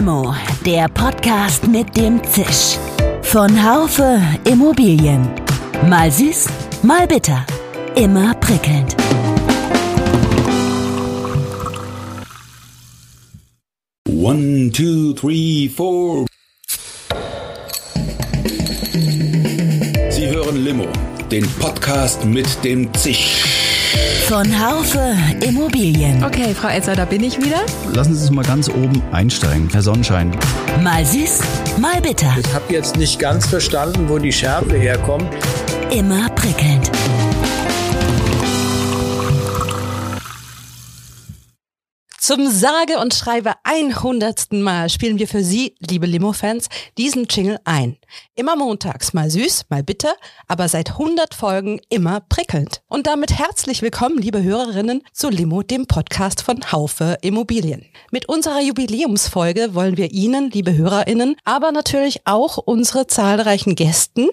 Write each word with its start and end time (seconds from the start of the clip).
Limo, 0.00 0.34
der 0.64 0.88
Podcast 0.88 1.68
mit 1.68 1.94
dem 1.94 2.24
Zisch. 2.24 2.78
Von 3.20 3.50
Haufe 3.62 4.18
Immobilien. 4.50 5.28
Mal 5.90 6.10
süß, 6.10 6.46
mal 6.82 7.06
bitter. 7.06 7.44
Immer 7.96 8.32
prickelnd. 8.36 8.96
One, 14.08 14.72
two, 14.72 15.12
three, 15.12 15.68
four. 15.68 16.24
Sie 20.08 20.26
hören 20.26 20.64
Limo, 20.64 20.86
den 21.30 21.46
Podcast 21.58 22.24
mit 22.24 22.64
dem 22.64 22.90
Zisch. 22.94 23.59
Von 24.30 24.46
Haufe 24.64 25.16
Immobilien. 25.44 26.22
Okay, 26.22 26.54
Frau 26.54 26.68
Elzer, 26.68 26.94
da 26.94 27.04
bin 27.04 27.20
ich 27.24 27.36
wieder. 27.38 27.66
Lassen 27.92 28.14
Sie 28.14 28.20
uns 28.20 28.30
mal 28.30 28.44
ganz 28.44 28.68
oben 28.68 29.02
einsteigen, 29.10 29.68
Herr 29.72 29.82
Sonnenschein. 29.82 30.30
Mal 30.84 31.04
süß, 31.04 31.40
mal 31.80 32.00
bitter. 32.00 32.32
Ich 32.38 32.54
habe 32.54 32.72
jetzt 32.72 32.96
nicht 32.96 33.18
ganz 33.18 33.46
verstanden, 33.46 34.08
wo 34.08 34.18
die 34.18 34.30
Schärfe 34.30 34.76
herkommt. 34.76 35.26
Immer 35.90 36.28
prickelnd. 36.28 36.92
Zum 42.30 42.48
sage 42.48 43.00
und 43.00 43.12
schreibe 43.12 43.54
100. 43.64 44.52
Mal 44.52 44.88
spielen 44.88 45.18
wir 45.18 45.26
für 45.26 45.42
Sie, 45.42 45.74
liebe 45.80 46.06
Limo-Fans, 46.06 46.68
diesen 46.96 47.24
Jingle 47.24 47.58
ein. 47.64 47.96
Immer 48.36 48.54
montags, 48.54 49.12
mal 49.12 49.28
süß, 49.28 49.64
mal 49.68 49.82
bitter, 49.82 50.14
aber 50.46 50.68
seit 50.68 50.90
100 50.90 51.34
Folgen 51.34 51.80
immer 51.88 52.20
prickelnd. 52.20 52.82
Und 52.86 53.08
damit 53.08 53.36
herzlich 53.36 53.82
willkommen, 53.82 54.16
liebe 54.18 54.44
Hörerinnen, 54.44 55.02
zu 55.12 55.28
Limo, 55.28 55.64
dem 55.64 55.86
Podcast 55.88 56.42
von 56.42 56.70
Haufe 56.70 57.18
Immobilien. 57.22 57.84
Mit 58.12 58.28
unserer 58.28 58.60
Jubiläumsfolge 58.60 59.74
wollen 59.74 59.96
wir 59.96 60.12
Ihnen, 60.12 60.52
liebe 60.52 60.76
HörerInnen, 60.76 61.34
aber 61.44 61.72
natürlich 61.72 62.28
auch 62.28 62.58
unsere 62.58 63.08
zahlreichen 63.08 63.74
Gästen 63.74 64.28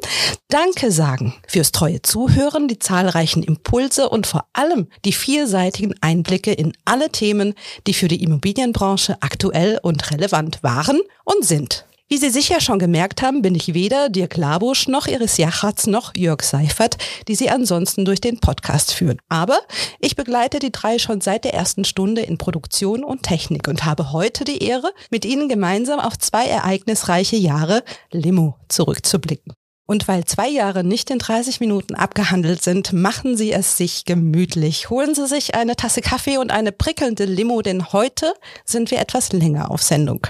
Danke 0.49 0.93
sagen 0.93 1.33
fürs 1.45 1.73
treue 1.73 2.01
Zuhören, 2.01 2.69
die 2.69 2.79
zahlreichen 2.79 3.43
Impulse 3.43 4.07
und 4.07 4.27
vor 4.27 4.45
allem 4.53 4.87
die 5.03 5.11
vielseitigen 5.11 5.93
Einblicke 5.99 6.53
in 6.53 6.71
alle 6.85 7.09
Themen, 7.09 7.53
die 7.87 7.93
für 7.93 8.07
die 8.07 8.21
Immobilienbranche 8.21 9.17
aktuell 9.21 9.79
und 9.81 10.11
relevant 10.11 10.61
waren 10.61 10.99
und 11.23 11.43
sind. 11.43 11.85
Wie 12.09 12.17
Sie 12.17 12.29
sicher 12.29 12.61
schon 12.61 12.79
gemerkt 12.79 13.21
haben, 13.21 13.41
bin 13.41 13.53
ich 13.53 13.73
weder 13.73 14.07
Dirk 14.07 14.37
Labusch 14.37 14.87
noch 14.87 15.07
Iris 15.07 15.35
Jachatz 15.35 15.87
noch 15.87 16.15
Jörg 16.15 16.41
Seifert, 16.41 16.95
die 17.27 17.35
Sie 17.35 17.49
ansonsten 17.49 18.05
durch 18.05 18.21
den 18.21 18.39
Podcast 18.39 18.93
führen. 18.93 19.19
Aber 19.27 19.59
ich 19.99 20.15
begleite 20.15 20.59
die 20.59 20.71
drei 20.71 20.99
schon 20.99 21.19
seit 21.19 21.43
der 21.43 21.53
ersten 21.53 21.83
Stunde 21.83 22.21
in 22.21 22.37
Produktion 22.37 23.03
und 23.03 23.23
Technik 23.23 23.67
und 23.67 23.83
habe 23.83 24.13
heute 24.13 24.45
die 24.45 24.63
Ehre, 24.63 24.93
mit 25.11 25.25
Ihnen 25.25 25.49
gemeinsam 25.49 25.99
auf 25.99 26.17
zwei 26.17 26.45
ereignisreiche 26.45 27.35
Jahre 27.35 27.83
Limo 28.13 28.55
zurückzublicken. 28.69 29.56
Und 29.87 30.09
weil 30.09 30.25
zwei 30.25 30.49
Jahre 30.49 30.83
nicht 30.83 31.09
in 31.09 31.17
30 31.17 31.61
Minuten 31.61 31.95
abgehandelt 31.95 32.61
sind, 32.61 32.91
machen 32.91 33.37
Sie 33.37 33.53
es 33.53 33.77
sich 33.77 34.03
gemütlich. 34.03 34.89
Holen 34.89 35.15
Sie 35.15 35.27
sich 35.27 35.55
eine 35.55 35.77
Tasse 35.77 36.01
Kaffee 36.01 36.37
und 36.37 36.51
eine 36.51 36.73
prickelnde 36.73 37.23
Limo, 37.23 37.61
denn 37.61 37.93
heute 37.93 38.33
sind 38.65 38.91
wir 38.91 38.99
etwas 38.99 39.31
länger 39.31 39.71
auf 39.71 39.81
Sendung. 39.81 40.27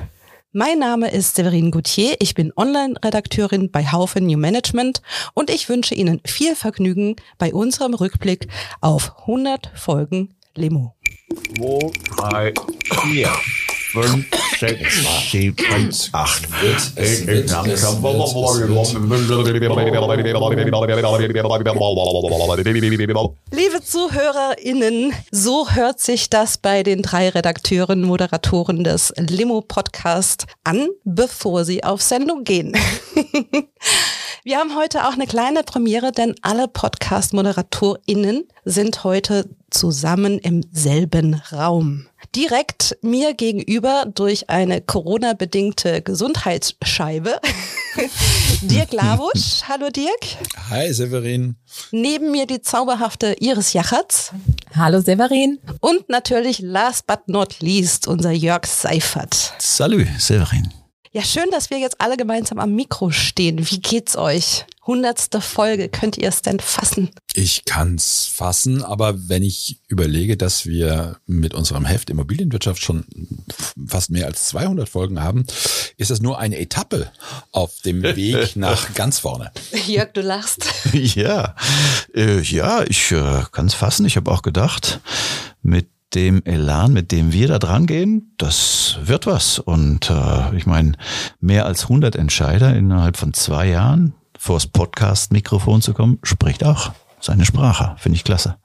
Mein 0.51 0.77
Name 0.77 1.09
ist 1.09 1.35
Severine 1.35 1.71
Gauthier, 1.71 2.15
ich 2.19 2.35
bin 2.35 2.53
Online-Redakteurin 2.55 3.71
bei 3.71 3.85
Haufe 3.91 4.21
New 4.21 4.37
Management 4.37 5.01
und 5.33 5.49
ich 5.49 5.69
wünsche 5.69 5.95
Ihnen 5.95 6.21
viel 6.23 6.55
Vergnügen 6.55 7.15
bei 7.39 7.51
unserem 7.51 7.95
Rückblick 7.95 8.47
auf 8.79 9.13
100 9.21 9.71
Folgen 9.75 10.35
Limo. 10.55 10.95
2, 11.57 11.91
3, 12.15 12.53
4, 13.11 13.29
5, 14.03 14.25
6, 14.59 15.31
7, 15.31 15.55
8. 16.11 16.47
Es 16.95 17.25
wird, 17.25 17.49
langsam. 17.49 18.03
Liebe 23.51 23.81
ZuhörerInnen, 23.83 25.13
so 25.31 25.71
hört 25.71 25.99
sich 25.99 26.29
das 26.29 26.59
bei 26.59 26.83
den 26.83 27.01
drei 27.01 27.29
Redakteuren, 27.29 28.03
Moderatoren 28.03 28.83
des 28.83 29.13
Limo-Podcast 29.17 30.45
an, 30.63 30.89
bevor 31.03 31.65
sie 31.65 31.83
auf 31.83 32.01
Sendung 32.03 32.43
gehen. 32.43 32.77
Wir 34.43 34.59
haben 34.59 34.77
heute 34.77 35.05
auch 35.05 35.13
eine 35.13 35.27
kleine 35.27 35.63
Premiere, 35.63 36.11
denn 36.11 36.35
alle 36.41 36.67
Podcast-ModeratorInnen 36.67 38.47
sind 38.63 39.03
heute 39.03 39.49
zusammen 39.71 40.39
im 40.39 40.63
selben 40.71 41.33
Raum. 41.51 42.05
Direkt 42.35 42.97
mir 43.01 43.33
gegenüber 43.33 44.05
durch 44.13 44.49
eine 44.49 44.81
Corona-bedingte 44.81 46.01
Gesundheitsscheibe. 46.01 47.39
Dirk 48.61 48.91
Labusch. 48.93 49.63
Hallo 49.67 49.89
Dirk. 49.89 50.37
Hi 50.69 50.91
Severin. 50.93 51.55
Neben 51.91 52.31
mir 52.31 52.45
die 52.45 52.61
zauberhafte 52.61 53.35
Iris 53.39 53.73
Jachatz. 53.73 54.31
Hallo 54.75 55.01
Severin. 55.01 55.59
Und 55.79 56.09
natürlich 56.09 56.59
last 56.59 57.07
but 57.07 57.27
not 57.27 57.59
least 57.59 58.07
unser 58.07 58.31
Jörg 58.31 58.65
Seifert. 58.65 59.53
Salü, 59.59 60.05
Severin. 60.19 60.71
Ja, 61.11 61.23
schön, 61.23 61.49
dass 61.51 61.69
wir 61.69 61.79
jetzt 61.79 62.01
alle 62.01 62.17
gemeinsam 62.17 62.59
am 62.59 62.75
Mikro 62.75 63.11
stehen. 63.11 63.69
Wie 63.69 63.79
geht's 63.79 64.17
euch? 64.17 64.65
Hundertste 64.85 65.41
Folge, 65.41 65.89
könnt 65.89 66.17
ihr 66.17 66.29
es 66.29 66.41
denn 66.41 66.59
fassen? 66.59 67.09
Ich 67.33 67.65
kann's 67.65 68.29
fassen, 68.33 68.83
aber 68.83 69.27
wenn 69.29 69.43
ich 69.43 69.79
überlege, 69.87 70.37
dass 70.37 70.65
wir 70.65 71.17
mit 71.25 71.53
unserem 71.53 71.85
Heft 71.85 72.09
Immobilienwirtschaft 72.09 72.81
schon 72.81 73.05
fast 73.85 74.11
mehr 74.11 74.25
als 74.27 74.47
200 74.47 74.87
Folgen 74.87 75.21
haben, 75.21 75.45
ist 75.97 76.11
das 76.11 76.21
nur 76.21 76.39
eine 76.39 76.57
Etappe 76.57 77.11
auf 77.51 77.81
dem 77.81 78.01
Weg 78.15 78.55
nach 78.55 78.93
ganz 78.93 79.19
vorne. 79.19 79.51
Jörg, 79.87 80.13
du 80.13 80.21
lachst. 80.21 80.65
Ja, 80.93 81.55
äh, 82.15 82.41
ja, 82.41 82.83
ich 82.83 83.11
äh, 83.11 83.43
kann 83.51 83.67
es 83.67 83.73
fassen. 83.73 84.05
Ich 84.05 84.15
habe 84.17 84.31
auch 84.31 84.41
gedacht, 84.41 84.99
mit 85.61 85.87
dem 86.13 86.43
Elan, 86.45 86.93
mit 86.93 87.11
dem 87.11 87.33
wir 87.33 87.47
da 87.47 87.59
dran 87.59 87.85
gehen, 87.85 88.33
das 88.37 88.97
wird 89.01 89.25
was. 89.25 89.59
Und 89.59 90.09
äh, 90.09 90.55
ich 90.55 90.65
meine, 90.65 90.93
mehr 91.39 91.65
als 91.65 91.83
100 91.83 92.15
Entscheider 92.15 92.75
innerhalb 92.75 93.17
von 93.17 93.33
zwei 93.33 93.67
Jahren 93.67 94.13
vors 94.37 94.67
Podcast-Mikrofon 94.67 95.81
zu 95.81 95.93
kommen, 95.93 96.19
spricht 96.23 96.63
auch 96.63 96.91
seine 97.19 97.45
Sprache. 97.45 97.95
Finde 97.97 98.15
ich 98.15 98.23
klasse. 98.23 98.57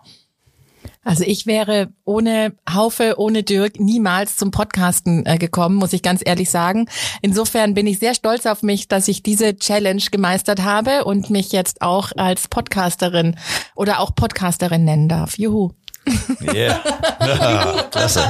Also 1.04 1.24
ich 1.24 1.46
wäre 1.46 1.92
ohne 2.04 2.54
Haufe, 2.72 3.14
ohne 3.16 3.42
Dirk 3.42 3.80
niemals 3.80 4.36
zum 4.36 4.52
Podcasten 4.52 5.26
äh, 5.26 5.36
gekommen, 5.36 5.74
muss 5.74 5.92
ich 5.92 6.02
ganz 6.02 6.22
ehrlich 6.24 6.48
sagen. 6.48 6.86
Insofern 7.22 7.74
bin 7.74 7.88
ich 7.88 7.98
sehr 7.98 8.14
stolz 8.14 8.46
auf 8.46 8.62
mich, 8.62 8.86
dass 8.86 9.08
ich 9.08 9.24
diese 9.24 9.56
Challenge 9.56 10.02
gemeistert 10.12 10.62
habe 10.62 11.04
und 11.04 11.28
mich 11.28 11.50
jetzt 11.50 11.82
auch 11.82 12.12
als 12.16 12.46
Podcasterin 12.46 13.36
oder 13.74 13.98
auch 13.98 14.14
Podcasterin 14.14 14.84
nennen 14.84 15.08
darf. 15.08 15.38
Juhu. 15.38 15.70
Yeah. 16.52 16.80
Klasse. 17.90 18.22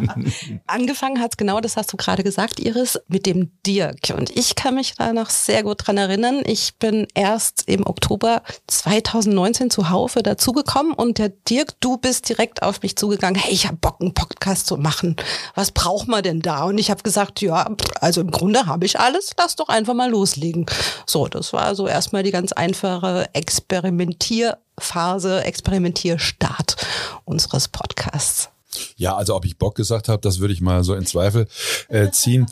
Angefangen 0.66 1.20
hat's 1.20 1.36
genau, 1.36 1.60
das 1.60 1.76
hast 1.76 1.92
du 1.92 1.96
gerade 1.96 2.22
gesagt, 2.22 2.60
Iris, 2.60 2.98
mit 3.08 3.26
dem 3.26 3.50
Dirk. 3.66 4.12
Und 4.16 4.36
ich 4.36 4.54
kann 4.54 4.74
mich 4.74 4.94
da 4.96 5.12
noch 5.12 5.30
sehr 5.30 5.62
gut 5.62 5.86
dran 5.86 5.96
erinnern. 5.96 6.42
Ich 6.44 6.76
bin 6.78 7.06
erst 7.14 7.68
im 7.68 7.86
Oktober 7.86 8.42
2019 8.66 9.70
zu 9.70 9.90
Haufe 9.90 10.22
dazugekommen 10.22 10.92
und 10.92 11.18
der 11.18 11.30
Dirk, 11.30 11.80
du 11.80 11.96
bist 11.96 12.28
direkt 12.28 12.62
auf 12.62 12.82
mich 12.82 12.96
zugegangen. 12.96 13.40
Hey, 13.40 13.52
ich 13.52 13.66
habe 13.66 13.76
Bock, 13.76 13.96
einen 14.00 14.14
Podcast 14.14 14.66
zu 14.66 14.76
machen. 14.76 15.16
Was 15.54 15.72
braucht 15.72 16.08
man 16.08 16.22
denn 16.22 16.40
da? 16.40 16.64
Und 16.64 16.78
ich 16.78 16.90
habe 16.90 17.02
gesagt, 17.02 17.40
ja, 17.40 17.74
also 18.00 18.20
im 18.20 18.30
Grunde 18.30 18.66
habe 18.66 18.84
ich 18.84 19.00
alles. 19.00 19.30
Lass 19.38 19.56
doch 19.56 19.68
einfach 19.68 19.94
mal 19.94 20.10
loslegen. 20.10 20.66
So, 21.06 21.28
das 21.28 21.52
war 21.52 21.74
so 21.74 21.86
erstmal 21.86 22.22
die 22.22 22.30
ganz 22.30 22.52
einfache 22.52 23.28
Experimentier- 23.34 24.56
Phase, 24.80 25.44
Experimentierstart 25.44 26.76
unseres 27.24 27.68
Podcasts. 27.68 28.48
Ja, 28.96 29.16
also 29.16 29.34
ob 29.34 29.44
ich 29.44 29.58
Bock 29.58 29.74
gesagt 29.74 30.08
habe, 30.08 30.22
das 30.22 30.38
würde 30.38 30.54
ich 30.54 30.60
mal 30.60 30.84
so 30.84 30.94
in 30.94 31.04
Zweifel 31.04 31.48
äh, 31.88 32.10
ziehen. 32.10 32.46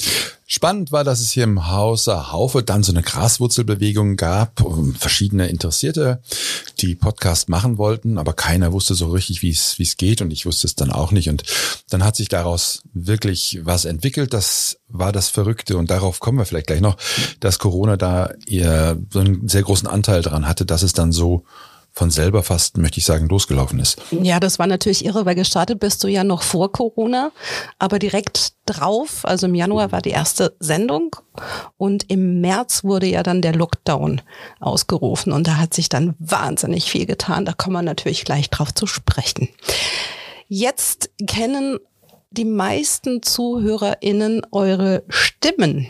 Spannend 0.46 0.90
war, 0.92 1.04
dass 1.04 1.20
es 1.20 1.30
hier 1.30 1.44
im 1.44 1.70
Hause 1.70 2.32
Haufe 2.32 2.62
dann 2.62 2.82
so 2.82 2.90
eine 2.90 3.02
Graswurzelbewegung 3.02 4.16
gab, 4.16 4.64
verschiedene 4.98 5.48
Interessierte, 5.48 6.22
die 6.80 6.94
Podcast 6.94 7.48
machen 7.50 7.76
wollten, 7.76 8.18
aber 8.18 8.32
keiner 8.32 8.72
wusste 8.72 8.94
so 8.94 9.10
richtig, 9.10 9.42
wie 9.42 9.50
es 9.50 9.78
wie 9.78 9.82
es 9.82 9.96
geht 9.96 10.22
und 10.22 10.32
ich 10.32 10.46
wusste 10.46 10.66
es 10.66 10.74
dann 10.74 10.90
auch 10.90 11.12
nicht. 11.12 11.28
Und 11.28 11.44
dann 11.90 12.02
hat 12.02 12.16
sich 12.16 12.28
daraus 12.28 12.82
wirklich 12.94 13.60
was 13.62 13.84
entwickelt. 13.84 14.32
Das 14.32 14.78
war 14.88 15.12
das 15.12 15.28
Verrückte 15.28 15.76
und 15.76 15.90
darauf 15.90 16.18
kommen 16.18 16.38
wir 16.38 16.46
vielleicht 16.46 16.68
gleich 16.68 16.80
noch, 16.80 16.96
dass 17.40 17.58
Corona 17.58 17.96
da 17.96 18.32
ihr 18.46 18.98
so 19.12 19.20
einen 19.20 19.48
sehr 19.48 19.62
großen 19.62 19.86
Anteil 19.86 20.22
daran 20.22 20.48
hatte, 20.48 20.64
dass 20.64 20.82
es 20.82 20.94
dann 20.94 21.12
so 21.12 21.44
von 21.98 22.10
selber 22.10 22.44
fast, 22.44 22.78
möchte 22.78 22.98
ich 22.98 23.04
sagen, 23.04 23.28
losgelaufen 23.28 23.80
ist. 23.80 24.00
Ja, 24.12 24.38
das 24.38 24.60
war 24.60 24.68
natürlich 24.68 25.04
irre, 25.04 25.26
weil 25.26 25.34
gestartet 25.34 25.80
bist 25.80 26.04
du 26.04 26.08
ja 26.08 26.22
noch 26.22 26.42
vor 26.42 26.70
Corona, 26.70 27.32
aber 27.80 27.98
direkt 27.98 28.52
drauf, 28.66 29.24
also 29.24 29.46
im 29.46 29.56
Januar 29.56 29.90
war 29.90 30.00
die 30.00 30.10
erste 30.10 30.54
Sendung 30.60 31.16
und 31.76 32.08
im 32.08 32.40
März 32.40 32.84
wurde 32.84 33.06
ja 33.06 33.24
dann 33.24 33.42
der 33.42 33.52
Lockdown 33.52 34.22
ausgerufen 34.60 35.32
und 35.32 35.48
da 35.48 35.56
hat 35.56 35.74
sich 35.74 35.88
dann 35.88 36.14
wahnsinnig 36.20 36.88
viel 36.88 37.04
getan. 37.04 37.44
Da 37.44 37.52
kommen 37.52 37.74
wir 37.74 37.82
natürlich 37.82 38.24
gleich 38.24 38.48
drauf 38.48 38.72
zu 38.72 38.86
sprechen. 38.86 39.48
Jetzt 40.46 41.10
kennen 41.26 41.78
die 42.30 42.44
meisten 42.44 43.22
ZuhörerInnen 43.22 44.42
eure 44.52 45.02
Stimmen 45.08 45.88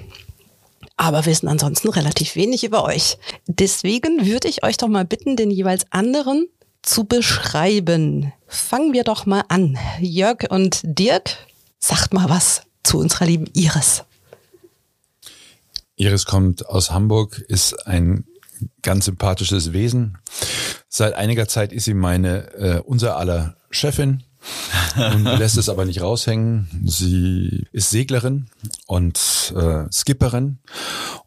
aber 0.98 1.24
wissen 1.24 1.48
ansonsten 1.48 1.88
relativ 1.88 2.36
wenig 2.36 2.64
über 2.64 2.84
euch. 2.84 3.16
Deswegen 3.46 4.26
würde 4.26 4.48
ich 4.48 4.62
euch 4.64 4.76
doch 4.76 4.88
mal 4.88 5.04
bitten, 5.04 5.36
den 5.36 5.50
jeweils 5.50 5.86
anderen 5.90 6.48
zu 6.82 7.04
beschreiben. 7.04 8.32
Fangen 8.46 8.92
wir 8.92 9.04
doch 9.04 9.24
mal 9.24 9.44
an. 9.48 9.78
Jörg 10.00 10.50
und 10.50 10.80
Dirk, 10.82 11.36
sagt 11.78 12.12
mal 12.12 12.28
was 12.28 12.62
zu 12.82 12.98
unserer 12.98 13.26
lieben 13.26 13.48
Iris. 13.54 14.04
Iris 15.96 16.26
kommt 16.26 16.66
aus 16.66 16.90
Hamburg, 16.90 17.38
ist 17.48 17.86
ein 17.86 18.24
ganz 18.82 19.04
sympathisches 19.04 19.72
Wesen. 19.72 20.18
Seit 20.88 21.14
einiger 21.14 21.48
Zeit 21.48 21.72
ist 21.72 21.84
sie 21.84 21.94
meine, 21.94 22.52
äh, 22.54 22.80
unser 22.80 23.16
aller 23.16 23.56
Chefin 23.70 24.24
und 24.96 25.24
lässt 25.24 25.56
es 25.56 25.68
aber 25.68 25.84
nicht 25.84 26.00
raushängen. 26.00 26.68
Sie 26.84 27.66
ist 27.72 27.90
Seglerin 27.90 28.46
und 28.86 29.52
äh, 29.56 29.84
Skipperin 29.92 30.58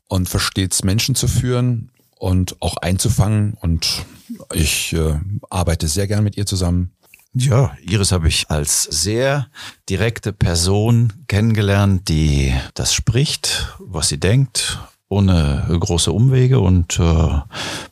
und 0.08 0.30
versteht 0.30 0.74
es, 0.74 0.84
Menschen 0.84 1.16
zu 1.16 1.28
führen 1.28 1.90
und 2.18 2.62
auch 2.62 2.78
einzufangen. 2.78 3.54
Und 3.60 4.06
ich 4.54 4.94
äh, 4.94 5.16
arbeite 5.50 5.88
sehr 5.88 6.08
gern 6.08 6.24
mit 6.24 6.38
ihr 6.38 6.46
zusammen. 6.46 6.92
Ja, 7.34 7.78
Iris 7.82 8.12
habe 8.12 8.28
ich 8.28 8.50
als 8.50 8.84
sehr 8.84 9.48
direkte 9.90 10.34
Person 10.34 11.14
kennengelernt, 11.28 12.10
die 12.10 12.54
das 12.74 12.94
spricht, 12.94 13.74
was 13.80 14.10
sie 14.10 14.20
denkt, 14.20 14.80
ohne 15.12 15.66
große 15.70 16.12
Umwege 16.12 16.60
und 16.60 17.00
äh, 17.00 17.40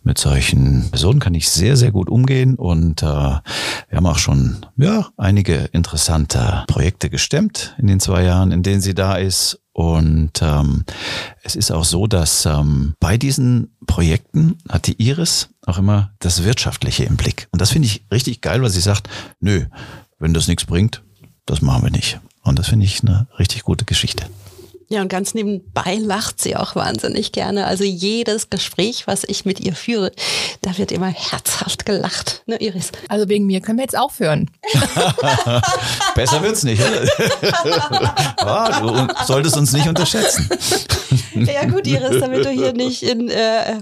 mit 0.04 0.18
solchen 0.18 0.90
Personen 0.90 1.20
kann 1.20 1.34
ich 1.34 1.50
sehr, 1.50 1.76
sehr 1.76 1.92
gut 1.92 2.10
umgehen 2.10 2.56
und 2.56 3.04
äh, 3.04 3.06
wir 3.06 3.42
haben 3.94 4.06
auch 4.06 4.18
schon 4.18 4.66
ja, 4.78 5.08
einige 5.18 5.70
interessante 5.74 6.64
Projekte 6.68 7.10
gestemmt 7.10 7.76
in 7.78 7.88
den 7.88 8.00
zwei 8.00 8.24
Jahren, 8.24 8.52
in 8.52 8.64
denen 8.64 8.82
sie 8.82 8.96
da 8.96 9.16
ist 9.16 9.60
und 9.74 10.42
ähm, 10.42 10.84
es 11.44 11.56
ist 11.56 11.72
auch 11.72 11.86
so, 11.86 12.06
dass 12.08 12.46
ähm, 12.46 12.96
bei 13.00 13.18
diesen 13.18 13.76
Projekten 13.88 14.58
hat 14.68 14.88
die 14.88 15.02
Iris 15.02 15.50
auch 15.66 15.78
immer 15.78 16.12
das 16.20 16.44
Wirtschaftliche 16.44 17.06
im 17.06 17.16
Blick. 17.16 17.48
Und 17.52 17.62
das 17.62 17.72
finde 17.72 17.88
ich 17.88 18.06
richtig 18.12 18.42
geil, 18.42 18.62
weil 18.62 18.72
sie 18.72 18.82
sagt, 18.82 19.08
nö, 19.40 19.66
wenn 20.20 20.34
das 20.34 20.48
nichts 20.50 20.66
bringt, 20.66 21.02
das 21.46 21.62
machen 21.62 21.84
wir 21.84 21.92
nicht. 21.92 22.20
Und 22.44 22.60
das 22.60 22.68
finde 22.68 22.86
ich 22.86 23.02
eine 23.04 23.28
richtig 23.38 23.64
gute 23.64 23.86
Geschichte. 23.86 24.26
Ja, 24.92 25.02
und 25.02 25.08
ganz 25.08 25.36
nebenbei 25.36 26.00
lacht 26.02 26.42
sie 26.42 26.56
auch 26.56 26.76
wahnsinnig 26.76 27.32
gerne. 27.32 27.68
Also 27.68 27.84
jedes 27.84 28.50
Gespräch, 28.50 29.06
was 29.06 29.24
ich 29.24 29.46
mit 29.46 29.60
ihr 29.60 29.76
führe, 29.76 30.12
da 30.64 30.80
wird 30.80 30.92
immer 30.92 31.10
herzhaft 31.10 31.86
gelacht, 31.86 32.42
ne, 32.48 32.58
Iris? 32.58 32.92
Also 33.08 33.30
wegen 33.30 33.46
mir 33.46 33.62
können 33.62 33.78
wir 33.78 33.84
jetzt 33.84 33.98
aufhören. 33.98 34.50
Besser 36.16 36.42
wird's 36.42 36.64
nicht, 36.64 36.82
oder? 36.82 37.08
ah, 38.38 38.80
du 38.80 39.26
solltest 39.26 39.58
uns 39.58 39.74
nicht 39.74 39.88
unterschätzen. 39.88 40.50
Ja 41.36 41.66
gut, 41.66 41.86
Iris, 41.86 42.20
damit 42.20 42.44
du 42.44 42.50
hier 42.50 42.74
nicht 42.74 43.04
in 43.04 43.30
äh, 43.30 43.78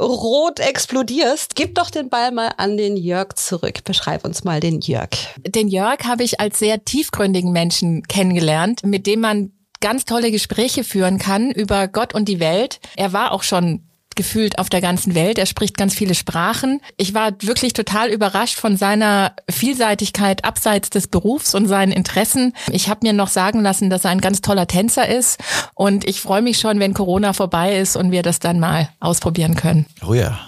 Rot 0.00 0.58
explodierst, 0.58 1.54
gib 1.54 1.74
doch 1.74 1.90
den 1.90 2.08
Ball 2.08 2.32
mal 2.32 2.52
an 2.56 2.78
den 2.78 2.96
Jörg 2.96 3.34
zurück. 3.34 3.84
Beschreib 3.84 4.24
uns 4.24 4.42
mal 4.42 4.60
den 4.60 4.80
Jörg. 4.80 5.10
Den 5.46 5.68
Jörg 5.68 6.04
habe 6.04 6.24
ich 6.24 6.40
als 6.40 6.58
sehr 6.58 6.82
tiefgründigen 6.82 7.52
Menschen 7.52 8.02
kennengelernt, 8.04 8.84
mit 8.84 9.06
dem 9.06 9.20
man 9.20 9.52
ganz 9.86 10.04
tolle 10.04 10.32
Gespräche 10.32 10.82
führen 10.82 11.16
kann 11.16 11.52
über 11.52 11.86
Gott 11.86 12.12
und 12.12 12.24
die 12.24 12.40
Welt. 12.40 12.80
Er 12.96 13.12
war 13.12 13.30
auch 13.30 13.44
schon 13.44 13.85
gefühlt 14.16 14.58
auf 14.58 14.68
der 14.68 14.80
ganzen 14.80 15.14
Welt. 15.14 15.38
Er 15.38 15.46
spricht 15.46 15.76
ganz 15.76 15.94
viele 15.94 16.14
Sprachen. 16.14 16.80
Ich 16.96 17.14
war 17.14 17.32
wirklich 17.40 17.72
total 17.72 18.10
überrascht 18.10 18.58
von 18.58 18.76
seiner 18.76 19.34
Vielseitigkeit 19.50 20.44
abseits 20.44 20.90
des 20.90 21.06
Berufs 21.06 21.54
und 21.54 21.68
seinen 21.68 21.92
Interessen. 21.92 22.52
Ich 22.70 22.88
habe 22.88 23.00
mir 23.06 23.12
noch 23.12 23.28
sagen 23.28 23.62
lassen, 23.62 23.90
dass 23.90 24.04
er 24.04 24.10
ein 24.10 24.20
ganz 24.20 24.40
toller 24.40 24.66
Tänzer 24.66 25.08
ist 25.08 25.38
und 25.74 26.06
ich 26.06 26.20
freue 26.20 26.42
mich 26.42 26.58
schon, 26.58 26.80
wenn 26.80 26.94
Corona 26.94 27.32
vorbei 27.32 27.78
ist 27.78 27.96
und 27.96 28.10
wir 28.10 28.22
das 28.22 28.38
dann 28.38 28.58
mal 28.58 28.88
ausprobieren 29.00 29.54
können. 29.54 29.86
Oh 30.06 30.14
ja. 30.14 30.38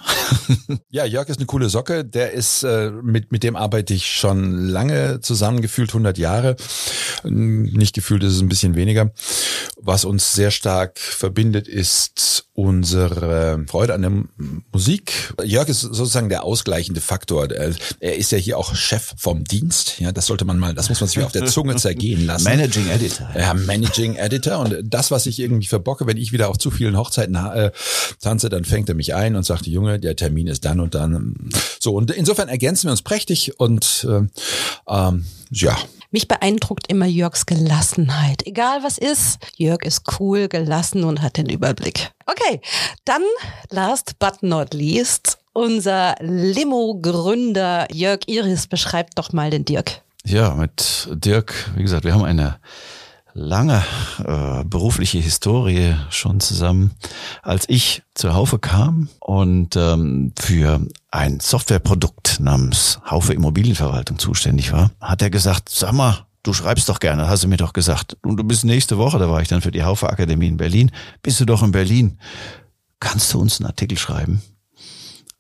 ja, 0.91 1.05
Jörg 1.05 1.29
ist 1.29 1.39
eine 1.39 1.47
coole 1.47 1.69
Socke. 1.69 2.05
Der 2.05 2.33
ist 2.33 2.63
äh, 2.63 2.91
mit 2.91 3.33
mit 3.33 3.43
dem 3.43 3.57
arbeite 3.57 3.95
ich 3.95 4.07
schon 4.07 4.67
lange 4.67 5.21
zusammen, 5.21 5.61
gefühlt 5.61 5.91
100 5.91 6.19
Jahre. 6.19 6.57
Nicht 7.25 7.95
gefühlt 7.95 8.23
ist 8.23 8.35
es 8.35 8.41
ein 8.41 8.49
bisschen 8.49 8.75
weniger. 8.75 9.13
Was 9.77 10.05
uns 10.05 10.33
sehr 10.33 10.51
stark 10.51 10.99
verbindet, 10.99 11.69
ist 11.69 12.49
unsere 12.53 13.58
Freude 13.67 13.95
an 13.95 14.03
der 14.03 14.13
Musik. 14.73 15.35
Jörg 15.43 15.69
ist 15.69 15.81
sozusagen 15.81 16.29
der 16.29 16.45
ausgleichende 16.45 17.01
Faktor. 17.01 17.51
Er 17.51 18.17
ist 18.17 18.31
ja 18.33 18.39
hier 18.39 18.59
auch 18.59 18.75
Chef 18.75 19.15
vom 19.17 19.45
Dienst. 19.45 19.99
Ja, 19.99 20.13
das 20.13 20.27
sollte 20.27 20.45
man 20.45 20.59
mal, 20.59 20.75
das 20.75 20.89
muss 20.89 21.01
man 21.01 21.09
sich 21.09 21.23
auf 21.23 21.33
der 21.33 21.47
Zunge 21.47 21.77
zergehen 21.77 22.27
lassen. 22.27 22.45
Managing 22.45 22.89
Editor. 22.89 23.29
Ja, 23.37 23.55
Managing 23.55 24.17
Editor. 24.17 24.59
Und 24.59 24.77
das, 24.85 25.11
was 25.11 25.27
ich 25.27 25.39
irgendwie 25.41 25.67
verbocke, 25.67 26.07
wenn 26.07 26.17
ich 26.17 26.33
wieder 26.33 26.49
auf 26.49 26.59
zu 26.59 26.71
vielen 26.71 26.97
Hochzeiten 26.97 27.35
äh, 27.35 27.73
tanze, 28.21 28.49
dann 28.49 28.65
fängt 28.65 28.89
er 28.89 28.95
mich 28.95 29.15
ein 29.15 29.37
und 29.37 29.45
sagt, 29.45 29.67
Junge, 29.67 29.99
der 29.99 30.17
Termin 30.17 30.47
ist 30.47 30.65
dann 30.65 30.81
und 30.81 30.95
dann. 30.95 31.51
So, 31.81 31.95
und 31.95 32.11
insofern 32.11 32.49
ergänzen 32.49 32.85
wir 32.85 32.93
uns 32.93 33.03
prächtig 33.03 33.59
und 33.59 34.07
äh, 34.09 34.23
ähm, 34.89 35.25
ja, 35.51 35.77
mich 36.11 36.29
beeindruckt 36.29 36.91
immer 36.91 37.07
Jörgs 37.07 37.47
Gelassenheit. 37.47 38.47
Egal 38.47 38.83
was 38.83 38.99
ist, 38.99 39.39
Jörg 39.57 39.83
ist 39.83 40.03
cool, 40.19 40.49
gelassen 40.49 41.05
und 41.05 41.23
hat 41.23 41.37
den 41.37 41.49
Überblick. 41.49 42.11
Okay, 42.27 42.61
dann 43.05 43.23
last 43.71 44.19
but 44.19 44.43
not 44.43 44.75
least, 44.75 45.39
unser 45.53 46.15
Limo-Gründer 46.21 47.89
Jörg 47.93 48.21
Iris 48.27 48.67
beschreibt 48.67 49.19
doch 49.19 49.33
mal 49.33 49.51
den 49.51 49.65
Dirk. 49.65 50.03
Ja, 50.25 50.55
mit 50.55 51.09
Dirk, 51.13 51.71
wie 51.75 51.83
gesagt, 51.83 52.05
wir 52.05 52.15
haben 52.15 52.25
eine 52.25 52.59
lange 53.35 53.83
äh, 54.25 54.65
berufliche 54.65 55.19
Historie 55.19 55.95
schon 56.11 56.41
zusammen. 56.41 56.93
Als 57.43 57.69
ich 57.69 58.03
zur 58.15 58.35
Haufe 58.35 58.59
kam 58.59 59.09
und 59.21 59.77
ähm, 59.77 60.33
für 60.39 60.81
ein 61.11 61.41
Softwareprodukt 61.41 62.41
namens 62.41 63.01
Haufe 63.09 63.33
Immobilienverwaltung 63.33 64.19
zuständig 64.19 64.73
war, 64.73 64.91
hat 65.01 65.23
er 65.23 65.31
gesagt, 65.31 65.69
sag 65.69 65.93
mal, 65.93 66.27
du 66.43 66.53
schreibst 66.53 66.89
doch 66.89 67.01
gerne, 67.01 67.29
hast 67.29 67.45
du 67.45 67.49
mir 67.49 67.57
doch 67.57 67.73
gesagt. 67.73 68.17
Und 68.23 68.37
du 68.37 68.45
bist 68.45 68.65
nächste 68.65 68.99
Woche, 68.99 69.19
da 69.19 69.31
war 69.31 69.41
ich 69.41 69.49
dann 69.49 69.63
für 69.63 69.71
die 69.71 69.85
Haufe 69.85 70.09
Akademie 70.09 70.49
in 70.49 70.57
Berlin, 70.57 70.91
bist 71.23 71.41
du 71.41 71.45
doch 71.45 71.63
in 71.63 71.73
Berlin. 71.73 72.19
Kannst 73.01 73.33
du 73.33 73.41
uns 73.41 73.61
einen 73.61 73.67
Artikel 73.67 73.97
schreiben? 73.97 74.43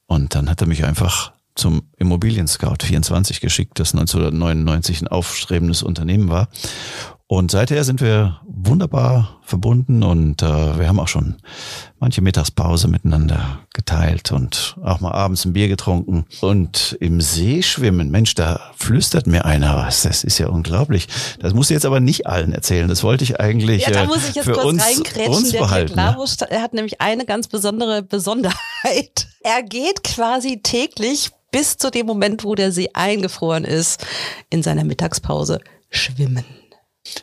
Und 0.06 0.34
dann 0.34 0.48
hat 0.48 0.60
er 0.60 0.66
mich 0.66 0.84
einfach 0.84 1.32
zum 1.54 1.82
Immobilien 1.96 2.46
Scout 2.46 2.76
24 2.82 3.40
geschickt, 3.40 3.78
das 3.80 3.92
1999 3.92 5.02
ein 5.02 5.08
aufstrebendes 5.08 5.82
Unternehmen 5.82 6.28
war. 6.28 6.48
Und 7.30 7.50
seither 7.50 7.85
sind 7.85 8.00
wir 8.00 8.40
wunderbar 8.47 9.38
verbunden 9.42 10.02
und 10.02 10.42
äh, 10.42 10.78
wir 10.78 10.88
haben 10.88 10.99
auch 10.99 11.08
schon 11.08 11.37
manche 12.00 12.23
Mittagspause 12.23 12.88
miteinander 12.88 13.61
geteilt 13.75 14.32
und 14.32 14.76
auch 14.82 15.00
mal 15.00 15.12
abends 15.12 15.44
ein 15.44 15.52
Bier 15.52 15.68
getrunken. 15.68 16.25
Und 16.40 16.97
im 17.00 17.20
See 17.20 17.62
schwimmen, 17.62 18.11
Mensch, 18.11 18.35
da 18.35 18.73
flüstert 18.76 19.26
mir 19.26 19.44
einer 19.44 19.76
was. 19.76 20.02
Das 20.02 20.25
ist 20.25 20.38
ja 20.38 20.49
unglaublich. 20.49 21.06
Das 21.38 21.52
musst 21.52 21.68
du 21.68 21.75
jetzt 21.75 21.85
aber 21.85 22.00
nicht 22.00 22.26
allen 22.26 22.54
erzählen. 22.54 22.88
Das 22.88 23.02
wollte 23.02 23.25
ich 23.25 23.38
eigentlich 23.38 23.82
ja, 23.82 23.90
da 23.90 24.04
muss 24.06 24.26
ich 24.26 24.35
jetzt 24.35 24.47
für 24.47 24.52
kurz 24.52 24.64
uns, 24.64 25.02
uns 25.26 25.50
Der 25.50 25.58
behalten. 25.58 25.94
Dirk 25.94 25.97
Labusch, 25.97 26.37
er 26.49 26.62
hat 26.62 26.73
nämlich 26.73 27.02
eine 27.02 27.26
ganz 27.26 27.47
besondere 27.47 28.02
Besonderheit. 28.02 28.56
Er 29.44 29.62
geht 29.62 30.02
quasi 30.02 30.61
täglich 30.62 31.30
bis 31.52 31.78
zu 31.78 31.90
dem 31.90 32.06
Moment, 32.06 32.44
wo 32.44 32.54
der 32.54 32.73
See 32.73 32.90
eingefroren 32.92 33.64
ist, 33.64 34.04
in 34.50 34.62
seiner 34.62 34.85
Mittagspause 34.85 35.61
schwimmen. 35.90 36.44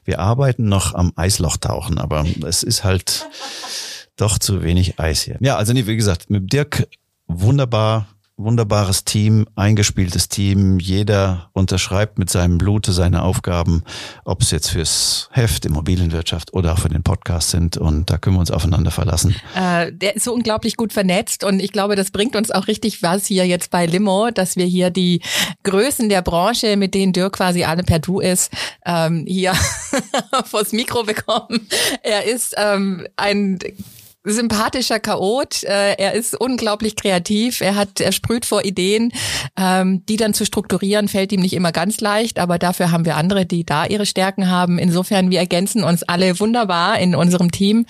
Wir 0.04 0.20
arbeiten 0.20 0.68
noch 0.68 0.94
am 0.94 1.14
Eislauchtauchen, 1.16 1.98
aber 1.98 2.26
es 2.46 2.64
ist 2.64 2.84
halt 2.84 3.28
doch 4.16 4.38
zu 4.38 4.64
wenig 4.64 5.00
Eis 5.00 5.22
hier. 5.22 5.38
Ja, 5.40 5.58
also 5.58 5.74
nee, 5.74 5.88
wie 5.88 5.96
gesagt, 5.96 6.30
mit 6.30 6.52
Dirk 6.54 6.88
wunderbar, 7.28 8.08
wunderbares 8.38 9.06
Team, 9.06 9.48
eingespieltes 9.56 10.28
Team. 10.28 10.80
Jeder 10.80 11.50
unterschreibt 11.54 12.20
mit 12.20 12.30
seinem 12.30 12.58
Blute 12.58 12.92
seine 12.92 13.24
Aufgaben, 13.24 13.84
ob 14.26 14.42
es 14.42 14.52
jetzt 14.52 14.70
fürs 14.70 15.30
Heft, 15.32 15.66
Immobilienwirtschaft 15.66 16.54
oder 16.54 16.74
auch 16.74 16.80
für 16.80 16.90
den 16.90 17.04
Podcast 17.04 17.52
sind. 17.52 17.78
Und 17.78 18.10
da 18.10 18.18
können 18.18 18.36
wir 18.36 18.42
uns 18.42 18.52
aufeinander 18.52 18.92
verlassen. 18.92 19.36
Äh, 19.56 19.94
der 19.94 20.18
ist 20.18 20.26
so 20.26 20.34
unglaublich 20.34 20.76
gut 20.76 20.92
vernetzt 20.92 21.44
und 21.44 21.62
ich 21.62 21.72
glaube, 21.72 21.96
das 21.96 22.12
bringt 22.12 22.36
uns 22.36 22.52
auch 22.52 22.68
richtig 22.68 23.02
was 23.02 23.26
hier 23.26 23.48
jetzt 23.48 23.72
bei 23.72 23.86
Limo, 23.86 24.30
dass 24.32 24.58
wir 24.58 24.66
hier 24.66 24.90
die 24.90 25.22
Größen 25.64 26.10
der 26.10 26.22
Branche, 26.22 26.76
mit 26.76 26.94
denen 26.94 27.14
Dirk 27.14 27.38
quasi 27.38 27.64
alle 27.64 27.84
per 27.84 28.00
Du 28.00 28.20
ist, 28.20 28.52
ähm, 28.86 29.26
hier 29.28 29.54
vors 30.46 30.74
Mikro 30.74 31.04
bekommen. 31.04 31.68
Er 32.04 32.26
ist 32.26 32.54
ähm, 32.58 33.08
ein 33.16 33.60
sympathischer 34.26 35.00
Chaot. 35.00 35.64
Äh, 35.64 35.94
er 35.94 36.14
ist 36.14 36.40
unglaublich 36.40 36.96
kreativ. 36.96 37.62
Er 37.62 37.76
hat, 37.76 38.00
er 38.00 38.12
sprüht 38.12 38.46
vor 38.46 38.66
Ideen, 38.66 39.12
ähm, 39.58 40.06
die 40.08 40.18
dann 40.18 40.34
zu 40.34 40.46
strukturieren 40.46 41.08
fällt 41.08 41.32
ihm 41.32 41.42
nicht 41.42 41.54
immer 41.54 41.72
ganz 41.72 42.02
leicht, 42.02 42.40
aber 42.40 42.60
dafür 42.60 42.92
haben 42.92 43.06
wir 43.06 43.16
andere, 43.16 43.46
die 43.46 43.66
da 43.66 43.86
ihre 43.86 44.06
Stärken 44.06 44.50
haben. 44.50 44.78
Insofern, 44.78 45.30
wir 45.32 45.40
ergänzen 45.40 45.84
uns 45.84 46.04
alle 46.04 46.40
wunderbar 46.40 47.00
in 47.00 47.16
unserem 47.16 47.52
Team. 47.52 47.86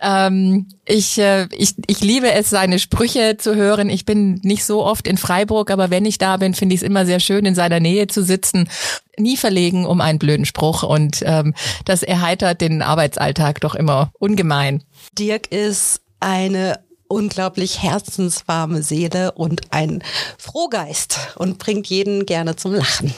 Ähm, 0.00 0.66
ich, 0.86 1.18
äh, 1.18 1.48
ich, 1.52 1.74
ich 1.86 2.00
liebe 2.00 2.30
es, 2.32 2.50
seine 2.50 2.78
Sprüche 2.78 3.36
zu 3.38 3.54
hören. 3.54 3.88
Ich 3.88 4.04
bin 4.04 4.40
nicht 4.42 4.64
so 4.64 4.84
oft 4.84 5.06
in 5.06 5.16
Freiburg, 5.16 5.70
aber 5.70 5.90
wenn 5.90 6.04
ich 6.04 6.18
da 6.18 6.36
bin, 6.36 6.54
finde 6.54 6.74
ich 6.74 6.82
es 6.82 6.86
immer 6.86 7.06
sehr 7.06 7.20
schön, 7.20 7.44
in 7.46 7.54
seiner 7.54 7.80
Nähe 7.80 8.06
zu 8.06 8.22
sitzen. 8.22 8.68
Nie 9.16 9.36
verlegen 9.36 9.86
um 9.86 10.00
einen 10.00 10.18
blöden 10.18 10.44
Spruch 10.44 10.82
und 10.82 11.22
ähm, 11.24 11.54
das 11.84 12.02
erheitert 12.02 12.60
den 12.60 12.82
Arbeitsalltag 12.82 13.60
doch 13.60 13.74
immer 13.76 14.12
ungemein. 14.18 14.82
Dirk 15.18 15.52
ist 15.52 15.73
eine 16.20 16.80
unglaublich 17.08 17.82
herzenswarme 17.82 18.82
Seele 18.82 19.32
und 19.32 19.62
ein 19.70 20.02
Frohgeist 20.38 21.34
und 21.36 21.58
bringt 21.58 21.86
jeden 21.86 22.26
gerne 22.26 22.56
zum 22.56 22.74
Lachen. 22.74 23.14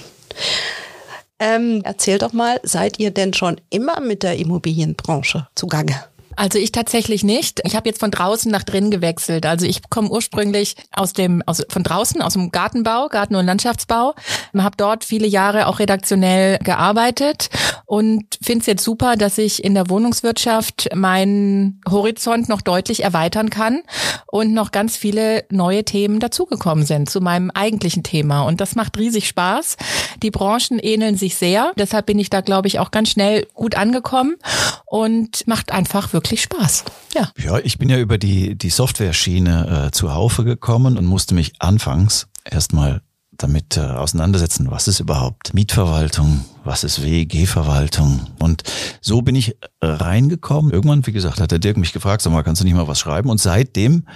Ähm, 1.38 1.82
erzähl 1.84 2.18
doch 2.18 2.32
mal, 2.32 2.60
seid 2.62 2.98
ihr 2.98 3.10
denn 3.10 3.34
schon 3.34 3.60
immer 3.70 4.00
mit 4.00 4.22
der 4.22 4.36
Immobilienbranche 4.38 5.48
zugange? 5.54 6.04
Also 6.36 6.58
ich 6.58 6.70
tatsächlich 6.70 7.24
nicht. 7.24 7.60
Ich 7.64 7.74
habe 7.74 7.88
jetzt 7.88 7.98
von 7.98 8.10
draußen 8.10 8.52
nach 8.52 8.62
drin 8.62 8.90
gewechselt. 8.90 9.46
Also 9.46 9.64
ich 9.64 9.88
komme 9.88 10.10
ursprünglich 10.10 10.76
aus 10.92 11.14
dem 11.14 11.42
aus 11.46 11.62
von 11.68 11.82
draußen 11.82 12.20
aus 12.20 12.34
dem 12.34 12.50
Gartenbau, 12.50 13.08
Garten- 13.08 13.36
und 13.36 13.46
Landschaftsbau. 13.46 14.14
Habe 14.56 14.76
dort 14.76 15.04
viele 15.04 15.26
Jahre 15.26 15.66
auch 15.66 15.78
redaktionell 15.78 16.58
gearbeitet 16.58 17.48
und 17.86 18.24
finde 18.42 18.60
es 18.60 18.66
jetzt 18.66 18.84
super, 18.84 19.16
dass 19.16 19.38
ich 19.38 19.64
in 19.64 19.74
der 19.74 19.88
Wohnungswirtschaft 19.88 20.88
meinen 20.94 21.80
Horizont 21.88 22.48
noch 22.48 22.60
deutlich 22.60 23.02
erweitern 23.02 23.48
kann 23.48 23.82
und 24.26 24.52
noch 24.52 24.72
ganz 24.72 24.96
viele 24.96 25.44
neue 25.50 25.84
Themen 25.84 26.20
dazugekommen 26.20 26.84
sind 26.84 27.08
zu 27.08 27.20
meinem 27.20 27.50
eigentlichen 27.50 28.02
Thema. 28.02 28.42
Und 28.42 28.60
das 28.60 28.74
macht 28.74 28.98
riesig 28.98 29.28
Spaß. 29.28 29.76
Die 30.22 30.30
Branchen 30.30 30.78
ähneln 30.80 31.16
sich 31.16 31.36
sehr. 31.36 31.72
Deshalb 31.78 32.06
bin 32.06 32.18
ich 32.18 32.28
da, 32.28 32.42
glaube 32.42 32.68
ich, 32.68 32.78
auch 32.78 32.90
ganz 32.90 33.10
schnell 33.10 33.46
gut 33.54 33.76
angekommen 33.76 34.36
und 34.84 35.46
macht 35.46 35.72
einfach 35.72 36.12
wirklich 36.12 36.25
wirklich 36.26 36.42
Spaß. 36.42 36.84
Ja. 37.14 37.30
Ja, 37.38 37.58
ich 37.58 37.78
bin 37.78 37.88
ja 37.88 37.98
über 37.98 38.18
die, 38.18 38.56
die 38.56 38.70
Software-Schiene 38.70 39.86
äh, 39.86 39.90
zu 39.92 40.12
Haufe 40.12 40.44
gekommen 40.44 40.98
und 40.98 41.06
musste 41.06 41.34
mich 41.34 41.54
anfangs 41.60 42.28
erstmal 42.44 43.02
damit 43.32 43.76
äh, 43.76 43.80
auseinandersetzen, 43.80 44.70
was 44.70 44.88
ist 44.88 45.00
überhaupt 45.00 45.54
Mietverwaltung, 45.54 46.44
was 46.64 46.84
ist 46.84 47.02
WEG-Verwaltung. 47.02 48.26
Und 48.38 48.62
so 49.00 49.22
bin 49.22 49.34
ich 49.36 49.56
äh, 49.80 49.86
reingekommen. 49.86 50.72
Irgendwann, 50.72 51.06
wie 51.06 51.12
gesagt, 51.12 51.40
hat 51.40 51.50
der 51.50 51.58
Dirk 51.58 51.76
mich 51.76 51.92
gefragt, 51.92 52.22
sag 52.22 52.32
mal, 52.32 52.42
kannst 52.42 52.62
du 52.62 52.64
nicht 52.64 52.74
mal 52.74 52.88
was 52.88 52.98
schreiben? 52.98 53.30
Und 53.30 53.40
seitdem 53.40 54.06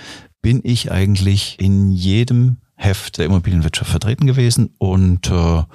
bin 0.43 0.61
ich 0.65 0.91
eigentlich 0.91 1.59
in 1.61 1.91
jedem 1.91 2.59
Heft 2.77 3.19
der 3.19 3.27
Immobilienwirtschaft 3.27 3.91
vertreten 3.91 4.27
gewesen. 4.27 4.75
Und 4.79 5.29
äh, 5.29 5.33
ja, 5.33 5.67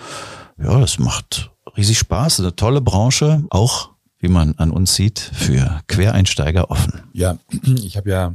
das 0.57 0.97
macht 0.97 1.51
riesig 1.77 1.99
Spaß. 1.99 2.39
Eine 2.39 2.55
tolle 2.55 2.81
Branche, 2.81 3.43
auch 3.51 3.94
wie 4.19 4.27
man 4.29 4.55
an 4.57 4.71
uns 4.71 4.95
sieht, 4.95 5.19
für 5.19 5.81
Quereinsteiger 5.87 6.71
offen. 6.71 7.03
Ja, 7.13 7.37
ich 7.83 7.97
habe 7.97 8.09
ja 8.09 8.33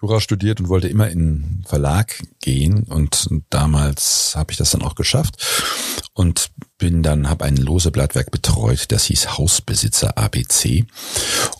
Jura 0.00 0.20
studiert 0.20 0.60
und 0.60 0.68
wollte 0.68 0.88
immer 0.88 1.08
in 1.08 1.62
Verlag 1.66 2.22
gehen 2.40 2.84
und 2.84 3.28
damals 3.50 4.34
habe 4.36 4.52
ich 4.52 4.58
das 4.58 4.70
dann 4.70 4.82
auch 4.82 4.94
geschafft 4.94 5.36
und 6.12 6.50
bin 6.78 7.02
dann 7.02 7.30
habe 7.30 7.44
ein 7.44 7.56
lose 7.56 7.90
Blattwerk 7.90 8.30
betreut, 8.30 8.86
das 8.88 9.04
hieß 9.04 9.38
Hausbesitzer 9.38 10.18
ABC 10.18 10.84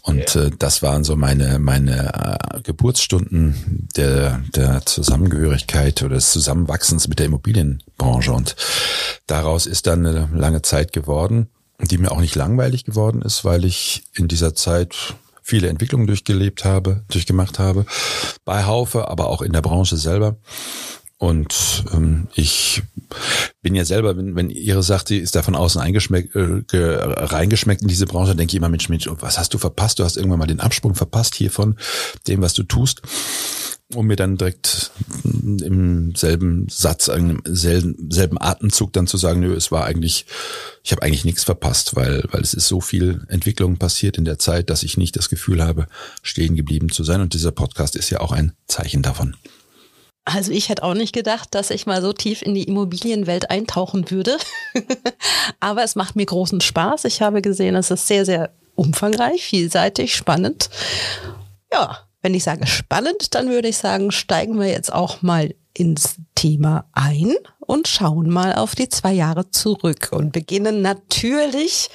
und 0.03 0.37
äh, 0.37 0.51
das 0.59 0.83
waren 0.83 1.05
so 1.05 1.17
meine 1.17 1.59
meine 1.59 2.39
äh, 2.53 2.61
Geburtsstunden 2.63 3.89
der 3.97 4.43
der 4.55 4.85
Zusammengehörigkeit 4.85 6.03
oder 6.03 6.17
des 6.17 6.31
Zusammenwachsens 6.31 7.09
mit 7.09 7.19
der 7.19 7.27
Immobilienbranche. 7.27 8.33
Und 8.33 8.57
daraus 9.27 9.67
ist 9.67 9.87
dann 9.87 10.05
eine 10.05 10.29
lange 10.35 10.63
Zeit 10.63 10.93
geworden 10.93 11.49
die 11.81 11.99
mir 11.99 12.13
auch 12.13 12.21
nicht 12.21 12.35
langweilig 12.35 12.85
geworden 12.85 13.23
ist, 13.23 13.45
weil 13.45 13.65
ich 13.65 14.05
in 14.15 14.29
dieser 14.29 14.55
Zeit 14.55 15.15
viele 15.43 15.69
Entwicklungen 15.69 16.07
durchgelebt 16.07 16.65
habe, 16.65 17.05
durchgemacht 17.09 17.59
habe, 17.59 17.85
bei 18.45 18.65
Haufe, 18.65 19.09
aber 19.09 19.29
auch 19.29 19.43
in 19.43 19.53
der 19.53 19.63
Branche 19.63 19.97
selber. 19.97 20.37
Und 21.19 21.85
ähm, 21.93 22.29
ich 22.35 22.83
bin 23.63 23.75
ja 23.75 23.85
selber, 23.85 24.17
wenn, 24.17 24.35
wenn 24.37 24.51
ihre 24.51 24.83
sagt, 24.83 25.09
sie 25.09 25.19
ist 25.19 25.37
da 25.37 25.43
von 25.43 25.55
außen 25.55 25.81
eingeschmeckt, 25.81 26.35
äh, 26.35 26.67
reingeschmeckt 26.73 27.83
in 27.83 27.89
diese 27.89 28.07
Branche, 28.07 28.35
denke 28.35 28.53
ich 28.53 28.57
immer, 28.57 28.69
Mensch, 28.69 28.89
Mensch, 28.89 29.09
was 29.09 29.39
hast 29.39 29.55
du 29.55 29.59
verpasst? 29.59 29.99
Du 29.99 30.05
hast 30.05 30.17
irgendwann 30.17 30.41
mal 30.41 30.47
den 30.47 30.61
Absprung 30.61 30.95
verpasst 30.95 31.35
hier 31.35 31.51
von 31.51 31.77
dem, 32.27 32.43
was 32.43 32.55
du 32.55 32.63
tust 32.63 33.03
um 33.95 34.07
mir 34.07 34.17
dann 34.17 34.37
direkt 34.37 34.91
im 35.25 36.15
selben 36.15 36.67
Satz, 36.69 37.09
im 37.09 37.43
selben, 37.45 38.41
Atemzug 38.41 38.93
dann 38.93 39.07
zu 39.07 39.17
sagen, 39.17 39.41
nö, 39.41 39.55
es 39.55 39.71
war 39.73 39.85
eigentlich, 39.85 40.27
ich 40.83 40.93
habe 40.93 41.03
eigentlich 41.03 41.25
nichts 41.25 41.45
verpasst, 41.45 41.97
weil, 41.97 42.25
weil 42.31 42.43
es 42.43 42.55
ist 42.55 42.69
so 42.69 42.81
viel 42.81 43.25
Entwicklung 43.29 43.77
passiert 43.77 44.19
in 44.19 44.25
der 44.25 44.39
Zeit, 44.39 44.71
dass 44.71 44.83
ich 44.83 44.97
nicht 44.97 45.17
das 45.17 45.29
Gefühl 45.29 45.63
habe, 45.63 45.87
stehen 46.23 46.57
geblieben 46.57 46.91
zu 46.91 47.05
sein. 47.05 47.21
Und 47.21 47.35
dieser 47.35 47.53
Podcast 47.53 47.97
ist 47.97 48.11
ja 48.11 48.21
auch 48.21 48.33
ein 48.33 48.53
Zeichen 48.67 49.03
davon. 49.03 49.37
Also 50.25 50.53
ich 50.53 50.71
hätte 50.71 50.83
auch 50.83 50.95
nicht 50.95 51.13
gedacht, 51.13 51.55
dass 51.55 51.71
ich 51.71 51.85
mal 51.85 52.01
so 52.01 52.13
tief 52.15 52.41
in 52.41 52.55
die 52.55 52.65
Immobilienwelt 52.65 53.51
eintauchen 53.51 54.11
würde. 54.11 54.39
Aber 55.61 55.85
es 55.85 55.97
macht 55.97 56.17
mir 56.17 56.25
großen 56.25 56.63
Spaß. 56.63 57.05
Ich 57.05 57.21
habe 57.21 57.43
gesehen, 57.43 57.75
es 57.75 57.91
ist 57.91 58.07
sehr, 58.07 58.25
sehr 58.25 58.51
umfangreich, 58.75 59.45
vielseitig, 59.45 60.17
spannend. 60.17 60.71
Ja, 61.71 62.04
wenn 62.25 62.33
ich 62.33 62.45
sage 62.45 62.67
spannend, 62.67 63.35
dann 63.35 63.51
würde 63.51 63.69
ich 63.69 63.77
sagen, 63.77 64.11
steigen 64.11 64.59
wir 64.59 64.69
jetzt 64.69 64.91
auch 64.91 65.21
mal 65.21 65.55
ins 65.75 66.17
Thema 66.35 66.87
ein 66.93 67.35
und 67.61 67.87
schauen 67.87 68.31
mal 68.31 68.55
auf 68.55 68.75
die 68.75 68.89
zwei 68.89 69.13
Jahre 69.13 69.51
zurück 69.51 70.09
und 70.11 70.33
beginnen 70.33 70.81
natürlich 70.81 71.91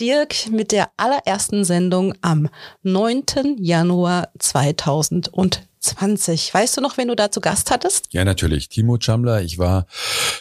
Dirk 0.00 0.48
mit 0.50 0.72
der 0.72 0.88
allerersten 0.96 1.66
Sendung 1.66 2.14
am 2.22 2.48
9. 2.82 3.56
Januar 3.58 4.30
2000 4.38 5.28
20. 5.80 6.52
Weißt 6.52 6.76
du 6.76 6.80
noch, 6.80 6.96
wen 6.96 7.08
du 7.08 7.14
da 7.14 7.30
zu 7.30 7.40
Gast 7.40 7.70
hattest? 7.70 8.08
Ja, 8.12 8.24
natürlich. 8.24 8.68
Timo 8.68 8.98
Chamler. 9.00 9.42
Ich 9.42 9.58
war 9.58 9.86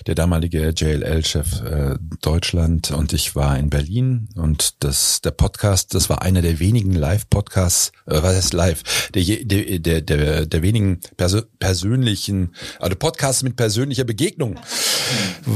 der 0.05 0.15
damalige 0.15 0.73
JLL-Chef 0.75 1.61
äh, 1.61 1.95
Deutschland 2.21 2.91
und 2.91 3.13
ich 3.13 3.35
war 3.35 3.57
in 3.57 3.69
Berlin 3.69 4.29
und 4.35 4.83
das, 4.83 5.21
der 5.21 5.31
Podcast, 5.31 5.93
das 5.93 6.09
war 6.09 6.21
einer 6.21 6.41
der 6.41 6.59
wenigen 6.59 6.93
Live-Podcasts, 6.93 7.91
äh, 8.05 8.21
was 8.21 8.35
heißt 8.35 8.53
live? 8.53 9.09
Der, 9.13 9.23
der, 9.23 9.79
der, 9.79 10.01
der, 10.01 10.45
der 10.45 10.61
wenigen 10.61 10.99
perso 11.15 11.41
persönlichen, 11.59 12.53
also 12.79 12.95
Podcasts 12.95 13.43
mit 13.43 13.55
persönlicher 13.55 14.03
Begegnung. 14.03 14.59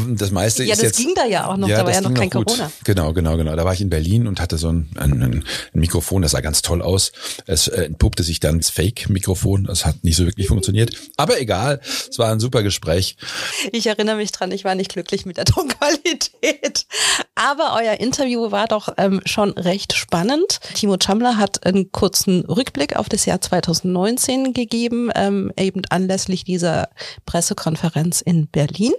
Das 0.10 0.32
meiste 0.32 0.64
ja, 0.64 0.74
ist 0.74 0.82
jetzt. 0.82 1.00
Ja, 1.00 1.06
das 1.06 1.06
ging 1.06 1.16
da 1.16 1.26
ja 1.26 1.48
auch 1.48 1.58
noch, 1.58 1.68
ja, 1.68 1.78
da 1.78 1.86
war 1.86 1.94
ja 1.94 2.02
noch 2.02 2.14
kein 2.14 2.30
noch 2.30 2.46
Corona. 2.46 2.72
Genau, 2.84 3.14
genau, 3.14 3.38
genau. 3.38 3.56
Da 3.56 3.66
war 3.66 3.74
ich 3.74 3.82
in 3.82 3.90
Berlin 3.90 4.28
und 4.28 4.40
hatte 4.40 4.58
so 4.58 4.70
ein, 4.70 4.90
ein, 4.98 5.22
ein 5.22 5.44
Mikrofon, 5.74 6.22
das 6.22 6.32
sah 6.32 6.42
ganz 6.42 6.62
toll 6.62 6.82
aus. 6.82 7.12
Es 7.46 7.68
äh, 7.68 7.84
entpuppte 7.84 8.24
sich 8.24 8.40
dann 8.40 8.58
als 8.58 8.70
Fake-Mikrofon 8.70 9.68
das 9.72 9.86
hat 9.86 10.04
nicht 10.04 10.18
so 10.18 10.26
wirklich 10.26 10.48
funktioniert. 10.48 10.92
Aber 11.18 11.40
egal, 11.40 11.80
es 11.82 12.20
war 12.20 12.32
ein 12.32 12.40
super 12.40 12.62
Gespräch. 12.62 13.16
Ich 13.72 13.88
erinnere 13.88 14.18
mich 14.18 14.32
dran, 14.32 14.52
ich 14.52 14.66
war 14.66 14.76
nicht 14.76 14.92
glücklich 14.92 15.26
mit 15.26 15.38
der 15.38 15.46
Tonqualität. 15.46 16.86
Aber 17.36 17.74
euer 17.82 18.00
Interview 18.00 18.52
war 18.52 18.68
doch 18.68 18.90
ähm, 18.98 19.22
schon 19.26 19.52
recht 19.52 19.94
spannend. 19.94 20.60
Timo 20.76 20.98
Chamler 21.02 21.38
hat 21.38 21.66
einen 21.66 21.92
kurzen 21.92 22.46
Rückblick 22.46 22.98
auf 22.98 23.08
das 23.08 23.26
Jahr 23.26 23.40
2019 23.40 24.54
gegeben, 24.54 25.10
ähm, 25.16 25.52
eben 25.58 25.82
anlässlich 25.90 26.44
dieser 26.44 26.90
Pressekonferenz 27.26 28.22
in 28.22 28.48
Berlin 28.48 28.94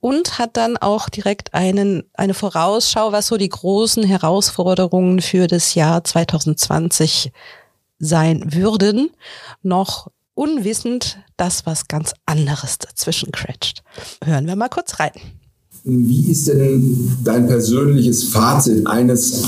und 0.00 0.38
hat 0.38 0.56
dann 0.56 0.76
auch 0.76 1.08
direkt 1.08 1.54
einen, 1.54 2.02
eine 2.14 2.34
Vorausschau, 2.34 3.12
was 3.12 3.28
so 3.28 3.36
die 3.36 3.48
großen 3.48 4.02
Herausforderungen 4.02 5.22
für 5.22 5.46
das 5.46 5.74
Jahr 5.74 6.04
2020 6.04 7.32
sein 8.04 8.52
würden, 8.52 9.10
noch 9.62 10.10
unwissend, 10.34 11.18
dass 11.36 11.66
was 11.66 11.88
ganz 11.88 12.12
anderes 12.26 12.78
dazwischen 12.78 13.32
cretscht. 13.32 13.82
Hören 14.24 14.46
wir 14.46 14.56
mal 14.56 14.68
kurz 14.68 14.98
rein. 15.00 15.12
Wie 15.84 16.30
ist 16.30 16.48
denn 16.48 17.18
dein 17.22 17.46
persönliches 17.46 18.24
Fazit 18.24 18.86
eines 18.86 19.42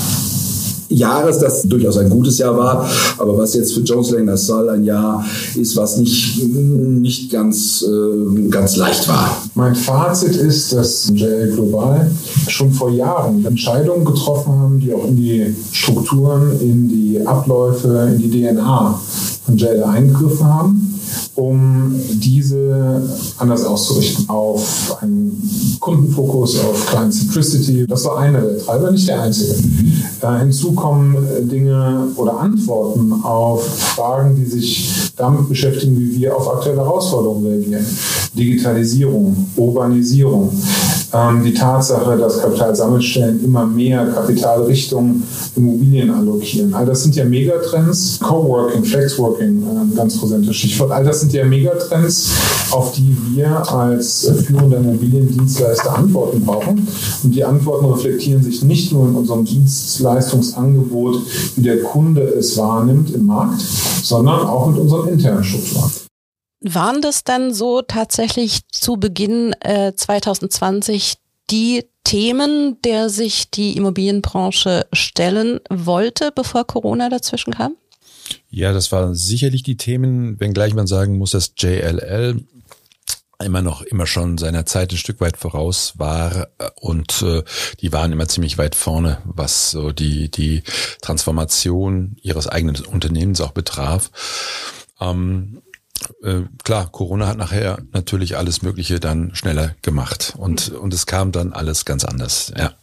Jahres, 0.89 1.39
das 1.39 1.63
durchaus 1.63 1.97
ein 1.97 2.09
gutes 2.09 2.37
Jahr 2.37 2.57
war, 2.57 2.89
aber 3.17 3.37
was 3.37 3.53
jetzt 3.53 3.73
für 3.73 3.81
Jones 3.81 4.11
Lang 4.11 4.25
LaSalle 4.25 4.71
ein 4.71 4.83
Jahr 4.83 5.25
ist, 5.55 5.75
was 5.75 5.97
nicht, 5.97 6.41
nicht 6.47 7.31
ganz, 7.31 7.83
äh, 7.83 8.47
ganz 8.49 8.77
leicht 8.77 9.07
war. 9.07 9.37
Mein 9.55 9.75
Fazit 9.75 10.35
ist, 10.35 10.73
dass 10.73 11.11
JL 11.13 11.51
Global 11.53 12.09
schon 12.47 12.71
vor 12.71 12.89
Jahren 12.91 13.45
Entscheidungen 13.45 14.05
getroffen 14.05 14.53
haben, 14.53 14.79
die 14.79 14.93
auch 14.93 15.05
in 15.05 15.17
die 15.17 15.55
Strukturen, 15.71 16.59
in 16.61 16.87
die 16.87 17.25
Abläufe, 17.25 18.09
in 18.15 18.17
die 18.19 18.41
DNA 18.41 18.99
von 19.45 19.57
JL 19.57 19.83
eingegriffen 19.83 20.45
haben 20.45 20.96
um 21.35 21.95
diese 22.13 23.01
anders 23.37 23.65
auszurichten 23.65 24.29
auf 24.29 24.97
einen 25.01 25.77
Kundenfokus, 25.79 26.59
auf 26.59 26.85
Client 26.87 27.13
Centricity. 27.13 27.85
Das 27.87 28.05
war 28.05 28.17
einer 28.19 28.41
der 28.41 28.57
Treiber, 28.57 28.91
nicht 28.91 29.07
der 29.07 29.21
einzige. 29.21 29.55
Äh, 30.21 30.39
hinzu 30.39 30.71
kommen 30.71 31.15
äh, 31.15 31.43
Dinge 31.43 32.07
oder 32.15 32.39
Antworten 32.39 33.13
auf 33.23 33.63
Fragen, 33.65 34.35
die 34.35 34.45
sich 34.45 35.11
damit 35.15 35.47
beschäftigen, 35.47 35.97
wie 35.99 36.19
wir 36.19 36.35
auf 36.35 36.49
aktuelle 36.49 36.81
Herausforderungen 36.81 37.45
reagieren. 37.45 37.85
Digitalisierung, 38.37 39.47
Urbanisierung, 39.55 40.51
ähm, 41.13 41.43
die 41.43 41.53
Tatsache, 41.53 42.17
dass 42.17 42.41
Kapitalsammelstellen 42.41 43.43
immer 43.43 43.65
mehr 43.65 44.05
Kapital 44.07 44.63
Richtung 44.63 45.23
Immobilien 45.55 46.11
allokieren. 46.11 46.73
All 46.73 46.85
das 46.85 47.03
sind 47.03 47.15
ja 47.15 47.25
Megatrends. 47.25 48.19
Coworking, 48.21 48.83
Flexworking, 48.83 49.63
äh, 49.63 49.95
ganz 49.95 50.17
präsentes 50.17 50.55
Stichwort. 50.55 50.91
All 50.91 51.03
das 51.03 51.21
sind 51.21 51.33
ja 51.33 51.45
Megatrends, 51.45 52.29
auf 52.71 52.91
die 52.91 53.15
wir 53.33 53.71
als 53.71 54.29
führender 54.45 54.77
Immobiliendienstleister 54.77 55.97
Antworten 55.97 56.41
brauchen. 56.45 56.87
Und 57.23 57.35
die 57.35 57.43
Antworten 57.43 57.85
reflektieren 57.85 58.43
sich 58.43 58.63
nicht 58.63 58.91
nur 58.91 59.07
in 59.07 59.15
unserem 59.15 59.45
Dienstleistungsangebot, 59.45 61.21
wie 61.55 61.61
der 61.61 61.81
Kunde 61.81 62.21
es 62.21 62.57
wahrnimmt 62.57 63.13
im 63.13 63.25
Markt, 63.25 63.61
sondern 64.03 64.41
auch 64.41 64.67
mit 64.67 64.79
unseren 64.79 65.07
internen 65.09 65.43
Strukturen. 65.43 66.06
Waren 66.61 67.01
das 67.01 67.23
denn 67.23 67.53
so 67.53 67.81
tatsächlich 67.81 68.67
zu 68.71 68.97
Beginn 68.97 69.53
äh, 69.61 69.93
2020 69.95 71.15
die 71.49 71.85
Themen, 72.03 72.81
der 72.83 73.09
sich 73.09 73.51
die 73.51 73.77
Immobilienbranche 73.77 74.87
stellen 74.93 75.59
wollte, 75.69 76.31
bevor 76.33 76.65
Corona 76.65 77.09
dazwischen 77.09 77.53
kam? 77.53 77.75
Ja, 78.49 78.73
das 78.73 78.91
waren 78.91 79.13
sicherlich 79.13 79.63
die 79.63 79.77
Themen, 79.77 80.39
wenngleich 80.39 80.73
man 80.73 80.87
sagen 80.87 81.17
muss, 81.17 81.31
dass 81.31 81.53
JLL 81.57 82.43
immer 83.43 83.61
noch 83.61 83.83
immer 83.83 84.07
schon 84.07 84.37
seiner 84.37 84.65
Zeit 84.65 84.91
ein 84.91 84.97
Stück 84.97 85.21
weit 85.21 85.37
voraus 85.37 85.93
war 85.97 86.47
und 86.75 87.21
äh, 87.21 87.43
die 87.81 87.93
waren 87.93 88.11
immer 88.11 88.27
ziemlich 88.27 88.57
weit 88.57 88.73
vorne, 88.73 89.19
was 89.25 89.71
so 89.71 89.91
die 89.91 90.31
die 90.31 90.63
Transformation 91.01 92.17
ihres 92.21 92.47
eigenen 92.47 92.83
Unternehmens 92.85 93.41
auch 93.41 93.51
betraf. 93.51 94.09
Ähm, 94.99 95.61
äh, 96.23 96.41
klar, 96.63 96.89
Corona 96.91 97.27
hat 97.27 97.37
nachher 97.37 97.79
natürlich 97.91 98.37
alles 98.37 98.61
Mögliche 98.61 98.99
dann 98.99 99.33
schneller 99.35 99.75
gemacht 99.81 100.33
und, 100.37 100.69
und 100.69 100.93
es 100.93 101.05
kam 101.05 101.31
dann 101.31 101.53
alles 101.53 101.85
ganz 101.85 102.05
anders, 102.05 102.51
ja. 102.57 102.73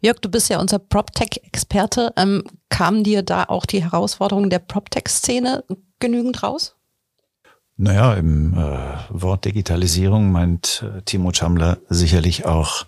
Jörg, 0.00 0.20
du 0.20 0.28
bist 0.28 0.48
ja 0.50 0.60
unser 0.60 0.78
PropTech-Experte. 0.78 2.12
Ähm, 2.16 2.44
kamen 2.68 3.04
dir 3.04 3.22
da 3.22 3.44
auch 3.44 3.66
die 3.66 3.82
Herausforderungen 3.82 4.50
der 4.50 4.58
PropTech-Szene 4.58 5.64
genügend 5.98 6.42
raus? 6.42 6.76
Naja, 7.76 8.14
im 8.14 8.54
äh, 8.54 8.78
Wort 9.10 9.44
Digitalisierung 9.44 10.30
meint 10.30 10.84
äh, 10.84 11.02
Timo 11.02 11.32
Chamler 11.32 11.78
sicherlich 11.88 12.46
auch 12.46 12.86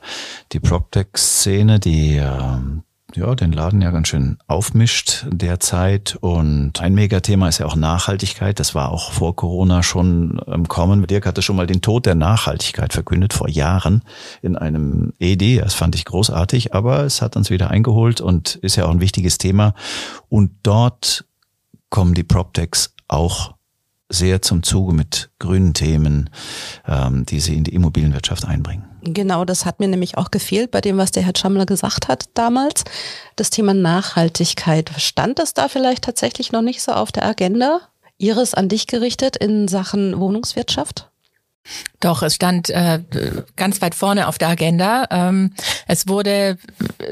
die 0.52 0.60
PropTech-Szene, 0.60 1.80
die 1.80 2.16
äh, 2.16 2.58
ja, 3.16 3.34
den 3.34 3.52
Laden 3.52 3.82
ja 3.82 3.90
ganz 3.90 4.08
schön 4.08 4.38
aufmischt 4.46 5.26
derzeit. 5.30 6.16
Und 6.20 6.80
ein 6.80 6.94
Megathema 6.94 7.48
ist 7.48 7.58
ja 7.58 7.66
auch 7.66 7.76
Nachhaltigkeit. 7.76 8.60
Das 8.60 8.74
war 8.74 8.90
auch 8.90 9.12
vor 9.12 9.34
Corona 9.34 9.82
schon 9.82 10.38
im 10.46 10.68
Kommen. 10.68 11.06
Dirk 11.06 11.26
hatte 11.26 11.42
schon 11.42 11.56
mal 11.56 11.66
den 11.66 11.82
Tod 11.82 12.06
der 12.06 12.14
Nachhaltigkeit 12.14 12.92
verkündet 12.92 13.32
vor 13.32 13.48
Jahren 13.48 14.02
in 14.42 14.56
einem 14.56 15.12
ED. 15.18 15.60
Das 15.60 15.74
fand 15.74 15.94
ich 15.94 16.04
großartig, 16.04 16.74
aber 16.74 17.04
es 17.04 17.22
hat 17.22 17.36
uns 17.36 17.50
wieder 17.50 17.70
eingeholt 17.70 18.20
und 18.20 18.56
ist 18.56 18.76
ja 18.76 18.86
auch 18.86 18.90
ein 18.90 19.00
wichtiges 19.00 19.38
Thema. 19.38 19.74
Und 20.28 20.52
dort 20.62 21.24
kommen 21.90 22.14
die 22.14 22.24
PropTechs 22.24 22.94
auch 23.08 23.54
sehr 24.08 24.42
zum 24.42 24.62
Zuge 24.62 24.94
mit 24.94 25.30
grünen 25.38 25.74
Themen, 25.74 26.30
ähm, 26.86 27.26
die 27.26 27.40
sie 27.40 27.56
in 27.56 27.64
die 27.64 27.74
Immobilienwirtschaft 27.74 28.44
einbringen. 28.44 28.84
Genau, 29.08 29.44
das 29.44 29.64
hat 29.64 29.78
mir 29.78 29.86
nämlich 29.88 30.18
auch 30.18 30.30
gefehlt 30.30 30.72
bei 30.72 30.80
dem, 30.80 30.98
was 30.98 31.12
der 31.12 31.22
Herr 31.22 31.32
Schammler 31.36 31.66
gesagt 31.66 32.08
hat 32.08 32.24
damals. 32.34 32.82
Das 33.36 33.50
Thema 33.50 33.72
Nachhaltigkeit. 33.72 34.90
Stand 34.98 35.38
das 35.38 35.54
da 35.54 35.68
vielleicht 35.68 36.04
tatsächlich 36.04 36.50
noch 36.50 36.62
nicht 36.62 36.82
so 36.82 36.92
auf 36.92 37.12
der 37.12 37.24
Agenda? 37.24 37.80
Iris 38.18 38.54
an 38.54 38.68
dich 38.68 38.86
gerichtet 38.86 39.36
in 39.36 39.68
Sachen 39.68 40.18
Wohnungswirtschaft? 40.18 41.08
Doch, 42.00 42.22
es 42.22 42.34
stand 42.34 42.70
äh, 42.70 43.00
ganz 43.56 43.80
weit 43.80 43.94
vorne 43.94 44.28
auf 44.28 44.38
der 44.38 44.48
Agenda. 44.48 45.06
Ähm, 45.10 45.52
es 45.86 46.08
wurde 46.08 46.58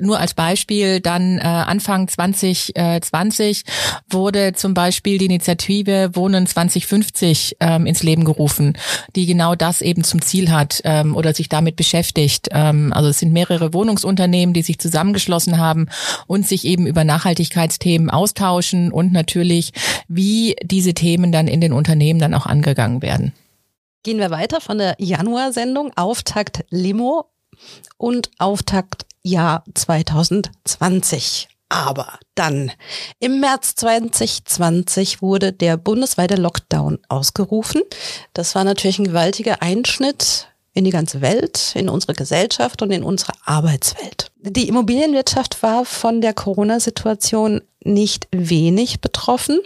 nur 0.00 0.18
als 0.18 0.34
Beispiel 0.34 1.00
dann 1.00 1.38
äh, 1.38 1.42
Anfang 1.42 2.06
2020 2.06 3.64
wurde 4.10 4.52
zum 4.52 4.74
Beispiel 4.74 5.18
die 5.18 5.26
Initiative 5.26 6.10
Wohnen 6.14 6.46
2050 6.46 7.56
ähm, 7.60 7.86
ins 7.86 8.02
Leben 8.02 8.24
gerufen, 8.24 8.74
die 9.16 9.26
genau 9.26 9.54
das 9.54 9.80
eben 9.80 10.04
zum 10.04 10.20
Ziel 10.22 10.50
hat 10.50 10.80
ähm, 10.84 11.16
oder 11.16 11.34
sich 11.34 11.48
damit 11.48 11.76
beschäftigt. 11.76 12.48
Ähm, 12.50 12.92
also 12.92 13.08
es 13.08 13.18
sind 13.18 13.32
mehrere 13.32 13.72
Wohnungsunternehmen, 13.72 14.52
die 14.52 14.62
sich 14.62 14.78
zusammengeschlossen 14.78 15.58
haben 15.58 15.88
und 16.26 16.46
sich 16.46 16.64
eben 16.64 16.86
über 16.86 17.04
Nachhaltigkeitsthemen 17.04 18.10
austauschen 18.10 18.92
und 18.92 19.12
natürlich, 19.12 19.72
wie 20.08 20.56
diese 20.62 20.94
Themen 20.94 21.32
dann 21.32 21.48
in 21.48 21.60
den 21.60 21.72
Unternehmen 21.72 22.20
dann 22.20 22.34
auch 22.34 22.46
angegangen 22.46 23.02
werden. 23.02 23.32
Gehen 24.04 24.18
wir 24.18 24.30
weiter 24.30 24.60
von 24.60 24.76
der 24.76 24.96
Januarsendung 24.98 25.90
Auftakt 25.96 26.66
Limo 26.68 27.30
und 27.96 28.30
Auftakt 28.38 29.06
Jahr 29.22 29.64
2020. 29.72 31.48
Aber 31.70 32.18
dann, 32.34 32.70
im 33.18 33.40
März 33.40 33.76
2020 33.76 35.22
wurde 35.22 35.54
der 35.54 35.78
bundesweite 35.78 36.34
Lockdown 36.34 36.98
ausgerufen. 37.08 37.80
Das 38.34 38.54
war 38.54 38.64
natürlich 38.64 38.98
ein 38.98 39.06
gewaltiger 39.06 39.62
Einschnitt 39.62 40.48
in 40.74 40.84
die 40.84 40.90
ganze 40.90 41.22
Welt, 41.22 41.72
in 41.74 41.88
unsere 41.88 42.12
Gesellschaft 42.12 42.82
und 42.82 42.90
in 42.90 43.04
unsere 43.04 43.32
Arbeitswelt. 43.46 44.30
Die 44.36 44.68
Immobilienwirtschaft 44.68 45.62
war 45.62 45.86
von 45.86 46.20
der 46.20 46.34
Corona-Situation 46.34 47.62
nicht 47.82 48.28
wenig 48.32 49.00
betroffen. 49.00 49.60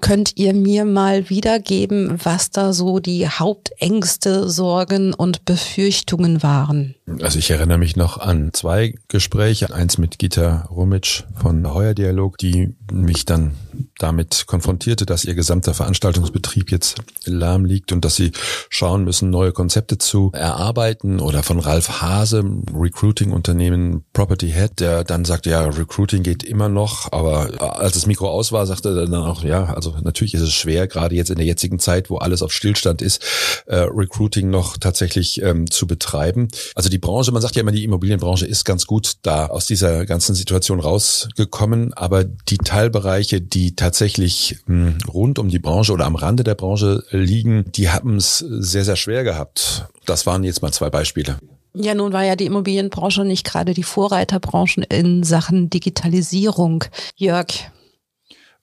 Könnt 0.00 0.32
ihr 0.36 0.54
mir 0.54 0.84
mal 0.84 1.28
wiedergeben, 1.28 2.18
was 2.22 2.50
da 2.50 2.72
so 2.72 2.98
die 2.98 3.28
Hauptängste, 3.28 4.48
Sorgen 4.48 5.12
und 5.12 5.44
Befürchtungen 5.44 6.42
waren? 6.42 6.94
Also 7.22 7.38
ich 7.38 7.50
erinnere 7.50 7.78
mich 7.78 7.96
noch 7.96 8.18
an 8.18 8.50
zwei 8.52 8.94
Gespräche, 9.08 9.72
eins 9.72 9.98
mit 9.98 10.18
Gita 10.18 10.68
Rumic 10.70 11.24
von 11.40 11.72
Heuer 11.72 11.94
Dialog, 11.94 12.38
die 12.38 12.74
mich 12.92 13.24
dann 13.24 13.54
damit 13.98 14.44
konfrontierte, 14.46 15.06
dass 15.06 15.24
ihr 15.24 15.34
gesamter 15.34 15.74
Veranstaltungsbetrieb 15.74 16.70
jetzt 16.70 16.96
lahm 17.24 17.64
liegt 17.64 17.92
und 17.92 18.04
dass 18.04 18.16
sie 18.16 18.32
schauen 18.68 19.04
müssen, 19.04 19.30
neue 19.30 19.52
Konzepte 19.52 19.98
zu 19.98 20.30
erarbeiten 20.34 21.20
oder 21.20 21.42
von 21.42 21.58
Ralf 21.58 22.00
Hase, 22.00 22.44
Recruiting-Unternehmen 22.74 24.04
Property 24.12 24.50
Head, 24.50 24.80
der 24.80 25.04
dann 25.04 25.24
sagte, 25.24 25.50
ja, 25.50 25.64
Recruiting 25.64 26.22
geht 26.22 26.42
immer 26.42 26.68
noch, 26.68 27.12
aber 27.12 27.78
als 27.78 27.94
das 27.94 28.06
Mikro 28.06 28.28
aus 28.28 28.52
war, 28.52 28.66
sagte 28.66 28.90
er 28.90 29.06
dann 29.06 29.14
auch, 29.14 29.44
ja, 29.44 29.66
also 29.74 29.96
natürlich 30.02 30.34
ist 30.34 30.42
es 30.42 30.54
schwer, 30.54 30.86
gerade 30.86 31.14
jetzt 31.14 31.30
in 31.30 31.36
der 31.36 31.46
jetzigen 31.46 31.78
Zeit, 31.78 32.10
wo 32.10 32.18
alles 32.18 32.42
auf 32.42 32.52
Stillstand 32.52 33.02
ist, 33.02 33.24
äh, 33.66 33.76
Recruiting 33.76 34.50
noch 34.50 34.76
tatsächlich 34.76 35.42
ähm, 35.42 35.70
zu 35.70 35.86
betreiben. 35.86 36.48
Also 36.74 36.88
die 36.88 36.97
Branche, 36.98 37.32
man 37.32 37.42
sagt 37.42 37.56
ja 37.56 37.62
immer, 37.62 37.72
die 37.72 37.84
Immobilienbranche 37.84 38.46
ist 38.46 38.64
ganz 38.64 38.86
gut 38.86 39.14
da 39.22 39.46
aus 39.46 39.66
dieser 39.66 40.06
ganzen 40.06 40.34
Situation 40.34 40.80
rausgekommen, 40.80 41.92
aber 41.94 42.24
die 42.24 42.58
Teilbereiche, 42.58 43.40
die 43.40 43.74
tatsächlich 43.74 44.58
hm, 44.66 44.98
rund 45.12 45.38
um 45.38 45.48
die 45.48 45.58
Branche 45.58 45.92
oder 45.92 46.06
am 46.06 46.16
Rande 46.16 46.44
der 46.44 46.54
Branche 46.54 47.04
liegen, 47.10 47.64
die 47.72 47.88
haben 47.90 48.16
es 48.16 48.38
sehr, 48.38 48.84
sehr 48.84 48.96
schwer 48.96 49.24
gehabt. 49.24 49.86
Das 50.06 50.26
waren 50.26 50.44
jetzt 50.44 50.62
mal 50.62 50.72
zwei 50.72 50.90
Beispiele. 50.90 51.38
Ja, 51.74 51.94
nun 51.94 52.12
war 52.12 52.24
ja 52.24 52.34
die 52.34 52.46
Immobilienbranche 52.46 53.24
nicht 53.24 53.44
gerade 53.44 53.74
die 53.74 53.82
Vorreiterbranche 53.82 54.82
in 54.88 55.22
Sachen 55.22 55.70
Digitalisierung. 55.70 56.84
Jörg, 57.14 57.70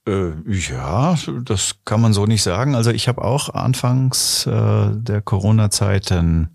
äh, 0.07 0.31
ja, 0.47 1.15
das 1.43 1.77
kann 1.85 2.01
man 2.01 2.13
so 2.13 2.25
nicht 2.25 2.43
sagen. 2.43 2.75
Also 2.75 2.91
ich 2.91 3.07
habe 3.07 3.23
auch 3.23 3.49
anfangs 3.49 4.45
äh, 4.45 4.89
der 4.93 5.21
Corona-Zeit 5.21 6.11
ein 6.11 6.49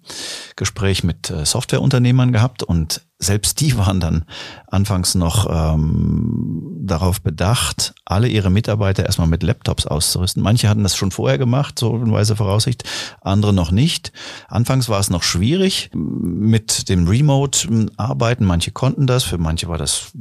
Gespräch 0.57 1.05
mit 1.05 1.31
äh, 1.31 1.45
Softwareunternehmern 1.45 2.33
gehabt 2.33 2.63
und 2.63 3.03
selbst 3.23 3.61
die 3.61 3.77
waren 3.77 4.01
dann 4.01 4.25
anfangs 4.67 5.15
noch 5.15 5.47
ähm, 5.51 6.79
darauf 6.81 7.21
bedacht, 7.21 7.95
alle 8.07 8.29
ihre 8.29 8.51
Mitarbeiter 8.51 9.05
erstmal 9.05 9.29
mit 9.29 9.43
Laptops 9.43 9.87
auszurüsten. 9.87 10.43
Manche 10.43 10.69
hatten 10.69 10.83
das 10.83 10.97
schon 10.97 11.11
vorher 11.11 11.37
gemacht, 11.37 11.79
so 11.79 11.95
in 11.97 12.13
weiser 12.13 12.37
Voraussicht, 12.37 12.85
andere 13.21 13.53
noch 13.53 13.73
nicht. 13.73 14.13
Anfangs 14.49 14.89
war 14.89 14.99
es 15.01 15.11
noch 15.11 15.23
schwierig 15.23 15.91
mit 15.95 16.89
dem 16.89 17.07
Remote-Arbeiten. 17.07 18.47
Manche 18.47 18.71
konnten 18.71 19.07
das, 19.07 19.25
für 19.25 19.39
manche 19.39 19.69
war 19.69 19.79
das 19.79 20.13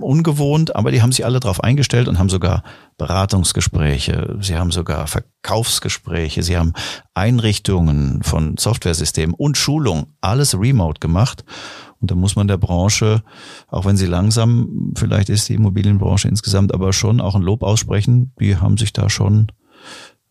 ungewohnt, 0.00 0.76
aber 0.76 0.92
die 0.92 1.00
haben 1.00 1.12
sich 1.12 1.24
alle 1.24 1.40
darauf 1.40 1.64
eingestellt 1.64 2.08
und 2.08 2.18
haben 2.18 2.28
sogar 2.28 2.62
Beratungsgespräche, 2.98 4.36
sie 4.40 4.56
haben 4.56 4.70
sogar 4.70 5.06
Verkaufsgespräche, 5.06 6.42
sie 6.42 6.58
haben 6.58 6.74
Einrichtungen 7.14 8.22
von 8.22 8.56
Softwaresystemen 8.58 9.34
und 9.34 9.56
Schulung, 9.56 10.14
alles 10.20 10.58
remote 10.58 11.00
gemacht. 11.00 11.44
Und 12.04 12.10
da 12.10 12.16
muss 12.16 12.36
man 12.36 12.48
der 12.48 12.58
Branche, 12.58 13.22
auch 13.68 13.86
wenn 13.86 13.96
sie 13.96 14.04
langsam 14.04 14.92
vielleicht 14.94 15.30
ist, 15.30 15.48
die 15.48 15.54
Immobilienbranche 15.54 16.28
insgesamt, 16.28 16.74
aber 16.74 16.92
schon 16.92 17.18
auch 17.18 17.34
ein 17.34 17.40
Lob 17.40 17.62
aussprechen. 17.62 18.34
Die 18.38 18.58
haben 18.58 18.76
sich 18.76 18.92
da 18.92 19.08
schon 19.08 19.50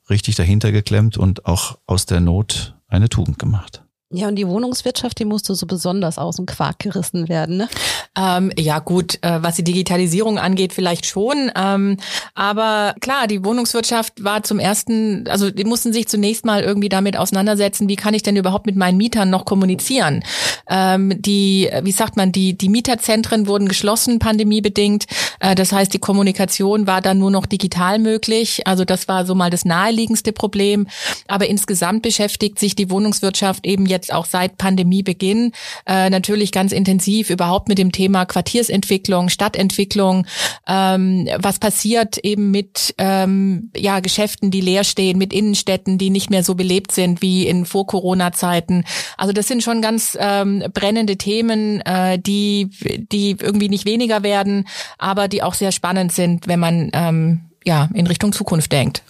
richtig 0.08 0.36
dahinter 0.36 0.72
geklemmt 0.72 1.18
und 1.18 1.48
auch 1.48 1.80
aus 1.88 2.06
der 2.06 2.20
Not 2.20 2.78
eine 2.88 3.10
Tugend 3.10 3.40
gemacht. 3.40 3.84
Ja, 4.16 4.28
und 4.28 4.36
die 4.36 4.48
Wohnungswirtschaft, 4.48 5.18
die 5.18 5.26
musste 5.26 5.56
so 5.56 5.66
besonders 5.66 6.20
aus 6.20 6.36
dem 6.36 6.46
Quark 6.46 6.78
gerissen 6.78 7.30
werden, 7.30 7.58
ne? 7.58 7.68
Ähm, 8.16 8.52
ja 8.60 8.78
gut, 8.78 9.18
äh, 9.24 9.42
was 9.42 9.56
die 9.56 9.64
Digitalisierung 9.64 10.38
angeht, 10.38 10.72
vielleicht 10.72 11.08
schon. 11.08 11.52
Ähm, 11.56 11.98
aber 12.36 12.94
klar, 13.02 13.26
die 13.26 13.44
Wohnungswirtschaft 13.44 14.24
war 14.24 14.44
zum 14.44 14.60
ersten, 14.60 15.28
also 15.28 15.50
die 15.50 15.64
mussten 15.64 15.94
sich 15.94 16.08
zunächst 16.08 16.46
mal 16.46 16.62
irgendwie 16.62 16.90
damit 16.90 17.18
auseinandersetzen, 17.18 17.90
wie 17.90 17.96
kann 17.96 18.14
ich 18.14 18.22
denn 18.22 18.36
überhaupt 18.36 18.68
mit 18.68 18.76
meinen 18.76 18.98
Mietern 18.98 19.32
noch 19.32 19.46
kommunizieren? 19.46 20.24
Ähm, 20.70 21.20
die, 21.20 21.72
wie 21.82 21.92
sagt 21.92 22.16
man, 22.16 22.32
die, 22.32 22.56
die 22.56 22.70
Mieterzentren 22.70 23.48
wurden 23.48 23.68
geschlossen, 23.68 24.20
pandemiebedingt. 24.20 25.06
Äh, 25.40 25.56
das 25.56 25.72
heißt, 25.72 25.92
die 25.92 26.00
Kommunikation 26.00 26.86
war 26.86 27.02
dann 27.02 27.18
nur 27.18 27.32
noch 27.32 27.48
digital 27.48 27.98
möglich. 27.98 28.68
Also 28.68 28.86
das 28.86 29.08
war 29.08 29.26
so 29.26 29.34
mal 29.34 29.50
das 29.50 29.66
naheliegendste 29.66 30.34
Problem. 30.34 30.86
Aber 31.28 31.48
insgesamt 31.48 32.04
beschäftigt 32.04 32.60
sich 32.60 32.76
die 32.76 32.92
Wohnungswirtschaft 32.92 33.66
eben 33.66 33.88
jetzt 33.88 34.03
jetzt 34.04 34.14
auch 34.14 34.26
seit 34.26 34.58
Pandemiebeginn 34.58 35.52
äh, 35.86 36.10
natürlich 36.10 36.52
ganz 36.52 36.72
intensiv 36.72 37.30
überhaupt 37.30 37.70
mit 37.70 37.78
dem 37.78 37.92
Thema 37.92 38.26
Quartiersentwicklung, 38.26 39.30
Stadtentwicklung, 39.30 40.28
ähm, 40.68 41.30
was 41.38 41.60
passiert 41.60 42.18
eben 42.18 42.52
mit 42.52 42.94
ähm, 42.98 43.72
ja, 43.76 44.02
Geschäften, 44.02 44.52
die 44.52 44.62
leer 44.62 44.84
stehen, 44.84 45.18
mit 45.18 45.32
Innenstädten, 45.32 45.98
die 45.98 46.10
nicht 46.10 46.30
mehr 46.30 46.44
so 46.44 46.56
belebt 46.56 46.92
sind 46.92 47.22
wie 47.22 47.48
in 47.48 47.66
Vor-Corona-Zeiten. 47.66 48.84
Also 49.18 49.32
das 49.32 49.48
sind 49.48 49.64
schon 49.64 49.82
ganz 49.82 50.18
ähm, 50.20 50.64
brennende 50.74 51.18
Themen, 51.18 51.82
äh, 51.82 52.20
die, 52.20 52.70
die 53.12 53.38
irgendwie 53.40 53.70
nicht 53.70 53.86
weniger 53.86 54.24
werden, 54.24 54.68
aber 54.98 55.28
die 55.28 55.44
auch 55.44 55.54
sehr 55.54 55.72
spannend 55.72 56.12
sind, 56.12 56.48
wenn 56.48 56.60
man 56.60 56.90
ähm, 56.94 57.42
ja 57.64 57.90
in 57.94 58.08
Richtung 58.08 58.34
Zukunft 58.34 58.72
denkt. 58.72 59.04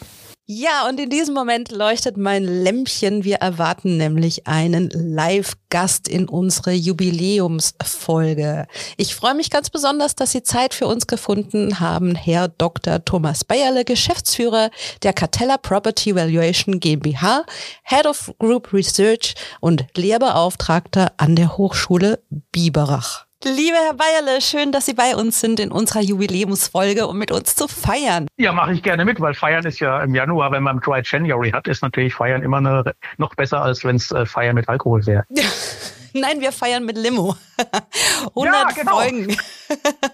Ja, 0.45 0.89
und 0.89 0.99
in 0.99 1.09
diesem 1.09 1.33
Moment 1.33 1.71
leuchtet 1.71 2.17
mein 2.17 2.43
Lämpchen. 2.43 3.23
Wir 3.23 3.37
erwarten 3.37 3.95
nämlich 3.95 4.45
einen 4.45 4.89
Live-Gast 4.89 6.09
in 6.09 6.27
unsere 6.27 6.73
Jubiläumsfolge. 6.73 8.67
Ich 8.97 9.15
freue 9.15 9.35
mich 9.35 9.49
ganz 9.49 9.69
besonders, 9.69 10.15
dass 10.15 10.33
Sie 10.33 10.43
Zeit 10.43 10.73
für 10.73 10.85
uns 10.85 11.07
gefunden 11.07 11.79
haben, 11.79 12.13
Herr 12.15 12.49
Dr. 12.49 13.05
Thomas 13.05 13.45
Bayerle, 13.45 13.85
Geschäftsführer 13.85 14.69
der 15.01 15.13
Cartella 15.13 15.57
Property 15.57 16.13
Valuation 16.13 16.81
GmbH, 16.81 17.45
Head 17.83 18.05
of 18.05 18.33
Group 18.37 18.73
Research 18.73 19.35
und 19.61 19.85
Lehrbeauftragter 19.95 21.13
an 21.15 21.37
der 21.37 21.55
Hochschule 21.55 22.21
Biberach. 22.51 23.27
Lieber 23.45 23.77
Herr 23.77 23.93
Bayerle, 23.93 24.39
schön, 24.39 24.71
dass 24.71 24.85
Sie 24.85 24.93
bei 24.93 25.17
uns 25.17 25.41
sind 25.41 25.59
in 25.59 25.69
unserer 25.69 25.99
Jubiläumsfolge, 25.99 27.07
um 27.07 27.17
mit 27.17 27.29
uns 27.29 27.55
zu 27.55 27.67
feiern. 27.67 28.27
Ja, 28.37 28.53
mache 28.53 28.71
ich 28.71 28.81
gerne 28.81 29.03
mit, 29.03 29.19
weil 29.19 29.33
Feiern 29.33 29.65
ist 29.65 29.81
ja 29.81 30.01
im 30.01 30.15
Januar, 30.15 30.51
wenn 30.53 30.63
man 30.63 30.79
Dry 30.79 31.01
January 31.03 31.51
hat, 31.51 31.67
ist 31.67 31.81
natürlich 31.81 32.13
Feiern 32.13 32.41
immer 32.41 32.57
eine, 32.57 32.93
noch 33.17 33.35
besser, 33.35 33.61
als 33.61 33.83
wenn 33.83 33.97
es 33.97 34.11
äh, 34.11 34.25
Feiern 34.25 34.55
mit 34.55 34.69
Alkohol 34.69 35.05
wäre. 35.05 35.25
Nein, 36.13 36.39
wir 36.39 36.51
feiern 36.51 36.85
mit 36.85 36.95
Limo. 36.97 37.35
100 38.35 38.53
ja, 38.53 38.67
genau. 38.69 38.91
Folgen. 38.93 39.35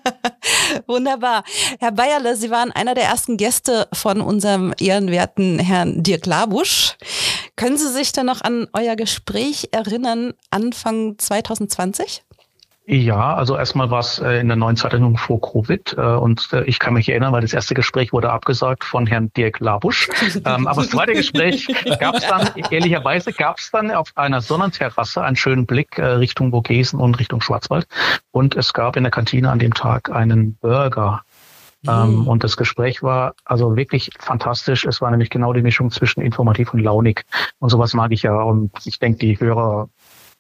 Wunderbar. 0.88 1.44
Herr 1.80 1.92
Bayerle, 1.92 2.36
Sie 2.38 2.50
waren 2.50 2.72
einer 2.72 2.96
der 2.96 3.04
ersten 3.04 3.36
Gäste 3.36 3.88
von 3.92 4.22
unserem 4.22 4.74
ehrenwerten 4.80 5.60
Herrn 5.60 6.02
Dirk 6.02 6.26
Labusch. 6.26 6.96
Können 7.58 7.78
Sie 7.78 7.90
sich 7.90 8.14
dann 8.14 8.28
noch 8.28 8.42
an 8.42 8.68
euer 8.72 8.96
Gespräch 8.96 9.70
erinnern, 9.72 10.34
Anfang 10.50 11.18
2020? 11.18 12.24
Ja, 12.92 13.36
also 13.36 13.56
erstmal 13.56 13.92
war 13.92 14.00
es 14.00 14.18
äh, 14.18 14.40
in 14.40 14.48
der 14.48 14.58
neuen 14.58 14.76
Zeitung 14.76 15.16
vor 15.16 15.40
Covid 15.40 15.94
äh, 15.96 16.02
und 16.02 16.50
äh, 16.54 16.64
ich 16.64 16.80
kann 16.80 16.96
mich 16.96 17.08
erinnern, 17.08 17.32
weil 17.32 17.42
das 17.42 17.54
erste 17.54 17.76
Gespräch 17.76 18.12
wurde 18.14 18.32
abgesagt 18.32 18.84
von 18.84 19.06
Herrn 19.06 19.32
Dirk 19.38 19.60
Labusch. 19.60 20.10
ähm, 20.44 20.66
aber 20.66 20.82
das 20.82 20.90
zweite 20.90 21.14
Gespräch 21.14 21.68
gab 22.00 22.16
es 22.16 22.26
dann, 22.26 22.50
ehrlicherweise 22.72 23.32
gab 23.32 23.60
es 23.60 23.70
dann 23.70 23.92
auf 23.92 24.12
einer 24.16 24.42
Sonnenterrasse 24.42 25.22
einen 25.22 25.36
schönen 25.36 25.68
Blick 25.68 26.00
Richtung 26.00 26.50
Vogesen 26.50 27.00
und 27.00 27.20
Richtung 27.20 27.42
Schwarzwald 27.42 27.86
und 28.32 28.56
es 28.56 28.74
gab 28.74 28.96
in 28.96 29.04
der 29.04 29.12
Kantine 29.12 29.52
an 29.52 29.60
dem 29.60 29.76
Tag 29.76 30.10
einen 30.10 30.56
Burger. 30.56 31.22
Ähm, 31.88 32.28
und 32.28 32.44
das 32.44 32.58
Gespräch 32.58 33.04
war 33.04 33.36
also 33.46 33.76
wirklich 33.76 34.10
fantastisch. 34.20 34.86
Es 34.86 35.00
war 35.00 35.12
nämlich 35.12 35.30
genau 35.30 35.54
die 35.54 35.62
Mischung 35.62 35.92
zwischen 35.92 36.22
informativ 36.22 36.74
und 36.74 36.80
launig. 36.80 37.24
Und 37.60 37.70
sowas 37.70 37.94
mag 37.94 38.12
ich 38.12 38.24
ja. 38.24 38.42
Und 38.42 38.72
ich 38.86 39.00
denke, 39.00 39.20
die 39.20 39.40
Hörer 39.40 39.90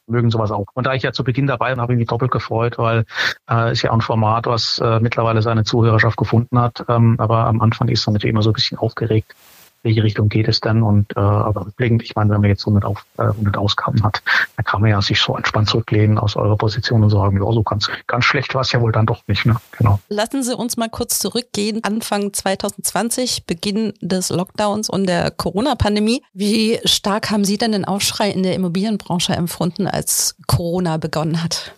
mögen 0.09 0.29
sowas 0.29 0.51
auch. 0.51 0.67
Und 0.73 0.85
da 0.85 0.93
ich 0.93 1.03
ja 1.03 1.11
zu 1.11 1.23
Beginn 1.23 1.47
dabei 1.47 1.75
war, 1.75 1.83
habe 1.83 1.93
ich 1.93 1.99
mich 1.99 2.07
doppelt 2.07 2.31
gefreut, 2.31 2.77
weil 2.77 3.05
äh, 3.49 3.71
ist 3.71 3.81
ja 3.81 3.91
auch 3.91 3.95
ein 3.95 4.01
Format, 4.01 4.45
was 4.45 4.79
äh, 4.79 4.99
mittlerweile 4.99 5.41
seine 5.41 5.63
Zuhörerschaft 5.63 6.17
gefunden 6.17 6.59
hat. 6.59 6.85
Ähm, 6.87 7.15
aber 7.19 7.45
am 7.45 7.61
Anfang 7.61 7.87
ist 7.89 8.05
man 8.05 8.13
natürlich 8.13 8.33
immer 8.33 8.43
so 8.43 8.51
ein 8.51 8.53
bisschen 8.53 8.77
aufgeregt 8.77 9.35
welche 9.83 10.03
Richtung 10.03 10.29
geht 10.29 10.47
es 10.47 10.59
denn? 10.59 10.83
Und 10.83 11.15
äh, 11.15 11.19
aber 11.19 11.65
rückblickend, 11.65 12.03
ich 12.03 12.15
meine, 12.15 12.31
wenn 12.31 12.41
man 12.41 12.49
jetzt 12.49 12.61
100, 12.61 12.85
auf, 12.85 13.05
äh, 13.17 13.23
100 13.23 13.57
Ausgaben 13.57 14.03
hat, 14.03 14.21
dann 14.55 14.65
kann 14.65 14.81
man 14.81 14.89
ja 14.89 15.01
sich 15.01 15.19
so 15.21 15.35
entspannt 15.35 15.69
zurücklehnen 15.69 16.17
aus 16.17 16.35
eurer 16.35 16.57
Position 16.57 17.03
und 17.03 17.09
sagen, 17.09 17.41
ja, 17.41 17.51
so 17.51 17.63
ganz, 17.63 17.89
ganz 18.07 18.25
schlecht 18.25 18.53
war 18.55 18.61
es 18.61 18.71
ja 18.71 18.81
wohl 18.81 18.91
dann 18.91 19.05
doch 19.05 19.23
nicht. 19.27 19.45
Ne? 19.45 19.55
Genau. 19.77 19.99
Lassen 20.09 20.43
Sie 20.43 20.55
uns 20.55 20.77
mal 20.77 20.89
kurz 20.89 21.19
zurückgehen. 21.19 21.83
Anfang 21.83 22.33
2020, 22.33 23.45
Beginn 23.45 23.93
des 24.01 24.29
Lockdowns 24.29 24.89
und 24.89 25.07
der 25.07 25.31
Corona-Pandemie. 25.31 26.23
Wie 26.33 26.79
stark 26.85 27.31
haben 27.31 27.45
Sie 27.45 27.57
denn 27.57 27.71
den 27.71 27.85
Aufschrei 27.85 28.29
in 28.29 28.43
der 28.43 28.55
Immobilienbranche 28.55 29.33
empfunden, 29.33 29.87
als 29.87 30.35
Corona 30.47 30.97
begonnen 30.97 31.43
hat? 31.43 31.73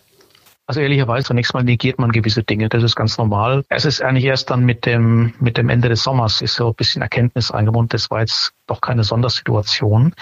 Also 0.72 0.80
ehrlicherweise 0.80 1.26
zunächst 1.26 1.52
mal 1.52 1.62
negiert 1.62 1.98
man 1.98 2.12
gewisse 2.12 2.44
Dinge. 2.44 2.70
Das 2.70 2.82
ist 2.82 2.96
ganz 2.96 3.18
normal. 3.18 3.62
Es 3.68 3.84
ist 3.84 4.00
eigentlich 4.00 4.24
erst 4.24 4.48
dann 4.48 4.64
mit 4.64 4.86
dem, 4.86 5.34
mit 5.38 5.58
dem 5.58 5.68
Ende 5.68 5.90
des 5.90 6.02
Sommers 6.02 6.40
ist 6.40 6.54
so 6.54 6.68
ein 6.68 6.74
bisschen 6.74 7.02
Erkenntnis 7.02 7.50
eingebunden. 7.50 7.90
Das 7.90 8.10
war 8.10 8.20
jetzt 8.20 8.54
doch 8.72 8.80
keine 8.80 9.04
Sondersituation 9.04 10.14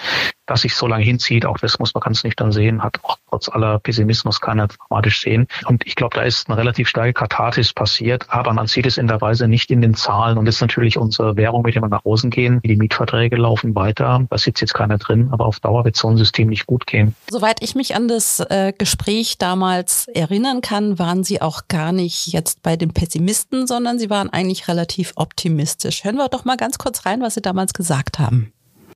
dass 0.51 0.61
sich 0.61 0.75
so 0.75 0.85
lange 0.85 1.05
hinzieht, 1.05 1.45
auch 1.45 1.57
das 1.57 1.79
muss 1.79 1.93
man 1.93 2.01
ganz 2.01 2.25
nüchtern 2.25 2.51
sehen, 2.51 2.83
hat 2.83 2.99
auch 3.03 3.17
trotz 3.29 3.47
aller 3.47 3.79
Pessimismus 3.79 4.41
keiner 4.41 4.67
dramatisch 4.67 5.21
sehen. 5.21 5.47
Und 5.65 5.87
ich 5.87 5.95
glaube, 5.95 6.17
da 6.17 6.23
ist 6.23 6.49
eine 6.49 6.57
relativ 6.57 6.89
starke 6.89 7.13
Katharsis 7.13 7.71
passiert, 7.71 8.25
aber 8.27 8.51
man 8.51 8.67
sieht 8.67 8.85
es 8.85 8.97
in 8.97 9.07
der 9.07 9.21
Weise 9.21 9.47
nicht 9.47 9.71
in 9.71 9.81
den 9.81 9.95
Zahlen. 9.95 10.37
Und 10.37 10.45
das 10.45 10.55
ist 10.55 10.61
natürlich 10.61 10.97
unsere 10.97 11.37
Währung, 11.37 11.61
mit 11.61 11.75
der 11.75 11.81
wir 11.81 11.87
nach 11.87 12.03
außen 12.03 12.29
gehen. 12.29 12.59
Die 12.65 12.75
Mietverträge 12.75 13.37
laufen 13.37 13.75
weiter. 13.75 14.25
Da 14.29 14.37
sitzt 14.37 14.59
jetzt 14.59 14.73
keiner 14.73 14.97
drin, 14.97 15.29
aber 15.31 15.45
auf 15.45 15.61
Dauer 15.61 15.85
wird 15.85 15.95
so 15.95 16.09
ein 16.09 16.17
System 16.17 16.49
nicht 16.49 16.65
gut 16.65 16.85
gehen. 16.85 17.15
Soweit 17.29 17.63
ich 17.63 17.73
mich 17.75 17.95
an 17.95 18.09
das 18.09 18.41
äh, 18.41 18.73
Gespräch 18.77 19.37
damals 19.37 20.07
erinnern 20.09 20.59
kann, 20.59 20.99
waren 20.99 21.23
Sie 21.23 21.41
auch 21.41 21.69
gar 21.69 21.93
nicht 21.93 22.27
jetzt 22.27 22.61
bei 22.61 22.75
den 22.75 22.91
Pessimisten, 22.91 23.67
sondern 23.67 23.99
Sie 23.99 24.09
waren 24.09 24.29
eigentlich 24.29 24.67
relativ 24.67 25.13
optimistisch. 25.15 26.03
Hören 26.03 26.17
wir 26.17 26.27
doch 26.27 26.43
mal 26.43 26.57
ganz 26.57 26.77
kurz 26.77 27.05
rein, 27.05 27.21
was 27.21 27.35
Sie 27.35 27.41
damals 27.41 27.73
gesagt 27.73 28.19
haben 28.19 28.40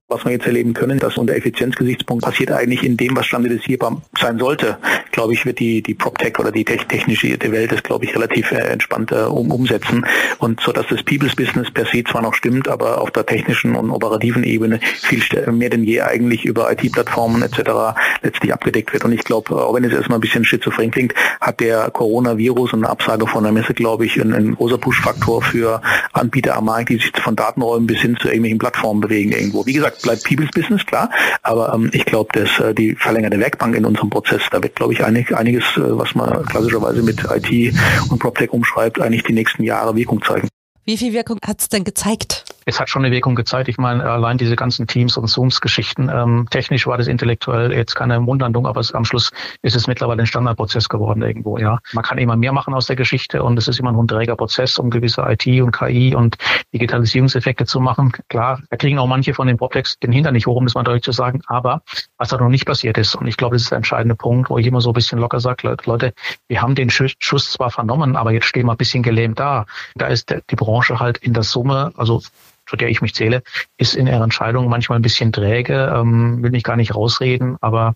was 0.08 0.24
wir 0.24 0.30
jetzt 0.30 0.46
erleben 0.46 0.72
können, 0.72 1.00
dass 1.00 1.16
unter 1.16 1.34
Effizienzgesichtspunkt 1.34 2.24
passiert 2.24 2.52
eigentlich 2.52 2.84
in 2.84 2.96
dem, 2.96 3.16
was 3.16 3.26
standardisierbar 3.26 4.02
sein 4.16 4.38
sollte. 4.38 4.78
Glaube 5.10 5.32
ich, 5.32 5.44
wird 5.44 5.58
die, 5.58 5.82
die 5.82 5.94
PropTech 5.94 6.38
oder 6.38 6.52
die 6.52 6.64
technische 6.64 7.36
Welt 7.50 7.72
das, 7.72 7.82
glaube 7.82 8.04
ich, 8.04 8.14
relativ 8.14 8.52
äh, 8.52 8.58
entspannt 8.58 9.10
äh, 9.10 9.22
um, 9.22 9.50
umsetzen. 9.50 10.06
Und 10.38 10.60
so, 10.60 10.70
dass 10.70 10.86
das 10.86 11.02
People's 11.02 11.34
Business 11.34 11.72
per 11.72 11.86
se 11.86 12.04
zwar 12.04 12.22
noch 12.22 12.34
stimmt, 12.34 12.68
aber 12.68 13.00
auf 13.00 13.10
der 13.10 13.26
technischen 13.26 13.74
und 13.74 13.90
operativen 13.90 14.44
Ebene 14.44 14.78
viel 14.80 15.24
mehr 15.50 15.70
denn 15.70 15.82
je 15.82 16.00
eigentlich 16.02 16.44
über 16.44 16.70
IT-Plattformen 16.70 17.42
etc. 17.42 17.98
letztlich 18.22 18.52
abgedeckt 18.52 18.92
wird. 18.92 19.04
Und 19.04 19.10
ich 19.10 19.24
glaube, 19.24 19.56
auch 19.56 19.74
wenn 19.74 19.82
es 19.82 19.92
erstmal 19.92 20.18
ein 20.18 20.20
bisschen 20.20 20.44
schizophren 20.44 20.92
klingt, 20.92 21.14
hat 21.40 21.58
der 21.58 21.90
Coronavirus 21.90 22.74
und 22.74 22.84
eine 22.84 22.90
Absage 22.90 23.26
von 23.26 23.42
der 23.42 23.52
Messe, 23.52 23.74
glaube 23.74 24.06
ich, 24.06 24.16
ein, 24.20 24.32
ein 24.32 24.54
großer 24.54 24.78
Push-Faktor 24.78 25.42
für 25.42 25.82
Anbieter 26.12 26.56
am 26.56 26.66
Markt, 26.66 26.90
die 26.90 26.98
sich 26.98 27.10
von 27.20 27.34
Datenräumen 27.34 27.88
bis 27.88 27.98
hin 27.98 28.16
zu 28.20 28.28
irgendwelchen 28.28 28.58
Plattformen 28.58 29.00
bewegen 29.00 29.32
irgendwo. 29.32 29.66
Wie 29.66 29.72
gesagt, 29.72 29.95
bleibt 30.02 30.24
People's 30.24 30.50
Business, 30.50 30.84
klar. 30.86 31.10
Aber 31.42 31.72
ähm, 31.74 31.90
ich 31.92 32.04
glaube, 32.04 32.30
dass 32.32 32.58
äh, 32.60 32.74
die 32.74 32.94
verlängerte 32.94 33.38
Werkbank 33.38 33.76
in 33.76 33.84
unserem 33.84 34.10
Prozess, 34.10 34.42
da 34.50 34.62
wird, 34.62 34.76
glaube 34.76 34.92
ich, 34.92 35.04
einig, 35.04 35.34
einiges, 35.36 35.64
äh, 35.76 35.80
was 35.98 36.14
man 36.14 36.44
klassischerweise 36.46 37.02
mit 37.02 37.24
IT 37.24 37.74
und 38.10 38.18
PropTech 38.18 38.50
umschreibt, 38.50 39.00
eigentlich 39.00 39.24
die 39.24 39.32
nächsten 39.32 39.62
Jahre 39.62 39.96
Wirkung 39.96 40.22
zeigen. 40.22 40.48
Wie 40.84 40.96
viel 40.96 41.12
Wirkung 41.12 41.38
hat 41.44 41.60
es 41.60 41.68
denn 41.68 41.84
gezeigt? 41.84 42.44
Es 42.68 42.80
hat 42.80 42.90
schon 42.90 43.04
eine 43.04 43.14
Wirkung 43.14 43.34
gezeigt. 43.34 43.68
Ich 43.68 43.78
meine, 43.78 44.04
allein 44.04 44.38
diese 44.38 44.56
ganzen 44.56 44.86
Teams 44.86 45.16
und 45.16 45.28
Zooms-Geschichten. 45.28 46.10
Ähm, 46.12 46.46
technisch 46.50 46.86
war 46.86 46.98
das 46.98 47.06
intellektuell 47.06 47.72
jetzt 47.72 47.94
keine 47.94 48.20
Mundlandung, 48.20 48.66
aber 48.66 48.80
es, 48.80 48.92
am 48.92 49.04
Schluss 49.04 49.30
ist 49.62 49.74
es 49.74 49.86
mittlerweile 49.86 50.22
ein 50.22 50.26
Standardprozess 50.26 50.88
geworden 50.88 51.22
irgendwo. 51.22 51.58
Ja, 51.58 51.78
man 51.92 52.04
kann 52.04 52.18
immer 52.18 52.36
mehr 52.36 52.52
machen 52.52 52.74
aus 52.74 52.86
der 52.86 52.96
Geschichte 52.96 53.42
und 53.42 53.58
es 53.58 53.68
ist 53.68 53.80
immer 53.80 53.92
ein 53.92 54.08
träger 54.08 54.36
Prozess, 54.36 54.78
um 54.78 54.90
gewisse 54.90 55.22
IT 55.22 55.46
und 55.60 55.72
KI 55.72 56.14
und 56.14 56.36
Digitalisierungseffekte 56.72 57.66
zu 57.66 57.80
machen. 57.80 58.12
Klar, 58.28 58.60
da 58.70 58.76
kriegen 58.76 58.98
auch 58.98 59.06
manche 59.06 59.34
von 59.34 59.46
den 59.46 59.56
Proplex 59.56 59.98
den 59.98 60.12
Hintern 60.12 60.34
nicht 60.34 60.46
hoch, 60.46 60.56
um 60.56 60.64
das 60.64 60.74
mal 60.74 60.82
deutlich 60.82 61.02
zu 61.04 61.12
sagen. 61.12 61.42
Aber 61.46 61.82
was 62.18 62.28
da 62.28 62.36
noch 62.36 62.48
nicht 62.48 62.66
passiert 62.66 62.98
ist, 62.98 63.14
und 63.14 63.26
ich 63.26 63.36
glaube, 63.36 63.56
das 63.56 63.62
ist 63.62 63.70
der 63.70 63.76
entscheidende 63.76 64.14
Punkt, 64.14 64.50
wo 64.50 64.58
ich 64.58 64.66
immer 64.66 64.80
so 64.80 64.90
ein 64.90 64.94
bisschen 64.94 65.18
locker 65.18 65.40
sage, 65.40 65.76
Leute, 65.84 66.12
wir 66.48 66.62
haben 66.62 66.74
den 66.74 66.90
Schuss 66.90 67.50
zwar 67.50 67.70
vernommen, 67.70 68.16
aber 68.16 68.32
jetzt 68.32 68.46
stehen 68.46 68.66
wir 68.66 68.72
ein 68.72 68.76
bisschen 68.76 69.02
gelähmt 69.02 69.38
da. 69.40 69.66
Da 69.94 70.06
ist 70.06 70.34
die 70.50 70.56
Branche 70.56 70.76
Branche 70.76 71.00
halt 71.00 71.18
in 71.18 71.32
der 71.32 71.42
Summe, 71.42 71.92
also 71.96 72.22
zu 72.66 72.76
der 72.76 72.88
ich 72.88 73.00
mich 73.00 73.14
zähle, 73.14 73.42
ist 73.76 73.94
in 73.94 74.06
ihrer 74.06 74.24
Entscheidung 74.24 74.68
manchmal 74.68 74.98
ein 74.98 75.02
bisschen 75.02 75.32
träge, 75.32 75.92
ähm, 75.94 76.42
will 76.42 76.50
mich 76.50 76.64
gar 76.64 76.76
nicht 76.76 76.94
rausreden, 76.94 77.56
aber 77.60 77.94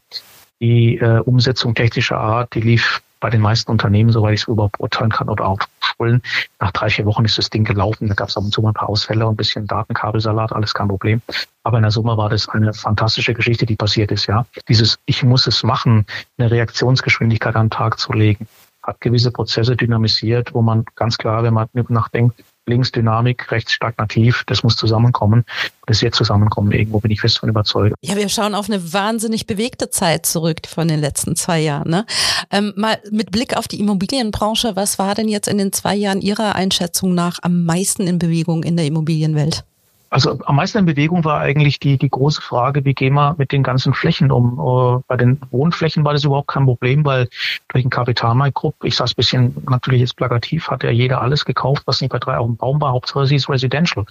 die 0.61 0.99
äh, 0.99 1.21
Umsetzung 1.21 1.75
technischer 1.75 2.19
Art, 2.19 2.55
die 2.55 2.61
lief 2.61 3.03
bei 3.21 3.31
den 3.31 3.41
meisten 3.41 3.71
Unternehmen, 3.71 4.11
soweit 4.11 4.35
ich 4.35 4.43
es 4.43 4.49
überhaupt 4.49 4.79
beurteilen 4.79 5.11
kann, 5.11 5.29
oder 5.29 5.47
auch 5.47 5.61
ausrollen. 6.01 6.23
Nach 6.59 6.73
drei, 6.73 6.89
vier 6.89 7.05
Wochen 7.05 7.25
ist 7.25 7.39
das 7.39 7.51
Ding 7.51 7.65
gelaufen. 7.65 8.09
Da 8.09 8.15
gab 8.15 8.29
es 8.29 8.37
ab 8.37 8.45
und 8.45 8.53
zu 8.53 8.63
mal 8.63 8.71
ein 8.71 8.75
paar 8.75 8.89
Ausfälle 8.89 9.27
und 9.27 9.35
ein 9.35 9.37
bisschen 9.37 9.67
Datenkabelsalat, 9.67 10.53
alles 10.53 10.75
kein 10.75 10.89
Problem. 10.89 11.21
Aber 11.63 11.77
in 11.77 11.83
der 11.83 11.91
Summe 11.91 12.17
war 12.17 12.31
das 12.31 12.49
eine 12.49 12.73
fantastische 12.73 13.35
Geschichte, 13.35 13.67
die 13.67 13.77
passiert 13.77 14.11
ist, 14.11 14.27
ja. 14.27 14.47
Dieses, 14.69 14.99
ich 15.05 15.23
muss 15.23 15.47
es 15.47 15.63
machen, 15.63 16.07
eine 16.39 16.51
Reaktionsgeschwindigkeit 16.51 17.55
an 17.57 17.67
den 17.67 17.71
Tag 17.71 17.99
zu 17.99 18.13
legen, 18.13 18.49
hat 18.83 19.01
gewisse 19.01 19.31
Prozesse 19.31 19.77
dynamisiert, 19.77 20.55
wo 20.55 20.63
man 20.63 20.85
ganz 20.97 21.19
klar, 21.19 21.43
wenn 21.43 21.55
man 21.55 21.69
nachdenkt, 21.89 22.43
links 22.71 22.93
Dynamik, 22.93 23.51
rechts 23.51 23.73
stagnativ, 23.73 24.45
das 24.47 24.63
muss 24.63 24.77
zusammenkommen. 24.77 25.45
Das 25.87 26.03
wird 26.03 26.15
zusammenkommen, 26.15 26.73
irgendwo 26.73 27.01
bin 27.01 27.11
ich 27.11 27.21
fest 27.21 27.39
von 27.39 27.49
überzeugt. 27.49 27.95
Ja, 28.03 28.17
wir 28.17 28.29
schauen 28.29 28.55
auf 28.55 28.71
eine 28.71 28.93
wahnsinnig 28.93 29.47
bewegte 29.47 29.91
Zeit 29.91 30.25
zurück 30.25 30.61
von 30.67 30.89
den 30.89 31.01
letzten 31.01 31.37
zwei 31.37 31.61
Jahren. 31.61 31.91
Ne? 31.91 32.07
Ähm, 32.51 32.73
mal 32.77 32.99
mit 33.11 33.31
Blick 33.31 33.57
auf 33.57 33.69
die 33.69 33.81
Immobilienbranche, 33.81 34.77
was 34.77 34.99
war 34.99 35.15
denn 35.15 35.29
jetzt 35.29 35.49
in 35.49 35.59
den 35.59 35.73
zwei 35.73 35.97
Jahren 35.97 36.21
Ihrer 36.21 36.55
Einschätzung 36.55 37.15
nach 37.15 37.39
am 37.43 37.65
meisten 37.65 38.07
in 38.07 38.19
Bewegung 38.19 38.63
in 38.63 38.77
der 38.77 38.87
Immobilienwelt? 38.87 39.65
Also 40.11 40.41
am 40.45 40.57
meisten 40.57 40.79
in 40.79 40.87
Bewegung 40.87 41.25
war 41.25 41.41
eigentlich 41.41 41.79
die, 41.79 41.97
die 41.97 42.11
große 42.11 42.43
Frage, 42.43 42.85
wie 42.85 42.95
gehen 42.95 43.15
wir 43.15 43.37
mit 43.39 43.53
den 43.53 43.63
ganzen 43.63 43.95
Flächen 43.95 44.33
um? 44.33 44.59
Uh, 44.59 45.03
bei 45.07 45.17
den 45.17 45.41
Wohnflächen 45.53 46.05
war 46.05 46.13
das 46.13 46.25
überhaupt 46.25 46.49
kein 46.49 46.65
Problem, 46.65 47.05
weil 47.05 47.29
durch 47.69 47.85
den 47.85 47.91
Kapitalmarktgrupp, 47.91 48.75
ich 48.83 48.97
sage 48.97 49.11
es 49.11 49.15
bisschen 49.15 49.55
natürlich 49.69 50.01
jetzt 50.01 50.17
plakativ, 50.17 50.69
hat 50.69 50.83
ja 50.83 50.91
jeder 50.91 51.23
alles 51.23 51.45
gekauft, 51.45 51.85
was 51.87 52.01
nicht 52.01 52.11
bei 52.11 52.19
drei 52.19 52.39
auf 52.39 52.47
dem 52.47 52.57
Baum 52.57 52.81
war, 52.81 52.91
Hauptsache 52.91 53.27
sie 53.27 53.37
ist 53.37 53.49
Residential. 53.49 54.05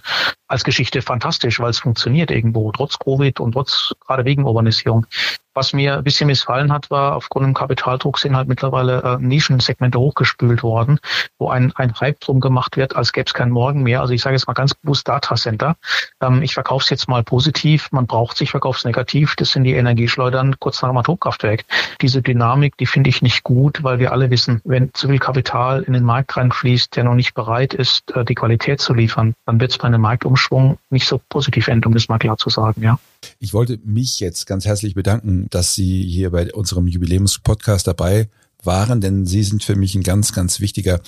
Als 0.48 0.64
Geschichte 0.64 1.02
fantastisch, 1.02 1.60
weil 1.60 1.70
es 1.70 1.80
funktioniert 1.80 2.30
irgendwo, 2.30 2.72
trotz 2.72 2.98
Covid 2.98 3.38
und 3.38 3.52
trotz 3.52 3.94
gerade 4.06 4.24
wegen 4.24 4.44
Urbanisierung. 4.44 5.06
Was 5.54 5.72
mir 5.72 5.98
ein 5.98 6.04
bisschen 6.04 6.28
missfallen 6.28 6.72
hat, 6.72 6.90
war, 6.90 7.16
aufgrund 7.16 7.48
des 7.48 7.54
Kapitaldrucks 7.54 8.22
sind 8.22 8.36
halt 8.36 8.46
mittlerweile 8.46 9.02
äh, 9.02 9.16
Nischensegmente 9.18 9.98
hochgespült 9.98 10.62
worden, 10.62 11.00
wo 11.38 11.50
ein, 11.50 11.72
ein 11.74 11.92
Hype 11.98 12.20
drum 12.20 12.38
gemacht 12.38 12.76
wird, 12.76 12.94
als 12.94 13.12
gäbe 13.12 13.26
es 13.26 13.34
keinen 13.34 13.50
Morgen 13.50 13.82
mehr. 13.82 14.00
Also 14.00 14.12
ich 14.12 14.22
sage 14.22 14.36
jetzt 14.36 14.46
mal 14.46 14.54
ganz 14.54 14.74
bewusst 14.74 15.08
Data 15.08 15.34
Center. 15.34 15.74
Ähm, 16.20 16.42
ich 16.42 16.54
verkaufe 16.54 16.84
es 16.84 16.90
jetzt 16.90 17.08
mal 17.08 17.24
positiv, 17.24 17.90
man 17.90 18.06
braucht 18.06 18.36
sich, 18.36 18.52
verkaufe 18.52 18.78
es 18.78 18.84
negativ. 18.84 19.34
Das 19.34 19.50
sind 19.50 19.64
die 19.64 19.74
Energieschleudern 19.74 20.56
kurz 20.60 20.82
nach 20.82 20.90
dem 20.90 20.98
Atomkraftwerk. 20.98 21.64
Diese 22.00 22.22
Dynamik, 22.22 22.76
die 22.76 22.86
finde 22.86 23.10
ich 23.10 23.20
nicht 23.20 23.42
gut, 23.42 23.82
weil 23.82 23.98
wir 23.98 24.12
alle 24.12 24.30
wissen, 24.30 24.60
wenn 24.64 24.94
zu 24.94 25.08
viel 25.08 25.18
Kapital 25.18 25.82
in 25.82 25.94
den 25.94 26.04
Markt 26.04 26.36
reinfließt, 26.36 26.94
der 26.94 27.04
noch 27.04 27.14
nicht 27.14 27.34
bereit 27.34 27.74
ist, 27.74 28.14
äh, 28.14 28.24
die 28.24 28.36
Qualität 28.36 28.80
zu 28.80 28.94
liefern, 28.94 29.34
dann 29.46 29.60
wird 29.60 29.72
es 29.72 29.78
bei 29.78 29.88
einem 29.88 30.00
Marktumschwung 30.00 30.78
nicht 30.90 31.08
so 31.08 31.20
positiv 31.28 31.66
enden, 31.66 31.88
um 31.88 31.94
das 31.94 32.08
mal 32.08 32.18
klar 32.18 32.36
zu 32.36 32.50
sagen, 32.50 32.82
ja. 32.82 32.98
Ich 33.38 33.52
wollte 33.52 33.78
mich 33.84 34.20
jetzt 34.20 34.46
ganz 34.46 34.64
herzlich 34.64 34.94
bedanken, 34.94 35.46
dass 35.50 35.74
Sie 35.74 36.02
hier 36.02 36.30
bei 36.30 36.52
unserem 36.52 36.86
Jubiläumspodcast 36.86 37.86
dabei 37.86 38.28
waren, 38.62 39.00
denn 39.00 39.26
Sie 39.26 39.42
sind 39.42 39.64
für 39.64 39.76
mich 39.76 39.94
ein 39.94 40.02
ganz, 40.02 40.32
ganz 40.32 40.60
wichtiger 40.60 41.00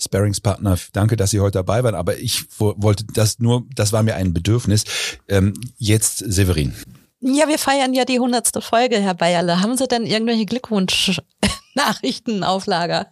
Sparringspartner. 0.00 0.78
Danke, 0.92 1.16
dass 1.16 1.30
Sie 1.30 1.40
heute 1.40 1.58
dabei 1.58 1.84
waren, 1.84 1.94
aber 1.94 2.18
ich 2.18 2.44
wollte 2.58 3.04
das 3.12 3.38
nur, 3.38 3.66
das 3.74 3.92
war 3.92 4.02
mir 4.02 4.16
ein 4.16 4.32
Bedürfnis. 4.32 4.84
Ähm, 5.28 5.54
jetzt 5.78 6.18
Severin. 6.18 6.74
Ja, 7.20 7.48
wir 7.48 7.58
feiern 7.58 7.94
ja 7.94 8.04
die 8.04 8.20
hundertste 8.20 8.60
Folge, 8.60 9.00
Herr 9.00 9.14
Bayerle. 9.14 9.60
Haben 9.60 9.76
Sie 9.76 9.88
denn 9.88 10.06
irgendwelche 10.06 10.46
Glückwunsch-Nachrichten 10.46 11.55
auf 12.42 12.66
Lager? 12.66 13.06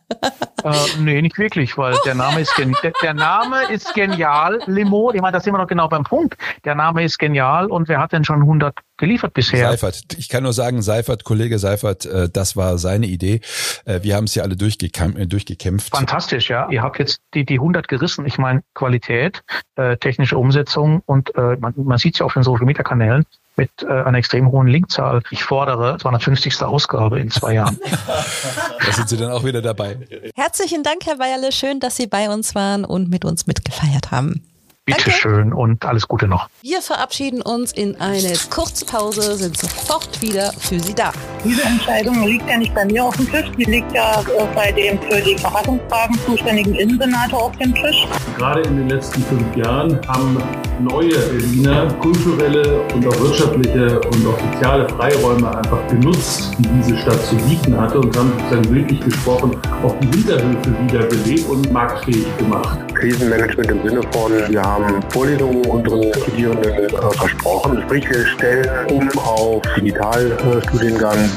äh, 0.64 0.70
nee, 1.00 1.20
nicht 1.22 1.38
wirklich, 1.38 1.76
weil 1.76 1.94
der 2.04 2.14
Name 2.14 2.40
ist 2.40 2.52
der, 2.58 2.92
der, 3.02 3.14
Name 3.14 3.64
ist 3.70 3.94
genial, 3.94 4.60
Limo. 4.66 5.12
Ich 5.12 5.20
meine, 5.20 5.32
da 5.32 5.40
sind 5.40 5.52
wir 5.52 5.58
noch 5.58 5.66
genau 5.66 5.88
beim 5.88 6.04
Punkt. 6.04 6.36
Der 6.64 6.74
Name 6.74 7.04
ist 7.04 7.18
genial 7.18 7.66
und 7.66 7.88
wer 7.88 8.00
hat 8.00 8.12
denn 8.12 8.24
schon 8.24 8.40
100 8.40 8.78
geliefert 8.96 9.34
bisher? 9.34 9.70
Seifert. 9.70 10.02
Ich 10.16 10.28
kann 10.28 10.42
nur 10.42 10.52
sagen, 10.52 10.82
Seifert, 10.82 11.24
Kollege 11.24 11.58
Seifert, 11.58 12.06
äh, 12.06 12.28
das 12.28 12.56
war 12.56 12.78
seine 12.78 13.06
Idee. 13.06 13.40
Äh, 13.84 14.00
wir 14.02 14.16
haben 14.16 14.24
es 14.24 14.34
ja 14.34 14.42
alle 14.42 14.56
durchgekämpft, 14.56 15.18
äh, 15.18 15.26
durchgekämpft. 15.26 15.94
Fantastisch, 15.94 16.48
ja. 16.48 16.68
Ihr 16.70 16.82
habt 16.82 16.98
jetzt 16.98 17.20
die, 17.34 17.44
die 17.44 17.54
100 17.54 17.88
gerissen. 17.88 18.26
Ich 18.26 18.38
meine, 18.38 18.62
Qualität, 18.74 19.42
äh, 19.76 19.96
technische 19.96 20.38
Umsetzung 20.38 21.02
und 21.06 21.34
äh, 21.36 21.56
man, 21.56 21.74
man 21.76 21.98
sieht 21.98 22.14
es 22.14 22.20
ja 22.20 22.26
auf 22.26 22.34
den 22.34 22.42
Social 22.42 22.66
Media 22.66 22.82
Kanälen 22.82 23.26
mit 23.56 23.70
äh, 23.82 23.86
einer 23.86 24.18
extrem 24.18 24.50
hohen 24.50 24.66
Linkzahl. 24.66 25.22
Ich 25.30 25.44
fordere 25.44 25.98
250. 25.98 26.62
Ausgabe 26.62 27.20
in 27.20 27.30
zwei 27.30 27.54
Jahren. 27.54 27.78
da 28.84 28.92
sind 28.92 29.08
Sie 29.08 29.16
dann 29.16 29.30
auch 29.30 29.44
wieder 29.44 29.62
dabei. 29.62 29.98
Herzlichen 30.34 30.82
Dank, 30.82 31.06
Herr 31.06 31.18
Weierle. 31.18 31.52
Schön, 31.52 31.80
dass 31.80 31.96
Sie 31.96 32.06
bei 32.06 32.30
uns 32.30 32.54
waren 32.54 32.84
und 32.84 33.10
mit 33.10 33.24
uns 33.24 33.46
mitgefeiert 33.46 34.10
haben. 34.10 34.42
Bitte 34.86 35.10
schön 35.10 35.54
und 35.54 35.86
alles 35.86 36.06
Gute 36.06 36.28
noch. 36.28 36.50
Wir 36.60 36.82
verabschieden 36.82 37.40
uns 37.40 37.72
in 37.72 37.98
eine 38.02 38.34
kurze 38.50 38.84
Pause, 38.84 39.34
sind 39.36 39.56
sofort 39.56 40.20
wieder 40.20 40.52
für 40.58 40.78
Sie 40.78 40.94
da. 40.94 41.10
Diese 41.42 41.62
Entscheidung 41.62 42.26
liegt 42.26 42.46
ja 42.46 42.58
nicht 42.58 42.74
bei 42.74 42.84
mir 42.84 43.02
auf 43.02 43.16
dem 43.16 43.30
Tisch, 43.30 43.50
die 43.56 43.64
liegt 43.64 43.90
ja 43.92 44.20
äh, 44.20 44.46
bei 44.54 44.72
dem 44.72 45.00
für 45.00 45.22
die 45.22 45.38
Verfassungsfragen 45.38 46.18
zuständigen 46.26 46.74
Innensenator 46.74 47.44
auf 47.44 47.56
dem 47.56 47.74
Tisch. 47.74 48.06
Gerade 48.36 48.60
in 48.60 48.76
den 48.76 48.90
letzten 48.90 49.22
fünf 49.22 49.56
Jahren 49.56 49.98
haben 50.06 50.36
neue 50.80 51.16
Berliner 51.16 51.90
kulturelle 51.94 52.82
und 52.94 53.06
auch 53.06 53.20
wirtschaftliche 53.20 54.00
und 54.00 54.26
auch 54.26 54.38
soziale 54.52 54.86
Freiräume 54.90 55.56
einfach 55.56 55.86
genutzt, 55.88 56.52
die 56.58 56.68
diese 56.68 56.98
Stadt 56.98 57.24
zu 57.24 57.36
bieten 57.36 57.80
hatte 57.80 58.00
und 58.00 58.14
haben 58.18 58.32
sozusagen 58.38 58.74
wirklich 58.74 59.00
gesprochen, 59.00 59.56
auch 59.82 59.94
die 60.00 60.08
Hinterhöfe 60.08 60.76
wieder 60.82 61.06
belebt 61.06 61.48
und 61.48 61.72
marktfähig 61.72 62.26
gemacht. 62.36 62.80
Krisenmanagement 62.94 63.70
im 63.70 63.88
Sinne 63.88 64.00
von, 64.12 64.32
wir 64.48 64.73
haben 64.74 65.02
Vorlesungen 65.10 65.64
unseren 65.66 66.12
Studierenden 66.14 66.88
versprochen. 67.12 67.82
Sprich, 67.82 68.08
wir 68.10 68.26
stellen 68.26 68.68
um 68.90 69.08
auf 69.18 69.62
Digitalstudiengang. 69.76 71.30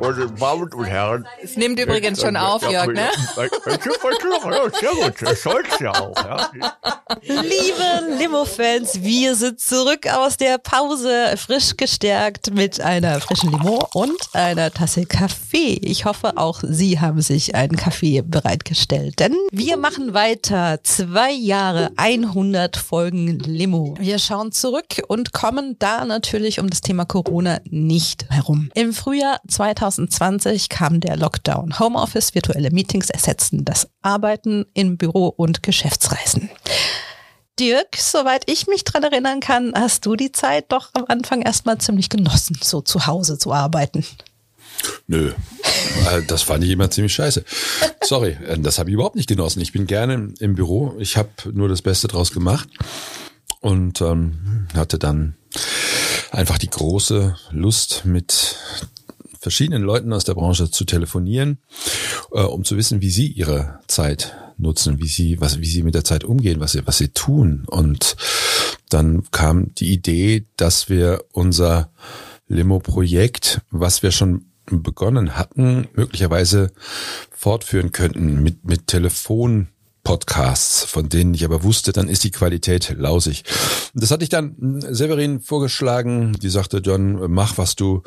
Meine 0.00 0.26
Damen 0.26 0.72
und 0.72 0.84
Herren. 0.84 1.26
Es 1.42 1.56
nimmt 1.56 1.78
übrigens 1.78 2.20
schon 2.20 2.36
auf, 2.36 2.68
Jörg, 2.68 2.88
ne? 2.88 3.08
Das 5.20 5.42
soll's 5.42 5.68
ja 5.80 5.92
auch. 5.92 6.16
Ja. 6.16 6.50
Liebe 7.22 8.18
Limo-Fans, 8.18 9.02
wir 9.02 9.34
sind 9.36 9.60
zurück 9.60 10.06
aus 10.12 10.36
der 10.36 10.58
Pause, 10.58 11.34
frisch 11.36 11.76
gestärkt 11.76 12.52
mit 12.52 12.80
einer 12.80 13.20
frischen 13.20 13.52
Limo 13.52 13.88
und 13.94 14.16
einer 14.32 14.72
Tasse 14.72 15.06
Kaffee. 15.06 15.78
Ich 15.82 16.04
hoffe, 16.04 16.36
auch 16.36 16.60
Sie 16.62 17.00
haben 17.00 17.22
sich 17.22 17.54
einen 17.54 17.76
Kaffee 17.76 18.22
bereitgestellt, 18.22 19.20
denn 19.20 19.34
wir 19.52 19.76
machen 19.76 20.12
weiter. 20.12 20.80
Zwei 20.82 21.30
Jahre, 21.32 21.90
100 21.96 22.76
Folgen 22.76 23.38
Limo. 23.38 23.94
Wir 23.98 24.18
schauen 24.18 24.50
zurück 24.50 25.02
und 25.06 25.32
kommen 25.32 25.76
da 25.78 26.04
natürlich 26.04 26.58
um 26.58 26.68
das 26.68 26.80
Thema 26.80 27.04
Corona 27.04 27.60
nicht 27.64 28.26
herum. 28.30 28.70
Im 28.74 28.92
Frühjahr 28.92 29.40
2020 29.48 29.83
kam 30.68 31.00
der 31.00 31.16
Lockdown. 31.16 31.78
Homeoffice, 31.78 32.34
virtuelle 32.34 32.70
Meetings 32.70 33.10
ersetzten 33.10 33.64
das 33.64 33.88
Arbeiten 34.02 34.66
im 34.74 34.96
Büro 34.96 35.28
und 35.28 35.62
Geschäftsreisen. 35.62 36.50
Dirk, 37.60 37.96
soweit 37.96 38.50
ich 38.50 38.66
mich 38.66 38.84
dran 38.84 39.04
erinnern 39.04 39.40
kann, 39.40 39.72
hast 39.76 40.06
du 40.06 40.16
die 40.16 40.32
Zeit 40.32 40.72
doch 40.72 40.90
am 40.94 41.04
Anfang 41.06 41.42
erstmal 41.42 41.78
ziemlich 41.78 42.08
genossen, 42.08 42.58
so 42.60 42.80
zu 42.80 43.06
Hause 43.06 43.38
zu 43.38 43.52
arbeiten. 43.52 44.04
Nö, 45.06 45.28
äh, 45.28 46.22
das 46.26 46.42
fand 46.42 46.64
ich 46.64 46.70
immer 46.70 46.90
ziemlich 46.90 47.14
scheiße. 47.14 47.44
Sorry, 48.02 48.36
äh, 48.46 48.58
das 48.58 48.78
habe 48.78 48.90
ich 48.90 48.94
überhaupt 48.94 49.16
nicht 49.16 49.28
genossen. 49.28 49.60
Ich 49.60 49.72
bin 49.72 49.86
gerne 49.86 50.34
im 50.40 50.54
Büro. 50.54 50.94
Ich 50.98 51.16
habe 51.16 51.30
nur 51.52 51.68
das 51.68 51.82
Beste 51.82 52.08
draus 52.08 52.32
gemacht 52.32 52.68
und 53.60 54.00
ähm, 54.00 54.66
hatte 54.74 54.98
dann 54.98 55.36
einfach 56.32 56.58
die 56.58 56.70
große 56.70 57.36
Lust, 57.50 58.04
mit 58.04 58.56
verschiedenen 59.44 59.82
Leuten 59.82 60.12
aus 60.14 60.24
der 60.24 60.32
Branche 60.32 60.70
zu 60.70 60.86
telefonieren, 60.86 61.58
äh, 62.32 62.40
um 62.40 62.64
zu 62.64 62.78
wissen, 62.78 63.02
wie 63.02 63.10
sie 63.10 63.26
ihre 63.26 63.78
Zeit 63.86 64.34
nutzen, 64.56 64.98
wie 65.00 65.06
sie, 65.06 65.38
was, 65.38 65.60
wie 65.60 65.66
sie 65.66 65.82
mit 65.82 65.94
der 65.94 66.02
Zeit 66.02 66.24
umgehen, 66.24 66.60
was 66.60 66.72
sie, 66.72 66.86
was 66.86 66.96
sie 66.96 67.08
tun. 67.08 67.64
Und 67.66 68.16
dann 68.88 69.24
kam 69.32 69.74
die 69.74 69.92
Idee, 69.92 70.46
dass 70.56 70.88
wir 70.88 71.24
unser 71.32 71.90
Limo-Projekt, 72.48 73.60
was 73.70 74.02
wir 74.02 74.12
schon 74.12 74.46
begonnen 74.66 75.36
hatten, 75.36 75.88
möglicherweise 75.92 76.72
fortführen 77.30 77.92
könnten 77.92 78.42
mit, 78.42 78.64
mit 78.64 78.86
Telefon 78.86 79.68
Podcasts, 80.04 80.84
von 80.84 81.08
denen 81.08 81.32
ich 81.32 81.44
aber 81.46 81.62
wusste, 81.62 81.92
dann 81.92 82.08
ist 82.08 82.24
die 82.24 82.30
Qualität 82.30 82.94
lausig. 82.96 83.42
Das 83.94 84.10
hatte 84.10 84.22
ich 84.22 84.28
dann 84.28 84.82
Severin 84.90 85.40
vorgeschlagen. 85.40 86.36
Die 86.42 86.50
sagte, 86.50 86.78
John, 86.78 87.32
mach, 87.32 87.56
was 87.56 87.74
du 87.74 88.02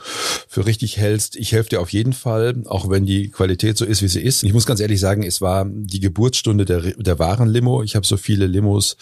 für 0.48 0.68
richtig 0.68 0.98
hältst. 0.98 1.36
Ich 1.36 1.52
helfe 1.52 1.70
dir 1.70 1.82
auf 1.82 1.90
jeden 1.90 2.14
Fall, 2.14 2.64
auch 2.68 2.90
wenn 2.90 3.06
die 3.06 3.30
Qualität 3.30 3.78
so 3.78 3.84
ist, 3.84 4.04
wie 4.04 4.08
sie 4.08 4.22
ist. 4.22 4.44
Ich 4.44 4.54
muss 4.54 4.68
ganz 4.68 4.80
ehrlich 4.80 5.00
sagen, 5.00 5.24
es 5.24 5.42
war 5.42 5.66
die 5.68 6.00
Geburtsstunde 6.00 6.66
der, 6.66 6.82
der 6.82 7.20
wahren 7.20 7.50
Limo. 7.50 7.82
Ich 7.82 7.96
habe 7.96 8.06
so 8.06 8.16
viele 8.16 8.46
Limos 8.46 8.96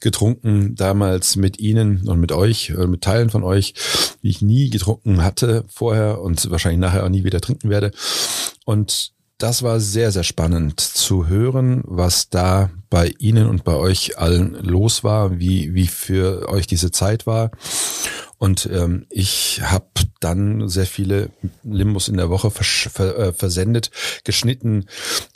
getrunken 0.00 0.74
damals 0.74 1.36
mit 1.36 1.60
Ihnen 1.60 2.08
und 2.08 2.18
mit 2.18 2.32
euch, 2.32 2.70
äh, 2.70 2.86
mit 2.88 3.02
Teilen 3.02 3.30
von 3.30 3.44
euch, 3.44 3.74
wie 4.22 4.30
ich 4.30 4.42
nie 4.42 4.70
getrunken 4.70 5.22
hatte 5.22 5.64
vorher 5.68 6.20
und 6.20 6.50
wahrscheinlich 6.50 6.80
nachher 6.80 7.04
auch 7.04 7.08
nie 7.08 7.22
wieder 7.22 7.40
trinken 7.40 7.70
werde. 7.70 7.92
Und 8.64 9.12
das 9.40 9.62
war 9.62 9.80
sehr, 9.80 10.12
sehr 10.12 10.22
spannend 10.22 10.80
zu 10.80 11.26
hören, 11.26 11.82
was 11.86 12.28
da 12.28 12.70
bei 12.90 13.12
Ihnen 13.18 13.46
und 13.48 13.64
bei 13.64 13.74
euch 13.74 14.18
allen 14.18 14.54
los 14.54 15.02
war, 15.02 15.38
wie, 15.38 15.74
wie 15.74 15.86
für 15.86 16.48
euch 16.48 16.66
diese 16.66 16.90
Zeit 16.90 17.26
war. 17.26 17.50
Und 18.36 18.68
ähm, 18.72 19.06
ich 19.10 19.60
habe 19.62 19.86
dann 20.20 20.68
sehr 20.68 20.86
viele 20.86 21.30
Limbus 21.62 22.08
in 22.08 22.16
der 22.16 22.30
Woche 22.30 22.50
vers 22.50 22.88
ver 22.92 23.18
äh, 23.18 23.32
versendet, 23.32 23.90
geschnitten. 24.24 24.86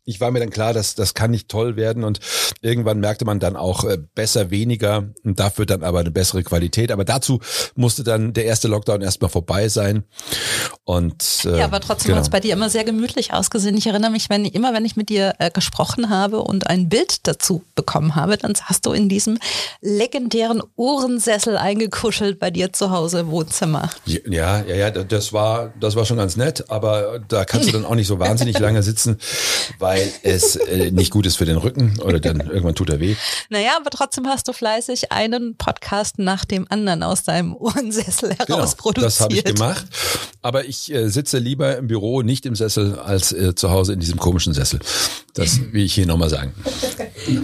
Ich 0.05 0.21
war 0.21 0.31
mir 0.31 0.41
dann 0.41 0.51
klar, 0.51 0.73
dass 0.73 0.95
das 0.95 1.15
kann 1.15 1.31
nicht 1.31 1.49
toll 1.49 1.77
werden 1.77 2.05
und 2.05 2.21
irgendwann 2.61 3.01
merkte 3.01 3.25
man 3.25 3.41
dann 3.41 3.57
auch 3.57 3.85
äh, 3.85 3.99
besser 4.15 4.51
weniger 4.51 5.09
und 5.25 5.41
dafür 5.41 5.67
dann 5.67 5.83
aber 5.83 6.01
eine 6.01 6.11
bessere 6.11 6.43
Qualität. 6.43 6.93
Aber 6.93 7.05
dazu 7.05 7.41
musste 7.75 8.05
dann 8.05 8.33
der 8.33 8.45
erste 8.45 8.69
Lockdown 8.69 9.01
erstmal 9.01 9.31
vorbei 9.31 9.69
sein. 9.69 10.05
Und 10.85 11.45
äh, 11.47 11.59
Ja, 11.59 11.65
aber 11.65 11.81
trotzdem 11.81 12.09
genau. 12.09 12.19
hat 12.19 12.25
es 12.25 12.31
bei 12.31 12.41
dir 12.41 12.53
immer 12.53 12.69
sehr 12.69 12.85
gemütlich 12.85 13.33
ausgesehen. 13.33 13.77
Ich 13.77 13.87
erinnere 13.87 14.11
mich, 14.11 14.29
wenn 14.29 14.45
immer 14.45 14.75
wenn 14.75 14.85
ich 14.85 14.97
mit 14.97 15.09
dir 15.09 15.35
äh, 15.39 15.51
gesprochen 15.51 16.11
habe 16.11 16.43
und 16.43 16.69
ein 16.69 16.89
Bild 16.89 17.27
dazu 17.27 17.63
bekommen 17.75 18.15
habe, 18.15 18.37
dann 18.37 18.53
hast 18.65 18.85
du 18.85 18.93
in 18.93 19.09
diesem 19.09 19.39
legendären 19.81 20.63
Ohrensessel 20.77 21.57
eingekuschelt 21.57 22.39
bei 22.39 22.51
dir 22.51 22.73
zu 22.73 22.91
Hause 22.91 23.21
im 23.21 23.31
Wohnzimmer. 23.31 23.91
Ja, 24.05 24.61
ja, 24.63 24.75
ja, 24.75 24.91
das 24.91 25.33
war, 25.33 25.73
das 25.81 25.97
war 25.97 26.05
schon 26.05 26.19
ganz 26.19 26.37
nett, 26.37 26.69
aber 26.69 27.21
da 27.27 27.45
kannst 27.45 27.69
du 27.69 27.73
dann 27.73 27.85
auch 27.85 27.95
nicht 27.95 28.07
so 28.07 28.19
wahnsinnig 28.19 28.59
lange 28.65 28.83
sitzen, 28.83 29.19
weil 29.79 29.94
es 30.23 30.57
äh, 30.57 30.91
nicht 30.91 31.11
gut 31.11 31.27
ist 31.27 31.37
für 31.37 31.45
den 31.45 31.57
Rücken 31.57 32.01
oder 32.01 32.21
dann 32.21 32.41
irgendwann 32.41 32.75
tut 32.75 32.91
er 32.91 33.01
weh. 33.01 33.17
Naja, 33.51 33.73
aber 33.77 33.91
trotzdem 33.91 34.27
hast 34.27 34.49
du 34.49 34.53
fleißig 34.53 35.13
einen 35.13 35.57
Podcast 35.57 36.19
nach 36.19 36.45
dem 36.45 36.67
anderen 36.71 37.03
aus 37.03 37.23
deinem 37.23 37.55
Ohrensessel 37.55 38.35
heraus 38.35 38.75
produziert. 38.75 38.95
Genau, 38.95 39.07
das 39.07 39.21
habe 39.21 39.35
ich 39.35 39.45
gemacht. 39.45 39.87
Aber 40.43 40.65
ich 40.65 40.93
äh, 40.93 41.09
sitze 41.09 41.39
lieber 41.39 41.77
im 41.79 41.87
Büro, 41.87 42.23
nicht 42.23 42.47
im 42.47 42.55
Sessel, 42.55 42.99
als 42.99 43.33
äh, 43.33 43.55
zu 43.55 43.71
Hause 43.71 43.95
in 43.95 44.01
diesem 44.01 44.19
komischen 44.19 44.55
Sessel. 44.55 44.81
Das 45.35 45.61
will 45.73 45.83
ich 45.83 45.95
hier 45.95 46.07
nochmal 46.07 46.29
sagen. 46.31 46.55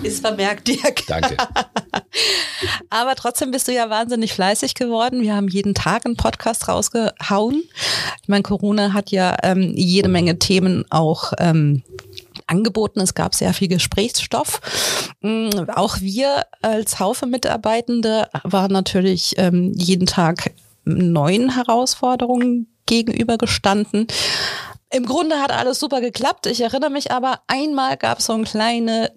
Ist 0.03 0.21
vermerkt, 0.21 0.69
Dirk. 0.69 1.07
Danke. 1.09 1.37
Aber 2.91 3.15
trotzdem 3.17 3.51
bist 3.51 3.67
du 3.69 3.73
ja 3.73 3.91
wahnsinnig 3.91 4.33
fleißig 4.33 4.75
geworden. 4.75 5.23
Wir 5.23 5.35
haben 5.35 5.49
jeden 5.49 5.75
Tag 5.75 6.07
einen 6.07 6.17
Podcast 6.17 6.69
rausgehauen. 6.69 7.65
Ich 8.23 8.29
meine, 8.29 8.43
Corona 8.43 8.93
hat 8.93 9.11
ja 9.11 9.37
ähm, 9.43 9.73
jede 9.75 10.09
Menge 10.09 10.39
Themen 10.39 10.85
auch 10.91 11.33
ähm, 11.39 11.83
angeboten. 12.51 13.01
Es 13.01 13.15
gab 13.15 13.35
sehr 13.35 13.55
viel 13.55 13.69
Gesprächsstoff. 13.69 14.61
Mm, 15.21 15.51
Auch 15.75 16.01
wir 16.01 16.45
als 16.63 16.99
Haufe 16.99 17.27
Mitarbeitende 17.27 18.29
waren 18.43 18.73
natürlich 18.73 19.35
ähm, 19.39 19.73
jeden 19.75 20.07
Tag 20.07 20.53
neuen 20.85 21.55
Herausforderungen 21.55 22.67
gegenübergestanden. 22.87 24.07
Im 24.93 25.07
Grunde 25.07 25.37
hat 25.37 25.53
alles 25.53 25.79
super 25.79 26.01
geklappt. 26.01 26.47
Ich 26.47 26.61
erinnere 26.61 26.91
mich 26.91 27.13
aber, 27.13 27.41
einmal 27.47 27.97
gab 27.97 28.19
es 28.19 28.27
so 28.27 28.33
eine 28.33 28.43
kleine 28.43 29.13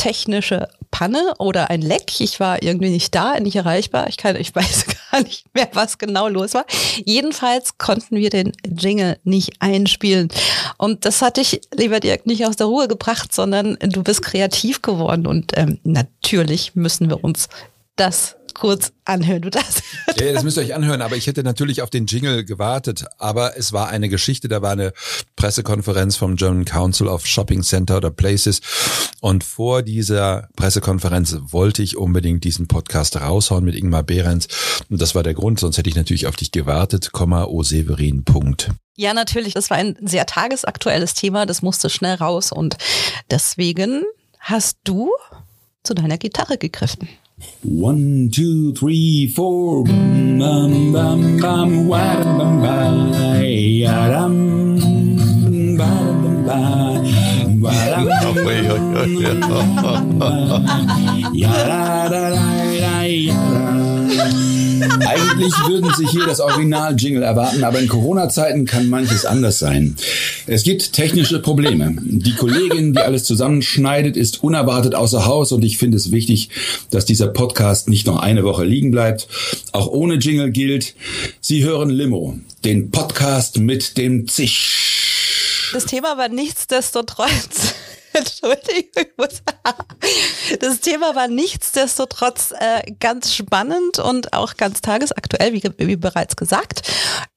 technische 0.00 0.66
Panne 0.90 1.34
oder 1.38 1.68
ein 1.68 1.82
Leck. 1.82 2.22
Ich 2.22 2.40
war 2.40 2.62
irgendwie 2.62 2.88
nicht 2.88 3.14
da, 3.14 3.38
nicht 3.38 3.56
erreichbar. 3.56 4.08
Ich, 4.08 4.16
kann, 4.16 4.34
ich 4.36 4.54
weiß 4.54 4.86
gar 5.12 5.20
nicht 5.22 5.44
mehr, 5.54 5.68
was 5.74 5.98
genau 5.98 6.26
los 6.26 6.54
war. 6.54 6.64
Jedenfalls 7.04 7.76
konnten 7.76 8.16
wir 8.16 8.30
den 8.30 8.52
Jingle 8.64 9.18
nicht 9.24 9.52
einspielen. 9.60 10.28
Und 10.78 11.04
das 11.04 11.20
hat 11.20 11.36
dich, 11.36 11.60
lieber 11.74 12.00
Dirk, 12.00 12.24
nicht 12.24 12.46
aus 12.46 12.56
der 12.56 12.66
Ruhe 12.66 12.88
gebracht, 12.88 13.34
sondern 13.34 13.76
du 13.82 14.02
bist 14.02 14.22
kreativ 14.22 14.80
geworden. 14.80 15.26
Und 15.26 15.52
ähm, 15.56 15.78
natürlich 15.84 16.74
müssen 16.74 17.10
wir 17.10 17.22
uns 17.22 17.50
das 17.96 18.36
kurz 18.60 18.92
anhören. 19.04 19.42
Du 19.42 19.50
das? 19.50 19.82
Ja, 20.18 20.32
das 20.32 20.42
müsst 20.42 20.58
ihr 20.58 20.64
euch 20.64 20.74
anhören, 20.74 21.00
aber 21.00 21.16
ich 21.16 21.28
hätte 21.28 21.42
natürlich 21.42 21.80
auf 21.80 21.88
den 21.88 22.04
Jingle 22.04 22.44
gewartet. 22.44 23.06
Aber 23.16 23.56
es 23.56 23.72
war 23.72 23.88
eine 23.88 24.10
Geschichte, 24.10 24.48
da 24.48 24.60
war 24.60 24.72
eine 24.72 24.92
Pressekonferenz 25.36 26.16
vom 26.16 26.36
German 26.36 26.66
Council 26.66 27.06
of 27.06 27.26
Shopping 27.26 27.62
Center 27.62 27.96
oder 27.96 28.10
Places. 28.10 28.60
Und 29.20 29.44
vor 29.44 29.82
dieser 29.82 30.48
Pressekonferenz 30.56 31.36
wollte 31.40 31.82
ich 31.82 31.96
unbedingt 31.96 32.44
diesen 32.44 32.66
Podcast 32.68 33.18
raushauen 33.18 33.64
mit 33.64 33.76
Ingmar 33.76 34.02
Behrens. 34.02 34.48
Und 34.90 35.00
das 35.00 35.14
war 35.14 35.22
der 35.22 35.32
Grund, 35.32 35.60
sonst 35.60 35.78
hätte 35.78 35.88
ich 35.88 35.96
natürlich 35.96 36.26
auf 36.26 36.36
dich 36.36 36.50
gewartet, 36.50 37.12
Komma, 37.12 37.44
O 37.44 37.62
Severin, 37.62 38.24
Punkt. 38.24 38.70
Ja, 38.96 39.14
natürlich. 39.14 39.54
Das 39.54 39.70
war 39.70 39.78
ein 39.78 39.96
sehr 40.02 40.26
tagesaktuelles 40.26 41.14
Thema. 41.14 41.46
Das 41.46 41.62
musste 41.62 41.88
schnell 41.88 42.16
raus. 42.16 42.52
Und 42.52 42.76
deswegen 43.30 44.02
hast 44.38 44.78
du 44.84 45.12
zu 45.82 45.94
deiner 45.94 46.18
Gitarre 46.18 46.58
gegriffen. 46.58 47.08
One, 47.62 48.30
two, 48.32 48.72
three, 48.72 49.26
four. 49.26 49.84
Bum, 49.84 50.38
bum, 50.38 50.92
bum, 50.92 51.38
bum, 51.38 51.88
wa, 51.88 52.14
bum, 52.24 52.60
ba, 52.60 53.40
ya, 53.44 54.08
dum, 54.08 55.76
ba, 55.76 55.90
bum, 56.22 56.44
ba, 56.46 56.60
wa, 57.60 57.72
dum, 58.04 58.36
ya, 61.34 62.08
da, 62.08 62.24
Eigentlich 64.82 65.52
würden 65.66 65.90
Sie 65.96 66.06
hier 66.06 66.26
das 66.26 66.40
Original-Jingle 66.40 67.22
erwarten, 67.22 67.64
aber 67.64 67.78
in 67.78 67.88
Corona-Zeiten 67.88 68.64
kann 68.64 68.88
manches 68.88 69.24
anders 69.24 69.58
sein. 69.58 69.96
Es 70.46 70.62
gibt 70.62 70.92
technische 70.92 71.40
Probleme. 71.40 71.96
Die 72.00 72.34
Kollegin, 72.34 72.92
die 72.92 73.00
alles 73.00 73.24
zusammenschneidet, 73.24 74.16
ist 74.16 74.42
unerwartet 74.42 74.94
außer 74.94 75.26
Haus 75.26 75.52
und 75.52 75.64
ich 75.64 75.78
finde 75.78 75.96
es 75.96 76.10
wichtig, 76.10 76.50
dass 76.90 77.04
dieser 77.04 77.28
Podcast 77.28 77.88
nicht 77.88 78.06
noch 78.06 78.20
eine 78.20 78.44
Woche 78.44 78.64
liegen 78.64 78.90
bleibt. 78.90 79.28
Auch 79.72 79.86
ohne 79.86 80.14
Jingle 80.14 80.50
gilt, 80.50 80.94
Sie 81.40 81.64
hören 81.64 81.90
Limo, 81.90 82.38
den 82.64 82.90
Podcast 82.90 83.58
mit 83.58 83.96
dem 83.98 84.28
Zisch. 84.28 85.70
Das 85.72 85.86
Thema 85.86 86.18
war 86.18 86.28
nichtsdestotrotz. 86.28 87.74
Entschuldigung, 88.12 89.28
das 90.60 90.80
Thema 90.80 91.14
war 91.14 91.28
nichtsdestotrotz 91.28 92.52
äh, 92.58 92.92
ganz 92.98 93.34
spannend 93.34 93.98
und 93.98 94.32
auch 94.32 94.56
ganz 94.56 94.80
tagesaktuell, 94.80 95.52
wie, 95.52 95.62
wie 95.78 95.96
bereits 95.96 96.34
gesagt. 96.34 96.82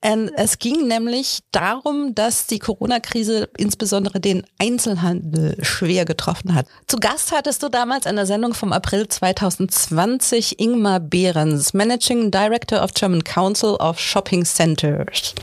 Ähm, 0.01 0.31
es 0.36 0.57
ging 0.57 0.88
nämlich 0.88 1.41
darum, 1.51 2.15
dass 2.15 2.47
die 2.47 2.59
Corona-Krise 2.59 3.49
insbesondere 3.57 4.19
den 4.19 4.45
Einzelhandel 4.57 5.57
schwer 5.63 6.05
getroffen 6.05 6.55
hat. 6.55 6.65
Zu 6.88 6.97
Gast 6.97 7.31
hattest 7.31 7.62
du 7.62 7.69
damals 7.69 8.05
in 8.05 8.15
der 8.15 8.25
Sendung 8.25 8.53
vom 8.53 8.73
April 8.73 9.07
2020 9.07 10.59
Ingmar 10.59 10.99
Behrens, 10.99 11.73
Managing 11.73 12.31
Director 12.31 12.83
of 12.83 12.93
German 12.93 13.23
Council 13.23 13.75
of 13.75 13.99
Shopping 13.99 14.43
Centers. 14.45 15.36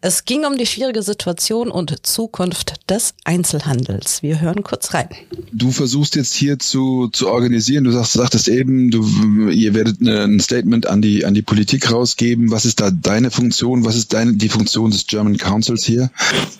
Es 0.00 0.24
ging 0.24 0.44
um 0.44 0.58
die 0.58 0.66
schwierige 0.66 1.02
Situation 1.02 1.70
und 1.70 2.04
Zukunft 2.04 2.90
des 2.90 3.14
Einzelhandels. 3.24 4.22
Wir 4.22 4.40
hören 4.40 4.51
kurz 4.60 4.92
rein. 4.92 5.08
Du 5.52 5.70
versuchst 5.70 6.16
jetzt 6.16 6.34
hier 6.34 6.58
zu, 6.58 7.08
zu 7.08 7.28
organisieren. 7.28 7.84
Du 7.84 7.90
sagst, 7.90 8.12
sagtest 8.12 8.48
eben, 8.48 8.90
du, 8.90 9.48
ihr 9.48 9.74
werdet 9.74 10.00
eine, 10.00 10.24
ein 10.24 10.40
Statement 10.40 10.86
an 10.86 11.00
die, 11.00 11.24
an 11.24 11.34
die 11.34 11.42
Politik 11.42 11.90
rausgeben. 11.90 12.50
Was 12.50 12.64
ist 12.64 12.80
da 12.80 12.90
deine 12.90 13.30
Funktion? 13.30 13.84
Was 13.84 13.96
ist 13.96 14.12
deine, 14.12 14.34
die 14.34 14.48
Funktion 14.48 14.90
des 14.90 15.06
German 15.06 15.38
Councils 15.38 15.84
hier? 15.84 16.10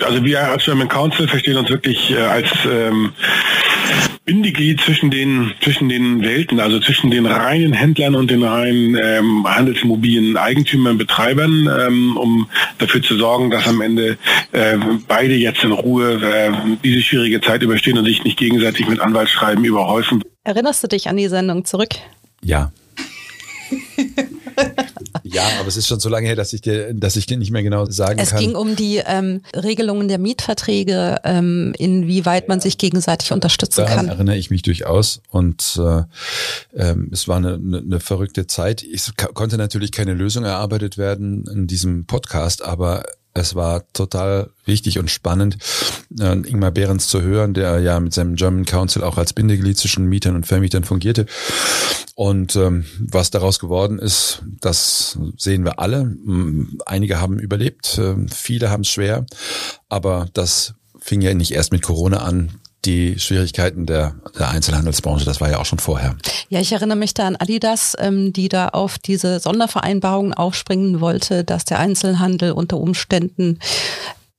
Also 0.02 0.24
wir 0.24 0.48
als 0.48 0.64
German 0.64 0.88
Council 0.88 1.28
verstehen 1.28 1.56
uns 1.56 1.68
wirklich 1.68 2.10
äh, 2.10 2.16
als 2.16 2.48
ähm, 2.66 3.12
Bindeglied 4.24 4.80
zwischen 4.80 5.10
den 5.10 5.52
zwischen 5.60 5.88
den 5.88 6.22
Welten, 6.22 6.60
also 6.60 6.78
zwischen 6.78 7.10
den 7.10 7.26
reinen 7.26 7.72
Händlern 7.72 8.14
und 8.14 8.30
den 8.30 8.44
reinen 8.44 8.96
ähm, 8.96 9.44
handelsmobilen 9.44 10.36
Eigentümern, 10.36 10.96
Betreibern, 10.96 11.68
ähm, 11.80 12.16
um 12.16 12.48
dafür 12.78 13.02
zu 13.02 13.16
sorgen, 13.16 13.50
dass 13.50 13.66
am 13.66 13.80
Ende 13.80 14.16
äh, 14.52 14.78
beide 15.08 15.34
jetzt 15.34 15.64
in 15.64 15.72
Ruhe 15.72 16.22
äh, 16.22 16.52
diese 16.84 17.02
schwierige 17.02 17.40
Zeit 17.40 17.62
überstehen 17.62 17.98
und 17.98 18.04
sich 18.04 18.22
nicht 18.22 18.38
gegenseitig 18.38 18.88
mit 18.88 19.00
Anwaltsschreiben 19.00 19.64
überhäufen. 19.64 20.22
Erinnerst 20.44 20.84
du 20.84 20.88
dich 20.88 21.08
an 21.08 21.16
die 21.16 21.28
Sendung 21.28 21.64
zurück? 21.64 21.90
Ja. 22.42 22.72
ja, 25.22 25.42
aber 25.58 25.68
es 25.68 25.76
ist 25.76 25.86
schon 25.86 26.00
so 26.00 26.08
lange 26.08 26.26
her, 26.26 26.36
dass 26.36 26.52
ich 26.52 26.60
dir, 26.60 26.92
dass 26.94 27.16
ich 27.16 27.26
dir 27.26 27.36
nicht 27.36 27.50
mehr 27.50 27.62
genau 27.62 27.86
sagen 27.86 28.18
Es 28.18 28.30
kann. 28.30 28.40
ging 28.40 28.54
um 28.54 28.76
die 28.76 28.96
ähm, 29.04 29.42
Regelungen 29.54 30.08
der 30.08 30.18
Mietverträge, 30.18 31.20
ähm, 31.24 31.74
inwieweit 31.78 32.48
man 32.48 32.60
sich 32.60 32.78
gegenseitig 32.78 33.32
unterstützen 33.32 33.82
Daran 33.82 33.96
kann. 33.96 34.08
erinnere 34.08 34.36
ich 34.36 34.50
mich 34.50 34.62
durchaus. 34.62 35.22
Und 35.30 35.78
äh, 35.80 36.02
ähm, 36.74 37.08
es 37.12 37.28
war 37.28 37.36
eine, 37.36 37.54
eine, 37.54 37.78
eine 37.78 38.00
verrückte 38.00 38.46
Zeit. 38.46 38.82
Es 38.82 39.12
konnte 39.34 39.56
natürlich 39.56 39.92
keine 39.92 40.14
Lösung 40.14 40.44
erarbeitet 40.44 40.98
werden 40.98 41.44
in 41.52 41.66
diesem 41.66 42.06
Podcast, 42.06 42.62
aber 42.62 43.04
es 43.34 43.54
war 43.54 43.84
total 43.92 44.50
wichtig 44.64 44.98
und 44.98 45.10
spannend, 45.10 45.58
äh, 46.20 46.32
Ingmar 46.32 46.70
Behrens 46.70 47.08
zu 47.08 47.22
hören, 47.22 47.54
der 47.54 47.80
ja 47.80 47.98
mit 47.98 48.12
seinem 48.12 48.36
German 48.36 48.66
Council 48.66 49.02
auch 49.02 49.16
als 49.16 49.32
Bindeglied 49.32 49.78
zwischen 49.78 50.06
Mietern 50.06 50.36
und 50.36 50.46
Vermietern 50.46 50.84
fungierte. 50.84 51.26
Und 52.14 52.56
ähm, 52.56 52.84
was 52.98 53.30
daraus 53.30 53.58
geworden 53.58 53.98
ist, 53.98 54.42
das 54.60 55.18
sehen 55.38 55.64
wir 55.64 55.78
alle. 55.78 56.14
Einige 56.84 57.20
haben 57.20 57.38
überlebt, 57.38 57.98
äh, 57.98 58.14
viele 58.28 58.70
haben 58.70 58.82
es 58.82 58.88
schwer, 58.88 59.24
aber 59.88 60.28
das 60.34 60.74
fing 60.98 61.20
ja 61.20 61.32
nicht 61.34 61.52
erst 61.52 61.72
mit 61.72 61.82
Corona 61.82 62.18
an. 62.18 62.60
Die 62.84 63.18
Schwierigkeiten 63.18 63.86
der, 63.86 64.16
der 64.36 64.50
Einzelhandelsbranche, 64.50 65.24
das 65.24 65.40
war 65.40 65.50
ja 65.50 65.58
auch 65.58 65.66
schon 65.66 65.78
vorher. 65.78 66.16
Ja, 66.48 66.60
ich 66.60 66.72
erinnere 66.72 66.98
mich 66.98 67.14
da 67.14 67.28
an 67.28 67.36
Adidas, 67.36 67.94
ähm, 67.98 68.32
die 68.32 68.48
da 68.48 68.68
auf 68.68 68.98
diese 68.98 69.38
Sondervereinbarung 69.38 70.34
aufspringen 70.34 71.00
wollte, 71.00 71.44
dass 71.44 71.64
der 71.64 71.78
Einzelhandel 71.78 72.52
unter 72.52 72.78
Umständen 72.78 73.60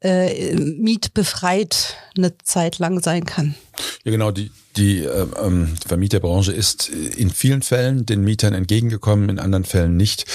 äh, 0.02 0.56
mietbefreit 0.56 1.96
eine 2.18 2.38
Zeit 2.40 2.80
lang 2.80 3.02
sein 3.02 3.26
kann. 3.26 3.56
Ja, 4.04 4.12
genau, 4.12 4.32
die, 4.32 4.52
die 4.76 5.00
äh, 5.00 5.26
ähm, 5.42 5.76
Vermieterbranche 5.88 6.52
ist 6.52 6.90
in 6.90 7.30
vielen 7.30 7.62
Fällen 7.62 8.06
den 8.06 8.24
Mietern 8.24 8.54
entgegengekommen, 8.54 9.30
in 9.30 9.39
anderen 9.39 9.64
Fällen 9.64 9.96
nicht. 9.96 10.26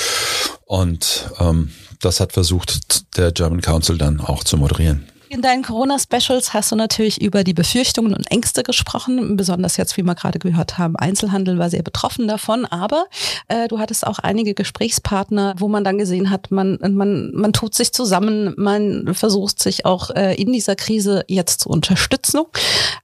Und 0.64 1.30
ähm, 1.38 1.72
das 2.00 2.20
hat 2.20 2.32
versucht, 2.32 3.16
der 3.16 3.32
German 3.32 3.60
Council 3.60 3.98
dann 3.98 4.20
auch 4.20 4.44
zu 4.44 4.56
moderieren. 4.56 5.06
In 5.30 5.42
deinen 5.42 5.62
Corona-Specials 5.62 6.54
hast 6.54 6.72
du 6.72 6.76
natürlich 6.76 7.20
über 7.20 7.44
die 7.44 7.52
Befürchtungen 7.52 8.14
und 8.14 8.30
Ängste 8.30 8.62
gesprochen, 8.62 9.36
besonders 9.36 9.76
jetzt, 9.76 9.98
wie 9.98 10.02
wir 10.02 10.14
gerade 10.14 10.38
gehört 10.38 10.78
haben, 10.78 10.96
Einzelhandel 10.96 11.58
war 11.58 11.68
sehr 11.68 11.82
betroffen 11.82 12.26
davon, 12.26 12.64
aber 12.64 13.04
äh, 13.48 13.68
du 13.68 13.78
hattest 13.78 14.06
auch 14.06 14.18
einige 14.20 14.54
Gesprächspartner, 14.54 15.54
wo 15.58 15.68
man 15.68 15.84
dann 15.84 15.98
gesehen 15.98 16.30
hat, 16.30 16.50
man, 16.50 16.78
man, 16.80 17.30
man 17.34 17.52
tut 17.52 17.74
sich 17.74 17.92
zusammen, 17.92 18.54
man 18.56 19.14
versucht 19.14 19.60
sich 19.60 19.84
auch 19.84 20.08
äh, 20.10 20.34
in 20.34 20.50
dieser 20.50 20.76
Krise 20.76 21.24
jetzt 21.28 21.60
zu 21.60 21.68
unterstützen. 21.68 22.40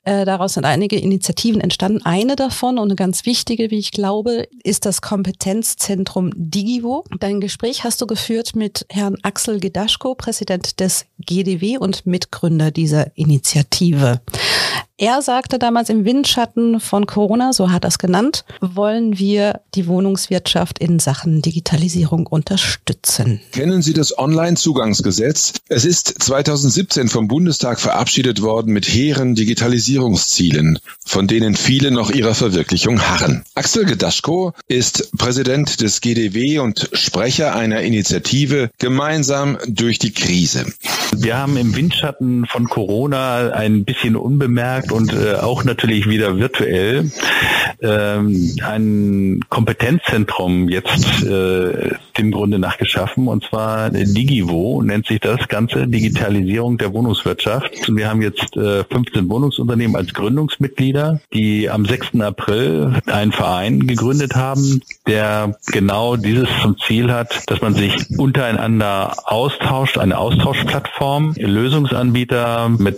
Äh, 0.05 0.25
daraus 0.25 0.55
sind 0.55 0.64
einige 0.64 0.97
Initiativen 0.97 1.61
entstanden. 1.61 2.07
Eine 2.07 2.37
davon 2.37 2.79
und 2.79 2.89
eine 2.89 2.97
ganz 2.97 3.27
wichtige, 3.27 3.70
wie 3.70 3.79
ich 3.79 3.91
glaube, 3.91 4.49
ist 4.62 4.87
das 4.87 5.03
Kompetenzzentrum 5.03 6.31
Digivo. 6.35 7.05
Dein 7.20 7.43
Gespräch 7.43 7.85
hast 7.85 8.01
du 8.01 8.07
geführt 8.07 8.57
mit 8.57 8.87
Herrn 8.89 9.18
Axel 9.22 9.61
Gedaschko, 9.61 10.14
Präsident 10.14 10.81
des 10.81 11.05
GDW 11.18 11.77
und 11.79 12.07
Mitgründer 12.15 12.71
dieser 12.71 13.09
Initiative. 13.17 14.21
Er 14.97 15.23
sagte 15.23 15.59
damals 15.59 15.89
im 15.89 16.05
Windschatten 16.05 16.79
von 16.79 17.07
Corona, 17.07 17.53
so 17.53 17.73
hat 17.73 17.85
er 17.85 17.89
es 17.89 17.99
genannt, 17.99 18.45
wollen 18.61 19.19
wir 19.19 19.61
die 19.75 19.89
Wohnungswirtschaft 19.89 20.79
in 20.79 21.01
Sachen 21.01 21.43
Digitalisierung 21.43 22.29
unterstützen. 22.29 23.41
Kennen 23.51 23.83
Sie 23.83 23.93
das 23.93 24.17
Online-Zugangsgesetz? 24.17 25.55
Es 25.69 25.85
ist 25.85 26.23
2017 26.23 27.09
vom 27.09 27.27
Bundestag 27.27 27.81
verabschiedet 27.81 28.41
worden 28.41 28.73
mit 28.73 28.87
hehren 28.87 29.35
Digitalisierungszielen, 29.35 30.79
von 31.05 31.27
denen 31.27 31.57
viele 31.57 31.91
noch 31.91 32.13
ihrer 32.13 32.37
Verwirklichung 32.37 33.01
harren. 33.01 33.43
Axel 33.57 33.87
Gedaschko 33.87 34.53
ist 34.69 35.11
Präsident 35.19 35.81
des 35.81 36.03
GDW 36.03 36.61
und 36.61 36.91
Sprecher 36.93 37.57
einer 37.57 37.81
Initiative 37.81 38.71
Gemeinsam 38.79 39.59
durch 39.67 39.99
die 39.99 40.13
Krise. 40.13 40.67
Wir 41.17 41.37
haben 41.37 41.57
im 41.57 41.75
Windschatten 41.75 42.47
von 42.47 42.69
Corona 42.69 43.51
ein 43.51 43.85
bisschen 43.85 44.15
unbemerkt 44.15 44.84
und 44.93 45.12
äh, 45.12 45.35
auch 45.35 45.64
natürlich 45.64 46.09
wieder 46.09 46.37
virtuell 46.39 47.11
ähm, 47.80 48.57
ein 48.62 49.41
Kompetenzzentrum 49.49 50.68
jetzt 50.68 51.22
äh, 51.24 51.93
dem 52.19 52.31
Grunde 52.31 52.59
nach 52.59 52.79
geschaffen 52.79 53.29
und 53.29 53.45
zwar 53.45 53.91
Digivo 53.91 54.83
nennt 54.83 55.07
sich 55.07 55.21
das 55.21 55.49
Ganze 55.49 55.87
Digitalisierung 55.87 56.79
der 56.79 56.93
Wohnungswirtschaft. 56.93 57.89
Wir 57.89 58.09
haben 58.09 58.23
jetzt 58.23 58.57
äh, 58.57 58.85
15 58.85 59.29
Wohnungsunternehmen 59.29 59.97
als 59.97 60.12
Gründungsmitglieder, 60.15 61.21
die 61.33 61.71
am 61.71 61.85
6. 61.85 62.21
April 62.21 63.01
einen 63.07 63.33
Verein 63.33 63.87
gegründet 63.87 64.35
haben, 64.35 64.81
der 65.07 65.57
genau 65.67 66.17
dieses 66.17 66.49
zum 66.62 66.79
Ziel 66.79 67.12
hat, 67.12 67.43
dass 67.51 67.61
man 67.61 67.75
sich 67.75 68.19
untereinander 68.19 69.15
austauscht, 69.25 69.99
eine 69.99 70.19
Austauschplattform, 70.19 71.35
Lösungsanbieter 71.37 72.69
mit 72.69 72.97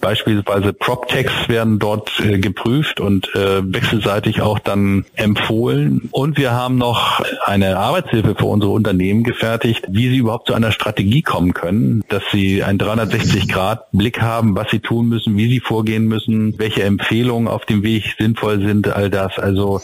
beispielsweise 0.00 0.74
PropTechs 0.74 1.48
werden 1.48 1.78
dort 1.78 2.20
äh, 2.20 2.38
geprüft 2.38 3.00
und 3.00 3.34
äh, 3.34 3.62
wechselseitig 3.64 4.42
auch 4.42 4.58
dann 4.58 5.06
empfohlen. 5.14 6.08
Und 6.10 6.36
wir 6.36 6.52
haben 6.52 6.76
noch 6.76 7.22
eine 7.46 7.78
Arbeitshilfe 7.78 8.33
für 8.34 8.46
unsere 8.46 8.72
Unternehmen 8.72 9.22
gefertigt, 9.22 9.84
wie 9.88 10.08
sie 10.08 10.18
überhaupt 10.18 10.48
zu 10.48 10.54
einer 10.54 10.72
Strategie 10.72 11.22
kommen 11.22 11.54
können, 11.54 12.02
dass 12.08 12.22
sie 12.32 12.62
einen 12.62 12.78
360-Grad-Blick 12.78 14.20
haben, 14.20 14.56
was 14.56 14.70
sie 14.70 14.80
tun 14.80 15.08
müssen, 15.08 15.36
wie 15.36 15.48
sie 15.48 15.60
vorgehen 15.60 16.06
müssen, 16.06 16.58
welche 16.58 16.82
Empfehlungen 16.82 17.48
auf 17.48 17.64
dem 17.64 17.82
Weg 17.82 18.14
sinnvoll 18.18 18.60
sind, 18.60 18.88
all 18.88 19.10
das. 19.10 19.38
Also 19.38 19.80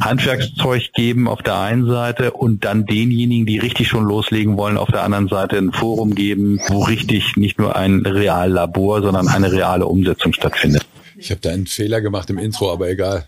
Handwerkszeug 0.00 0.92
geben 0.94 1.28
auf 1.28 1.42
der 1.42 1.58
einen 1.58 1.86
Seite 1.86 2.32
und 2.32 2.64
dann 2.64 2.86
denjenigen, 2.86 3.46
die 3.46 3.58
richtig 3.58 3.88
schon 3.88 4.04
loslegen 4.04 4.56
wollen, 4.56 4.78
auf 4.78 4.90
der 4.90 5.02
anderen 5.02 5.28
Seite 5.28 5.56
ein 5.56 5.72
Forum 5.72 6.14
geben, 6.14 6.60
wo 6.68 6.82
richtig 6.82 7.36
nicht 7.36 7.58
nur 7.58 7.76
ein 7.76 8.04
Reallabor, 8.06 9.02
sondern 9.02 9.28
eine 9.28 9.52
reale 9.52 9.86
Umsetzung 9.86 10.32
stattfindet. 10.32 10.86
Ich 11.16 11.30
habe 11.30 11.40
da 11.40 11.50
einen 11.50 11.66
Fehler 11.66 12.00
gemacht 12.00 12.30
im 12.30 12.38
Intro, 12.38 12.72
aber 12.72 12.88
egal. 12.88 13.26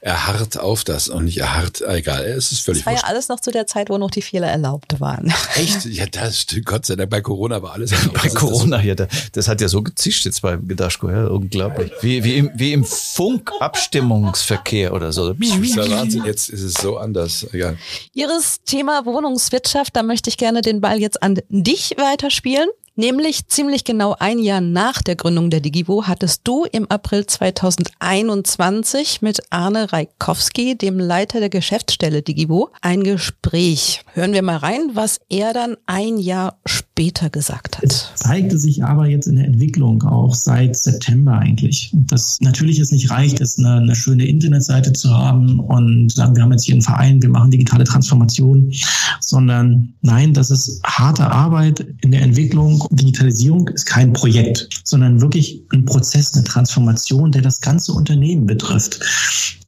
Er 0.00 0.26
harrt 0.26 0.58
auf 0.58 0.84
das 0.84 1.08
und 1.08 1.24
nicht 1.26 1.36
er 1.38 1.54
harrt, 1.54 1.82
egal, 1.82 2.24
es 2.24 2.52
ist 2.52 2.60
völlig 2.60 2.84
Das 2.84 2.86
war 2.86 2.94
ja 2.94 3.02
alles 3.04 3.28
noch 3.28 3.40
zu 3.40 3.50
der 3.50 3.66
Zeit, 3.66 3.90
wo 3.90 3.98
noch 3.98 4.10
die 4.10 4.22
Fehler 4.22 4.46
erlaubt 4.48 5.00
waren. 5.00 5.34
Echt? 5.56 5.84
Ja, 5.86 6.06
das 6.06 6.40
stimmt. 6.40 6.64
Gott 6.66 6.86
sei 6.86 6.94
Dank, 6.96 7.10
bei 7.10 7.20
Corona 7.20 7.62
war 7.62 7.74
alles 7.74 7.92
erlaubt. 7.92 8.22
Bei 8.22 8.30
Corona 8.30 8.78
hier, 8.78 8.94
das, 8.94 9.48
hat 9.48 9.60
ja 9.60 9.68
so 9.68 9.82
gezischt 9.82 10.24
jetzt 10.24 10.40
bei 10.42 10.56
Gedaschko, 10.56 11.10
ja, 11.10 11.26
unglaublich. 11.26 11.92
Wie, 12.00 12.24
wie 12.24 12.36
im, 12.36 12.50
wie 12.54 12.72
im 12.72 12.84
Funkabstimmungsverkehr 12.84 14.94
oder 14.94 15.12
so. 15.12 15.32
Das 15.32 15.48
ist 15.48 15.76
ja 15.76 15.90
Wahnsinn, 15.90 16.24
jetzt 16.24 16.48
ist 16.48 16.62
es 16.62 16.74
so 16.74 16.96
anders. 16.96 17.46
Egal. 17.52 17.76
Ihres 18.14 18.62
Thema 18.64 19.04
Wohnungswirtschaft, 19.04 19.94
da 19.94 20.02
möchte 20.02 20.30
ich 20.30 20.38
gerne 20.38 20.62
den 20.62 20.80
Ball 20.80 20.98
jetzt 20.98 21.22
an 21.22 21.38
dich 21.48 21.94
weiterspielen. 21.98 22.68
Nämlich 22.98 23.46
ziemlich 23.46 23.84
genau 23.84 24.16
ein 24.18 24.38
Jahr 24.38 24.62
nach 24.62 25.02
der 25.02 25.16
Gründung 25.16 25.50
der 25.50 25.60
Digivo 25.60 26.06
hattest 26.06 26.40
du 26.44 26.64
im 26.64 26.90
April 26.90 27.26
2021 27.26 29.20
mit 29.20 29.42
Arne 29.50 29.92
Reikowski, 29.92 30.78
dem 30.78 30.98
Leiter 30.98 31.40
der 31.40 31.50
Geschäftsstelle 31.50 32.22
Digivo, 32.22 32.70
ein 32.80 33.04
Gespräch. 33.04 34.00
Hören 34.14 34.32
wir 34.32 34.40
mal 34.40 34.56
rein, 34.56 34.92
was 34.94 35.18
er 35.28 35.52
dann 35.52 35.76
ein 35.84 36.16
Jahr 36.16 36.56
später 36.64 37.28
gesagt 37.28 37.76
hat. 37.76 37.84
Es 37.84 38.08
zeigte 38.14 38.58
sich 38.58 38.82
aber 38.82 39.06
jetzt 39.06 39.26
in 39.26 39.36
der 39.36 39.44
Entwicklung 39.44 40.02
auch 40.04 40.34
seit 40.34 40.74
September 40.74 41.32
eigentlich, 41.32 41.90
dass 41.92 42.38
natürlich 42.40 42.78
es 42.78 42.92
nicht 42.92 43.10
reicht, 43.10 43.40
ist 43.40 43.58
eine, 43.58 43.74
eine 43.74 43.94
schöne 43.94 44.26
Internetseite 44.26 44.94
zu 44.94 45.10
haben 45.10 45.60
und 45.60 46.10
sagen, 46.12 46.34
wir 46.34 46.42
haben 46.42 46.52
jetzt 46.52 46.64
hier 46.64 46.72
einen 46.72 46.80
Verein, 46.80 47.20
wir 47.20 47.28
machen 47.28 47.50
digitale 47.50 47.84
Transformation, 47.84 48.72
sondern 49.20 49.92
nein, 50.00 50.32
das 50.32 50.50
ist 50.50 50.80
harte 50.82 51.30
Arbeit 51.30 51.86
in 52.00 52.10
der 52.10 52.22
Entwicklung 52.22 52.85
Digitalisierung 52.90 53.68
ist 53.68 53.86
kein 53.86 54.12
Projekt, 54.12 54.68
sondern 54.84 55.20
wirklich 55.20 55.62
ein 55.72 55.84
Prozess, 55.84 56.34
eine 56.34 56.44
Transformation, 56.44 57.32
der 57.32 57.42
das 57.42 57.60
ganze 57.60 57.92
Unternehmen 57.92 58.46
betrifft. 58.46 59.00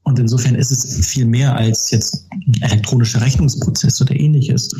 Und 0.09 0.19
insofern 0.19 0.55
ist 0.55 0.71
es 0.71 1.07
viel 1.07 1.27
mehr 1.27 1.55
als 1.55 1.91
jetzt 1.91 2.27
elektronischer 2.63 3.21
Rechnungsprozess 3.21 4.01
oder 4.01 4.19
ähnliches. 4.19 4.71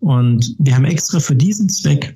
Und 0.00 0.54
wir 0.58 0.74
haben 0.74 0.84
extra 0.84 1.18
für 1.18 1.34
diesen 1.34 1.70
Zweck, 1.70 2.14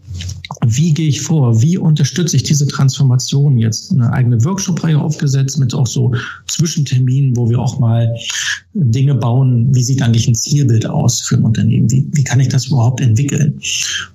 wie 0.67 0.93
gehe 0.93 1.09
ich 1.09 1.23
vor, 1.23 1.63
wie 1.63 1.79
unterstütze 1.79 2.37
ich 2.37 2.43
diese 2.43 2.67
Transformation 2.67 3.57
jetzt 3.57 3.93
eine 3.93 4.13
eigene 4.13 4.45
Workshop-Reihe 4.45 5.01
aufgesetzt 5.01 5.59
mit 5.59 5.73
auch 5.73 5.87
so 5.87 6.13
Zwischenterminen, 6.49 7.35
wo 7.35 7.49
wir 7.49 7.59
auch 7.59 7.79
mal 7.79 8.15
Dinge 8.75 9.15
bauen, 9.15 9.75
wie 9.75 9.83
sieht 9.83 10.03
eigentlich 10.03 10.29
ein 10.29 10.35
Zielbild 10.35 10.85
aus 10.85 11.21
für 11.21 11.37
ein 11.37 11.45
Unternehmen, 11.45 11.91
wie, 11.91 12.07
wie 12.13 12.25
kann 12.25 12.41
ich 12.41 12.49
das 12.49 12.67
überhaupt 12.67 13.01
entwickeln. 13.01 13.59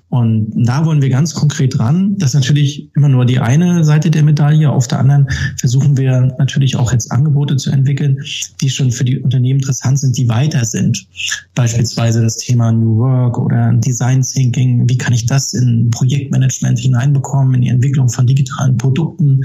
Und 0.08 0.52
da 0.54 0.84
wollen 0.84 1.02
wir 1.02 1.08
ganz 1.08 1.34
konkret 1.34 1.78
ran. 1.80 2.16
Das 2.16 2.30
ist 2.30 2.34
natürlich 2.34 2.88
immer 2.94 3.08
nur 3.08 3.26
die 3.26 3.40
eine 3.40 3.82
Seite 3.84 4.10
der 4.10 4.22
Medaille. 4.22 4.70
Auf 4.70 4.86
der 4.86 5.00
anderen 5.00 5.28
versuchen 5.56 5.96
wir 5.96 6.34
natürlich 6.38 6.76
auch 6.76 6.92
jetzt 6.92 7.10
Angebote 7.10 7.56
zu 7.56 7.70
entwickeln, 7.70 8.22
die 8.60 8.70
schon 8.70 8.90
für 8.90 9.04
die 9.04 9.18
Unternehmen 9.18 9.60
interessant 9.60 9.98
sind, 9.98 10.16
die 10.16 10.28
weiter 10.28 10.64
sind. 10.64 11.06
Beispielsweise 11.54 12.22
das 12.22 12.36
Thema 12.36 12.72
New 12.72 12.98
Work 12.98 13.38
oder 13.38 13.72
Design 13.74 14.22
Thinking. 14.22 14.88
Wie 14.88 14.98
kann 14.98 15.12
ich 15.12 15.26
das 15.26 15.54
in 15.54 15.90
Projektmanagement 15.90 16.78
hineinbekommen, 16.78 17.54
in 17.54 17.60
die 17.62 17.68
Entwicklung 17.68 18.08
von 18.08 18.26
digitalen 18.26 18.76
Produkten? 18.76 19.42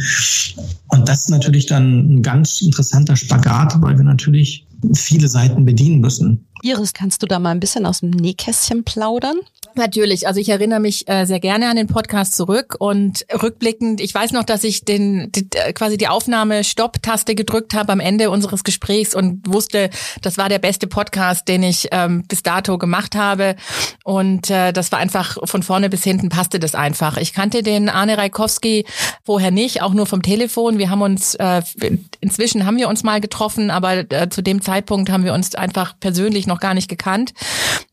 Und 0.88 1.08
das 1.08 1.22
ist 1.24 1.30
natürlich 1.30 1.66
dann 1.66 2.16
ein 2.16 2.22
ganz 2.22 2.62
interessanter 2.62 3.16
Spagat, 3.16 3.82
weil 3.82 3.98
wir 3.98 4.06
natürlich 4.06 4.66
viele 4.94 5.28
Seiten 5.28 5.66
bedienen 5.66 6.02
müssen. 6.02 6.46
Iris, 6.64 6.94
kannst 6.94 7.24
du 7.24 7.28
da 7.28 7.39
mal 7.39 7.52
ein 7.52 7.60
bisschen 7.60 7.86
aus 7.86 8.02
dem 8.02 8.12
Nähkästchen 8.12 8.84
plaudern? 8.84 9.38
Natürlich, 9.76 10.28
also 10.28 10.39
ich 10.39 10.49
erinnere 10.49 10.80
mich 10.80 11.07
äh, 11.07 11.26
sehr 11.26 11.39
gerne 11.39 11.69
an 11.69 11.76
den 11.76 11.88
Podcast 11.88 12.36
zurück 12.36 12.76
und 12.80 13.26
rückblickend, 13.41 14.01
ich 14.01 14.13
weiß 14.13 14.32
noch, 14.32 14.43
dass 14.43 14.63
ich 14.63 14.86
den 14.86 15.32
die, 15.32 15.47
äh, 15.55 15.74
quasi 15.74 15.97
die 15.97 16.07
Aufnahme 16.07 16.63
Stopp-Taste 16.63 17.36
gedrückt 17.36 17.74
habe 17.74 17.91
am 17.93 17.99
Ende 17.99 18.30
unseres 18.30 18.63
Gesprächs 18.63 19.15
und 19.15 19.47
wusste, 19.47 19.89
das 20.22 20.38
war 20.38 20.49
der 20.49 20.59
beste 20.59 20.88
Podcast, 20.88 21.47
den 21.47 21.63
ich 21.63 21.88
ähm, 21.91 22.24
bis 22.28 22.43
dato 22.43 22.78
gemacht 22.78 23.15
habe 23.15 23.55
und 24.03 24.49
äh, 24.49 24.74
das 24.74 24.91
war 24.91 24.99
einfach 24.99 25.38
von 25.43 25.63
vorne 25.63 25.89
bis 25.89 26.03
hinten 26.03 26.30
passte 26.30 26.59
das 26.59 26.76
einfach. 26.76 27.17
Ich 27.17 27.34
kannte 27.34 27.63
den 27.63 27.89
Arne 27.89 28.17
Reikowski 28.17 28.86
vorher 29.24 29.51
nicht, 29.51 29.82
auch 29.82 29.93
nur 29.93 30.05
vom 30.05 30.22
Telefon. 30.22 30.78
Wir 30.78 30.89
haben 30.89 31.01
uns 31.01 31.36
äh, 31.36 31.61
inzwischen 32.19 32.65
haben 32.65 32.78
wir 32.78 32.89
uns 32.89 33.03
mal 33.03 33.22
getroffen, 33.22 33.72
aber 33.72 34.11
äh, 34.11 34.30
zu 34.30 34.41
dem 34.41 34.61
Zeitpunkt 34.61 35.09
haben 35.09 35.24
wir 35.24 35.34
uns 35.34 35.55
einfach 35.55 35.99
persönlich 35.99 36.47
noch 36.47 36.59
gar 36.59 36.74
nicht 36.74 36.89
gekannt. 36.89 37.34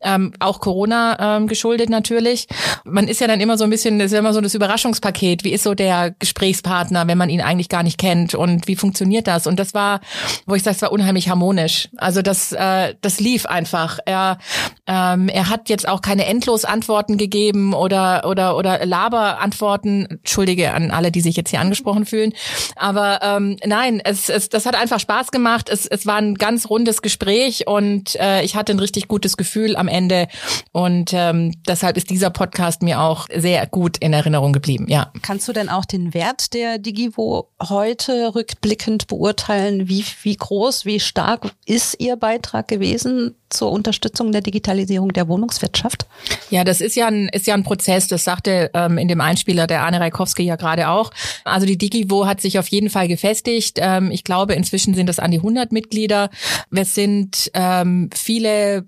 Ähm, 0.01 0.33
auch 0.39 0.59
Corona 0.59 1.37
ähm, 1.37 1.47
geschuldet 1.47 1.68
geschuldet 1.69 1.89
natürlich. 1.89 2.47
Man 2.83 3.07
ist 3.07 3.21
ja 3.21 3.27
dann 3.27 3.39
immer 3.39 3.57
so 3.57 3.63
ein 3.63 3.69
bisschen, 3.69 3.99
das 3.99 4.07
ist 4.07 4.13
ja 4.13 4.19
immer 4.19 4.33
so 4.33 4.41
das 4.41 4.55
Überraschungspaket. 4.55 5.43
Wie 5.43 5.53
ist 5.53 5.63
so 5.63 5.75
der 5.75 6.15
Gesprächspartner, 6.17 7.07
wenn 7.07 7.17
man 7.17 7.29
ihn 7.29 7.41
eigentlich 7.41 7.69
gar 7.69 7.83
nicht 7.83 7.99
kennt 7.99 8.33
und 8.33 8.67
wie 8.67 8.75
funktioniert 8.75 9.27
das? 9.27 9.45
Und 9.45 9.59
das 9.59 9.75
war, 9.75 10.01
wo 10.47 10.55
ich 10.55 10.63
sage, 10.63 10.75
es 10.75 10.81
war 10.81 10.91
unheimlich 10.91 11.29
harmonisch. 11.29 11.89
Also 11.97 12.23
das, 12.23 12.51
äh, 12.53 12.95
das 13.01 13.19
lief 13.19 13.45
einfach. 13.45 13.99
Er, 14.05 14.39
ähm, 14.87 15.29
er 15.29 15.49
hat 15.49 15.69
jetzt 15.69 15.87
auch 15.87 16.01
keine 16.01 16.25
endlos 16.25 16.65
Antworten 16.65 17.17
gegeben 17.17 17.73
oder 17.73 18.25
oder 18.25 18.57
oder 18.57 18.83
Laberantworten. 18.85 20.07
Entschuldige 20.09 20.73
an 20.73 20.89
alle, 20.89 21.11
die 21.11 21.21
sich 21.21 21.35
jetzt 21.35 21.51
hier 21.51 21.59
angesprochen 21.59 22.05
fühlen. 22.05 22.33
Aber 22.75 23.19
ähm, 23.21 23.57
nein, 23.63 24.01
es, 24.03 24.29
es 24.29 24.49
das 24.49 24.65
hat 24.65 24.75
einfach 24.75 24.99
Spaß 24.99 25.29
gemacht. 25.29 25.69
Es, 25.69 25.85
es 25.85 26.07
war 26.07 26.17
ein 26.17 26.33
ganz 26.33 26.67
rundes 26.69 27.03
Gespräch 27.03 27.67
und 27.67 28.15
äh, 28.15 28.41
ich 28.41 28.55
hatte 28.55 28.71
ein 28.71 28.79
richtig 28.79 29.07
gutes 29.07 29.37
Gefühl 29.37 29.75
am 29.75 29.87
Ende. 29.87 30.27
Und 30.71 31.11
ähm, 31.13 31.53
deshalb 31.67 31.97
ist 31.97 32.09
dieser 32.09 32.29
Podcast 32.29 32.81
mir 32.81 33.01
auch 33.01 33.27
sehr 33.35 33.65
gut 33.67 33.97
in 33.97 34.13
Erinnerung 34.13 34.53
geblieben. 34.53 34.85
Ja. 34.87 35.11
Kannst 35.21 35.47
du 35.47 35.53
denn 35.53 35.69
auch 35.69 35.85
den 35.85 36.13
Wert 36.13 36.53
der 36.53 36.77
Digivo 36.77 37.49
heute 37.61 38.35
rückblickend 38.35 39.07
beurteilen? 39.07 39.87
Wie, 39.87 40.05
wie 40.23 40.35
groß, 40.35 40.85
wie 40.85 40.99
stark 40.99 41.51
ist 41.65 41.99
Ihr 41.99 42.15
Beitrag 42.15 42.67
gewesen 42.67 43.35
zur 43.49 43.71
Unterstützung 43.71 44.31
der 44.31 44.41
Digitalisierung 44.41 45.13
der 45.13 45.27
Wohnungswirtschaft? 45.27 46.05
Ja, 46.49 46.63
das 46.63 46.81
ist 46.81 46.95
ja 46.95 47.07
ein, 47.07 47.29
ist 47.29 47.47
ja 47.47 47.53
ein 47.53 47.63
Prozess. 47.63 48.07
Das 48.07 48.23
sagte 48.23 48.71
ähm, 48.73 48.97
in 48.97 49.07
dem 49.07 49.21
Einspieler 49.21 49.67
der 49.67 49.81
Arne 49.81 49.99
Reikowski 49.99 50.43
ja 50.43 50.55
gerade 50.55 50.89
auch. 50.89 51.11
Also 51.43 51.65
die 51.65 51.77
Digivo 51.77 52.25
hat 52.25 52.41
sich 52.41 52.59
auf 52.59 52.67
jeden 52.67 52.89
Fall 52.89 53.07
gefestigt. 53.07 53.77
Ähm, 53.81 54.11
ich 54.11 54.23
glaube, 54.23 54.53
inzwischen 54.53 54.93
sind 54.93 55.07
das 55.07 55.19
an 55.19 55.31
die 55.31 55.37
100 55.37 55.71
Mitglieder. 55.71 56.29
Wir 56.69 56.85
sind 56.85 57.51
ähm, 57.53 58.09
viele 58.13 58.77
äh, 58.77 58.83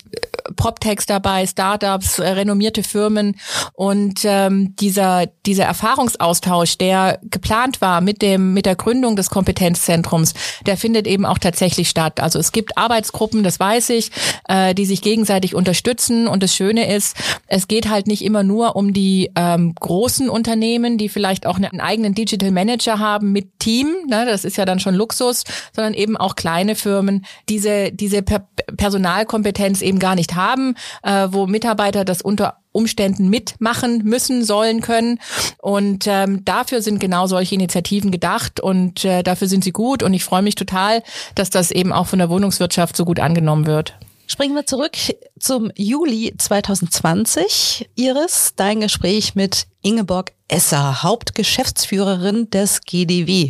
PropTechs 0.55 1.05
dabei, 1.05 1.45
Startups, 1.47 2.20
äh, 2.20 2.30
renommierte 2.30 2.84
Firmen 2.84 3.38
und 3.74 4.22
ähm, 4.24 4.76
dieser 4.78 5.28
dieser 5.45 5.66
Erfahrungsaustausch, 5.66 6.78
der 6.78 7.20
geplant 7.24 7.82
war 7.82 8.01
mit 8.01 8.22
dem 8.22 8.53
mit 8.53 8.66
der 8.66 8.76
Gründung 8.76 9.16
des 9.16 9.30
Kompetenzzentrums, 9.30 10.34
der 10.66 10.78
findet 10.78 11.07
eben 11.07 11.26
auch 11.26 11.38
tatsächlich 11.38 11.89
statt. 11.89 12.20
Also 12.20 12.39
es 12.39 12.51
gibt 12.51 12.78
Arbeitsgruppen, 12.78 13.43
das 13.43 13.59
weiß 13.59 13.89
ich, 13.89 14.12
äh, 14.51 14.75
die 14.75 14.85
sich 14.85 15.01
gegenseitig 15.01 15.55
unterstützen 15.55 16.27
und 16.27 16.43
das 16.43 16.53
Schöne 16.53 16.93
ist, 16.93 17.15
es 17.47 17.69
geht 17.69 17.89
halt 17.89 18.07
nicht 18.07 18.21
immer 18.23 18.43
nur 18.43 18.75
um 18.75 18.91
die 18.91 19.31
ähm, 19.35 19.73
großen 19.79 20.29
Unternehmen, 20.29 20.97
die 20.97 21.07
vielleicht 21.07 21.47
auch 21.47 21.55
einen 21.55 21.79
eigenen 21.79 22.13
Digital 22.13 22.51
Manager 22.51 22.99
haben 22.99 23.31
mit 23.31 23.59
Team, 23.59 23.87
ne, 24.07 24.25
das 24.25 24.43
ist 24.43 24.57
ja 24.57 24.65
dann 24.65 24.79
schon 24.79 24.93
Luxus, 24.93 25.45
sondern 25.73 25.93
eben 25.93 26.17
auch 26.17 26.35
kleine 26.35 26.75
Firmen, 26.75 27.25
diese 27.47 27.91
diese 27.93 28.21
per 28.21 28.47
Personalkompetenz 28.75 29.81
eben 29.81 29.99
gar 29.99 30.15
nicht 30.15 30.35
haben, 30.35 30.75
äh, 31.03 31.29
wo 31.31 31.47
Mitarbeiter 31.47 32.03
das 32.03 32.21
unter 32.21 32.57
Umständen 32.73 33.29
mitmachen 33.29 34.03
müssen, 34.03 34.43
sollen, 34.43 34.81
können. 34.81 35.19
Und 35.59 36.05
ähm, 36.07 36.43
dafür 36.45 36.81
sind 36.81 36.99
genau 36.99 37.27
solche 37.27 37.55
Initiativen 37.55 38.11
gedacht 38.11 38.59
und 38.59 39.03
äh, 39.03 39.23
dafür 39.23 39.47
sind 39.47 39.63
sie 39.63 39.73
gut. 39.73 40.03
Und 40.03 40.13
ich 40.13 40.23
freue 40.23 40.41
mich 40.41 40.55
total, 40.55 41.03
dass 41.35 41.49
das 41.49 41.71
eben 41.71 41.91
auch 41.91 42.07
von 42.07 42.19
der 42.19 42.29
Wohnungswirtschaft 42.29 42.95
so 42.95 43.03
gut 43.03 43.19
angenommen 43.19 43.65
wird. 43.65 43.95
Springen 44.32 44.55
wir 44.55 44.65
zurück 44.65 44.95
zum 45.41 45.73
Juli 45.75 46.34
2020. 46.38 47.89
Iris, 47.95 48.53
dein 48.55 48.79
Gespräch 48.79 49.36
mit 49.36 49.67
Ingeborg 49.82 50.32
Esser, 50.47 51.03
Hauptgeschäftsführerin 51.03 52.49
des 52.49 52.79
GDW. 52.79 53.49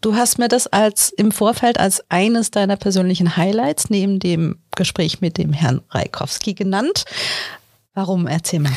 Du 0.00 0.14
hast 0.14 0.38
mir 0.38 0.46
das 0.46 0.68
als 0.68 1.10
im 1.10 1.32
Vorfeld 1.32 1.80
als 1.80 2.00
eines 2.10 2.52
deiner 2.52 2.76
persönlichen 2.76 3.36
Highlights 3.36 3.90
neben 3.90 4.20
dem 4.20 4.60
Gespräch 4.76 5.20
mit 5.20 5.36
dem 5.36 5.52
Herrn 5.52 5.80
Reikowski 5.90 6.54
genannt. 6.54 7.04
Warum? 7.92 8.28
Erzähl 8.28 8.60
mal. 8.60 8.70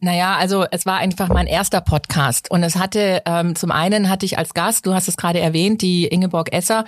Naja, 0.00 0.36
also 0.36 0.64
es 0.70 0.86
war 0.86 0.98
einfach 0.98 1.28
mein 1.28 1.48
erster 1.48 1.80
Podcast. 1.80 2.52
Und 2.52 2.62
es 2.62 2.76
hatte, 2.76 3.20
ähm, 3.26 3.56
zum 3.56 3.72
einen 3.72 4.08
hatte 4.08 4.26
ich 4.26 4.38
als 4.38 4.54
Gast, 4.54 4.86
du 4.86 4.94
hast 4.94 5.08
es 5.08 5.16
gerade 5.16 5.40
erwähnt, 5.40 5.82
die 5.82 6.06
Ingeborg 6.06 6.52
Esser, 6.52 6.84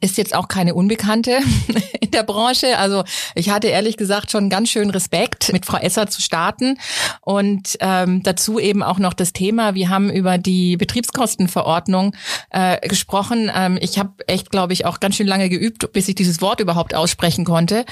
ist 0.00 0.16
jetzt 0.16 0.34
auch 0.34 0.48
keine 0.48 0.74
Unbekannte 0.74 1.40
in 2.00 2.12
der 2.12 2.22
Branche. 2.22 2.78
Also 2.78 3.04
ich 3.34 3.50
hatte 3.50 3.66
ehrlich 3.68 3.98
gesagt 3.98 4.30
schon 4.30 4.48
ganz 4.48 4.70
schön 4.70 4.88
Respekt, 4.88 5.52
mit 5.52 5.66
Frau 5.66 5.76
Esser 5.76 6.06
zu 6.06 6.22
starten. 6.22 6.78
Und 7.20 7.76
ähm, 7.80 8.22
dazu 8.22 8.58
eben 8.58 8.82
auch 8.82 8.98
noch 8.98 9.12
das 9.12 9.34
Thema, 9.34 9.74
wir 9.74 9.90
haben 9.90 10.08
über 10.08 10.38
die 10.38 10.78
Betriebskostenverordnung 10.78 12.16
äh, 12.48 12.88
gesprochen. 12.88 13.52
Ähm, 13.54 13.76
ich 13.82 13.98
habe 13.98 14.14
echt, 14.28 14.50
glaube 14.50 14.72
ich, 14.72 14.86
auch 14.86 15.00
ganz 15.00 15.16
schön 15.16 15.26
lange 15.26 15.50
geübt, 15.50 15.92
bis 15.92 16.08
ich 16.08 16.14
dieses 16.14 16.40
Wort 16.40 16.60
überhaupt 16.60 16.94
aussprechen 16.94 17.44
konnte. 17.44 17.84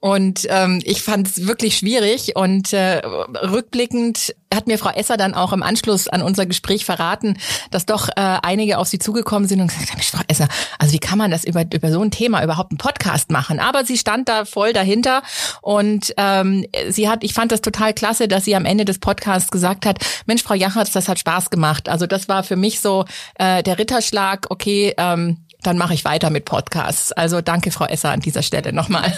Und 0.00 0.46
ähm, 0.48 0.80
ich 0.84 1.02
fand 1.02 1.28
es 1.28 1.46
wirklich 1.46 1.76
schwierig. 1.76 2.34
Und 2.34 2.72
äh, 2.72 3.02
rückblickend 3.04 4.05
und 4.06 4.34
hat 4.54 4.68
mir 4.68 4.78
Frau 4.78 4.90
Esser 4.90 5.16
dann 5.16 5.34
auch 5.34 5.52
im 5.52 5.62
Anschluss 5.62 6.08
an 6.08 6.22
unser 6.22 6.46
Gespräch 6.46 6.84
verraten, 6.84 7.36
dass 7.70 7.84
doch 7.84 8.08
äh, 8.08 8.12
einige 8.14 8.78
auf 8.78 8.86
sie 8.86 8.98
zugekommen 8.98 9.48
sind 9.48 9.60
und 9.60 9.66
gesagt 9.68 9.90
haben, 9.90 10.00
Frau 10.00 10.22
Esser, 10.28 10.48
also 10.78 10.92
wie 10.92 10.98
kann 10.98 11.18
man 11.18 11.30
das 11.30 11.44
über, 11.44 11.64
über 11.74 11.90
so 11.90 12.00
ein 12.00 12.10
Thema 12.10 12.42
überhaupt 12.42 12.70
einen 12.70 12.78
Podcast 12.78 13.30
machen? 13.30 13.58
Aber 13.58 13.84
sie 13.84 13.98
stand 13.98 14.28
da 14.28 14.44
voll 14.44 14.72
dahinter 14.72 15.22
und 15.62 16.14
ähm, 16.16 16.64
sie 16.88 17.08
hat, 17.08 17.24
ich 17.24 17.34
fand 17.34 17.50
das 17.50 17.60
total 17.60 17.92
klasse, 17.92 18.28
dass 18.28 18.44
sie 18.44 18.54
am 18.54 18.64
Ende 18.64 18.84
des 18.84 18.98
Podcasts 18.98 19.50
gesagt 19.50 19.84
hat, 19.84 19.98
Mensch, 20.26 20.42
Frau 20.42 20.54
Jachatz, 20.54 20.92
das 20.92 21.08
hat 21.08 21.18
Spaß 21.18 21.50
gemacht. 21.50 21.88
Also 21.88 22.06
das 22.06 22.28
war 22.28 22.44
für 22.44 22.56
mich 22.56 22.80
so 22.80 23.04
äh, 23.34 23.62
der 23.62 23.78
Ritterschlag, 23.78 24.46
okay, 24.50 24.94
ähm, 24.96 25.38
dann 25.66 25.78
mache 25.78 25.94
ich 25.94 26.04
weiter 26.04 26.30
mit 26.30 26.44
Podcasts. 26.44 27.10
Also 27.12 27.40
danke, 27.40 27.72
Frau 27.72 27.86
Esser, 27.86 28.10
an 28.10 28.20
dieser 28.20 28.42
Stelle 28.42 28.72
nochmal. 28.72 29.12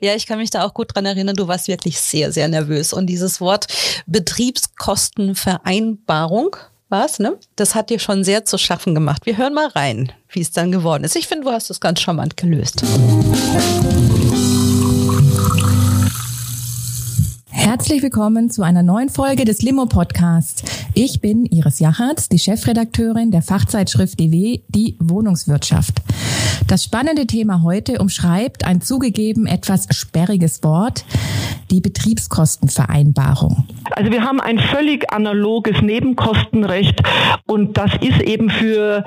ja, 0.00 0.14
ich 0.14 0.26
kann 0.26 0.38
mich 0.38 0.50
da 0.50 0.64
auch 0.64 0.74
gut 0.74 0.94
dran 0.94 1.06
erinnern, 1.06 1.36
du 1.36 1.46
warst 1.48 1.68
wirklich 1.68 1.98
sehr, 2.00 2.32
sehr 2.32 2.48
nervös. 2.48 2.92
Und 2.92 3.06
dieses 3.06 3.40
Wort 3.40 3.68
Betriebskostenvereinbarung, 4.06 6.56
was, 6.88 7.20
ne? 7.20 7.38
Das 7.56 7.74
hat 7.74 7.90
dir 7.90 7.98
schon 7.98 8.24
sehr 8.24 8.44
zu 8.44 8.58
schaffen 8.58 8.94
gemacht. 8.94 9.24
Wir 9.24 9.38
hören 9.38 9.54
mal 9.54 9.68
rein, 9.68 10.12
wie 10.28 10.40
es 10.40 10.50
dann 10.50 10.72
geworden 10.72 11.04
ist. 11.04 11.16
Ich 11.16 11.28
finde, 11.28 11.44
du 11.44 11.52
hast 11.52 11.70
es 11.70 11.80
ganz 11.80 12.00
charmant 12.00 12.36
gelöst. 12.36 12.82
Herzlich 17.62 18.02
willkommen 18.02 18.50
zu 18.50 18.64
einer 18.64 18.82
neuen 18.82 19.08
Folge 19.08 19.44
des 19.44 19.62
Limo 19.62 19.86
Podcasts. 19.86 20.64
Ich 20.94 21.20
bin 21.20 21.46
Iris 21.46 21.78
Jachatz, 21.78 22.28
die 22.28 22.40
Chefredakteurin 22.40 23.30
der 23.30 23.40
Fachzeitschrift 23.40 24.18
DW, 24.18 24.62
die 24.68 24.96
Wohnungswirtschaft. 24.98 26.02
Das 26.66 26.82
spannende 26.82 27.24
Thema 27.24 27.62
heute 27.62 28.00
umschreibt 28.00 28.66
ein 28.66 28.80
zugegeben 28.80 29.46
etwas 29.46 29.86
sperriges 29.90 30.64
Wort, 30.64 31.04
die 31.70 31.80
Betriebskostenvereinbarung. 31.80 33.64
Also 33.92 34.10
wir 34.10 34.22
haben 34.24 34.40
ein 34.40 34.58
völlig 34.58 35.12
analoges 35.12 35.80
Nebenkostenrecht 35.82 37.00
und 37.46 37.76
das 37.78 37.92
ist 38.00 38.22
eben 38.22 38.50
für 38.50 39.04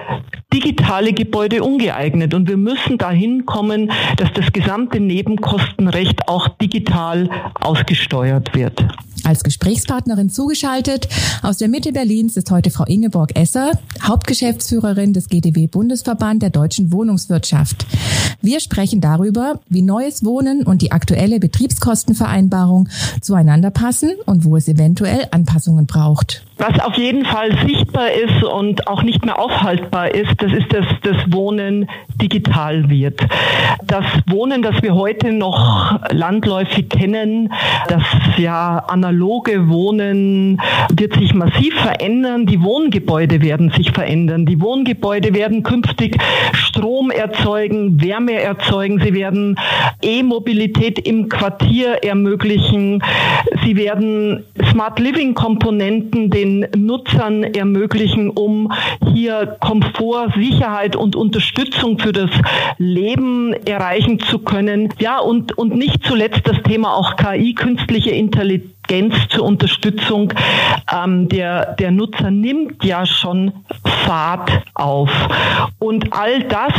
digitale 0.55 1.11
Gebäude 1.11 1.63
ungeeignet 1.63 2.33
und 2.33 2.47
wir 2.47 2.55
müssen 2.55 2.97
dahin 2.97 3.45
kommen, 3.45 3.91
dass 4.15 4.31
das 4.33 4.53
gesamte 4.53 5.01
Nebenkostenrecht 5.01 6.29
auch 6.29 6.47
digital 6.47 7.29
ausgesteuert 7.59 8.55
wird. 8.55 8.85
Als 9.25 9.43
Gesprächspartnerin 9.43 10.29
zugeschaltet 10.29 11.07
aus 11.41 11.57
der 11.57 11.67
Mitte 11.67 11.91
Berlins 11.91 12.37
ist 12.37 12.51
heute 12.51 12.69
Frau 12.69 12.83
Ingeborg 12.85 13.35
Esser, 13.35 13.71
Hauptgeschäftsführerin 14.03 15.13
des 15.13 15.29
GDW 15.29 15.65
Bundesverband 15.65 16.43
der 16.43 16.51
deutschen 16.51 16.93
Wohnungswirtschaft. 16.93 17.87
Wir 18.41 18.59
sprechen 18.59 19.01
darüber, 19.01 19.61
wie 19.67 19.81
neues 19.81 20.23
Wohnen 20.23 20.61
und 20.63 20.83
die 20.83 20.91
aktuelle 20.91 21.39
Betriebskostenvereinbarung 21.39 22.87
zueinander 23.19 23.71
passen 23.71 24.11
und 24.27 24.45
wo 24.45 24.57
es 24.57 24.67
eventuell 24.67 25.27
Anpassungen 25.31 25.87
braucht. 25.87 26.45
Was 26.57 26.79
auf 26.79 26.95
jeden 26.95 27.25
Fall 27.25 27.49
sichtbar 27.65 28.11
ist 28.11 28.43
und 28.43 28.87
auch 28.87 29.01
nicht 29.01 29.25
mehr 29.25 29.39
aufhaltbar 29.39 30.13
ist, 30.13 30.33
das 30.37 30.51
ist, 30.53 30.71
dass 30.71 30.85
das 31.01 31.33
Wohnen 31.33 31.89
digital 32.21 32.89
wird. 32.89 33.19
Das 33.85 34.05
Wohnen, 34.27 34.61
das 34.61 34.81
wir 34.81 34.95
heute 34.95 35.31
noch 35.31 35.99
landläufig 36.11 36.89
kennen, 36.89 37.51
das 37.87 38.03
ja 38.37 38.77
analoge 38.87 39.69
Wohnen, 39.69 40.59
wird 40.95 41.15
sich 41.15 41.33
massiv 41.33 41.73
verändern. 41.75 42.45
Die 42.45 42.61
Wohngebäude 42.61 43.41
werden 43.41 43.71
sich 43.71 43.91
verändern. 43.91 44.45
Die 44.45 44.59
Wohngebäude 44.61 45.33
werden 45.33 45.63
künftig 45.63 46.17
Strom 46.53 47.11
erzeugen, 47.11 48.01
Wärme 48.01 48.33
erzeugen. 48.33 48.99
Sie 49.03 49.13
werden 49.13 49.57
E-Mobilität 50.01 50.99
im 50.99 51.29
Quartier 51.29 52.03
ermöglichen. 52.03 53.03
Sie 53.63 53.75
werden 53.75 54.43
Smart 54.71 54.99
Living 54.99 55.33
Komponenten 55.33 56.29
den 56.29 56.67
Nutzern 56.75 57.43
ermöglichen, 57.43 58.29
um 58.29 58.71
hier 59.13 59.57
Komfort, 59.59 60.33
Sicherheit 60.35 60.95
und 60.95 61.15
Unterstützung 61.15 61.97
für 62.05 62.11
das 62.11 62.29
Leben 62.77 63.53
erreichen 63.65 64.19
zu 64.19 64.37
können. 64.37 64.93
Ja, 64.99 65.17
und, 65.17 65.57
und 65.57 65.75
nicht 65.75 66.05
zuletzt 66.05 66.41
das 66.45 66.61
Thema 66.61 66.95
auch 66.95 67.15
KI, 67.15 67.55
künstliche 67.55 68.11
Intelligenz 68.11 69.15
zur 69.29 69.43
Unterstützung 69.45 70.31
ähm, 70.93 71.27
der, 71.29 71.73
der 71.73 71.89
Nutzer 71.89 72.29
nimmt 72.29 72.83
ja 72.83 73.07
schon 73.07 73.51
Fahrt 74.05 74.51
auf. 74.75 75.09
Und 75.79 76.13
all 76.13 76.43
das 76.43 76.73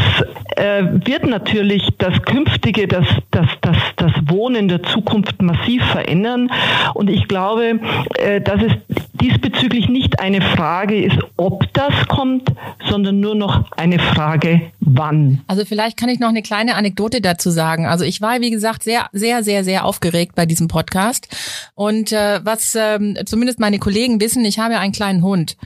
äh, 0.54 0.84
wird 1.04 1.26
natürlich 1.26 1.88
das 1.98 2.22
künftige, 2.22 2.86
das, 2.86 3.06
das, 3.32 3.48
das, 3.62 3.76
das 3.96 4.06
das 4.06 4.12
Wohnen 4.28 4.68
der 4.68 4.82
Zukunft 4.82 5.42
massiv 5.42 5.84
verändern. 5.84 6.50
Und 6.94 7.10
ich 7.10 7.28
glaube, 7.28 7.80
äh, 8.18 8.40
dass 8.40 8.60
es 8.62 8.72
diesbezüglich 9.16 9.88
nicht 9.88 10.20
eine 10.20 10.40
Frage 10.40 11.04
ist, 11.04 11.18
ob 11.36 11.72
das 11.72 12.06
kommt, 12.08 12.52
sondern 12.88 13.20
nur 13.20 13.34
noch 13.34 13.70
eine 13.72 13.98
Frage, 13.98 14.72
wann. 14.80 15.42
Also 15.46 15.64
vielleicht 15.64 15.96
kann 15.96 16.08
ich 16.08 16.18
noch 16.18 16.28
eine 16.28 16.42
kleine 16.42 16.74
Anekdote 16.74 17.20
dazu 17.20 17.50
sagen. 17.50 17.86
Also 17.86 18.04
ich 18.04 18.20
war, 18.20 18.40
wie 18.40 18.50
gesagt, 18.50 18.82
sehr, 18.82 19.06
sehr, 19.12 19.42
sehr, 19.42 19.64
sehr 19.64 19.84
aufgeregt 19.84 20.34
bei 20.34 20.46
diesem 20.46 20.68
Podcast. 20.68 21.28
Und 21.74 22.12
äh, 22.12 22.40
was 22.44 22.74
ähm, 22.74 23.16
zumindest 23.26 23.60
meine 23.60 23.78
Kollegen 23.78 24.20
wissen, 24.20 24.44
ich 24.44 24.58
habe 24.58 24.78
einen 24.78 24.92
kleinen 24.92 25.22
Hund. 25.22 25.56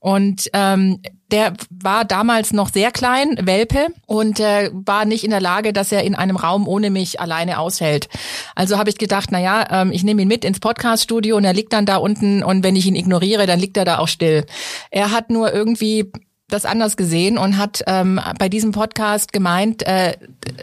Und 0.00 0.50
ähm, 0.52 1.00
der 1.32 1.54
war 1.70 2.04
damals 2.04 2.52
noch 2.52 2.68
sehr 2.68 2.90
klein, 2.90 3.36
Welpe, 3.40 3.86
und 4.06 4.38
äh, 4.38 4.70
war 4.72 5.04
nicht 5.04 5.24
in 5.24 5.30
der 5.30 5.40
Lage, 5.40 5.72
dass 5.72 5.90
er 5.90 6.04
in 6.04 6.14
einem 6.14 6.36
Raum 6.36 6.68
ohne 6.68 6.90
mich 6.90 7.20
alleine 7.20 7.58
aushält. 7.58 8.08
Also 8.54 8.78
habe 8.78 8.90
ich 8.90 8.98
gedacht, 8.98 9.30
na 9.32 9.40
ja, 9.40 9.82
ähm, 9.82 9.90
ich 9.92 10.04
nehme 10.04 10.22
ihn 10.22 10.28
mit 10.28 10.44
ins 10.44 10.60
Podcaststudio 10.60 11.36
und 11.36 11.44
er 11.44 11.54
liegt 11.54 11.72
dann 11.72 11.86
da 11.86 11.96
unten 11.96 12.42
und 12.42 12.62
wenn 12.62 12.76
ich 12.76 12.86
ihn 12.86 12.96
ignoriere, 12.96 13.46
dann 13.46 13.58
liegt 13.58 13.76
er 13.76 13.84
da 13.84 13.98
auch 13.98 14.08
still. 14.08 14.44
Er 14.90 15.10
hat 15.10 15.30
nur 15.30 15.52
irgendwie 15.52 16.12
das 16.48 16.64
anders 16.64 16.96
gesehen 16.96 17.38
und 17.38 17.56
hat 17.56 17.82
ähm, 17.86 18.20
bei 18.38 18.48
diesem 18.48 18.72
Podcast 18.72 19.32
gemeint, 19.32 19.86
äh, 19.86 20.16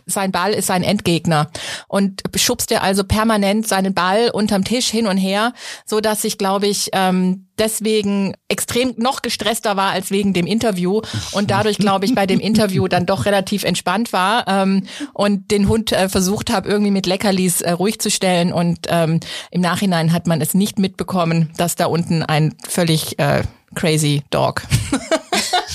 sein 0.06 0.32
Ball 0.32 0.54
ist 0.54 0.68
sein 0.68 0.84
Endgegner. 0.84 1.50
Und 1.88 2.22
schubste 2.36 2.82
also 2.82 3.04
permanent 3.04 3.68
seinen 3.68 3.94
Ball 3.94 4.30
unterm 4.32 4.64
Tisch 4.64 4.88
hin 4.88 5.08
und 5.08 5.18
her, 5.18 5.54
so 5.86 6.00
dass 6.00 6.24
ich, 6.24 6.38
glaube 6.38 6.68
ich, 6.68 6.90
ähm, 6.94 7.48
deswegen 7.58 8.34
extrem 8.48 8.94
noch 8.98 9.22
gestresster 9.22 9.76
war 9.76 9.92
als 9.92 10.12
wegen 10.12 10.34
dem 10.34 10.46
Interview 10.46 11.02
und 11.32 11.52
dadurch, 11.52 11.78
glaube 11.78 12.06
ich, 12.06 12.16
bei 12.16 12.26
dem 12.26 12.40
Interview 12.40 12.88
dann 12.88 13.06
doch 13.06 13.26
relativ 13.26 13.64
entspannt 13.64 14.14
war 14.14 14.48
ähm, 14.48 14.84
und 15.14 15.52
den 15.52 15.68
Hund 15.68 15.92
äh, 15.92 16.08
versucht 16.08 16.52
habe, 16.52 16.70
irgendwie 16.70 16.92
mit 16.92 17.06
Leckerlis 17.06 17.62
äh, 17.62 17.72
ruhig 17.72 18.00
zu 18.00 18.10
stellen. 18.10 18.54
Und 18.54 18.88
ähm, 18.90 19.20
im 19.52 19.62
Nachhinein 19.62 20.14
hat 20.14 20.28
man 20.28 20.42
es 20.42 20.54
nicht 20.54 20.80
mitbekommen, 20.80 21.52
dass 21.58 21.76
da 21.76 21.88
unten 21.88 22.24
ein 22.24 22.56
völlig 22.68 23.20
äh, 23.20 23.44
crazy 23.76 24.24
Dog 24.30 24.64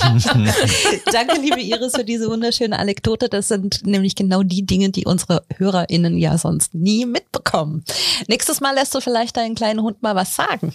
Danke, 1.12 1.40
liebe 1.40 1.60
Iris, 1.60 1.94
für 1.94 2.04
diese 2.04 2.28
wunderschöne 2.28 2.78
Anekdote. 2.78 3.28
Das 3.28 3.48
sind 3.48 3.86
nämlich 3.86 4.14
genau 4.14 4.42
die 4.42 4.64
Dinge, 4.66 4.90
die 4.90 5.04
unsere 5.04 5.44
HörerInnen 5.56 6.18
ja 6.18 6.38
sonst 6.38 6.74
nie 6.74 7.06
mitbekommen. 7.06 7.84
Nächstes 8.28 8.60
Mal 8.60 8.74
lässt 8.74 8.94
du 8.94 9.00
vielleicht 9.00 9.36
deinen 9.36 9.54
kleinen 9.54 9.82
Hund 9.82 10.02
mal 10.02 10.14
was 10.14 10.34
sagen. 10.34 10.74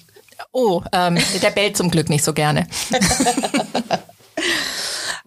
Oh, 0.52 0.82
ähm, 0.92 1.18
der 1.42 1.52
bellt 1.52 1.78
zum 1.78 1.92
Glück 1.92 2.10
nicht 2.10 2.24
so 2.24 2.34
gerne. 2.34 2.68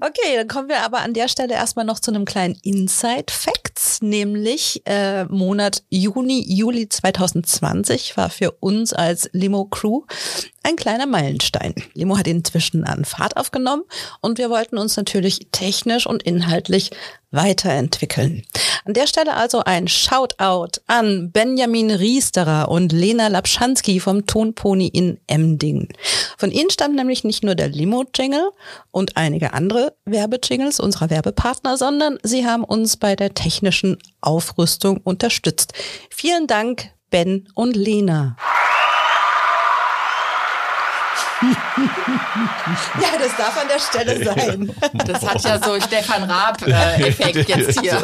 Okay, 0.04 0.34
dann 0.34 0.48
kommen 0.48 0.68
wir 0.68 0.80
aber 0.80 0.98
an 0.98 1.14
der 1.14 1.28
Stelle 1.28 1.54
erstmal 1.54 1.84
noch 1.84 2.00
zu 2.00 2.10
einem 2.10 2.24
kleinen 2.24 2.58
Inside 2.64 3.26
Facts, 3.30 4.02
nämlich 4.02 4.82
äh, 4.84 5.26
Monat 5.26 5.84
Juni, 5.90 6.44
Juli 6.48 6.88
2020 6.88 8.16
war 8.16 8.28
für 8.28 8.50
uns 8.50 8.92
als 8.92 9.30
Limo 9.32 9.66
Crew 9.66 10.02
ein 10.62 10.76
kleiner 10.76 11.06
Meilenstein. 11.06 11.74
Limo 11.94 12.16
hat 12.16 12.26
inzwischen 12.26 12.84
an 12.84 13.04
Fahrt 13.04 13.36
aufgenommen 13.36 13.82
und 14.20 14.38
wir 14.38 14.50
wollten 14.50 14.78
uns 14.78 14.96
natürlich 14.96 15.48
technisch 15.50 16.06
und 16.06 16.22
inhaltlich 16.22 16.90
weiterentwickeln. 17.32 18.42
An 18.84 18.94
der 18.94 19.06
Stelle 19.06 19.34
also 19.34 19.60
ein 19.64 19.88
Shoutout 19.88 20.80
an 20.86 21.32
Benjamin 21.32 21.90
Riesterer 21.90 22.68
und 22.68 22.92
Lena 22.92 23.28
Lapschanski 23.28 24.00
vom 24.00 24.26
Tonpony 24.26 24.88
in 24.88 25.18
Emdingen. 25.26 25.88
Von 26.36 26.50
ihnen 26.50 26.70
stammt 26.70 26.94
nämlich 26.94 27.24
nicht 27.24 27.42
nur 27.42 27.54
der 27.54 27.68
Limo-Jingle 27.68 28.50
und 28.90 29.16
einige 29.16 29.54
andere 29.54 29.94
Werbejingles 30.04 30.78
unserer 30.78 31.10
Werbepartner, 31.10 31.76
sondern 31.76 32.18
sie 32.22 32.46
haben 32.46 32.64
uns 32.64 32.96
bei 32.96 33.16
der 33.16 33.34
technischen 33.34 33.98
Aufrüstung 34.20 34.98
unterstützt. 34.98 35.72
Vielen 36.10 36.46
Dank, 36.46 36.90
Ben 37.10 37.48
und 37.54 37.76
Lena. 37.76 38.36
Ja, 43.00 43.18
das 43.18 43.36
darf 43.36 43.60
an 43.60 43.68
der 43.68 43.78
Stelle 43.80 44.24
sein. 44.24 44.72
Das 45.06 45.22
hat 45.22 45.42
ja 45.44 45.60
so 45.62 45.80
Stefan 45.80 46.24
Raab-Effekt 46.24 47.48
jetzt 47.48 47.80
hier. 47.80 48.02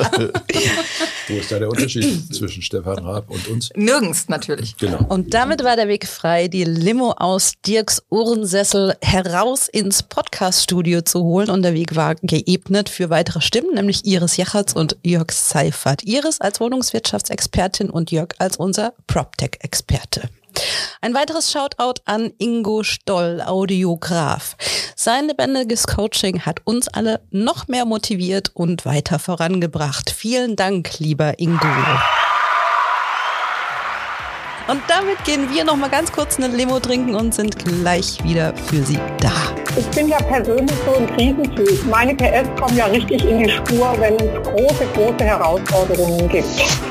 Wo 1.28 1.34
ist 1.34 1.53
da 1.53 1.59
der 1.59 1.68
Unterschied 1.68 2.34
zwischen 2.34 2.62
Stefan 2.62 2.99
Raab 2.99 3.30
und 3.30 3.47
uns? 3.49 3.70
Nirgends 3.76 4.28
natürlich. 4.28 4.76
Genau. 4.78 5.05
Und 5.09 5.34
damit 5.34 5.62
war 5.62 5.76
der 5.76 5.89
Weg 5.89 6.07
frei, 6.07 6.49
die 6.49 6.64
Limo 6.64 7.12
aus 7.12 7.53
Dirks 7.66 8.03
Ohrensessel 8.11 8.97
heraus 9.03 9.68
ins 9.68 10.03
Podcaststudio 10.03 11.03
zu 11.03 11.22
holen. 11.22 11.51
Und 11.51 11.62
der 11.62 11.74
Weg 11.74 11.95
war 11.95 12.16
geebnet 12.16 12.89
für 12.89 13.11
weitere 13.11 13.41
Stimmen, 13.41 13.74
nämlich 13.74 14.05
Iris 14.05 14.36
Jachatz 14.36 14.72
und 14.72 14.97
Jörg 15.05 15.30
Seifert. 15.30 16.03
Iris 16.05 16.41
als 16.41 16.61
Wohnungswirtschaftsexpertin 16.61 17.91
und 17.91 18.11
Jörg 18.11 18.34
als 18.39 18.57
unser 18.57 18.95
PropTech-Experte. 19.07 20.28
Ein 21.00 21.14
weiteres 21.14 21.52
Shoutout 21.52 22.00
an 22.04 22.32
Ingo 22.38 22.82
Stoll, 22.82 23.40
Audiograf. 23.40 24.56
Sein 24.96 25.28
lebendiges 25.28 25.86
Coaching 25.86 26.44
hat 26.44 26.61
uns 26.64 26.88
alle 26.88 27.20
noch 27.30 27.68
mehr 27.68 27.84
motiviert 27.84 28.50
und 28.54 28.84
weiter 28.84 29.18
vorangebracht. 29.18 30.11
Vielen 30.11 30.56
Dank, 30.56 30.98
lieber 30.98 31.38
Ingo. 31.38 31.66
Und 34.68 34.82
damit 34.86 35.24
gehen 35.24 35.48
wir 35.50 35.64
noch 35.64 35.76
mal 35.76 35.88
ganz 35.88 36.12
kurz 36.12 36.36
eine 36.36 36.54
Limo 36.54 36.78
trinken 36.78 37.14
und 37.14 37.34
sind 37.34 37.58
gleich 37.64 38.22
wieder 38.22 38.52
für 38.54 38.82
Sie 38.82 38.98
da. 39.18 39.32
Ich 39.78 39.86
bin 39.96 40.08
ja 40.08 40.18
persönlich 40.18 40.76
so 40.84 40.94
ein 40.94 41.06
Krisentyp. 41.16 41.86
Meine 41.88 42.14
PS 42.14 42.48
kommen 42.60 42.76
ja 42.76 42.84
richtig 42.86 43.24
in 43.24 43.38
die 43.38 43.48
Spur, 43.48 43.94
wenn 43.98 44.14
es 44.16 44.42
große, 44.42 44.84
große 44.94 45.24
Herausforderungen 45.24 46.28
gibt. 46.28 46.44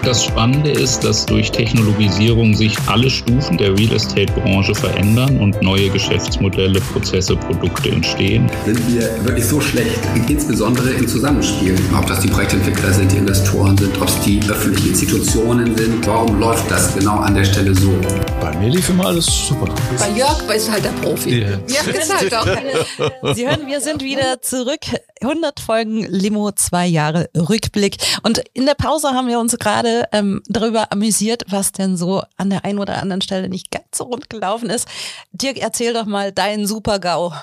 Das 0.04 0.24
Spannende 0.24 0.72
ist, 0.72 1.04
dass 1.04 1.26
durch 1.26 1.52
Technologisierung 1.52 2.56
sich 2.56 2.76
alle 2.88 3.10
Stufen 3.10 3.58
der 3.58 3.78
Real 3.78 3.92
Estate-Branche 3.94 4.74
verändern 4.74 5.38
und 5.40 5.62
neue 5.62 5.90
Geschäftsmodelle, 5.90 6.80
Prozesse, 6.80 7.36
Produkte 7.36 7.90
entstehen. 7.92 8.50
Sind 8.66 8.88
wir 8.88 9.24
wirklich 9.26 9.46
so 9.46 9.60
schlecht, 9.60 10.00
insbesondere 10.30 10.92
im 10.92 11.08
Zusammenspiel? 11.08 11.76
Ob 11.96 12.08
das 12.08 12.22
die 12.22 12.30
Projektentwickler 12.30 12.94
sind, 12.94 13.12
die 13.12 13.18
Investoren 13.18 13.78
sind, 13.78 14.02
ob 14.02 14.08
es 14.08 14.20
die 14.22 14.40
öffentlichen 14.50 14.90
Institutionen 14.90 15.76
sind. 15.76 16.08
Warum 16.08 16.40
läuft 16.40 16.72
das 16.72 16.96
genau 16.96 17.18
an 17.18 17.36
der 17.36 17.44
Stelle 17.44 17.67
so? 17.74 17.94
Bei 18.40 18.56
mir 18.58 18.70
lief 18.70 18.90
immer 18.90 19.08
alles 19.08 19.26
super. 19.26 19.74
Bei 20.00 20.10
Jörg 20.10 20.42
ist 20.54 20.72
halt 20.72 20.84
der 20.86 20.90
Profi. 20.90 21.42
Ja. 21.42 21.50
Jörg 21.68 21.88
ist 21.88 22.16
halt 22.16 22.34
auch. 22.36 23.34
Sie 23.36 23.48
hören, 23.48 23.68
wir 23.68 23.82
sind 23.82 24.04
wieder 24.04 24.42
zurück. 24.42 24.82
100 25.22 25.60
Folgen 25.60 26.04
Limo, 26.04 26.52
zwei 26.52 26.86
Jahre 26.86 27.30
Rückblick. 27.36 27.98
Und 28.24 28.42
in 28.54 28.66
der 28.66 28.76
Pause 28.76 29.10
haben 29.10 29.28
wir 29.28 29.40
uns 29.40 29.58
gerade 29.58 30.06
ähm, 30.12 30.42
darüber 30.48 30.92
amüsiert, 30.92 31.44
was 31.50 31.72
denn 31.72 31.98
so 31.98 32.22
an 32.38 32.50
der 32.50 32.66
einen 32.66 32.80
oder 32.80 33.02
anderen 33.02 33.22
Stelle 33.22 33.50
nicht 33.50 33.72
ganz 33.72 33.86
so 33.96 34.06
rund 34.06 34.30
gelaufen 34.30 34.70
ist. 34.70 34.88
Dirk, 35.32 35.58
erzähl 35.58 35.94
doch 35.94 36.06
mal 36.06 36.32
deinen 36.32 36.68
Super-GAU. 36.68 37.34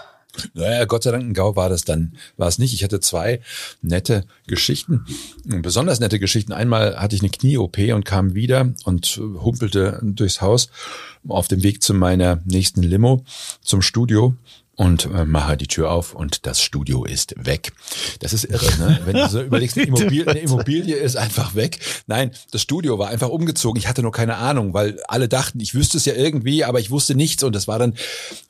Naja, 0.55 0.85
Gott 0.85 1.03
sei 1.03 1.11
Dank 1.11 1.25
ein 1.25 1.35
GAU 1.35 1.57
war 1.57 1.69
das 1.69 1.85
dann, 1.85 2.17
war 2.37 2.49
es 2.49 2.59
nicht. 2.59 2.75
Ich 2.75 2.85
hatte 2.85 3.01
zwei 3.01 3.41
nette 3.83 4.25
Geschichten, 4.47 5.05
besonders 5.45 6.01
nette 6.01 6.19
Geschichten. 6.19 6.53
Einmal 6.53 6.97
hatte 6.97 7.17
ich 7.17 7.23
eine 7.23 7.31
Knie-OP 7.31 7.79
und 7.95 8.05
kam 8.05 8.35
wieder 8.35 8.73
und 8.85 9.17
humpelte 9.17 10.01
durchs 10.03 10.41
Haus 10.41 10.69
auf 11.29 11.49
dem 11.49 11.63
Weg 11.63 11.83
zu 11.83 11.95
meiner 11.95 12.41
nächsten 12.45 12.83
Limo 12.83 13.25
zum 13.63 13.83
Studio 13.83 14.35
und 14.77 15.07
äh, 15.07 15.25
mache 15.25 15.57
die 15.57 15.67
Tür 15.67 15.91
auf 15.91 16.15
und 16.15 16.47
das 16.47 16.61
Studio 16.61 17.05
ist 17.05 17.35
weg. 17.39 17.73
Das 18.21 18.33
ist 18.33 18.45
irre, 18.45 18.67
ne? 18.79 19.01
Wenn 19.05 19.15
du 19.15 19.29
so 19.29 19.41
überlegst, 19.43 19.79
eine 19.79 19.87
Immobilie, 19.87 20.27
eine 20.27 20.41
Immobilie 20.41 20.97
ist 20.97 21.17
einfach 21.17 21.55
weg. 21.55 21.79
Nein, 22.07 22.33
das 22.51 22.63
Studio 22.63 22.99
war 22.99 23.09
einfach 23.09 23.29
umgezogen. 23.29 23.79
Ich 23.79 23.89
hatte 23.89 24.03
nur 24.03 24.13
keine 24.13 24.37
Ahnung, 24.37 24.75
weil 24.75 25.01
alle 25.07 25.29
dachten, 25.29 25.61
ich 25.61 25.75
wüsste 25.75 25.97
es 25.97 26.05
ja 26.07 26.15
irgendwie, 26.15 26.65
aber 26.65 26.81
ich 26.81 26.91
wusste 26.91 27.15
nichts 27.15 27.43
und 27.45 27.55
das 27.55 27.69
war 27.69 27.79
dann, 27.79 27.95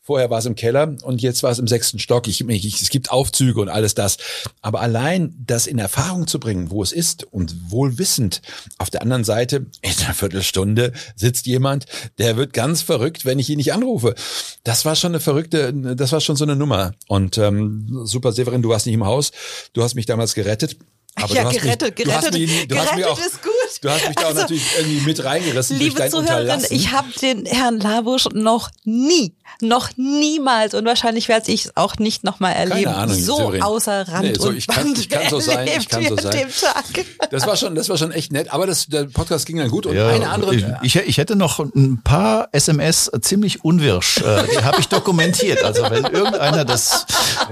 vorher 0.04 0.28
war 0.28 0.38
es 0.38 0.44
im 0.44 0.54
Keller 0.54 0.96
und 1.02 1.22
jetzt 1.22 1.42
war 1.42 1.50
es 1.50 1.58
im 1.58 1.66
sechsten 1.66 1.98
Stock. 1.98 2.28
Ich, 2.28 2.46
ich, 2.46 2.82
es 2.82 2.90
gibt 2.90 3.10
Aufzüge 3.10 3.60
und 3.60 3.70
alles 3.70 3.94
das. 3.94 4.18
Aber 4.60 4.82
allein 4.82 5.34
das 5.44 5.66
in 5.66 5.78
Erfahrung 5.78 6.26
zu 6.26 6.38
bringen, 6.38 6.70
wo 6.70 6.82
es 6.82 6.92
ist 6.92 7.24
und 7.24 7.70
wohl 7.70 7.98
wissend, 7.98 8.42
auf 8.76 8.90
der 8.90 9.00
anderen 9.00 9.24
Seite, 9.24 9.66
in 9.80 9.92
einer 10.04 10.14
Viertelstunde 10.14 10.92
sitzt 11.16 11.46
jemand, 11.46 11.86
der 12.18 12.36
wird 12.36 12.52
ganz 12.52 12.82
verrückt, 12.82 13.24
wenn 13.24 13.38
ich 13.38 13.48
ihn 13.48 13.56
nicht 13.56 13.72
anrufe. 13.72 14.14
Das 14.62 14.84
war 14.84 14.94
schon 14.94 15.12
eine 15.12 15.20
verrückte, 15.20 15.72
das 15.72 16.12
war 16.12 16.20
schon 16.20 16.36
so 16.36 16.44
eine 16.44 16.54
Nummer. 16.54 16.92
Und 17.08 17.38
ähm, 17.38 18.02
super, 18.04 18.32
Severin, 18.32 18.60
du 18.60 18.68
warst 18.68 18.84
nicht 18.84 18.94
im 18.94 19.06
Haus. 19.06 19.32
Du 19.72 19.82
hast 19.82 19.94
mich 19.94 20.06
damals 20.06 20.34
gerettet. 20.34 20.76
Aber 21.14 21.34
ja, 21.34 21.42
du 21.42 21.48
hast 21.48 21.60
gerettet, 21.60 21.98
mich, 21.98 22.06
du 22.06 22.12
hast 22.12 22.30
gerettet, 22.30 22.40
mich, 22.40 22.68
du 22.68 22.76
hast 22.76 22.96
mich 22.96 23.04
gerettet 23.04 23.24
auch, 23.24 23.26
ist 23.26 23.42
gut. 23.42 23.52
Du 23.84 23.90
hast 23.90 24.06
mich 24.08 24.16
da 24.16 24.22
auch 24.22 24.26
Also, 24.28 24.40
natürlich 24.40 24.64
irgendwie 24.78 25.00
mit 25.04 25.22
reingerissen 25.24 25.78
durch 25.78 25.94
Liebe 25.94 26.16
Unterlassen. 26.16 26.68
ich 26.70 26.90
habe 26.92 27.08
den 27.20 27.44
Herrn 27.44 27.78
Labusch 27.80 28.24
noch 28.32 28.70
nie, 28.84 29.34
noch 29.60 29.90
niemals 29.98 30.72
und 30.72 30.86
wahrscheinlich 30.86 31.28
werde 31.28 31.52
ich 31.52 31.66
es 31.66 31.76
auch 31.76 31.96
nicht 31.96 32.24
nochmal 32.24 32.54
erleben, 32.54 32.84
Keine 32.84 32.96
Ahnung, 32.96 33.14
so 33.18 33.36
Severin. 33.36 33.62
außer 33.62 34.08
Rand 34.08 34.22
Nee, 34.24 34.34
so, 34.38 34.48
und 34.48 34.56
ich 34.56 34.66
kann- 34.66 34.84
Band 34.84 34.98
ich 34.98 35.08
kann 35.10 35.28
so 35.28 35.38
sein, 35.38 35.64
ich 35.66 35.72
erlebt 35.74 35.90
kann 35.90 36.06
so 36.08 36.16
sein. 36.16 36.46
Das 37.30 37.46
war 37.46 37.56
schon, 37.56 37.74
das 37.74 37.90
war 37.90 37.98
schon 37.98 38.10
echt 38.10 38.32
nett. 38.32 38.54
Aber 38.54 38.66
das, 38.66 38.86
der 38.86 39.04
Podcast 39.04 39.44
ging 39.44 39.58
dann 39.58 39.68
gut. 39.68 39.84
Und 39.84 39.96
Ja, 39.96 40.08
eine 40.08 40.30
andere, 40.30 40.54
ich, 40.54 40.64
ich, 40.82 40.96
ich 40.96 41.18
hätte 41.18 41.36
noch 41.36 41.58
ein 41.58 42.00
paar 42.02 42.48
SMS 42.52 43.10
ziemlich 43.20 43.64
unwirsch. 43.64 44.16
Äh, 44.18 44.44
die 44.50 44.64
habe 44.64 44.80
ich 44.80 44.88
dokumentiert. 44.88 45.62
Also 45.62 45.82
wenn 45.90 46.04
irgendeiner 46.04 46.64
das 46.64 47.04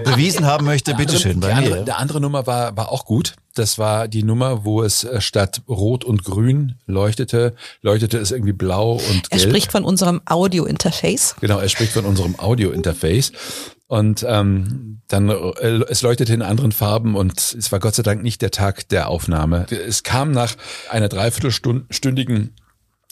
bewiesen 0.03 0.47
haben 0.47 0.64
möchte, 0.64 0.95
bitteschön 0.95 1.41
die 1.43 1.47
bei 1.47 1.53
andere, 1.53 1.76
mir. 1.80 1.83
der 1.85 1.99
andere 1.99 2.22
Nummer 2.22 2.47
war, 2.47 2.74
war 2.74 2.91
auch 2.91 3.05
gut. 3.05 3.35
Das 3.55 3.79
war 3.79 4.09
die 4.09 4.23
Nummer, 4.23 4.65
wo 4.65 4.83
es 4.83 5.05
äh, 5.05 5.21
statt 5.21 5.63
Rot 5.69 6.05
und 6.05 6.25
Grün 6.25 6.77
leuchtete, 6.87 7.55
leuchtete 7.83 8.19
es 8.19 8.31
irgendwie 8.31 8.53
blau 8.53 8.93
und 8.95 9.27
Er 9.31 9.39
gelb. 9.39 9.51
spricht 9.51 9.73
von 9.73 9.85
unserem 9.85 10.21
Audio-Interface. 10.25 11.37
Genau, 11.41 11.59
er 11.59 11.69
spricht 11.69 11.93
von 11.93 12.05
unserem 12.05 12.39
Audio-Interface. 12.39 13.33
Und 13.89 14.25
ähm, 14.27 15.03
dann 15.09 15.29
äh, 15.29 15.85
es 15.91 16.01
leuchtete 16.01 16.33
in 16.33 16.41
anderen 16.41 16.73
Farben 16.73 17.15
und 17.15 17.39
es 17.39 17.71
war 17.73 17.79
Gott 17.79 17.95
sei 17.95 18.03
Dank 18.03 18.23
nicht 18.23 18.41
der 18.41 18.51
Tag 18.51 18.89
der 18.89 19.09
Aufnahme. 19.09 19.67
Es 19.71 20.03
kam 20.03 20.31
nach 20.33 20.55
einer 20.89 21.09
dreiviertelstündigen 21.11 22.55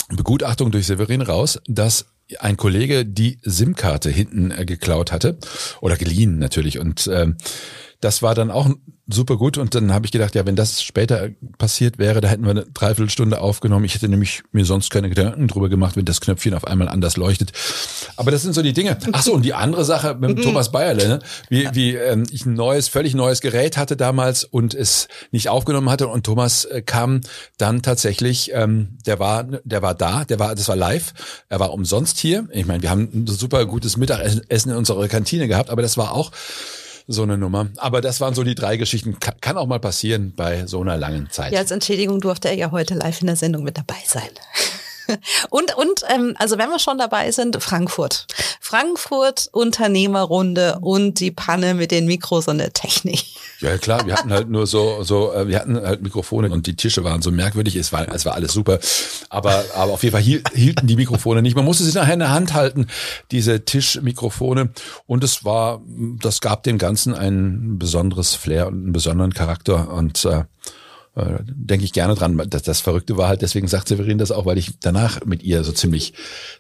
Begutachtung 0.09 0.71
durch 0.71 0.87
Severin 0.87 1.21
raus, 1.21 1.61
dass 1.67 2.07
ein 2.39 2.57
Kollege 2.57 3.05
die 3.05 3.39
SIM-Karte 3.43 4.09
hinten 4.09 4.53
äh, 4.53 4.65
geklaut 4.65 5.13
hatte 5.13 5.37
oder 5.83 5.97
geliehen 5.97 6.39
natürlich 6.39 6.79
und 6.79 7.09
ähm, 7.13 7.37
das 8.01 8.23
war 8.23 8.35
dann 8.35 8.51
auch 8.51 8.71
super 9.13 9.37
gut 9.37 9.59
und 9.59 9.75
dann 9.75 9.93
habe 9.93 10.07
ich 10.07 10.13
gedacht, 10.13 10.35
ja, 10.35 10.47
wenn 10.47 10.57
das 10.57 10.83
später 10.83 11.29
passiert 11.59 11.99
wäre, 11.99 12.21
da 12.21 12.29
hätten 12.29 12.45
wir 12.45 12.51
eine 12.51 12.67
Dreiviertelstunde 12.67 13.41
aufgenommen. 13.41 13.85
Ich 13.85 13.95
hätte 13.95 14.09
nämlich 14.09 14.43
mir 14.53 14.65
sonst 14.65 14.91
keine 14.91 15.09
Gedanken 15.09 15.49
drüber 15.49 15.69
gemacht, 15.69 15.97
wenn 15.97 16.05
das 16.05 16.21
Knöpfchen 16.21 16.55
auf 16.55 16.67
einmal 16.67 16.89
anders 16.89 17.17
leuchtet. 17.17 17.53
Aber 18.17 18.31
das 18.31 18.43
sind 18.43 18.53
so 18.53 18.63
die 18.63 18.73
Dinge. 18.73 18.99
Ach 19.13 19.23
so, 19.23 19.35
und 19.35 19.45
die 19.45 19.55
andere 19.55 19.85
Sache 19.85 20.15
mit 20.15 20.31
dem 20.31 20.43
Thomas 20.43 20.71
Bayerle, 20.71 21.09
ne? 21.09 21.19
wie, 21.49 21.69
wie 21.73 21.95
ähm, 21.95 22.25
ich 22.31 22.47
ein 22.47 22.55
neues, 22.55 22.89
völlig 22.89 23.15
neues 23.15 23.41
Gerät 23.41 23.77
hatte 23.77 23.97
damals 23.97 24.45
und 24.45 24.75
es 24.75 25.09
nicht 25.31 25.49
aufgenommen 25.49 25.91
hatte 25.91 26.09
und 26.09 26.25
Thomas 26.25 26.65
äh, 26.65 26.83
kam 26.83 27.21
dann 27.59 27.83
tatsächlich, 27.83 28.53
ähm, 28.55 28.99
der 29.07 29.19
war, 29.19 29.45
der 29.45 29.83
war 29.83 29.95
da, 29.95 30.25
der 30.25 30.39
war, 30.39 30.55
das 30.55 30.69
war 30.69 30.77
live, 30.77 31.13
er 31.49 31.61
war 31.61 31.73
umsonst 31.73 32.19
hier. 32.19 32.49
Ich 32.53 32.67
meine, 32.67 32.83
wir 32.83 32.91
haben 32.91 33.09
ein 33.13 33.27
super 33.27 33.67
gutes 33.67 33.97
Mittagessen 33.97 34.71
in 34.71 34.77
unserer 34.77 35.09
Kantine 35.09 35.49
gehabt, 35.49 35.71
aber 35.71 35.83
das 35.83 35.97
war 35.97 36.13
auch 36.13 36.33
so 37.07 37.23
eine 37.23 37.37
Nummer. 37.39 37.69
Aber 37.77 38.01
das 38.01 38.21
waren 38.21 38.35
so 38.35 38.43
die 38.45 38.55
drei 38.55 38.77
Geschichten. 38.77 39.19
Ka- 39.21 39.35
Kann 39.41 39.57
auch 39.57 39.67
mal 39.67 39.81
passieren 39.81 40.33
bei 40.37 40.67
so 40.67 40.81
einer 40.81 40.97
langen 40.97 41.29
Zeit. 41.31 41.53
Ja, 41.53 41.59
als 41.61 41.71
Entschädigung 41.71 42.21
durfte 42.21 42.49
er 42.49 42.55
ja 42.55 42.71
heute 42.71 42.95
live 42.95 43.21
in 43.21 43.27
der 43.29 43.37
Sendung 43.37 43.63
mit 43.65 43.77
dabei 43.79 43.97
sein. 44.07 44.29
Und, 45.51 45.77
und 45.77 46.03
ähm, 46.09 46.35
also 46.39 46.59
wenn 46.59 46.69
wir 46.69 46.79
schon 46.79 46.99
dabei 46.99 47.31
sind, 47.33 47.63
Frankfurt. 47.63 48.27
Frankfurt, 48.61 49.49
Unternehmerrunde 49.53 50.79
und 50.81 51.19
die 51.21 51.31
Panne 51.31 51.75
mit 51.75 51.91
den 51.91 52.07
Mikros 52.07 52.47
und 52.49 52.59
der 52.59 52.73
Technik. 52.73 53.25
Ja 53.61 53.77
klar, 53.79 54.07
wir 54.07 54.15
hatten 54.15 54.33
halt 54.33 54.49
nur 54.49 54.67
so, 54.67 55.03
so, 55.03 55.33
äh, 55.33 55.49
wir 55.49 55.59
hatten 55.59 55.77
halt 55.81 56.03
Mikrofone 56.03 56.51
und 56.51 56.67
die 56.67 56.77
Tische 56.77 57.05
waren 57.05 57.23
so 57.23 57.31
merkwürdig. 57.31 57.77
Es 57.77 57.93
war, 57.93 58.09
es 58.15 58.25
war 58.25 58.35
alles 58.35 58.53
super, 58.53 58.79
aber, 59.29 59.65
aber 59.75 59.93
auf 59.93 60.03
jeden 60.03 60.13
Fall 60.13 60.23
hiel, 60.23 60.43
hielten 60.55 60.87
die 60.87 60.97
Mikrofone 60.97 61.43
nicht. 61.43 61.57
Man 61.57 61.65
musste 61.65 61.85
sie 61.85 61.97
nachher 61.97 62.15
in 62.15 62.21
der 62.21 62.31
Hand 62.31 62.55
halten, 62.55 62.87
diese 63.31 63.65
Tischmikrofone. 63.65 64.71
Und 65.07 65.25
es 65.25 65.45
war, 65.45 65.83
das 66.21 66.41
gab 66.41 66.63
dem 66.63 66.79
Ganzen 66.79 67.15
ein 67.15 67.79
besonderes 67.79 68.35
Flair 68.35 68.69
und 68.69 68.75
einen 68.75 68.93
besonderen 68.93 69.35
Charakter 69.35 69.93
und 69.93 70.25
äh, 70.25 70.45
äh, 71.17 71.39
denke 71.45 71.85
ich 71.85 71.93
gerne 71.93 72.15
dran. 72.15 72.41
Das, 72.49 72.63
das 72.63 72.81
Verrückte 72.81 73.17
war 73.17 73.27
halt, 73.27 73.43
deswegen 73.43 73.67
sagt 73.67 73.89
Severin 73.89 74.19
das 74.19 74.31
auch, 74.31 74.47
weil 74.47 74.59
ich 74.59 74.79
danach 74.79 75.25
mit 75.25 75.43
ihr 75.43 75.65
so 75.65 75.73
ziemlich, 75.73 76.13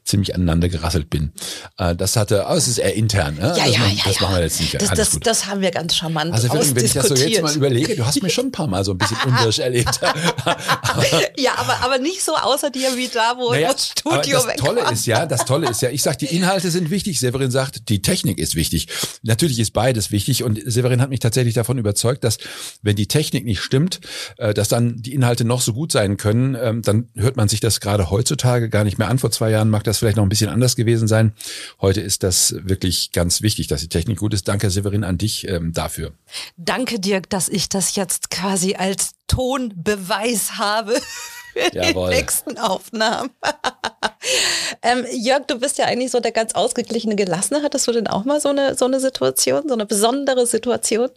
ziemlich 0.05 0.35
aneinander 0.35 0.69
gerasselt 0.69 1.09
bin. 1.09 1.31
Äh, 1.79 1.95
das 1.95 2.17
hatte, 2.17 2.47
aber 2.47 2.57
es 2.57 2.67
ist 2.67 2.79
eher 2.79 2.95
intern. 2.95 3.37
Ne? 3.37 3.43
Ja, 3.43 3.65
das 3.65 3.73
ja, 3.73 3.79
machen, 3.79 3.97
ja, 3.97 4.05
Das 4.05 4.15
ja. 4.17 4.23
machen 4.23 4.35
wir 4.35 4.43
jetzt 4.43 4.61
nicht. 4.61 4.83
Das, 4.83 4.91
das, 4.91 5.21
das 5.21 5.47
haben 5.47 5.61
wir 5.61 5.71
ganz 5.71 5.95
charmant 5.95 6.33
Also 6.33 6.53
wenn, 6.53 6.75
wenn 6.75 6.85
ich 6.85 6.93
das 6.95 7.07
so 7.07 7.15
jetzt 7.15 7.43
mal 7.43 7.55
überlege, 7.55 7.95
du 7.95 8.05
hast 8.05 8.21
mich 8.21 8.35
schon 8.35 8.47
ein 8.47 8.53
paar 8.53 8.67
Mal 8.67 8.85
so 8.85 8.91
ein 8.91 8.99
bisschen 8.99 9.19
unwirsch 9.27 9.61
erlebt. 9.61 10.01
ja, 11.37 11.53
aber, 11.57 11.85
aber 11.85 11.99
nicht 11.99 12.25
so 12.25 12.35
außer 12.35 12.71
dir 12.71 12.97
wie 12.97 13.07
da, 13.07 13.35
wo 13.37 13.53
Naja, 13.53 13.73
das 13.73 13.87
Studio 13.87 14.39
das 14.39 14.47
weg 14.49 14.57
Tolle 14.57 14.83
war. 14.83 14.93
ist 14.93 15.07
ja, 15.07 15.27
das 15.27 15.45
Tolle 15.45 15.71
ist 15.71 15.81
ja, 15.81 15.91
ich 15.91 16.03
sag, 16.03 16.19
die 16.19 16.27
Inhalte 16.27 16.73
sind 16.73 16.91
wichtig. 16.91 17.21
Severin 17.21 17.53
sagt, 17.53 17.89
die 17.89 18.03
Technik 18.03 18.39
ist 18.39 18.57
wichtig. 18.57 18.89
Natürlich 19.23 19.61
ist 19.61 19.73
beides 19.73 20.11
wichtig 20.11 20.43
und 20.43 20.61
Severin 20.65 21.01
hat 21.01 21.11
mich 21.11 21.21
tatsächlich 21.21 21.55
davon 21.55 21.79
überzeugt, 21.79 22.25
dass 22.25 22.39
wenn 22.83 22.97
die 22.97 23.07
Technik 23.07 23.45
nicht 23.45 23.61
stimmt, 23.61 24.01
äh, 24.41 24.55
dass 24.55 24.69
dann 24.69 24.97
die 25.03 25.13
Inhalte 25.13 25.45
noch 25.45 25.61
so 25.61 25.75
gut 25.75 25.93
sein 25.93 26.17
können, 26.17 26.57
ähm, 26.61 26.81
dann 26.81 27.09
hört 27.15 27.37
man 27.37 27.49
sich 27.49 27.61
das 27.61 27.81
gerade 27.81 28.11
heutzutage 28.11 28.71
gar 28.71 28.85
nicht 28.85 28.97
mehr 28.97 29.09
an. 29.09 29.19
Vor 29.19 29.31
zwei 29.31 29.51
Jahren 29.51 29.69
mag 29.69 29.85
das 29.85 29.99
vielleicht 29.99 30.17
noch 30.17 30.25
ein 30.25 30.31
bisschen 30.31 30.49
anders 30.49 30.77
gewesen 30.77 31.07
sein. 31.07 31.35
Heute 31.81 32.01
ist 32.01 32.23
das 32.23 32.55
wirklich 32.59 33.13
ganz 33.13 33.43
wichtig, 33.43 33.67
dass 33.67 33.83
die 33.83 33.89
Technik 33.89 34.19
gut 34.19 34.33
ist. 34.33 34.49
Danke, 34.49 34.71
Severin, 34.71 35.05
an 35.05 35.19
dich 35.19 35.47
ähm, 35.47 35.75
dafür. 35.75 36.13
Danke 36.57 36.99
dir, 36.99 37.21
dass 37.21 37.51
ich 37.51 37.69
das 37.69 37.97
jetzt 37.97 38.31
quasi 38.31 38.77
als 38.77 39.11
Tonbeweis 39.27 40.53
habe 40.57 40.95
für 41.53 41.77
Jawohl. 41.77 42.09
die 42.09 42.17
nächsten 42.17 42.57
Aufnahmen. 42.57 43.29
ähm, 44.83 45.05
Jörg, 45.13 45.47
du 45.49 45.59
bist 45.59 45.77
ja 45.77 45.85
eigentlich 45.85 46.13
so 46.13 46.21
der 46.21 46.33
ganz 46.33 46.55
ausgeglichene 46.55 47.15
Gelassene. 47.15 47.63
Hattest 47.63 47.87
du 47.87 47.93
denn 47.93 48.07
auch 48.07 48.25
mal 48.25 48.41
so 48.41 48.49
eine, 48.49 48.75
so 48.75 48.87
eine 48.87 49.01
Situation, 49.01 49.69
so 49.69 49.75
eine 49.75 49.85
besondere 49.85 50.47
Situation? 50.47 51.11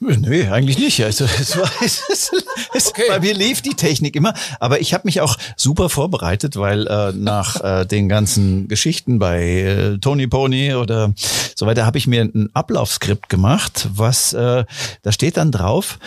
Nee, 0.00 0.48
eigentlich 0.48 0.78
nicht. 0.78 1.02
Also 1.04 1.24
es 1.40 1.56
war, 1.56 1.70
es, 1.84 2.02
es, 2.10 2.30
es, 2.74 2.92
bei 3.08 3.20
mir 3.20 3.34
lief 3.34 3.62
die 3.62 3.74
Technik 3.74 4.16
immer, 4.16 4.34
aber 4.60 4.80
ich 4.80 4.94
habe 4.94 5.02
mich 5.06 5.20
auch 5.20 5.36
super 5.56 5.88
vorbereitet, 5.88 6.56
weil 6.56 6.86
äh, 6.86 7.12
nach 7.12 7.60
äh, 7.62 7.86
den 7.86 8.08
ganzen 8.08 8.68
Geschichten 8.68 9.18
bei 9.18 9.42
äh, 9.42 9.98
Tony 9.98 10.26
Pony 10.26 10.74
oder 10.74 11.12
so 11.54 11.66
weiter 11.66 11.86
habe 11.86 11.98
ich 11.98 12.06
mir 12.06 12.22
ein 12.22 12.50
Ablaufskript 12.52 13.28
gemacht, 13.28 13.88
was 13.92 14.32
äh, 14.32 14.64
da 15.02 15.12
steht 15.12 15.36
dann 15.36 15.52
drauf 15.52 15.98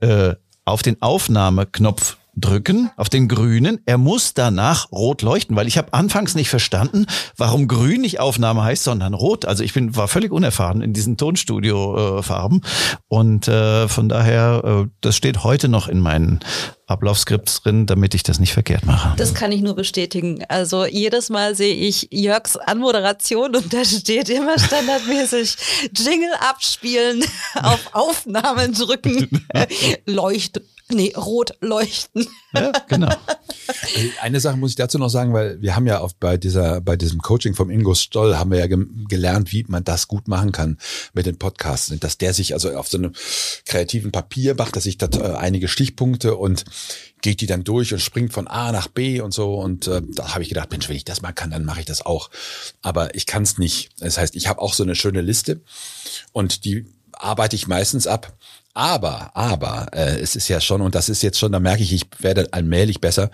äh, 0.00 0.34
auf 0.64 0.82
den 0.82 1.00
Aufnahmeknopf 1.00 2.17
drücken, 2.40 2.90
auf 2.96 3.08
den 3.08 3.28
grünen. 3.28 3.80
Er 3.86 3.98
muss 3.98 4.34
danach 4.34 4.90
rot 4.92 5.22
leuchten, 5.22 5.56
weil 5.56 5.66
ich 5.66 5.78
habe 5.78 5.92
anfangs 5.92 6.34
nicht 6.34 6.48
verstanden, 6.48 7.06
warum 7.36 7.68
grün 7.68 8.00
nicht 8.00 8.20
Aufnahme 8.20 8.64
heißt, 8.64 8.84
sondern 8.84 9.14
rot. 9.14 9.44
Also 9.44 9.64
ich 9.64 9.72
bin 9.72 9.96
war 9.96 10.08
völlig 10.08 10.32
unerfahren 10.32 10.82
in 10.82 10.92
diesen 10.92 11.16
Tonstudio-Farben 11.16 12.62
und 13.08 13.48
äh, 13.48 13.88
von 13.88 14.08
daher, 14.08 14.62
äh, 14.64 14.90
das 15.00 15.16
steht 15.16 15.44
heute 15.44 15.68
noch 15.68 15.88
in 15.88 16.00
meinen 16.00 16.40
Ablaufskripts 16.88 17.62
drin, 17.62 17.86
damit 17.86 18.14
ich 18.14 18.22
das 18.22 18.40
nicht 18.40 18.54
verkehrt 18.54 18.86
mache. 18.86 19.14
Das 19.18 19.34
kann 19.34 19.52
ich 19.52 19.60
nur 19.60 19.74
bestätigen. 19.74 20.42
Also 20.48 20.86
jedes 20.86 21.28
Mal 21.28 21.54
sehe 21.54 21.74
ich 21.74 22.08
Jörgs 22.10 22.56
Anmoderation 22.56 23.54
und 23.54 23.72
da 23.72 23.84
steht 23.84 24.30
immer 24.30 24.58
standardmäßig 24.58 25.56
Jingle 25.94 26.32
abspielen, 26.48 27.22
auf 27.62 27.90
Aufnahmen 27.92 28.72
drücken, 28.72 29.46
leuchten. 30.06 30.62
Nee, 30.90 31.12
rot 31.16 31.52
leuchten. 31.60 32.26
Ja, 32.54 32.72
genau. 32.88 33.08
Also 33.08 34.08
Eine 34.22 34.40
Sache 34.40 34.56
muss 34.56 34.70
ich 34.70 34.76
dazu 34.76 34.98
noch 34.98 35.10
sagen, 35.10 35.34
weil 35.34 35.60
wir 35.60 35.76
haben 35.76 35.86
ja 35.86 35.98
auf, 36.00 36.14
bei 36.14 36.38
dieser, 36.38 36.80
bei 36.80 36.96
diesem 36.96 37.20
Coaching 37.20 37.54
vom 37.54 37.68
Ingo 37.70 37.94
Stoll 37.94 38.36
haben 38.36 38.50
wir 38.50 38.58
ja 38.58 38.66
gem- 38.66 39.04
gelernt, 39.08 39.52
wie 39.52 39.64
man 39.68 39.84
das 39.84 40.08
gut 40.08 40.28
machen 40.28 40.50
kann 40.52 40.78
mit 41.12 41.26
den 41.26 41.38
Podcasts. 41.38 41.92
Dass 42.00 42.16
der 42.16 42.32
sich 42.32 42.54
also 42.54 42.74
auf 42.74 42.88
so 42.88 42.96
einem 42.96 43.12
kreativen 43.66 44.12
Papier 44.12 44.54
macht, 44.56 44.76
dass 44.76 44.86
ich 44.86 44.96
da 44.96 45.06
äh, 45.18 45.36
einige 45.36 45.68
Stichpunkte 45.68 46.36
und 46.36 46.64
geht 47.20 47.40
die 47.42 47.46
dann 47.46 47.64
durch 47.64 47.92
und 47.92 48.00
springt 48.00 48.32
von 48.32 48.48
A 48.48 48.72
nach 48.72 48.88
B 48.88 49.20
und 49.20 49.34
so. 49.34 49.56
Und 49.56 49.86
äh, 49.88 50.00
da 50.14 50.32
habe 50.32 50.42
ich 50.42 50.48
gedacht, 50.48 50.70
Mensch, 50.70 50.88
wenn 50.88 50.96
ich 50.96 51.04
das 51.04 51.20
mal 51.20 51.32
kann, 51.32 51.50
dann 51.50 51.64
mache 51.66 51.80
ich 51.80 51.86
das 51.86 52.04
auch. 52.06 52.30
Aber 52.80 53.14
ich 53.14 53.26
kann 53.26 53.42
es 53.42 53.58
nicht. 53.58 53.90
Das 53.98 54.16
heißt, 54.16 54.34
ich 54.36 54.48
habe 54.48 54.62
auch 54.62 54.72
so 54.72 54.84
eine 54.84 54.94
schöne 54.94 55.20
Liste 55.20 55.60
und 56.32 56.64
die 56.64 56.86
arbeite 57.12 57.56
ich 57.56 57.66
meistens 57.66 58.06
ab. 58.06 58.32
Aber, 58.74 59.34
aber, 59.34 59.88
äh, 59.92 60.20
es 60.20 60.36
ist 60.36 60.48
ja 60.48 60.60
schon, 60.60 60.82
und 60.82 60.94
das 60.94 61.08
ist 61.08 61.22
jetzt 61.22 61.38
schon, 61.38 61.50
da 61.50 61.58
merke 61.58 61.82
ich, 61.82 61.92
ich 61.92 62.04
werde 62.20 62.46
allmählich 62.52 63.00
besser, 63.00 63.30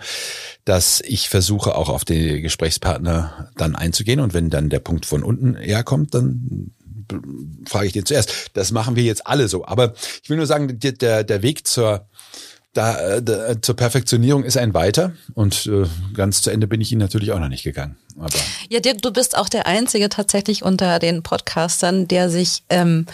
dass 0.63 1.01
ich 1.01 1.29
versuche 1.29 1.75
auch 1.75 1.89
auf 1.89 2.03
die 2.03 2.41
Gesprächspartner 2.41 3.49
dann 3.55 3.75
einzugehen. 3.75 4.19
Und 4.21 4.33
wenn 4.33 4.49
dann 4.49 4.69
der 4.69 4.79
Punkt 4.79 5.05
von 5.05 5.23
unten 5.23 5.55
herkommt, 5.55 6.15
dann 6.15 6.71
b- 7.07 7.17
frage 7.67 7.85
ich 7.87 7.93
den 7.93 8.05
zuerst. 8.07 8.31
Das 8.53 8.71
machen 8.71 8.95
wir 8.95 9.03
jetzt 9.03 9.27
alle 9.27 9.47
so. 9.47 9.65
Aber 9.65 9.93
ich 10.23 10.29
will 10.29 10.37
nur 10.37 10.47
sagen, 10.47 10.79
der, 10.79 11.23
der, 11.23 11.41
Weg 11.43 11.67
zur, 11.67 12.07
da, 12.73 12.97
äh, 13.17 13.21
der, 13.21 13.61
zur 13.61 13.75
Perfektionierung 13.75 14.45
ist 14.45 14.57
ein 14.57 14.73
weiter. 14.73 15.11
Und 15.35 15.67
äh, 15.67 15.85
ganz 16.15 16.41
zu 16.41 16.49
Ende 16.49 16.65
bin 16.65 16.81
ich 16.81 16.91
ihn 16.91 16.97
natürlich 16.97 17.31
auch 17.33 17.39
noch 17.39 17.49
nicht 17.49 17.63
gegangen. 17.63 17.97
Aber 18.17 18.29
Ja, 18.69 18.79
Dirk, 18.79 19.03
du 19.03 19.11
bist 19.11 19.37
auch 19.37 19.49
der 19.49 19.67
Einzige 19.67 20.09
tatsächlich 20.09 20.63
unter 20.63 20.97
den 20.97 21.21
Podcastern, 21.21 22.07
der 22.07 22.31
sich 22.31 22.63
ähm, 22.69 23.05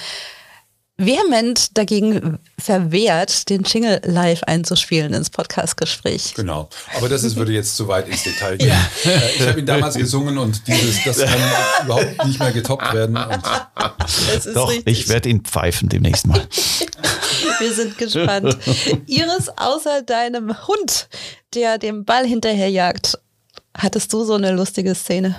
vehement 1.06 1.78
dagegen 1.78 2.38
verwehrt, 2.58 3.49
den 3.49 3.64
Jingle 3.64 4.02
live 4.06 4.43
einzuspielen 4.43 5.14
ins 5.14 5.30
Podcastgespräch. 5.30 6.34
Genau. 6.36 6.70
Aber 6.97 7.10
das 7.10 7.24
ist, 7.24 7.36
würde 7.36 7.52
jetzt 7.52 7.76
zu 7.76 7.88
weit 7.88 8.08
ins 8.08 8.24
Detail 8.24 8.58
gehen. 8.58 8.72
Äh, 9.06 9.20
Ich 9.38 9.47
habe 9.47 9.60
ihn 9.60 9.66
damals 9.66 9.95
gesungen 9.95 10.38
und 10.38 10.68
dieses, 10.68 11.04
das 11.04 11.18
kann 11.20 11.39
überhaupt 11.84 12.26
nicht 12.26 12.39
mehr 12.39 12.52
getoppt 12.52 12.93
werden. 12.93 13.18
Und 13.18 13.41
Das 14.34 14.45
ist 14.45 14.56
Doch, 14.56 14.70
richtig. 14.70 14.99
ich 15.02 15.10
werde 15.10 15.30
ihn 15.30 15.41
pfeifen 15.41 15.89
demnächst 15.89 16.28
mal. 16.28 16.41
Wir 17.60 17.74
sind 17.74 17.97
gespannt. 17.97 18.58
Iris, 19.08 19.49
außer 19.56 20.02
deinem 20.04 20.56
Hund, 20.68 21.08
der 21.54 21.78
dem 21.78 22.06
Ball 22.06 22.26
hinterherjagt, 22.26 23.18
Hattest 23.78 24.12
du 24.12 24.26
so 24.26 24.34
eine 24.34 24.52
lustige 24.52 24.94
Szene? 24.96 25.38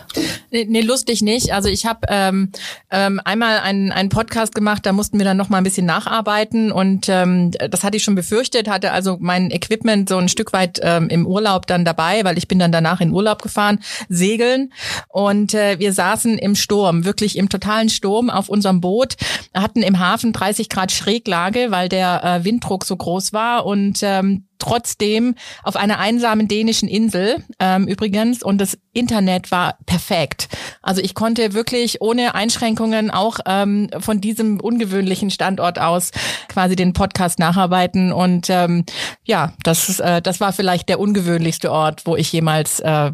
Nee, 0.50 0.66
nee 0.66 0.80
lustig 0.80 1.20
nicht. 1.20 1.52
Also 1.52 1.68
ich 1.68 1.84
habe 1.84 2.06
ähm, 2.08 2.50
ähm, 2.90 3.20
einmal 3.24 3.58
einen, 3.58 3.92
einen 3.92 4.08
Podcast 4.08 4.54
gemacht, 4.54 4.86
da 4.86 4.92
mussten 4.92 5.18
wir 5.18 5.24
dann 5.26 5.36
noch 5.36 5.50
mal 5.50 5.58
ein 5.58 5.64
bisschen 5.64 5.84
nacharbeiten 5.84 6.72
und 6.72 7.10
ähm, 7.10 7.50
das 7.50 7.84
hatte 7.84 7.98
ich 7.98 8.04
schon 8.04 8.14
befürchtet, 8.14 8.68
hatte 8.68 8.92
also 8.92 9.18
mein 9.20 9.50
Equipment 9.50 10.08
so 10.08 10.16
ein 10.16 10.30
Stück 10.30 10.54
weit 10.54 10.80
ähm, 10.82 11.10
im 11.10 11.26
Urlaub 11.26 11.66
dann 11.66 11.84
dabei, 11.84 12.24
weil 12.24 12.38
ich 12.38 12.48
bin 12.48 12.58
dann 12.58 12.72
danach 12.72 13.02
in 13.02 13.12
Urlaub 13.12 13.42
gefahren, 13.42 13.80
segeln 14.08 14.72
und 15.08 15.52
äh, 15.52 15.78
wir 15.78 15.92
saßen 15.92 16.38
im 16.38 16.54
Sturm, 16.54 17.04
wirklich 17.04 17.36
im 17.36 17.50
totalen 17.50 17.90
Sturm 17.90 18.30
auf 18.30 18.48
unserem 18.48 18.80
Boot, 18.80 19.16
hatten 19.52 19.82
im 19.82 19.98
Hafen 19.98 20.32
30 20.32 20.70
Grad 20.70 20.90
Schräglage, 20.90 21.66
weil 21.70 21.90
der 21.90 22.24
äh, 22.24 22.44
Winddruck 22.44 22.86
so 22.86 22.96
groß 22.96 23.34
war 23.34 23.66
und 23.66 23.98
ähm, 24.02 24.46
trotzdem 24.62 25.34
auf 25.64 25.74
einer 25.74 25.98
einsamen 25.98 26.46
dänischen 26.46 26.88
Insel 26.88 27.42
ähm, 27.58 27.88
übrigens 27.88 28.44
und 28.44 28.58
das 28.58 28.78
Internet 28.92 29.50
war 29.50 29.76
perfekt. 29.86 30.48
Also 30.82 31.02
ich 31.02 31.14
konnte 31.14 31.52
wirklich 31.52 32.00
ohne 32.00 32.36
Einschränkungen 32.36 33.10
auch 33.10 33.40
ähm, 33.44 33.90
von 33.98 34.20
diesem 34.20 34.60
ungewöhnlichen 34.60 35.30
Standort 35.30 35.80
aus 35.80 36.12
quasi 36.48 36.76
den 36.76 36.92
Podcast 36.92 37.40
nacharbeiten 37.40 38.12
und 38.12 38.48
ähm, 38.50 38.84
ja, 39.24 39.52
das, 39.64 39.98
äh, 39.98 40.22
das 40.22 40.40
war 40.40 40.52
vielleicht 40.52 40.88
der 40.88 41.00
ungewöhnlichste 41.00 41.72
Ort, 41.72 42.06
wo 42.06 42.14
ich 42.14 42.32
jemals 42.32 42.78
äh, 42.80 43.10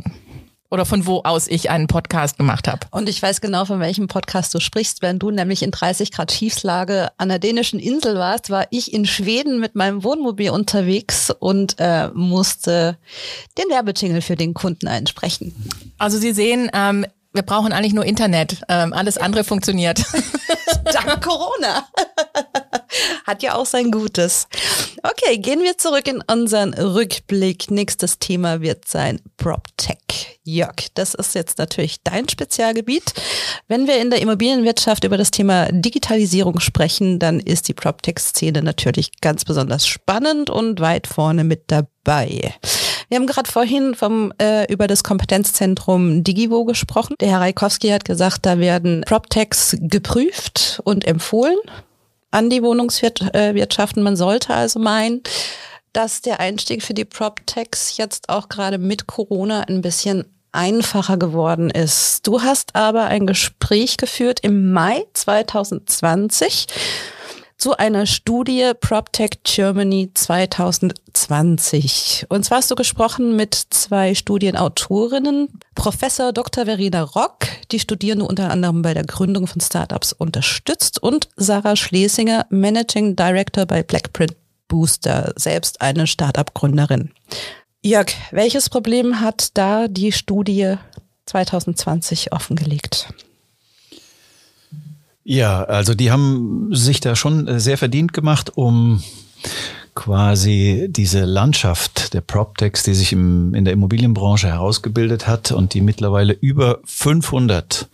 oder 0.71 0.85
von 0.85 1.07
wo 1.07 1.21
aus 1.23 1.47
ich 1.47 1.71
einen 1.71 1.87
Podcast 1.87 2.37
gemacht 2.37 2.69
habe. 2.69 2.87
Und 2.91 3.09
ich 3.09 3.23
weiß 3.23 3.41
genau, 3.41 3.65
von 3.65 3.81
welchem 3.81 4.07
Podcast 4.07 4.55
du 4.55 4.61
sprichst. 4.61 5.03
Wenn 5.03 5.19
du 5.19 5.31
nämlich 5.31 5.63
in 5.63 5.71
30 5.71 6.13
Grad 6.13 6.33
Schiefslage 6.33 7.09
an 7.17 7.29
der 7.29 7.39
dänischen 7.39 7.81
Insel 7.81 8.17
warst, 8.17 8.51
war 8.51 8.67
ich 8.71 8.93
in 8.93 9.07
Schweden 9.07 9.61
mit 9.61 9.75
meinem 9.75 10.05
Wohnmobil 10.05 10.51
unterwegs 10.51 11.31
und 11.31 11.77
äh, 11.79 12.09
musste 12.09 12.99
den 13.57 13.71
Werbejingle 13.71 14.23
für 14.23 14.37
den 14.37 14.55
Kunden 14.55 14.89
einsprechen. 14.89 15.55
Also 15.99 16.19
Sie 16.19 16.33
sehen, 16.33 16.71
ähm, 16.75 17.07
wir 17.33 17.43
brauchen 17.43 17.73
eigentlich 17.73 17.95
nur 17.95 18.05
Internet. 18.05 18.63
Ähm, 18.69 18.93
alles 18.93 19.17
andere 19.19 19.45
funktioniert. 19.45 20.03
Dank 20.85 21.23
Corona. 21.23 21.87
Hat 23.27 23.43
ja 23.43 23.55
auch 23.55 23.67
sein 23.67 23.91
Gutes. 23.91 24.49
Okay, 25.03 25.39
gehen 25.39 25.61
wir 25.61 25.79
zurück 25.79 26.09
in 26.09 26.23
unseren 26.31 26.75
Rückblick. 26.75 27.71
Nächstes 27.71 28.19
Thema 28.19 28.61
wird 28.61 28.89
sein 28.89 29.21
PropTech. 29.37 30.39
Jörg, 30.45 30.75
das 30.95 31.15
ist 31.15 31.35
jetzt 31.35 31.59
natürlich 31.59 32.03
dein 32.03 32.29
Spezialgebiet. 32.29 33.13
Wenn 33.69 33.87
wir 33.87 34.01
in 34.01 34.11
der 34.11 34.21
Immobilienwirtschaft 34.23 35.05
über 35.05 35.19
das 35.19 35.31
Thema 35.31 35.69
Digitalisierung 35.71 36.59
sprechen, 36.61 37.19
dann 37.19 37.39
ist 37.39 37.69
die 37.69 37.75
PropTech-Szene 37.75 38.63
natürlich 38.63 39.21
ganz 39.21 39.45
besonders 39.45 39.87
spannend 39.87 40.49
und 40.49 40.81
weit 40.81 41.07
vorne 41.07 41.45
mit 41.45 41.65
dabei. 41.67 42.55
Wir 43.09 43.17
haben 43.17 43.27
gerade 43.27 43.51
vorhin 43.51 43.95
vom, 43.95 44.33
äh, 44.41 44.71
über 44.71 44.87
das 44.87 45.03
Kompetenzzentrum 45.03 46.25
Digivo 46.25 46.65
gesprochen. 46.65 47.15
Der 47.21 47.31
Herr 47.31 47.41
Reikowski 47.41 47.89
hat 47.89 48.05
gesagt, 48.05 48.45
da 48.45 48.59
werden 48.59 49.03
PropTechs 49.07 49.77
geprüft 49.81 50.81
und 50.85 51.07
empfohlen 51.07 51.57
an 52.31 52.51
die 52.51 52.63
Wohnungswirtschaften. 52.63 54.03
Man 54.03 54.17
sollte 54.17 54.55
also 54.55 54.79
meinen, 54.79 55.23
dass 55.93 56.21
der 56.21 56.41
Einstieg 56.41 56.83
für 56.83 56.95
die 56.95 57.05
PropTechs 57.05 57.97
jetzt 57.97 58.29
auch 58.29 58.49
gerade 58.49 58.79
mit 58.79 59.07
Corona 59.07 59.63
ein 59.63 59.81
bisschen 59.81 60.25
einfacher 60.53 61.17
geworden 61.17 61.71
ist. 61.71 62.27
Du 62.27 62.43
hast 62.43 62.75
aber 62.75 63.05
ein 63.07 63.27
Gespräch 63.27 63.97
geführt 63.97 64.41
im 64.43 64.73
Mai 64.73 65.05
2020 65.15 66.67
zu 67.59 67.77
einer 67.77 68.07
Studie 68.07 68.71
PropTech 68.81 69.43
Germany 69.43 70.13
2020. 70.15 72.27
Und 72.29 72.45
zwar 72.45 72.59
hast 72.59 72.71
du 72.71 72.77
gesprochen 72.77 73.35
mit 73.35 73.55
zwei 73.55 74.15
Studienautorinnen, 74.15 75.49
Professor 75.75 76.33
Dr. 76.33 76.67
Verena 76.67 77.03
Rock, 77.03 77.49
die 77.73 77.81
Studierende 77.81 78.27
unter 78.27 78.51
anderem 78.51 78.83
bei 78.83 78.95
der 78.95 79.03
Gründung 79.05 79.49
von 79.49 79.61
Startups 79.61 80.13
unterstützt 80.13 81.03
und 81.03 81.29
Sarah 81.37 81.75
Schlesinger, 81.75 82.47
Managing 82.49 83.17
Director 83.17 83.67
bei 83.67 83.83
Blackprint 83.83 84.37
Booster, 84.69 85.33
selbst 85.35 85.81
eine 85.81 86.07
Startup-Gründerin. 86.07 87.11
Jörg, 87.83 88.13
welches 88.31 88.71
Problem 88.71 89.21
hat 89.21 89.59
da 89.59 89.89
die 89.89 90.13
Studie 90.13 90.77
2020 91.27 92.31
offengelegt? 92.33 93.09
Ja, 95.31 95.63
also 95.65 95.93
die 95.93 96.11
haben 96.11 96.71
sich 96.73 97.01
da 97.01 97.15
schon 97.15 97.47
äh, 97.49 97.61
sehr 97.61 97.77
verdient 97.77 98.15
gemacht, 98.15 98.57
um 98.57 99.03
quasi 99.95 100.87
diese 100.89 101.27
Landschaft 101.27 102.15
der 102.15 102.23
PropTechs, 102.23 102.83
die 102.83 102.95
sich 102.95 103.13
im, 103.13 103.53
in 103.53 103.67
der 103.67 103.75
Immobilienbranche 103.75 104.49
herausgebildet 104.49 105.27
hat 105.27 105.53
und 105.53 105.75
die 105.75 105.83
mittlerweile 105.83 106.33
über 106.33 106.79
500 106.87 107.91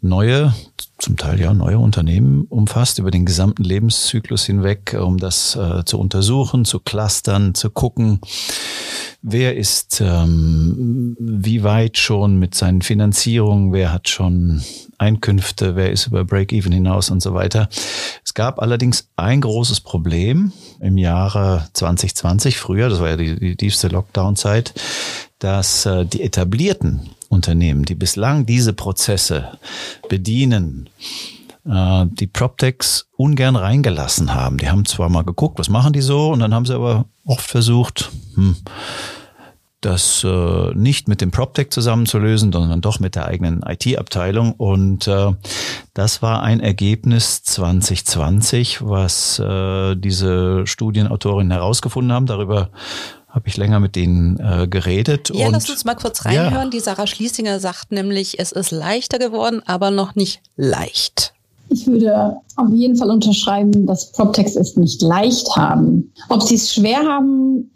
neue, 0.00 0.54
zum 0.98 1.16
Teil 1.16 1.40
ja 1.40 1.52
neue 1.52 1.80
Unternehmen 1.80 2.44
umfasst 2.44 3.00
über 3.00 3.10
den 3.10 3.26
gesamten 3.26 3.64
Lebenszyklus 3.64 4.44
hinweg, 4.44 4.96
um 4.96 5.18
das 5.18 5.56
äh, 5.56 5.84
zu 5.84 5.98
untersuchen, 5.98 6.64
zu 6.64 6.78
clustern, 6.78 7.56
zu 7.56 7.68
gucken, 7.68 8.20
wer 9.26 9.56
ist 9.56 10.02
ähm, 10.04 11.16
wie 11.18 11.62
weit 11.62 11.96
schon 11.96 12.38
mit 12.38 12.54
seinen 12.54 12.82
Finanzierungen, 12.82 13.72
wer 13.72 13.90
hat 13.90 14.08
schon 14.10 14.62
Einkünfte, 14.98 15.76
wer 15.76 15.90
ist 15.90 16.06
über 16.06 16.24
Break-Even 16.24 16.72
hinaus 16.72 17.08
und 17.08 17.22
so 17.22 17.32
weiter. 17.32 17.70
Es 18.22 18.34
gab 18.34 18.60
allerdings 18.60 19.08
ein 19.16 19.40
großes 19.40 19.80
Problem 19.80 20.52
im 20.78 20.98
Jahre 20.98 21.66
2020, 21.72 22.58
früher, 22.58 22.90
das 22.90 23.00
war 23.00 23.10
ja 23.10 23.16
die, 23.16 23.40
die 23.40 23.56
tiefste 23.56 23.88
Lockdown-Zeit, 23.88 24.74
dass 25.38 25.86
äh, 25.86 26.04
die 26.04 26.22
etablierten 26.22 27.00
Unternehmen, 27.30 27.84
die 27.84 27.94
bislang 27.94 28.44
diese 28.44 28.74
Prozesse 28.74 29.58
bedienen, 30.10 30.90
äh, 31.68 32.06
die 32.06 32.26
PropTechs 32.26 33.08
ungern 33.16 33.56
reingelassen 33.56 34.34
haben. 34.34 34.58
Die 34.58 34.68
haben 34.68 34.84
zwar 34.84 35.08
mal 35.08 35.24
geguckt, 35.24 35.58
was 35.58 35.68
machen 35.68 35.92
die 35.92 36.02
so, 36.02 36.30
und 36.30 36.40
dann 36.40 36.54
haben 36.54 36.66
sie 36.66 36.74
aber 36.74 37.06
oft 37.24 37.48
versucht, 37.48 38.10
hm, 38.34 38.56
das 39.84 40.24
äh, 40.24 40.74
nicht 40.74 41.08
mit 41.08 41.20
dem 41.20 41.30
PropTech 41.30 41.70
zusammenzulösen, 41.70 42.52
sondern 42.52 42.80
doch 42.80 43.00
mit 43.00 43.14
der 43.14 43.26
eigenen 43.26 43.62
IT-Abteilung. 43.62 44.52
Und 44.52 45.06
äh, 45.06 45.32
das 45.92 46.22
war 46.22 46.42
ein 46.42 46.60
Ergebnis 46.60 47.42
2020, 47.42 48.80
was 48.82 49.38
äh, 49.38 49.94
diese 49.96 50.66
Studienautorinnen 50.66 51.52
herausgefunden 51.52 52.12
haben. 52.12 52.26
Darüber 52.26 52.70
habe 53.28 53.48
ich 53.48 53.56
länger 53.56 53.80
mit 53.80 53.96
denen 53.96 54.38
äh, 54.38 54.68
geredet. 54.68 55.30
Ja, 55.34 55.46
und, 55.46 55.52
lass 55.52 55.68
uns 55.68 55.84
mal 55.84 55.96
kurz 55.96 56.24
reinhören. 56.24 56.54
Ja. 56.54 56.70
Die 56.70 56.80
Sarah 56.80 57.06
Schlesinger 57.06 57.60
sagt 57.60 57.92
nämlich, 57.92 58.38
es 58.38 58.52
ist 58.52 58.70
leichter 58.70 59.18
geworden, 59.18 59.60
aber 59.66 59.90
noch 59.90 60.14
nicht 60.14 60.40
leicht. 60.56 61.33
Ich 61.68 61.86
würde 61.86 62.36
auf 62.56 62.70
jeden 62.70 62.96
Fall 62.96 63.10
unterschreiben, 63.10 63.86
dass 63.86 64.12
PropTechs 64.12 64.56
es 64.56 64.76
nicht 64.76 65.02
leicht 65.02 65.48
haben. 65.56 66.12
Ob 66.28 66.42
sie 66.42 66.56
es 66.56 66.72
schwer 66.72 67.00
haben, 67.00 67.70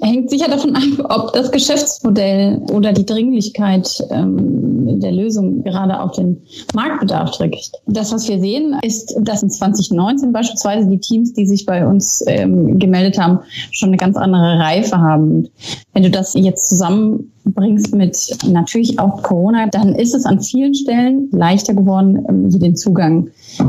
hängt 0.00 0.30
sicher 0.30 0.48
davon 0.48 0.74
ab, 0.74 1.10
ob 1.10 1.32
das 1.34 1.50
Geschäftsmodell 1.50 2.62
oder 2.72 2.92
die 2.92 3.04
Dringlichkeit 3.04 4.02
ähm, 4.10 5.00
der 5.00 5.12
Lösung 5.12 5.62
gerade 5.62 6.00
auf 6.00 6.12
den 6.12 6.40
Marktbedarf 6.74 7.32
trägt. 7.32 7.72
Das, 7.86 8.10
was 8.12 8.26
wir 8.26 8.40
sehen, 8.40 8.74
ist, 8.82 9.14
dass 9.20 9.42
in 9.42 9.50
2019 9.50 10.32
beispielsweise 10.32 10.88
die 10.88 10.98
Teams, 10.98 11.34
die 11.34 11.46
sich 11.46 11.66
bei 11.66 11.86
uns 11.86 12.24
ähm, 12.26 12.78
gemeldet 12.78 13.18
haben, 13.18 13.40
schon 13.70 13.90
eine 13.90 13.98
ganz 13.98 14.16
andere 14.16 14.58
Reife 14.58 14.96
haben. 14.98 15.48
Wenn 15.92 16.04
du 16.04 16.10
das 16.10 16.32
jetzt 16.32 16.70
zusammen 16.70 17.30
bringst 17.44 17.94
mit 17.94 18.16
natürlich 18.46 18.98
auch 18.98 19.22
Corona, 19.22 19.66
dann 19.66 19.94
ist 19.94 20.14
es 20.14 20.24
an 20.24 20.40
vielen 20.40 20.74
Stellen 20.74 21.28
leichter 21.32 21.74
geworden, 21.74 22.24
ähm, 22.30 22.50
den 22.50 22.76
Zugang 22.76 23.28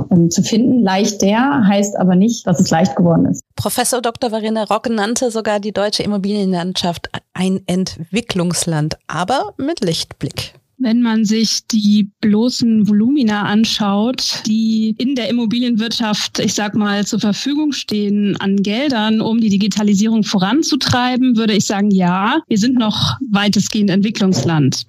ähm, 0.09 0.29
zu 0.29 0.41
finden. 0.41 0.83
Leicht 0.83 1.21
der 1.21 1.67
heißt 1.67 1.97
aber 1.97 2.15
nicht, 2.15 2.47
dass 2.47 2.61
es 2.61 2.69
leicht 2.69 2.95
geworden 2.95 3.25
ist. 3.25 3.44
Professor 3.55 4.01
Dr. 4.01 4.29
Verena 4.29 4.63
Rock 4.65 4.89
nannte 4.89 5.31
sogar 5.31 5.59
die 5.59 5.71
deutsche 5.71 6.03
Immobilienlandschaft 6.03 7.09
ein 7.33 7.63
Entwicklungsland, 7.67 8.97
aber 9.07 9.53
mit 9.57 9.83
Lichtblick. 9.83 10.53
Wenn 10.77 11.01
man 11.01 11.23
sich 11.23 11.65
die 11.67 12.09
bloßen 12.19 12.87
Volumina 12.87 13.43
anschaut, 13.43 14.41
die 14.45 14.93
in 14.97 15.15
der 15.15 15.29
Immobilienwirtschaft, 15.29 16.39
ich 16.39 16.53
sag 16.53 16.75
mal, 16.75 17.05
zur 17.05 17.19
Verfügung 17.21 17.71
stehen 17.71 18.35
an 18.41 18.57
Geldern, 18.57 19.21
um 19.21 19.39
die 19.39 19.49
Digitalisierung 19.49 20.23
voranzutreiben, 20.23 21.37
würde 21.37 21.53
ich 21.53 21.65
sagen, 21.65 21.91
ja, 21.91 22.41
wir 22.49 22.57
sind 22.57 22.77
noch 22.77 23.15
weitestgehend 23.31 23.89
Entwicklungsland. 23.89 24.85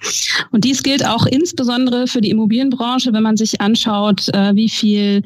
Und 0.51 0.64
dies 0.64 0.82
gilt 0.82 1.07
auch 1.07 1.24
insbesondere 1.26 2.09
für 2.09 2.20
die 2.20 2.30
Immobilienbranche, 2.30 3.12
wenn 3.12 3.22
man 3.22 3.37
sich 3.37 3.61
anschaut, 3.61 4.28
äh, 4.34 4.57
wie 4.57 4.68
viel 4.68 5.22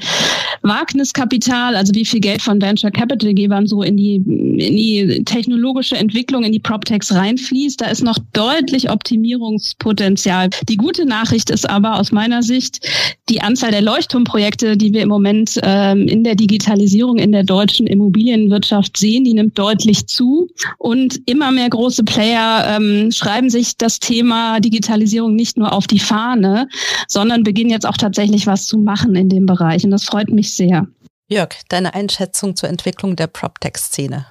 Wagniskapital, 0.63 1.75
also 1.75 1.95
wie 1.95 2.05
viel 2.05 2.21
Geld 2.21 2.43
von 2.43 2.61
Venture 2.61 2.91
Capital 2.91 3.33
Gebern 3.33 3.67
so 3.67 3.83
in 3.83 3.97
die, 3.97 4.17
in 4.17 4.77
die 4.77 5.23
technologische 5.25 5.97
Entwicklung, 5.97 6.45
in 6.45 6.53
die 6.53 6.61
PropTechs 6.61 7.15
reinfließt. 7.15 7.81
Da 7.81 7.87
ist 7.87 8.05
noch 8.05 8.19
deutlich 8.35 8.91
Optimierungspotenzial 8.91 10.50
Die 10.69 10.77
gute 10.77 11.07
Nachricht 11.07 11.51
ist 11.51 11.69
aber 11.69 11.99
aus 11.99 12.13
meiner 12.13 12.43
Sicht, 12.43 12.87
die 13.29 13.41
Anzahl 13.41 13.71
der 13.71 13.83
Leuchtturmprojekte, 13.83 14.77
die 14.77 14.93
wir 14.93 15.03
im 15.03 15.09
Moment 15.09 15.59
ähm, 15.63 16.09
in 16.09 16.25
der 16.25 16.35
Digitalisierung 16.35 17.19
in 17.19 17.33
der 17.33 17.45
deutschen 17.45 17.87
Immobilienwirtschaft 17.87 18.97
sehen, 18.97 19.25
die 19.25 19.35
nimmt 19.35 19.59
deutlich 19.59 20.07
zu. 20.07 20.49
Und 20.79 21.21
immer 21.27 21.51
mehr 21.53 21.69
große 21.69 22.05
Player 22.05 22.77
ähm, 22.77 23.11
schreiben 23.13 23.51
sich 23.51 23.77
das 23.77 23.99
Thema 24.01 24.61
Digitalisierung 24.61 25.35
nicht 25.35 25.57
nur 25.57 25.73
auf 25.73 25.87
die 25.87 26.01
Fahne, 26.01 26.69
sondern 27.09 27.43
beginnen 27.43 27.71
jetzt 27.71 27.87
auch 27.87 27.97
tatsächlich 27.97 28.47
was 28.47 28.67
zu 28.67 28.79
machen 28.79 29.15
in 29.15 29.29
dem 29.29 29.47
Bereich. 29.47 29.85
Und 29.85 29.91
das 29.91 30.05
freut 30.05 30.29
mich 30.29 30.55
sehr. 30.55 30.87
Jörg, 31.29 31.51
deine 31.69 31.95
Einschätzung 31.95 32.57
zur 32.57 32.69
Entwicklung 32.69 33.15
der 33.15 33.29
PropTech-Szene? 33.29 34.27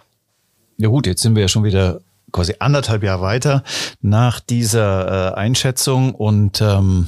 Ja 0.78 0.89
gut, 0.89 1.07
jetzt 1.07 1.22
sind 1.22 1.36
wir 1.36 1.43
ja 1.43 1.47
schon 1.47 1.63
wieder 1.63 2.01
quasi 2.32 2.55
anderthalb 2.59 3.03
Jahre 3.03 3.21
weiter 3.21 3.63
nach 4.01 4.39
dieser 4.39 5.34
äh, 5.34 5.36
Einschätzung. 5.36 6.15
Und 6.15 6.61
ähm, 6.61 7.07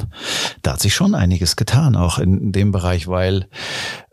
da 0.61 0.73
hat 0.73 0.81
sich 0.81 0.93
schon 0.93 1.15
einiges 1.15 1.55
getan, 1.55 1.95
auch 1.95 2.19
in 2.19 2.51
dem 2.51 2.71
Bereich, 2.71 3.07
weil 3.07 3.47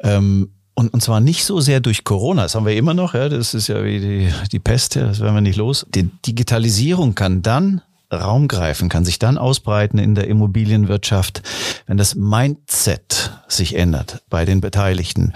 ähm, 0.00 0.52
und, 0.74 0.94
und 0.94 1.02
zwar 1.02 1.18
nicht 1.18 1.44
so 1.44 1.58
sehr 1.58 1.80
durch 1.80 2.04
Corona, 2.04 2.42
das 2.42 2.54
haben 2.54 2.64
wir 2.64 2.76
immer 2.76 2.94
noch, 2.94 3.12
ja, 3.12 3.28
das 3.28 3.52
ist 3.52 3.66
ja 3.66 3.82
wie 3.82 3.98
die, 3.98 4.32
die 4.52 4.60
Pest, 4.60 4.94
ja, 4.94 5.08
das 5.08 5.18
werden 5.18 5.34
wir 5.34 5.40
nicht 5.40 5.56
los. 5.56 5.84
Die 5.92 6.04
Digitalisierung 6.04 7.16
kann 7.16 7.42
dann 7.42 7.82
Raum 8.12 8.48
greifen, 8.48 8.88
kann 8.88 9.04
sich 9.04 9.18
dann 9.18 9.36
ausbreiten 9.36 9.98
in 9.98 10.14
der 10.14 10.28
Immobilienwirtschaft, 10.28 11.42
wenn 11.86 11.98
das 11.98 12.14
Mindset 12.14 13.32
sich 13.48 13.76
ändert 13.76 14.22
bei 14.30 14.44
den 14.44 14.60
Beteiligten. 14.60 15.34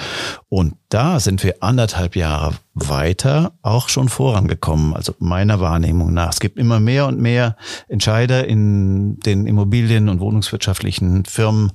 Und 0.48 0.74
da 0.88 1.20
sind 1.20 1.44
wir 1.44 1.56
anderthalb 1.62 2.16
Jahre 2.16 2.54
weiter 2.74 3.52
auch 3.60 3.88
schon 3.88 4.08
vorangekommen, 4.08 4.94
also 4.94 5.14
meiner 5.18 5.60
Wahrnehmung 5.60 6.14
nach. 6.14 6.32
Es 6.32 6.40
gibt 6.40 6.58
immer 6.58 6.80
mehr 6.80 7.06
und 7.06 7.20
mehr 7.20 7.56
Entscheider 7.88 8.46
in 8.46 9.20
den 9.20 9.46
Immobilien- 9.46 10.08
und 10.08 10.20
wohnungswirtschaftlichen 10.20 11.26
Firmen, 11.26 11.72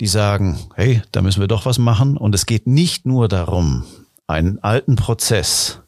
die 0.00 0.06
sagen, 0.06 0.58
hey, 0.74 1.02
da 1.12 1.22
müssen 1.22 1.40
wir 1.40 1.48
doch 1.48 1.64
was 1.64 1.78
machen. 1.78 2.18
Und 2.18 2.34
es 2.34 2.44
geht 2.44 2.66
nicht 2.66 3.06
nur 3.06 3.28
darum, 3.28 3.84
einen 4.26 4.58
alten 4.58 4.96
Prozess 4.96 5.80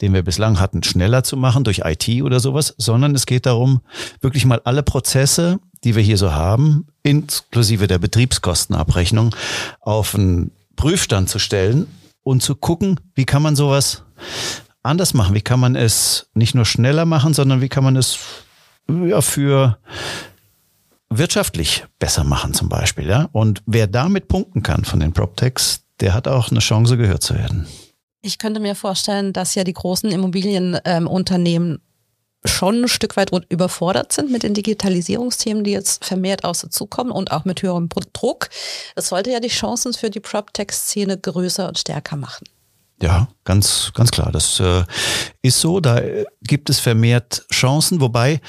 den 0.00 0.14
wir 0.14 0.22
bislang 0.22 0.60
hatten, 0.60 0.82
schneller 0.82 1.24
zu 1.24 1.36
machen 1.36 1.64
durch 1.64 1.82
IT 1.84 2.22
oder 2.22 2.40
sowas, 2.40 2.74
sondern 2.78 3.14
es 3.14 3.26
geht 3.26 3.46
darum, 3.46 3.80
wirklich 4.20 4.44
mal 4.44 4.60
alle 4.64 4.82
Prozesse, 4.82 5.58
die 5.84 5.94
wir 5.94 6.02
hier 6.02 6.16
so 6.16 6.32
haben, 6.32 6.86
inklusive 7.02 7.86
der 7.86 7.98
Betriebskostenabrechnung, 7.98 9.34
auf 9.80 10.14
einen 10.14 10.50
Prüfstand 10.76 11.28
zu 11.28 11.38
stellen 11.38 11.86
und 12.22 12.42
zu 12.42 12.54
gucken, 12.54 13.00
wie 13.14 13.24
kann 13.24 13.42
man 13.42 13.56
sowas 13.56 14.04
anders 14.82 15.14
machen? 15.14 15.34
Wie 15.34 15.40
kann 15.40 15.60
man 15.60 15.76
es 15.76 16.28
nicht 16.34 16.54
nur 16.54 16.64
schneller 16.64 17.04
machen, 17.04 17.34
sondern 17.34 17.60
wie 17.60 17.68
kann 17.68 17.84
man 17.84 17.96
es 17.96 18.18
ja, 18.88 19.20
für 19.20 19.78
wirtschaftlich 21.10 21.86
besser 21.98 22.24
machen 22.24 22.54
zum 22.54 22.68
Beispiel. 22.68 23.06
Ja? 23.06 23.28
Und 23.32 23.62
wer 23.66 23.86
damit 23.86 24.28
punkten 24.28 24.62
kann 24.62 24.84
von 24.84 25.00
den 25.00 25.12
PropTechs, 25.12 25.84
der 26.00 26.14
hat 26.14 26.28
auch 26.28 26.50
eine 26.50 26.60
Chance, 26.60 26.96
gehört 26.96 27.22
zu 27.22 27.34
werden. 27.34 27.66
Ich 28.20 28.38
könnte 28.38 28.60
mir 28.60 28.74
vorstellen, 28.74 29.32
dass 29.32 29.54
ja 29.54 29.64
die 29.64 29.72
großen 29.72 30.10
Immobilienunternehmen 30.10 31.80
schon 32.44 32.84
ein 32.84 32.88
Stück 32.88 33.16
weit 33.16 33.30
überfordert 33.48 34.12
sind 34.12 34.30
mit 34.30 34.42
den 34.42 34.54
Digitalisierungsthemen, 34.54 35.64
die 35.64 35.72
jetzt 35.72 36.04
vermehrt 36.04 36.44
aus 36.44 36.60
dazukommen 36.60 37.12
und 37.12 37.32
auch 37.32 37.44
mit 37.44 37.62
höherem 37.62 37.88
Druck. 38.12 38.48
Das 38.94 39.08
sollte 39.08 39.30
ja 39.30 39.40
die 39.40 39.48
Chancen 39.48 39.92
für 39.92 40.10
die 40.10 40.20
PropTech-Szene 40.20 41.18
größer 41.18 41.68
und 41.68 41.78
stärker 41.78 42.16
machen. 42.16 42.46
Ja, 43.00 43.28
ganz, 43.44 43.92
ganz 43.94 44.10
klar. 44.10 44.32
Das 44.32 44.58
äh, 44.58 44.84
ist 45.42 45.60
so. 45.60 45.78
Da 45.78 45.98
äh, 45.98 46.24
gibt 46.42 46.68
es 46.68 46.80
vermehrt 46.80 47.46
Chancen, 47.52 48.00
wobei 48.00 48.40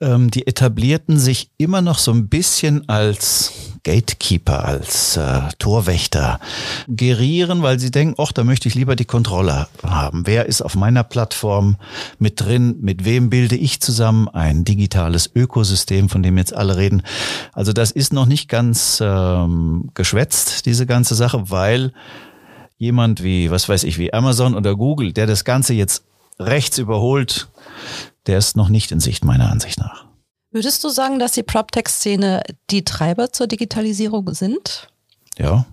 ähm, 0.00 0.30
die 0.30 0.46
Etablierten 0.46 1.18
sich 1.18 1.50
immer 1.58 1.82
noch 1.82 1.98
so 1.98 2.12
ein 2.12 2.28
bisschen 2.28 2.88
als 2.88 3.52
Gatekeeper, 3.88 4.66
als 4.66 5.16
äh, 5.16 5.40
Torwächter 5.58 6.40
gerieren, 6.88 7.62
weil 7.62 7.78
sie 7.78 7.90
denken, 7.90 8.20
ach, 8.22 8.32
da 8.32 8.44
möchte 8.44 8.68
ich 8.68 8.74
lieber 8.74 8.96
die 8.96 9.06
Kontrolle 9.06 9.66
haben. 9.82 10.26
Wer 10.26 10.44
ist 10.44 10.60
auf 10.60 10.74
meiner 10.74 11.04
Plattform 11.04 11.76
mit 12.18 12.38
drin? 12.38 12.76
Mit 12.82 13.06
wem 13.06 13.30
bilde 13.30 13.56
ich 13.56 13.80
zusammen 13.80 14.28
ein 14.28 14.64
digitales 14.64 15.30
Ökosystem, 15.34 16.10
von 16.10 16.22
dem 16.22 16.36
jetzt 16.36 16.54
alle 16.54 16.76
reden? 16.76 17.02
Also 17.54 17.72
das 17.72 17.90
ist 17.90 18.12
noch 18.12 18.26
nicht 18.26 18.50
ganz 18.50 19.02
ähm, 19.02 19.88
geschwätzt, 19.94 20.66
diese 20.66 20.84
ganze 20.84 21.14
Sache, 21.14 21.50
weil 21.50 21.94
jemand 22.76 23.22
wie, 23.22 23.50
was 23.50 23.70
weiß 23.70 23.84
ich, 23.84 23.96
wie 23.96 24.12
Amazon 24.12 24.54
oder 24.54 24.76
Google, 24.76 25.14
der 25.14 25.26
das 25.26 25.46
Ganze 25.46 25.72
jetzt 25.72 26.04
rechts 26.38 26.76
überholt, 26.76 27.48
der 28.26 28.36
ist 28.36 28.54
noch 28.54 28.68
nicht 28.68 28.92
in 28.92 29.00
Sicht 29.00 29.24
meiner 29.24 29.50
Ansicht 29.50 29.78
nach. 29.78 30.07
Würdest 30.50 30.82
du 30.82 30.88
sagen, 30.88 31.18
dass 31.18 31.32
die 31.32 31.42
PropTech-Szene 31.42 32.42
die 32.70 32.84
Treiber 32.84 33.32
zur 33.32 33.46
Digitalisierung 33.46 34.32
sind? 34.32 34.88
Ja, 35.36 35.66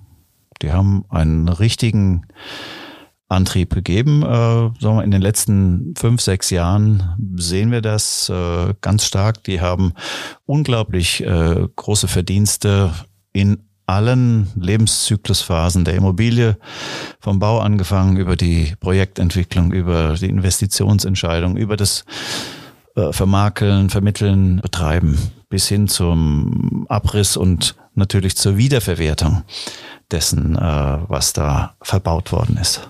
die 0.61 0.71
haben 0.71 1.05
einen 1.09 1.47
richtigen 1.47 2.25
Antrieb 3.29 3.73
gegeben. 3.73 4.21
Äh, 4.21 4.25
sagen 4.25 4.97
wir, 4.97 5.03
in 5.03 5.11
den 5.11 5.21
letzten 5.21 5.93
fünf, 5.97 6.21
sechs 6.21 6.49
Jahren 6.49 7.15
sehen 7.37 7.71
wir 7.71 7.81
das 7.81 8.29
äh, 8.29 8.73
ganz 8.81 9.05
stark. 9.05 9.43
Die 9.45 9.61
haben 9.61 9.93
unglaublich 10.45 11.23
äh, 11.23 11.67
große 11.75 12.07
Verdienste 12.07 12.93
in 13.33 13.63
allen 13.87 14.51
Lebenszyklusphasen 14.59 15.85
der 15.85 15.95
Immobilie, 15.95 16.57
vom 17.19 17.39
Bau 17.39 17.59
angefangen 17.59 18.17
über 18.17 18.35
die 18.35 18.73
Projektentwicklung, 18.79 19.71
über 19.71 20.15
die 20.15 20.29
Investitionsentscheidung, 20.29 21.55
über 21.55 21.77
das 21.77 22.03
äh, 22.95 23.11
Vermakeln, 23.11 23.89
Vermitteln, 23.89 24.61
Betreiben 24.61 25.17
bis 25.49 25.67
hin 25.67 25.87
zum 25.87 26.85
Abriss 26.89 27.37
und 27.37 27.75
natürlich 27.93 28.35
zur 28.35 28.57
Wiederverwertung 28.57 29.43
dessen, 30.11 30.55
äh, 30.55 30.59
was 31.07 31.33
da 31.33 31.75
verbaut 31.81 32.31
worden 32.31 32.57
ist. 32.57 32.87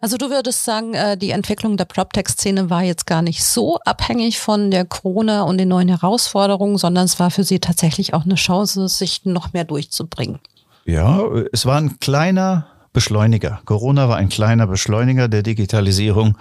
Also 0.00 0.16
du 0.16 0.30
würdest 0.30 0.64
sagen, 0.64 0.94
äh, 0.94 1.16
die 1.16 1.30
Entwicklung 1.30 1.76
der 1.76 1.84
PropTech-Szene 1.84 2.70
war 2.70 2.82
jetzt 2.82 3.06
gar 3.06 3.22
nicht 3.22 3.44
so 3.44 3.78
abhängig 3.84 4.38
von 4.38 4.70
der 4.70 4.84
Corona 4.84 5.42
und 5.42 5.58
den 5.58 5.68
neuen 5.68 5.88
Herausforderungen, 5.88 6.78
sondern 6.78 7.04
es 7.04 7.18
war 7.20 7.30
für 7.30 7.44
sie 7.44 7.60
tatsächlich 7.60 8.14
auch 8.14 8.24
eine 8.24 8.34
Chance, 8.34 8.88
sich 8.88 9.24
noch 9.24 9.52
mehr 9.52 9.64
durchzubringen. 9.64 10.40
Ja, 10.84 11.22
es 11.52 11.66
war 11.66 11.78
ein 11.78 12.00
kleiner 12.00 12.66
Beschleuniger. 12.92 13.60
Corona 13.64 14.08
war 14.08 14.16
ein 14.16 14.28
kleiner 14.28 14.66
Beschleuniger 14.66 15.28
der 15.28 15.42
Digitalisierung 15.42 16.36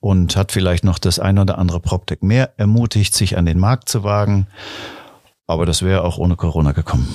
und 0.00 0.36
hat 0.36 0.52
vielleicht 0.52 0.84
noch 0.84 0.98
das 0.98 1.18
ein 1.18 1.38
oder 1.38 1.58
andere 1.58 1.80
PropTech 1.80 2.22
mehr 2.22 2.52
ermutigt, 2.56 3.14
sich 3.14 3.36
an 3.36 3.46
den 3.46 3.58
Markt 3.58 3.88
zu 3.88 4.04
wagen. 4.04 4.46
Aber 5.46 5.66
das 5.66 5.82
wäre 5.82 6.04
auch 6.04 6.18
ohne 6.18 6.36
Corona 6.36 6.72
gekommen. 6.72 7.08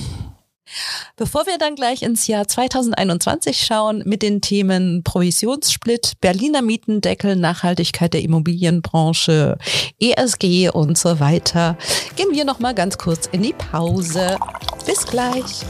Bevor 1.16 1.46
wir 1.46 1.58
dann 1.58 1.76
gleich 1.76 2.02
ins 2.02 2.26
Jahr 2.26 2.46
2021 2.46 3.64
schauen 3.64 4.02
mit 4.04 4.22
den 4.22 4.40
Themen 4.40 5.02
Provisionssplit, 5.04 6.14
Berliner 6.20 6.60
Mietendeckel, 6.60 7.36
Nachhaltigkeit 7.36 8.12
der 8.12 8.22
Immobilienbranche, 8.22 9.58
ESG 10.00 10.70
und 10.70 10.98
so 10.98 11.20
weiter, 11.20 11.78
gehen 12.16 12.32
wir 12.32 12.44
noch 12.44 12.58
mal 12.58 12.74
ganz 12.74 12.98
kurz 12.98 13.26
in 13.26 13.42
die 13.42 13.54
Pause. 13.54 14.36
Bis 14.86 15.06
gleich. 15.06 15.64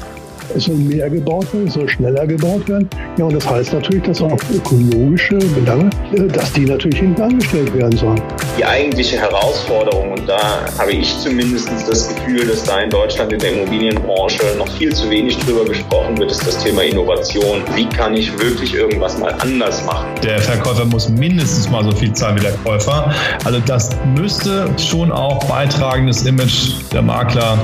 Es 0.54 0.64
soll 0.64 0.76
mehr 0.76 1.10
gebaut 1.10 1.52
werden, 1.52 1.66
es 1.66 1.74
soll 1.74 1.88
schneller 1.88 2.26
gebaut 2.26 2.68
werden. 2.68 2.88
Ja, 3.18 3.24
und 3.24 3.34
das 3.34 3.48
heißt 3.48 3.72
natürlich, 3.72 4.02
dass 4.04 4.22
auch 4.22 4.38
ökologische 4.54 5.38
Belange, 5.38 5.90
äh, 6.14 6.26
dass 6.28 6.52
die 6.52 6.64
natürlich 6.64 7.00
hinten 7.00 7.22
angestellt 7.22 7.74
werden 7.74 7.96
sollen. 7.96 8.22
Die 8.58 8.64
eigentliche 8.64 9.18
Herausforderung, 9.18 10.12
und 10.12 10.28
da 10.28 10.38
habe 10.78 10.92
ich 10.92 11.18
zumindest 11.18 11.68
das 11.88 12.08
Gefühl, 12.08 12.46
dass 12.46 12.64
da 12.64 12.80
in 12.80 12.90
Deutschland 12.90 13.32
in 13.32 13.38
der 13.38 13.52
Immobilienbranche 13.52 14.42
noch 14.56 14.68
viel 14.68 14.94
zu 14.94 15.10
wenig 15.10 15.36
drüber 15.38 15.64
gesprochen 15.64 16.16
wird, 16.18 16.30
ist 16.30 16.46
das 16.46 16.62
Thema 16.62 16.82
Innovation. 16.82 17.62
Wie 17.74 17.86
kann 17.86 18.14
ich 18.14 18.32
wirklich 18.38 18.74
irgendwas 18.74 19.18
mal 19.18 19.34
anders 19.40 19.84
machen? 19.84 20.06
Der 20.22 20.38
Verkäufer 20.40 20.84
muss 20.84 21.08
mindestens 21.08 21.70
mal 21.70 21.84
so 21.84 21.92
viel 21.92 22.12
zahlen 22.12 22.36
wie 22.36 22.42
der 22.42 22.52
Käufer. 22.64 23.12
Also 23.44 23.58
das 23.60 23.90
müsste 24.16 24.68
schon 24.78 25.12
auch 25.12 25.42
beitragen, 25.44 26.06
das 26.06 26.22
Image 26.24 26.72
der 26.92 27.02
Makler 27.02 27.58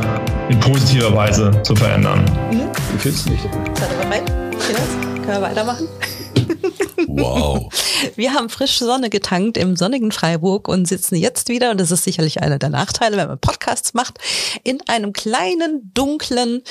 in 0.48 0.58
positiver 0.60 1.14
Weise 1.14 1.50
zu 1.62 1.74
verändern. 1.74 2.24
Wie 2.92 2.98
findest 2.98 3.26
du 3.26 3.30
mich 3.30 3.40
Seid 3.42 3.90
ihr 3.90 3.96
bereit? 3.98 4.26
Können 4.26 5.26
wir 5.26 5.42
weitermachen? 5.42 5.88
Wow. 7.08 7.68
Wir 8.16 8.34
haben 8.34 8.48
frische 8.48 8.84
Sonne 8.84 9.10
getankt 9.10 9.56
im 9.56 9.76
sonnigen 9.76 10.12
Freiburg 10.12 10.68
und 10.68 10.88
sitzen 10.88 11.16
jetzt 11.16 11.48
wieder, 11.48 11.70
und 11.70 11.80
das 11.80 11.90
ist 11.90 12.04
sicherlich 12.04 12.42
einer 12.42 12.58
der 12.58 12.68
Nachteile, 12.68 13.16
wenn 13.16 13.28
man 13.28 13.38
Podcasts 13.38 13.94
macht, 13.94 14.18
in 14.64 14.80
einem 14.88 15.12
kleinen, 15.12 15.92
dunklen 15.94 16.62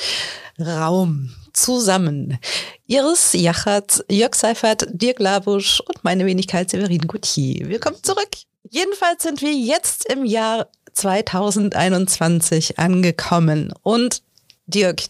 Raum 0.60 1.34
zusammen. 1.52 2.38
Iris 2.86 3.32
Jachat, 3.32 4.04
Jörg 4.10 4.34
Seifert, 4.34 4.86
Dirk 4.90 5.20
Labusch 5.20 5.80
und 5.80 6.04
meine 6.04 6.26
Wenigkeit 6.26 6.70
Severin 6.70 7.06
Gauthier. 7.06 7.68
Willkommen 7.68 8.02
zurück. 8.02 8.30
Jedenfalls 8.68 9.22
sind 9.22 9.42
wir 9.42 9.52
jetzt 9.52 10.06
im 10.06 10.24
Jahr 10.24 10.68
2021 10.92 12.78
angekommen. 12.78 13.72
Und 13.82 14.22
Dirk, 14.66 15.02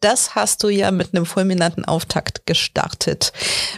das 0.00 0.34
hast 0.34 0.62
du 0.62 0.68
ja 0.68 0.90
mit 0.90 1.14
einem 1.14 1.26
fulminanten 1.26 1.84
Auftakt 1.84 2.46
gestartet. 2.46 3.32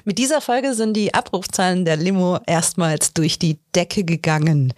Mit 0.05 0.19
dieser 0.19 0.41
Folge 0.41 0.75
sind 0.75 0.95
die 0.95 1.15
Abrufzahlen 1.15 1.85
der 1.85 1.97
Limo 1.97 2.39
erstmals 2.47 3.15
durch 3.15 3.39
die 3.39 3.59
Decke 3.75 4.05
gegangen. 4.05 4.73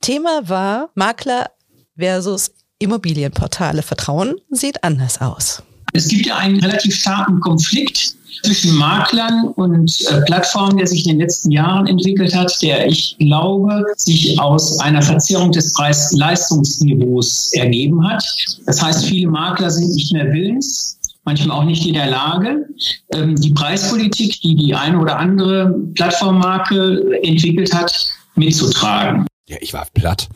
Thema 0.00 0.48
war 0.48 0.90
Makler 0.94 1.50
versus 1.96 2.52
Immobilienportale 2.78 3.82
vertrauen, 3.82 4.36
sieht 4.50 4.84
anders 4.84 5.20
aus. 5.20 5.62
Es 5.92 6.08
gibt 6.08 6.26
ja 6.26 6.36
einen 6.36 6.60
relativ 6.60 6.94
starken 6.94 7.40
Konflikt 7.40 8.14
zwischen 8.42 8.74
Maklern 8.76 9.48
und 9.56 10.00
äh, 10.10 10.20
Plattformen, 10.22 10.76
der 10.76 10.86
sich 10.86 11.04
in 11.06 11.12
den 11.12 11.20
letzten 11.20 11.50
Jahren 11.50 11.86
entwickelt 11.86 12.34
hat, 12.34 12.56
der 12.62 12.86
ich 12.86 13.16
glaube, 13.18 13.84
sich 13.96 14.38
aus 14.40 14.78
einer 14.80 15.02
Verzerrung 15.02 15.52
des 15.52 15.72
Preis-Leistungsniveaus 15.72 17.50
ergeben 17.54 18.06
hat. 18.08 18.24
Das 18.66 18.82
heißt, 18.82 19.06
viele 19.06 19.30
Makler 19.30 19.70
sind 19.70 19.92
nicht 19.94 20.12
mehr 20.12 20.32
willens, 20.32 20.98
manchmal 21.24 21.58
auch 21.58 21.64
nicht 21.64 21.86
in 21.86 21.94
der 21.94 22.10
Lage, 22.10 22.66
ähm, 23.12 23.34
die 23.36 23.50
Preispolitik, 23.50 24.40
die 24.40 24.54
die 24.54 24.74
eine 24.74 24.98
oder 24.98 25.18
andere 25.18 25.74
Plattformmarke 25.94 27.20
entwickelt 27.22 27.74
hat, 27.74 28.08
mitzutragen. 28.36 29.26
Ja, 29.48 29.56
ich 29.60 29.72
war 29.72 29.86
platt. 29.94 30.28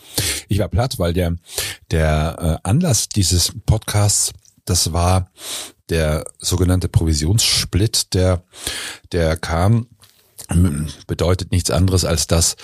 Ich 0.48 0.58
war 0.58 0.68
platt, 0.68 0.98
weil 0.98 1.12
der, 1.12 1.36
der 1.90 2.60
äh, 2.64 2.68
Anlass 2.68 3.08
dieses 3.08 3.52
Podcasts, 3.66 4.32
das 4.64 4.92
war 4.92 5.30
der 5.88 6.24
sogenannte 6.38 6.88
Provisionssplit, 6.88 8.14
der, 8.14 8.42
der 9.12 9.36
kam 9.36 9.86
bedeutet 11.06 11.50
nichts 11.50 11.70
anderes, 11.70 12.04
als 12.04 12.26
dass 12.26 12.56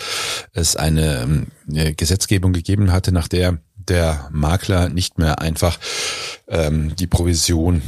es 0.53 0.77
eine, 0.77 1.47
eine 1.69 1.95
Gesetzgebung 1.95 2.53
gegeben 2.53 2.93
hatte, 2.93 3.13
nach 3.13 3.29
der 3.29 3.59
der 3.77 4.29
Makler 4.31 4.91
nicht 4.91 5.19
mehr 5.19 5.41
einfach 5.41 5.79
ähm, 6.49 6.95
die 6.97 7.07
Provision 7.07 7.83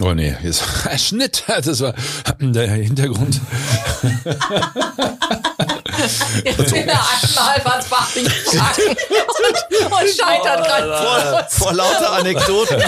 Oh 0.00 0.12
nee, 0.12 0.34
jetzt 0.42 0.64
Schnitt, 0.98 1.44
das 1.46 1.80
war 1.80 1.94
der 2.40 2.68
Hintergrund. 2.68 3.40
Jetzt 6.44 6.72
will 6.72 6.88
er 6.88 7.00
einmal 7.00 7.60
was 7.64 7.86
fachlich 7.86 8.28
fragen 8.28 8.88
und 9.84 10.08
scheitert 10.08 10.60
oh, 10.60 10.64
gerade 10.64 11.46
vor, 11.48 11.50
vor 11.66 11.72
lauter 11.72 12.12
Anekdoten. 12.12 12.80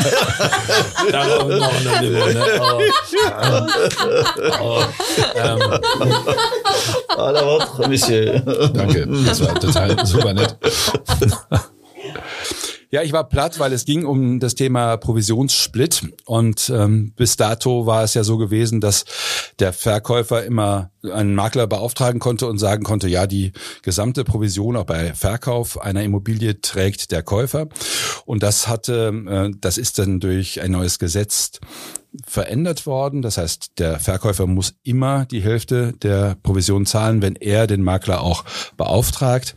Darauf 1.11 1.49
noch 1.49 1.75
eine 1.75 2.01
Niveau, 2.01 2.27
ne? 2.27 2.61
Oh. 2.61 2.81
Oh. 4.67 4.85
Ähm. 5.35 5.59
La 7.17 7.45
vôtre, 7.45 7.89
Monsieur. 7.89 8.41
Danke, 8.73 9.09
das 9.27 9.41
war 9.45 9.59
total 9.59 10.07
super 10.07 10.33
nett. 10.33 10.57
Ja, 12.91 13.03
ich 13.03 13.13
war 13.13 13.29
platt, 13.29 13.59
weil 13.59 13.73
es 13.73 13.85
ging 13.85 14.05
um 14.05 14.39
das 14.39 14.55
Thema 14.55 14.97
Provisionssplit 14.97 16.03
und 16.25 16.71
ähm, 16.73 17.13
bis 17.17 17.37
dato 17.37 17.85
war 17.85 18.05
es 18.05 18.15
ja 18.15 18.23
so 18.23 18.37
gewesen, 18.37 18.81
dass 18.81 19.05
der 19.59 19.73
Verkäufer 19.73 20.45
immer 20.45 20.91
einen 21.03 21.35
Makler 21.35 21.67
beauftragen 21.67 22.21
konnte 22.21 22.47
und 22.47 22.59
sagen 22.59 22.85
konnte, 22.85 23.09
ja, 23.09 23.27
die 23.27 23.53
gesamte 23.83 24.23
Provision 24.23 24.77
auch 24.77 24.85
bei 24.85 25.15
Verkauf 25.15 25.81
einer 25.81 26.05
Immobilie 26.05 26.61
trägt 26.61 27.11
der 27.11 27.25
Käufer. 27.25 27.69
Und 28.25 28.45
das 28.45 28.69
hatte, 28.69 29.13
äh, 29.29 29.51
das 29.61 29.79
ist 29.79 29.99
dann 29.99 30.21
durch 30.21 30.61
ein 30.61 30.71
neues 30.71 31.01
Gesetz 31.01 31.59
verändert 32.25 32.87
worden. 32.87 33.23
Das 33.23 33.39
heißt, 33.39 33.79
der 33.79 33.99
Verkäufer 33.99 34.47
muss 34.47 34.75
immer 34.83 35.27
die 35.27 35.43
Hälfte 35.43 35.93
der 35.93 36.37
Provision 36.43 36.87
zahlen, 36.87 37.23
wenn 37.23 37.37
er 37.37 37.67
den 37.67 37.83
Makler 37.83 38.21
auch 38.21 38.45
beauftragt. 38.77 39.55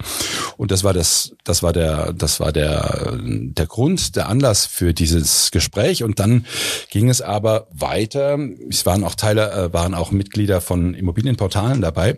Und 0.57 0.71
das 0.71 0.83
war 0.83 0.93
das, 0.93 1.35
das 1.43 1.63
war 1.63 1.73
der, 1.73 2.13
das 2.13 2.39
war 2.39 2.51
der, 2.51 3.17
der 3.21 3.65
Grund, 3.67 4.15
der 4.15 4.29
Anlass 4.29 4.65
für 4.65 4.93
dieses 4.93 5.51
Gespräch. 5.51 6.03
Und 6.03 6.19
dann 6.19 6.45
ging 6.89 7.09
es 7.09 7.21
aber 7.21 7.67
weiter. 7.71 8.37
Es 8.69 8.85
waren 8.85 9.03
auch 9.03 9.15
Teile, 9.15 9.51
äh, 9.51 9.73
waren 9.73 9.93
auch 9.93 10.11
Mitglieder 10.11 10.61
von 10.61 10.93
Immobilienportalen 10.93 11.81
dabei. 11.81 12.15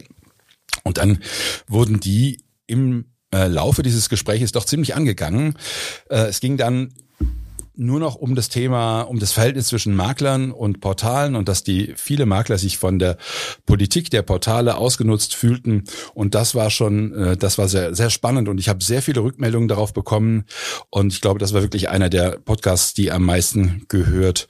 Und 0.84 0.98
dann 0.98 1.20
wurden 1.68 2.00
die 2.00 2.44
im 2.68 3.06
äh, 3.34 3.48
Laufe 3.48 3.84
dieses 3.84 4.10
Gespräches 4.10 4.52
doch 4.52 4.66
ziemlich 4.66 4.96
angegangen. 4.96 5.56
Äh, 6.10 6.28
es 6.28 6.40
ging 6.40 6.58
dann 6.58 6.94
nur 7.82 8.00
noch 8.00 8.16
um 8.16 8.36
das 8.36 8.48
Thema, 8.48 9.02
um 9.02 9.18
das 9.18 9.32
Verhältnis 9.32 9.68
zwischen 9.68 9.96
Maklern 9.96 10.52
und 10.52 10.82
Portalen 10.82 11.36
und 11.36 11.50
dass 11.50 11.64
die 11.64 11.94
viele 11.98 12.28
Makler 12.28 12.60
sich 12.60 12.78
von 12.78 13.00
der 13.00 13.18
Politik 13.66 14.12
der 14.12 14.22
Portale 14.22 14.78
ausgenutzt 14.78 15.34
fühlten. 15.34 15.86
Und 16.14 16.36
das 16.36 16.54
war 16.54 16.70
schon, 16.70 17.12
äh, 17.14 17.38
das 17.38 17.58
war 17.58 17.68
sehr, 17.68 17.96
sehr 17.96 18.12
spannend 18.12 18.50
und 18.50 18.60
ich 18.60 18.70
habe 18.70 18.84
sehr 18.84 19.02
viele 19.02 19.24
Rückmeldungen 19.24 19.68
darauf 19.68 19.94
bekommen. 19.94 20.46
Und 20.92 21.12
ich 21.12 21.22
glaube, 21.22 21.40
das 21.40 21.54
war 21.54 21.64
wirklich 21.64 21.90
einer 21.90 22.10
der 22.10 22.38
Podcasts, 22.38 22.94
die 22.94 23.12
am 23.12 23.26
meisten 23.26 23.86
gehört 23.88 24.48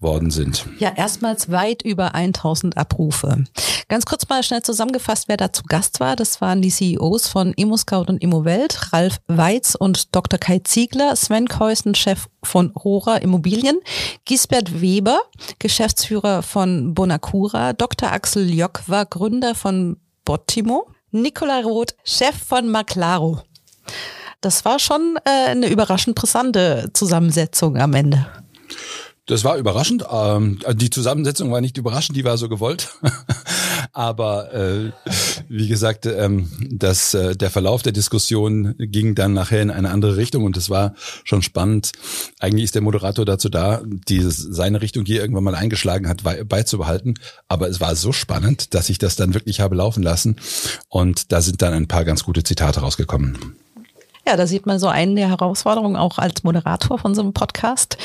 worden 0.00 0.30
sind. 0.30 0.66
Ja, 0.78 0.92
erstmals 0.96 1.50
weit 1.50 1.82
über 1.82 2.14
1000 2.14 2.76
Abrufe. 2.76 3.44
Ganz 3.88 4.06
kurz 4.06 4.28
mal 4.28 4.42
schnell 4.42 4.62
zusammengefasst, 4.62 5.28
wer 5.28 5.36
da 5.36 5.52
zu 5.52 5.62
Gast 5.64 6.00
war. 6.00 6.16
Das 6.16 6.40
waren 6.40 6.62
die 6.62 6.70
CEOs 6.70 7.28
von 7.28 7.52
ImmoScout 7.52 8.04
und 8.08 8.22
ImmoWelt, 8.22 8.92
Ralf 8.92 9.20
Weiz 9.26 9.74
und 9.74 10.14
Dr. 10.14 10.38
Kai 10.38 10.60
Ziegler, 10.60 11.16
Sven 11.16 11.48
Keusen, 11.48 11.94
Chef 11.94 12.28
von 12.42 12.70
Rora 12.70 13.16
Immobilien, 13.16 13.78
Gisbert 14.24 14.80
Weber, 14.80 15.20
Geschäftsführer 15.58 16.42
von 16.42 16.94
Bonacura, 16.94 17.72
Dr. 17.72 18.12
Axel 18.12 18.48
Jock 18.52 18.82
war 18.86 19.06
Gründer 19.06 19.54
von 19.54 19.96
Bottimo, 20.24 20.86
Nicola 21.10 21.60
Roth, 21.60 21.96
Chef 22.04 22.36
von 22.36 22.68
Maclaro. 22.68 23.42
Das 24.40 24.64
war 24.64 24.78
schon 24.78 25.18
äh, 25.24 25.50
eine 25.50 25.68
überraschend 25.68 26.16
brisante 26.16 26.90
Zusammensetzung 26.94 27.76
am 27.76 27.92
Ende. 27.94 28.26
Das 29.30 29.44
war 29.44 29.58
überraschend. 29.58 30.04
Ähm, 30.10 30.58
die 30.72 30.90
Zusammensetzung 30.90 31.52
war 31.52 31.60
nicht 31.60 31.78
überraschend, 31.78 32.16
die 32.16 32.24
war 32.24 32.36
so 32.36 32.48
gewollt. 32.48 32.88
Aber 33.92 34.52
äh, 34.52 34.90
wie 35.48 35.68
gesagt, 35.68 36.04
ähm, 36.04 36.50
das, 36.68 37.14
äh, 37.14 37.36
der 37.36 37.50
Verlauf 37.50 37.82
der 37.82 37.92
Diskussion 37.92 38.74
ging 38.76 39.14
dann 39.14 39.32
nachher 39.32 39.62
in 39.62 39.70
eine 39.70 39.90
andere 39.90 40.16
Richtung 40.16 40.42
und 40.42 40.56
es 40.56 40.68
war 40.68 40.94
schon 41.22 41.42
spannend. 41.42 41.92
Eigentlich 42.40 42.64
ist 42.64 42.74
der 42.74 42.82
Moderator 42.82 43.24
dazu 43.24 43.48
da, 43.48 43.82
die, 43.84 44.20
seine 44.20 44.82
Richtung, 44.82 45.04
die 45.04 45.14
er 45.14 45.22
irgendwann 45.22 45.44
mal 45.44 45.54
eingeschlagen 45.54 46.08
hat, 46.08 46.24
beizubehalten. 46.48 47.14
Aber 47.46 47.68
es 47.68 47.80
war 47.80 47.94
so 47.94 48.10
spannend, 48.10 48.74
dass 48.74 48.88
ich 48.88 48.98
das 48.98 49.14
dann 49.14 49.32
wirklich 49.32 49.60
habe 49.60 49.76
laufen 49.76 50.02
lassen. 50.02 50.40
Und 50.88 51.30
da 51.30 51.40
sind 51.40 51.62
dann 51.62 51.72
ein 51.72 51.86
paar 51.86 52.04
ganz 52.04 52.24
gute 52.24 52.42
Zitate 52.42 52.80
rausgekommen. 52.80 53.38
Ja, 54.26 54.36
da 54.36 54.46
sieht 54.46 54.66
man 54.66 54.78
so 54.78 54.88
einen 54.88 55.16
der 55.16 55.28
Herausforderungen 55.28 55.96
auch 55.96 56.18
als 56.18 56.42
Moderator 56.42 56.98
von 56.98 57.14
so 57.14 57.22
einem 57.22 57.32
Podcast. 57.32 57.96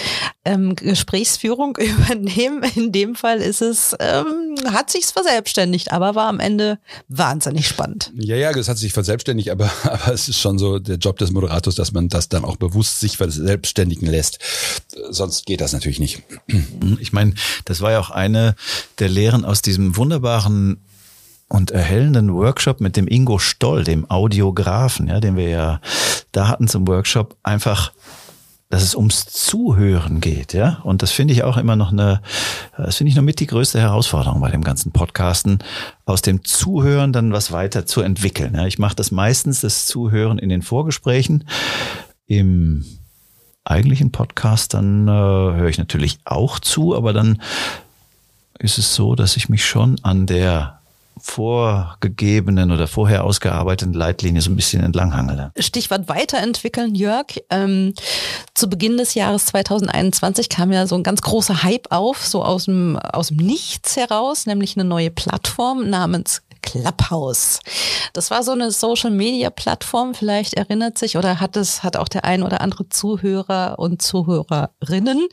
Ähm, 0.46 0.76
Gesprächsführung 0.76 1.76
übernehmen. 1.78 2.64
In 2.76 2.92
dem 2.92 3.16
Fall 3.16 3.40
ist 3.40 3.62
es, 3.62 3.96
ähm, 4.00 4.56
hat 4.72 4.90
sich's 4.90 5.12
verselbstständigt, 5.12 5.92
aber 5.92 6.16
war 6.16 6.28
am 6.28 6.40
Ende 6.40 6.80
wahnsinnig 7.10 7.68
spannend. 7.68 8.12
Ja, 8.16 8.36
ja, 8.36 8.54
das 8.54 8.70
hat 8.70 8.78
sich 8.78 8.94
verselbstständigt, 8.94 9.50
aber, 9.50 9.70
aber 9.84 10.14
es 10.14 10.30
ist 10.30 10.40
schon 10.40 10.58
so 10.58 10.80
der 10.80 10.98
Job 10.98 11.18
des 11.18 11.32
Moderators, 11.32 11.76
dass 11.76 11.92
man 11.92 12.08
das 12.10 12.30
dann 12.30 12.46
auch 12.46 12.56
bewusst 12.56 13.00
sich 13.00 13.18
verselbstständigen 13.18 14.08
lässt. 14.08 14.40
Sonst 15.10 15.46
geht 15.46 15.62
das 15.62 15.74
natürlich 15.74 16.00
nicht. 16.00 16.24
Ich 17.00 17.12
meine, 17.12 17.34
das 17.66 17.82
war 17.82 17.92
ja 17.92 18.00
auch 18.00 18.10
eine 18.10 18.56
der 19.00 19.10
Lehren 19.10 19.46
aus 19.46 19.62
diesem 19.62 19.98
wunderbaren 19.98 20.80
und 21.48 21.72
erhellenden 21.72 22.34
Workshop 22.34 22.82
mit 22.82 22.98
dem 22.98 23.08
Ingo 23.08 23.40
Stoll, 23.40 23.84
dem 23.84 24.10
Audiografen, 24.10 25.08
ja, 25.08 25.20
den 25.20 25.36
wir 25.36 25.50
ja 25.50 25.82
da 26.32 26.48
hatten 26.48 26.68
zum 26.68 26.88
Workshop, 26.88 27.36
einfach 27.44 27.92
dass 28.70 28.82
es 28.82 28.96
ums 28.96 29.26
Zuhören 29.28 30.22
geht, 30.22 30.54
ja. 30.54 30.80
Und 30.84 31.02
das 31.02 31.12
finde 31.12 31.34
ich 31.34 31.44
auch 31.44 31.58
immer 31.58 31.76
noch 31.76 31.92
eine, 31.92 32.22
das 32.76 32.98
finde 32.98 33.10
ich 33.10 33.16
noch 33.16 33.24
mit 33.24 33.40
die 33.40 33.48
größte 33.48 33.80
Herausforderung 33.80 34.42
bei 34.42 34.50
dem 34.50 34.64
ganzen 34.64 34.92
Podcasten, 34.92 35.60
aus 36.06 36.22
dem 36.22 36.44
Zuhören 36.44 37.14
dann 37.14 37.32
was 37.32 37.52
weiter 37.52 37.86
zu 37.86 38.02
entwickeln. 38.02 38.56
Ja. 38.56 38.66
Ich 38.66 38.80
mache 38.80 38.96
das 38.96 39.12
meistens, 39.12 39.62
das 39.62 39.86
Zuhören 39.86 40.40
in 40.40 40.50
den 40.50 40.64
Vorgesprächen. 40.64 41.48
Im 42.26 42.84
eigentlichen 43.64 44.12
Podcast, 44.12 44.74
dann 44.74 45.08
äh, 45.08 45.12
höre 45.12 45.70
ich 45.70 45.78
natürlich 45.78 46.20
auch 46.26 46.60
zu, 46.60 46.96
aber 46.96 47.14
dann 47.14 47.42
ist 48.58 48.78
es 48.78 48.96
so, 48.96 49.16
dass 49.16 49.38
ich 49.38 49.48
mich 49.48 49.66
schon 49.66 49.98
an 50.02 50.26
der 50.26 50.75
vorgegebenen 51.26 52.72
oder 52.72 52.88
vorher 52.88 53.24
ausgearbeiteten 53.24 53.94
Leitlinie 53.94 54.42
so 54.42 54.52
ein 54.52 54.56
bisschen 54.56 54.84
entlanghangele. 54.84 55.52
Stichwort 55.58 56.08
weiterentwickeln, 56.08 56.94
Jörg. 56.94 57.26
Ähm, 57.50 57.94
zu 58.54 58.70
Beginn 58.70 58.98
des 58.98 59.16
Jahres 59.16 59.48
2021 59.48 60.50
kam 60.50 60.72
ja 60.72 60.86
so 60.86 60.96
ein 60.96 61.04
ganz 61.04 61.22
großer 61.22 61.64
Hype 61.64 61.88
auf, 61.90 62.26
so 62.26 62.44
aus 62.44 62.66
dem, 62.66 62.98
aus 62.98 63.30
dem 63.30 63.38
Nichts 63.38 63.98
heraus, 63.98 64.46
nämlich 64.46 64.78
eine 64.78 64.86
neue 64.86 65.10
Plattform 65.10 65.90
namens 65.90 66.44
Clubhouse. 66.66 67.60
Das 68.14 68.32
war 68.32 68.44
so 68.44 68.52
eine 68.52 68.72
Social 68.72 69.12
Media 69.12 69.50
Plattform, 69.50 70.14
vielleicht 70.14 70.56
erinnert 70.56 70.98
sich 70.98 71.18
oder 71.18 71.40
hat 71.40 71.56
es, 71.56 71.84
hat 71.84 71.96
auch 71.96 72.08
der 72.08 72.26
ein 72.26 72.44
oder 72.44 72.62
andere 72.62 72.90
Zuhörer 72.90 73.80
und 73.80 74.02
Zuhörerinnen 74.02 75.28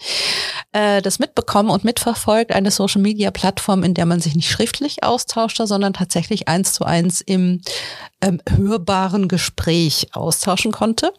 äh, 0.72 1.02
das 1.02 1.18
mitbekommen 1.18 1.70
und 1.70 1.84
mitverfolgt. 1.84 2.52
Eine 2.52 2.70
Social 2.70 3.00
Media 3.00 3.30
Plattform, 3.30 3.82
in 3.82 3.94
der 3.94 4.06
man 4.06 4.20
sich 4.20 4.34
nicht 4.34 4.50
schriftlich 4.50 5.02
austauschte, 5.02 5.66
sondern 5.66 5.94
tatsächlich 5.94 6.48
eins 6.48 6.74
zu 6.74 6.84
eins 6.84 7.20
im 7.20 7.60
ähm, 8.20 8.40
hörbaren 8.48 9.28
Gespräch 9.28 10.08
austauschen 10.12 10.72
konnte. 10.72 11.12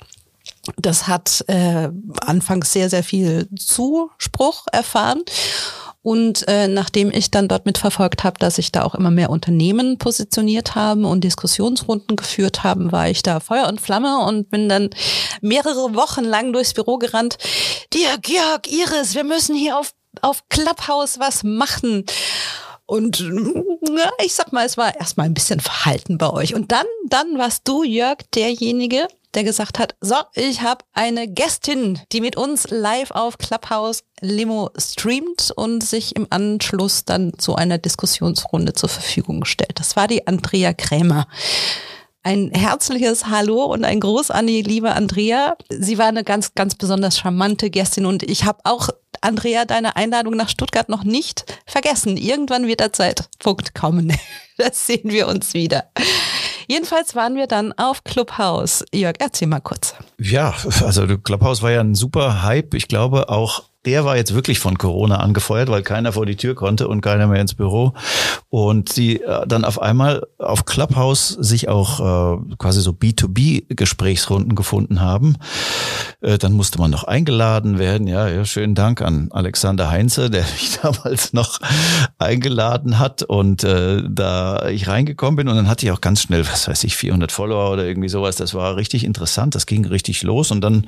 Das 0.77 1.07
hat 1.07 1.43
äh, 1.47 1.89
anfangs 2.21 2.71
sehr, 2.71 2.89
sehr 2.89 3.03
viel 3.03 3.49
Zuspruch 3.57 4.65
erfahren. 4.71 5.21
Und 6.03 6.45
äh, 6.49 6.67
nachdem 6.67 7.11
ich 7.11 7.31
dann 7.31 7.47
dort 7.47 7.65
mitverfolgt 7.65 8.25
habe, 8.25 8.37
dass 8.37 8.55
sich 8.55 8.73
da 8.73 8.83
auch 8.83 8.93
immer 8.93 9.09
mehr 9.09 9.29
Unternehmen 9.29 9.97
positioniert 9.97 10.75
haben 10.75 11.05
und 11.05 11.23
Diskussionsrunden 11.23 12.17
geführt 12.17 12.63
haben, 12.63 12.91
war 12.91 13.09
ich 13.09 13.23
da 13.23 13.39
Feuer 13.39 13.69
und 13.69 13.79
Flamme 13.79 14.19
und 14.25 14.49
bin 14.49 14.67
dann 14.67 14.89
mehrere 15.39 15.95
Wochen 15.95 16.25
lang 16.25 16.51
durchs 16.51 16.73
Büro 16.73 16.97
gerannt. 16.97 17.37
Dirk, 17.93 18.27
Jörg, 18.27 18.67
Iris, 18.67 19.15
wir 19.15 19.23
müssen 19.23 19.55
hier 19.55 19.79
auf, 19.79 19.93
auf 20.21 20.43
Clubhouse 20.49 21.19
was 21.19 21.43
machen. 21.43 22.05
Und 22.85 23.19
ja, 23.21 24.11
ich 24.23 24.33
sag 24.33 24.51
mal, 24.51 24.65
es 24.65 24.75
war 24.75 24.93
erstmal 24.99 25.27
ein 25.27 25.33
bisschen 25.33 25.61
verhalten 25.61 26.17
bei 26.17 26.29
euch. 26.29 26.53
Und 26.53 26.73
dann, 26.73 26.85
dann 27.07 27.37
warst 27.37 27.65
du, 27.65 27.83
Jörg, 27.83 28.17
derjenige, 28.35 29.07
der 29.33 29.43
gesagt 29.43 29.79
hat, 29.79 29.95
so, 30.01 30.15
ich 30.35 30.61
habe 30.61 30.85
eine 30.93 31.27
Gästin, 31.27 31.99
die 32.11 32.21
mit 32.21 32.35
uns 32.35 32.69
live 32.69 33.11
auf 33.11 33.37
Clubhouse 33.37 34.03
Limo 34.21 34.69
streamt 34.77 35.51
und 35.55 35.83
sich 35.83 36.15
im 36.15 36.27
Anschluss 36.29 37.05
dann 37.05 37.33
zu 37.37 37.55
einer 37.55 37.77
Diskussionsrunde 37.77 38.73
zur 38.73 38.89
Verfügung 38.89 39.45
stellt. 39.45 39.79
Das 39.79 39.95
war 39.95 40.07
die 40.07 40.27
Andrea 40.27 40.73
Krämer. 40.73 41.27
Ein 42.25 42.51
herzliches 42.51 43.27
Hallo 43.27 43.65
und 43.65 43.83
ein 43.83 43.99
Gruß 43.99 44.31
an 44.31 44.47
die 44.47 44.61
liebe 44.61 44.93
Andrea. 44.93 45.57
Sie 45.69 45.97
war 45.97 46.05
eine 46.05 46.23
ganz, 46.23 46.55
ganz 46.55 46.75
besonders 46.75 47.17
charmante 47.17 47.69
Gästin 47.69 48.05
und 48.05 48.23
ich 48.23 48.45
habe 48.45 48.59
auch, 48.63 48.87
Andrea, 49.19 49.65
deine 49.65 49.97
Einladung 49.97 50.37
nach 50.37 50.47
Stuttgart 50.47 50.87
noch 50.87 51.03
nicht 51.03 51.43
vergessen. 51.65 52.15
Irgendwann 52.15 52.65
wird 52.65 52.79
der 52.79 52.93
Zeitpunkt 52.93 53.75
kommen. 53.75 54.13
Das 54.55 54.85
sehen 54.85 55.09
wir 55.09 55.27
uns 55.27 55.55
wieder. 55.55 55.89
Jedenfalls 56.67 57.15
waren 57.15 57.35
wir 57.35 57.47
dann 57.47 57.73
auf 57.73 58.03
Clubhouse. 58.03 58.85
Jörg, 58.93 59.15
erzähl 59.19 59.47
mal 59.47 59.59
kurz. 59.59 59.95
Ja, 60.19 60.53
also 60.83 61.17
Clubhouse 61.17 61.61
war 61.61 61.71
ja 61.71 61.81
ein 61.81 61.95
super 61.95 62.43
Hype. 62.43 62.73
Ich 62.73 62.87
glaube 62.87 63.29
auch 63.29 63.63
der 63.85 64.05
war 64.05 64.15
jetzt 64.15 64.33
wirklich 64.33 64.59
von 64.59 64.77
Corona 64.77 65.17
angefeuert, 65.17 65.69
weil 65.69 65.83
keiner 65.83 66.13
vor 66.13 66.25
die 66.25 66.37
Tür 66.37 66.55
konnte 66.55 66.87
und 66.87 67.01
keiner 67.01 67.27
mehr 67.27 67.41
ins 67.41 67.53
Büro. 67.53 67.93
Und 68.49 68.89
sie 68.89 69.21
äh, 69.21 69.45
dann 69.45 69.65
auf 69.65 69.81
einmal 69.81 70.25
auf 70.37 70.65
Clubhouse 70.65 71.29
sich 71.29 71.67
auch 71.67 71.99
äh, 71.99 72.55
quasi 72.57 72.81
so 72.81 72.91
B2B-Gesprächsrunden 72.91 74.55
gefunden 74.55 75.01
haben. 75.01 75.35
Äh, 76.21 76.37
dann 76.37 76.53
musste 76.53 76.79
man 76.79 76.91
noch 76.91 77.03
eingeladen 77.03 77.77
werden. 77.77 78.07
Ja, 78.07 78.27
ja, 78.29 78.45
schönen 78.45 78.75
Dank 78.75 79.01
an 79.01 79.29
Alexander 79.31 79.89
Heinze, 79.89 80.29
der 80.29 80.43
mich 80.43 80.79
damals 80.81 81.33
noch 81.33 81.59
eingeladen 82.19 82.99
hat 82.99 83.23
und 83.23 83.63
äh, 83.63 84.01
da 84.07 84.69
ich 84.69 84.87
reingekommen 84.87 85.35
bin 85.35 85.47
und 85.49 85.55
dann 85.57 85.67
hatte 85.67 85.85
ich 85.85 85.91
auch 85.91 86.01
ganz 86.01 86.21
schnell, 86.21 86.47
was 86.47 86.67
weiß 86.67 86.83
ich, 86.85 86.95
400 86.95 87.31
Follower 87.31 87.71
oder 87.71 87.85
irgendwie 87.85 88.09
sowas. 88.09 88.37
Das 88.37 88.53
war 88.53 88.77
richtig 88.77 89.03
interessant. 89.03 89.55
Das 89.55 89.65
ging 89.65 89.85
richtig 89.85 90.23
los 90.23 90.51
und 90.51 90.61
dann 90.61 90.87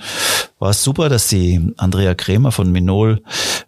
war 0.59 0.69
es 0.69 0.83
super, 0.83 1.09
dass 1.09 1.27
die 1.27 1.73
Andrea 1.77 2.15
Krämer 2.15 2.51
von 2.51 2.71
Min 2.71 2.84
Minol 2.85 3.21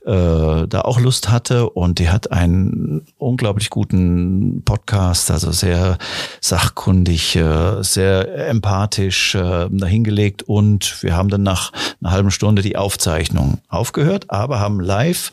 äh, 0.06 0.68
da 0.68 0.81
auch 0.81 0.99
Lust 0.99 1.30
hatte 1.30 1.69
und 1.69 1.99
die 1.99 2.10
hat 2.10 2.31
einen 2.31 3.06
unglaublich 3.18 3.69
guten 3.69 4.61
Podcast, 4.64 5.31
also 5.31 5.52
sehr 5.52 5.98
sachkundig, 6.39 7.35
äh, 7.35 7.81
sehr 7.81 8.48
empathisch 8.48 9.35
äh, 9.35 9.68
dahingelegt 9.69 10.44
und 10.44 11.02
wir 11.02 11.18
haben 11.18 11.30
dann 11.30 11.44
nach 11.44 11.72
einer 12.02 12.11
halben 12.11 12.31
Stunde 12.31 12.61
die 12.61 12.77
Aufzeichnung 12.77 13.57
aufgehört, 13.69 14.30
aber 14.30 14.60
haben 14.60 14.80
live 14.80 15.31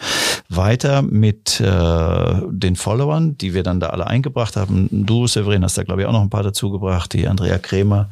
weiter 0.48 1.02
mit 1.02 1.60
äh, 1.60 2.34
den 2.48 2.76
Followern, 2.76 3.36
die 3.36 3.54
wir 3.54 3.62
dann 3.62 3.80
da 3.80 3.88
alle 3.88 4.06
eingebracht 4.06 4.56
haben. 4.56 4.88
Du, 4.90 5.26
Severin, 5.26 5.62
hast 5.62 5.76
da 5.76 5.82
glaube 5.82 6.02
ich 6.02 6.08
auch 6.08 6.12
noch 6.12 6.22
ein 6.22 6.30
paar 6.30 6.42
dazu 6.42 6.70
gebracht, 6.70 7.12
die 7.12 7.28
Andrea 7.28 7.58
Krämer 7.58 8.08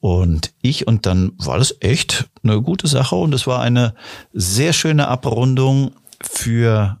und 0.00 0.52
ich 0.62 0.86
und 0.86 1.06
dann 1.06 1.32
war 1.38 1.58
das 1.58 1.76
echt 1.80 2.28
eine 2.42 2.62
gute 2.62 2.86
Sache. 2.86 3.16
Und 3.16 3.34
es 3.34 3.46
war 3.46 3.60
eine 3.60 3.94
sehr 4.32 4.72
schöne 4.72 5.08
Abrundung 5.08 5.92
für 6.20 6.98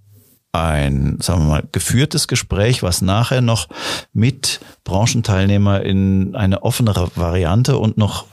ein, 0.52 1.18
sagen 1.20 1.42
wir 1.42 1.48
mal, 1.48 1.68
geführtes 1.70 2.26
Gespräch, 2.26 2.82
was 2.82 3.02
nachher 3.02 3.40
noch 3.40 3.68
mit 4.12 4.60
Branchenteilnehmer 4.84 5.82
in 5.82 6.34
eine 6.34 6.62
offenere 6.62 7.10
Variante 7.14 7.78
und 7.78 7.98
noch 7.98 8.26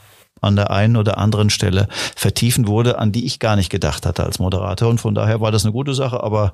an 0.46 0.56
der 0.56 0.70
einen 0.70 0.96
oder 0.96 1.18
anderen 1.18 1.50
Stelle 1.50 1.88
vertiefen 2.14 2.66
wurde, 2.66 2.98
an 2.98 3.12
die 3.12 3.26
ich 3.26 3.38
gar 3.38 3.56
nicht 3.56 3.70
gedacht 3.70 4.06
hatte 4.06 4.24
als 4.24 4.38
Moderator. 4.38 4.88
Und 4.88 5.00
von 5.00 5.14
daher 5.14 5.40
war 5.40 5.52
das 5.52 5.64
eine 5.64 5.72
gute 5.72 5.94
Sache, 5.94 6.22
aber 6.22 6.52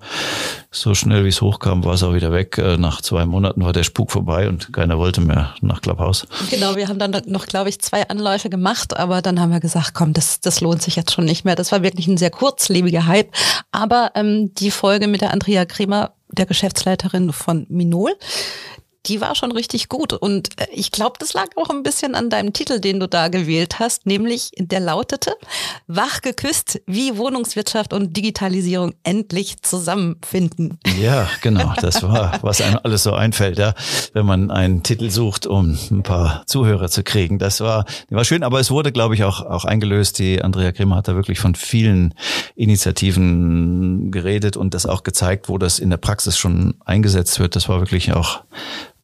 so 0.71 0.95
schnell 0.95 1.25
wie 1.25 1.29
es 1.29 1.41
hochkam, 1.41 1.85
war 1.85 1.95
es 1.95 2.03
auch 2.03 2.15
wieder 2.15 2.33
weg. 2.33 2.59
Äh, 2.59 2.77
nach 2.77 3.01
zwei 3.01 3.27
Monaten 3.27 3.65
war 3.65 3.73
der 3.73 3.85
Spuk 3.85 4.11
vorbei 4.11 4.49
und 4.49 4.73
keiner 4.73 4.99
wollte 4.99 5.21
mehr 5.21 5.55
nach 5.61 5.81
Clubhouse. 5.81 6.27
Genau, 6.51 6.77
wir 6.77 6.89
haben 6.89 6.99
dann 6.99 7.13
noch, 7.27 7.47
glaube 7.47 7.69
ich, 7.69 7.81
zwei 7.81 8.09
Anläufe 8.09 8.51
gemacht, 8.51 8.97
aber 8.97 9.23
dann 9.23 9.41
haben 9.41 9.53
wir 9.53 9.61
gesagt, 9.61 9.93
komm, 9.95 10.13
das, 10.13 10.41
das 10.41 10.61
lohnt 10.61 10.83
sich 10.83 10.97
jetzt 10.97 11.13
schon 11.13 11.25
nicht 11.25 11.45
mehr. 11.45 11.55
Das 11.55 11.73
war 11.73 11.83
wirklich 11.83 12.09
ein 12.09 12.17
sehr 12.17 12.31
kurzlebiger 12.31 13.07
Hype. 13.07 13.31
Aber 13.71 14.13
ähm, 14.15 14.55
die 14.55 14.71
Folge 14.71 15.09
mit 15.09 15.21
der 15.21 15.33
Andrea 15.33 15.65
Kremer, 15.65 16.13
der 16.31 16.47
Geschäftsleiterin 16.47 17.33
von 17.33 17.67
Minol, 17.69 18.13
die 19.07 19.21
war 19.21 19.35
schon 19.35 19.53
richtig 19.53 19.89
gut. 19.89 20.13
Und 20.13 20.61
äh, 20.61 20.67
ich 20.73 20.93
glaube, 20.93 21.15
das 21.19 21.35
lag 21.35 21.49
auch 21.57 21.71
ein 21.71 21.83
bisschen 21.83 22.15
an 22.15 22.31
deinem 22.31 22.53
Titel, 22.53 22.81
den 22.81 23.01
du 23.01 23.09
da 23.09 23.29
gewählt 23.29 23.79
hast, 23.79 24.07
nämlich 24.07 24.51
der 24.59 24.81
lautete 24.81 25.35
Wach 25.87 26.23
geküsst, 26.23 26.81
wie 26.87 27.17
Wohnungswirtschaft 27.17 27.93
und 27.93 28.17
Digitalisierung 28.17 28.95
endlich 29.03 29.63
zusammenfinden. 29.63 30.79
Ja, 31.01 31.29
genau. 31.41 31.75
Das 31.81 32.03
war, 32.03 32.39
was 32.43 32.61
einem 32.61 32.79
alles 32.83 33.03
so 33.03 33.13
einfällt, 33.13 33.59
ja, 33.59 33.75
wenn 34.13 34.27
man 34.27 34.51
einen 34.51 34.83
Titel 34.83 35.11
sucht, 35.11 35.47
um 35.47 35.79
ein 35.91 36.03
paar 36.03 36.45
Zuhörer 36.47 36.89
zu 36.89 37.03
kriegen. 37.03 37.39
Das 37.39 37.61
war, 37.61 37.87
war 38.11 38.25
schön, 38.25 38.43
aber 38.43 38.61
es 38.61 38.71
wurde, 38.71 38.93
glaube 38.93 39.15
ich, 39.15 39.25
auch, 39.25 39.41
auch 39.41 39.65
eingelöst. 39.65 40.19
Die 40.19 40.43
Andrea 40.43 40.71
Grimmer 40.71 40.97
hat 40.97 41.09
da 41.09 41.15
wirklich 41.17 41.41
von 41.41 41.55
vielen 41.55 42.15
Initiativen 42.55 44.11
geredet 44.11 44.57
und 44.57 44.75
das 44.75 44.87
auch 44.87 45.03
gezeigt, 45.03 45.49
wo 45.49 45.59
das 45.59 45.79
in 45.79 45.91
der 45.91 45.97
Praxis 45.97 46.39
schon 46.39 46.75
eingesetzt 46.85 47.41
wird. 47.41 47.57
Das 47.57 47.69
war 47.69 47.81
wirklich 47.81 48.13
auch 48.13 48.43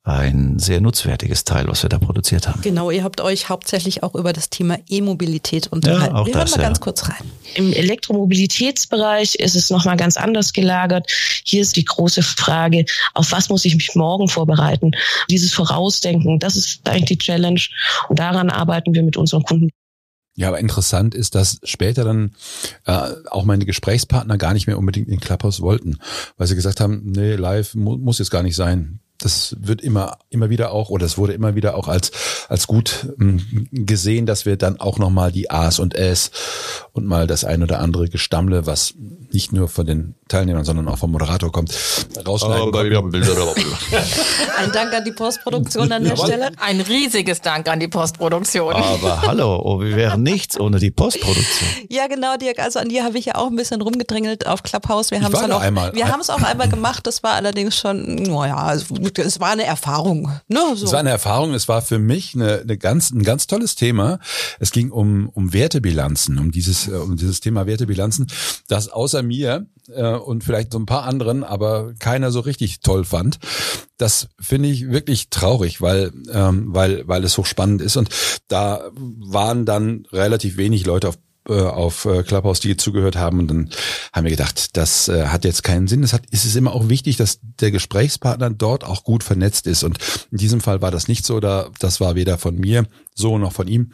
ein 0.05 0.59
sehr 0.59 0.81
nutzwertiges 0.81 1.45
Teil, 1.45 1.69
was 1.69 1.83
wir 1.83 1.91
da 1.91 1.99
produziert 1.99 2.49
haben. 2.49 2.63
Genau, 2.63 2.91
ihr 2.91 3.05
habt 3.05 3.21
euch 3.21 3.49
hauptsächlich 3.49 4.03
auch 4.03 4.15
über 4.15 4.33
das 4.33 4.49
Thema 4.49 4.79
E-Mobilität 4.89 5.67
unterhalten. 5.67 6.15
Ja, 6.15 6.21
auch 6.23 6.27
wir 6.27 6.33
das, 6.33 6.51
hören 6.51 6.59
mal 6.59 6.63
ja. 6.63 6.69
ganz 6.69 6.81
kurz 6.81 7.09
rein. 7.09 7.31
Im 7.55 7.73
Elektromobilitätsbereich 7.73 9.35
ist 9.35 9.55
es 9.55 9.71
nochmal 9.71 9.97
ganz 9.97 10.17
anders 10.17 10.53
gelagert. 10.53 11.11
Hier 11.45 11.61
ist 11.61 11.77
die 11.77 11.85
große 11.85 12.23
Frage, 12.23 12.85
auf 13.15 13.33
was 13.33 13.49
muss 13.49 13.65
ich 13.65 13.75
mich 13.75 13.95
morgen 13.95 14.29
vorbereiten? 14.29 14.93
Dieses 15.29 15.53
Vorausdenken, 15.53 16.39
das 16.39 16.57
ist 16.57 16.89
eigentlich 16.89 17.05
die 17.05 17.19
Challenge. 17.19 17.61
Und 18.09 18.19
daran 18.19 18.51
arbeiten 18.51 18.95
wir 18.95 19.03
mit 19.03 19.17
unseren 19.17 19.43
Kunden. 19.43 19.71
Ja, 20.39 20.49
aber 20.49 20.61
interessant 20.61 21.17
ist, 21.17 21.35
dass 21.35 21.59
später 21.65 22.05
dann 22.05 22.33
äh, 22.87 23.11
auch 23.29 23.45
meine 23.45 23.67
Gesprächspartner 23.67 24.39
gar 24.39 24.55
nicht 24.55 24.69
mehr 24.69 24.79
unbedingt 24.79 25.09
in 25.09 25.19
Clubhouse 25.19 25.61
wollten, 25.61 25.99
weil 26.37 26.47
sie 26.47 26.55
gesagt 26.55 26.79
haben, 26.79 27.03
nee, 27.05 27.35
live 27.35 27.75
mu 27.75 27.97
muss 27.97 28.21
jetzt 28.21 28.31
gar 28.31 28.45
nicht 28.45 28.55
sein. 28.55 29.01
Das 29.19 29.57
wird 29.59 29.81
immer, 29.81 30.19
immer 30.31 30.49
wieder 30.49 30.73
auch, 30.73 30.91
oder 30.91 31.05
es 31.05 31.19
wurde 31.19 31.33
immer 31.33 31.55
wieder 31.55 31.77
auch 31.77 31.89
als, 31.89 32.13
als 32.49 32.67
gut 32.67 33.13
mh, 33.17 33.43
gesehen, 33.73 34.27
dass 34.27 34.47
wir 34.47 34.57
dann 34.57 34.79
auch 34.81 34.99
nochmal 34.99 35.33
die 35.33 35.51
A's 35.51 35.79
und 35.81 35.95
Ä's 35.97 36.31
und 36.93 37.05
mal 37.07 37.27
das 37.27 37.45
ein 37.45 37.63
oder 37.63 37.81
andere 37.81 38.09
Gestammle, 38.09 38.67
was 38.67 38.95
nicht 39.33 39.53
nur 39.53 39.69
von 39.69 39.87
den 39.87 40.15
Teilnehmern, 40.29 40.65
sondern 40.65 40.89
auch 40.89 40.99
vom 40.99 41.11
Moderator 41.11 41.51
kommt, 41.53 41.71
rausschneiden. 42.27 42.61
konnten. 42.73 43.13
Ein 44.59 44.73
Dank 44.73 44.95
an 44.95 45.05
die 45.05 45.13
Postproduktion 45.13 45.91
an 45.93 46.05
der. 46.05 46.17
Stelle. 46.17 46.51
Ein 46.59 46.81
riesiges 46.81 47.41
Dank 47.41 47.69
an 47.69 47.81
die 47.81 47.89
Postproduktion. 47.89 48.75
Aber 48.75 49.23
hallo, 49.23 49.61
oh, 49.65 49.81
wir 49.81 49.97
wären 49.97 50.23
nichts 50.23 50.59
ohne 50.59 50.79
die 50.79 50.91
Postproduktion. 50.91 51.69
Ja, 51.89 52.07
genau, 52.07 52.37
Dirk. 52.37 52.59
Also 52.59 52.79
an 52.79 52.89
dir 52.89 53.05
habe 53.05 53.19
ich 53.19 53.27
ja 53.27 53.35
auch 53.37 53.49
ein 53.49 53.57
bisschen 53.57 53.81
rumgedrängelt 53.83 54.47
auf 54.47 54.63
Clubhouse. 54.63 55.11
Wir 55.11 55.23
haben 55.23 55.33
es 55.33 55.43
auch, 55.43 55.61
einmal. 55.61 55.95
wir 55.95 56.09
haben 56.09 56.21
es 56.21 56.31
auch 56.31 56.43
einmal 56.43 56.69
gemacht. 56.69 57.07
Das 57.07 57.23
war 57.23 57.33
allerdings 57.33 57.77
schon, 57.77 58.15
naja, 58.15 58.75
es, 58.75 58.87
es 59.17 59.41
war 59.41 59.51
eine 59.51 59.65
Erfahrung. 59.65 60.31
Ne, 60.49 60.61
so. 60.75 60.87
Es 60.87 60.93
war 60.93 61.01
eine 61.01 61.11
Erfahrung, 61.11 61.55
es 61.55 61.69
war 61.69 61.83
für 61.83 61.99
mich 61.99 62.35
eine, 62.35 62.61
eine 62.61 62.77
ganz, 62.77 63.11
ein 63.11 63.23
ganz 63.23 63.47
tolles 63.47 63.75
Thema. 63.75 64.19
Es 64.59 64.73
ging 64.73 64.91
um, 64.91 65.29
um 65.31 65.53
Wertebilanzen, 65.53 66.39
um 66.39 66.51
dieses, 66.51 66.89
äh, 66.89 66.93
um 66.93 67.17
dieses 67.17 67.41
Thema 67.41 67.67
Wertebilanzen, 67.67 68.27
das 68.69 68.89
außer 68.89 69.23
mir 69.23 69.67
äh, 69.95 70.13
und 70.15 70.45
vielleicht 70.45 70.73
so 70.73 70.79
ein 70.79 70.87
paar 70.87 71.05
anderen, 71.05 71.45
aber 71.45 71.95
keiner 71.99 72.31
so 72.31 72.41
richtig 72.41 72.81
toll 72.81 73.05
fand. 73.05 73.39
Das 73.97 74.29
finde 74.41 74.69
ich 74.69 74.91
wirklich 74.91 75.31
traurig, 75.31 75.81
weil, 75.81 76.13
ähm, 76.33 76.67
weil, 76.69 77.07
weil 77.09 77.25
es 77.25 77.39
hochspannend 77.39 77.83
ist. 77.83 77.97
Und 77.97 78.11
da 78.49 78.91
waren 78.95 79.65
dann 79.67 80.07
relativ 80.13 80.57
wenig 80.57 80.87
Leute 80.87 81.09
auf 81.09 81.19
äh, 81.49 81.61
auf 81.61 82.05
äh, 82.05 82.23
Clubhouse, 82.23 82.61
die 82.61 82.77
zugehört 82.77 83.17
haben. 83.17 83.39
Und 83.41 83.49
dann 83.49 83.71
haben 84.13 84.25
wir 84.25 84.31
gedacht, 84.31 84.77
das 84.77 85.09
äh, 85.09 85.27
hat 85.27 85.45
jetzt 85.45 85.63
keinen 85.63 85.89
Sinn. 85.89 86.03
Es, 86.03 86.13
hat, 86.13 86.23
es 86.31 86.45
ist 86.45 86.57
immer 86.57 86.75
auch 86.75 86.89
wichtig, 86.89 87.17
dass 87.17 87.41
der 87.43 87.71
Gesprächspartner 87.71 88.51
dort 88.51 88.85
auch 88.85 89.05
gut 89.05 89.25
vernetzt 89.25 89.67
ist. 89.67 89.83
Und 89.83 89.99
in 90.31 90.39
diesem 90.39 90.61
Fall 90.61 90.83
war 90.83 90.91
das 90.91 91.09
nicht 91.09 91.25
so. 91.25 91.41
Da, 91.41 91.69
das 91.79 92.01
war 92.01 92.15
weder 92.15 92.39
von 92.39 92.57
mir 92.57 92.87
so 93.15 93.37
noch 93.37 93.53
von 93.53 93.67
ihm. 93.67 93.93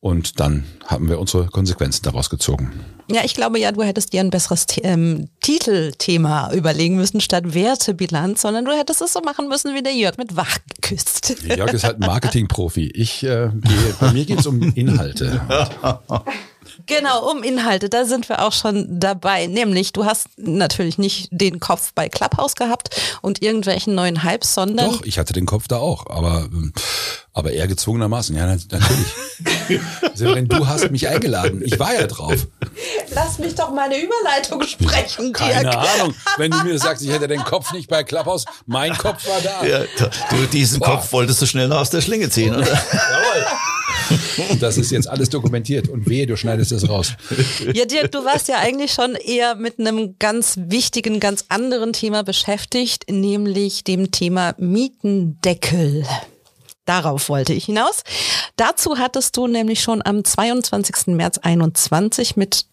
Und 0.00 0.40
dann 0.40 0.64
haben 0.86 1.08
wir 1.08 1.18
unsere 1.18 1.46
Konsequenzen 1.46 2.02
daraus 2.02 2.30
gezogen. 2.30 2.72
Ja, 3.10 3.20
ich 3.24 3.34
glaube 3.34 3.58
ja, 3.58 3.70
du 3.70 3.82
hättest 3.82 4.12
dir 4.12 4.20
ein 4.20 4.30
besseres 4.30 4.66
ähm, 4.82 5.28
Titelthema 5.40 6.52
überlegen 6.52 6.96
müssen 6.96 7.20
statt 7.20 7.54
Wertebilanz, 7.54 8.42
sondern 8.42 8.64
du 8.64 8.72
hättest 8.72 9.02
es 9.02 9.12
so 9.12 9.20
machen 9.20 9.48
müssen 9.48 9.74
wie 9.74 9.82
der 9.82 9.94
Jörg 9.94 10.16
mit 10.16 10.36
Wach 10.36 10.58
geküsst. 10.74 11.36
Jörg 11.44 11.72
ist 11.72 11.84
halt 11.84 12.00
ein 12.00 12.06
Marketingprofi. 12.06 12.88
Ich 12.88 13.22
äh, 13.22 13.50
gehe, 13.52 13.94
bei 14.00 14.12
mir 14.12 14.24
geht 14.24 14.40
es 14.40 14.46
um 14.46 14.60
Inhalte. 14.74 15.40
Genau, 16.86 17.30
um 17.30 17.42
Inhalte, 17.42 17.88
da 17.88 18.04
sind 18.04 18.28
wir 18.28 18.44
auch 18.44 18.52
schon 18.52 18.86
dabei. 19.00 19.46
Nämlich, 19.48 19.92
du 19.92 20.04
hast 20.04 20.28
natürlich 20.36 20.98
nicht 20.98 21.28
den 21.32 21.58
Kopf 21.58 21.92
bei 21.94 22.08
Clubhouse 22.08 22.54
gehabt 22.54 23.00
und 23.22 23.42
irgendwelchen 23.42 23.94
neuen 23.94 24.22
Hypes, 24.22 24.54
sondern. 24.54 24.92
Doch, 24.92 25.04
ich 25.04 25.18
hatte 25.18 25.32
den 25.32 25.46
Kopf 25.46 25.66
da 25.66 25.78
auch, 25.78 26.06
aber, 26.08 26.48
ähm, 26.52 26.72
aber 27.32 27.52
eher 27.52 27.66
gezwungenermaßen. 27.66 28.36
Ja, 28.36 28.46
natürlich. 28.46 28.86
Severin, 30.14 30.48
du 30.48 30.66
hast 30.66 30.90
mich 30.90 31.08
eingeladen. 31.08 31.60
Ich 31.64 31.78
war 31.78 31.92
ja 31.92 32.06
drauf. 32.06 32.46
Lass 33.14 33.38
mich 33.38 33.54
doch 33.54 33.72
meine 33.72 33.96
Überleitung 33.98 34.62
sprechen, 34.62 35.32
Dirk. 35.32 35.52
Keine 35.52 35.76
Ahnung. 35.76 36.14
Wenn 36.36 36.52
du 36.52 36.58
mir 36.62 36.78
sagst, 36.78 37.02
ich 37.02 37.10
hätte 37.10 37.26
den 37.26 37.42
Kopf 37.42 37.72
nicht 37.72 37.88
bei 37.88 38.04
Clubhouse, 38.04 38.44
mein 38.66 38.96
Kopf 38.96 39.26
war 39.26 39.40
da. 39.42 39.66
Ja, 39.66 39.80
du, 40.30 40.46
diesen 40.52 40.78
Boah. 40.78 40.92
Kopf 40.96 41.12
wolltest 41.12 41.42
du 41.42 41.46
schnell 41.46 41.72
aus 41.72 41.90
der 41.90 42.00
Schlinge 42.00 42.30
ziehen, 42.30 42.54
oder? 42.54 42.66
Jawohl. 42.92 43.46
Das 44.60 44.78
ist 44.78 44.90
jetzt 44.90 45.08
alles 45.08 45.28
dokumentiert 45.28 45.88
und 45.88 46.08
wehe, 46.08 46.26
du 46.26 46.36
schneidest 46.36 46.72
das 46.72 46.88
raus. 46.88 47.14
Ja, 47.72 47.84
Dirk, 47.84 48.12
du 48.12 48.24
warst 48.24 48.48
ja 48.48 48.58
eigentlich 48.58 48.92
schon 48.92 49.14
eher 49.14 49.54
mit 49.54 49.78
einem 49.78 50.16
ganz 50.18 50.58
wichtigen, 50.58 51.20
ganz 51.20 51.44
anderen 51.48 51.92
Thema 51.92 52.22
beschäftigt, 52.22 53.10
nämlich 53.10 53.84
dem 53.84 54.10
Thema 54.10 54.54
Mietendeckel. 54.58 56.04
Darauf 56.84 57.28
wollte 57.28 57.52
ich 57.52 57.64
hinaus. 57.66 58.02
Dazu 58.56 58.98
hattest 58.98 59.36
du 59.36 59.46
nämlich 59.48 59.82
schon 59.82 60.02
am 60.04 60.24
22. 60.24 61.08
März 61.08 61.38
21 61.38 62.36
mit 62.36 62.66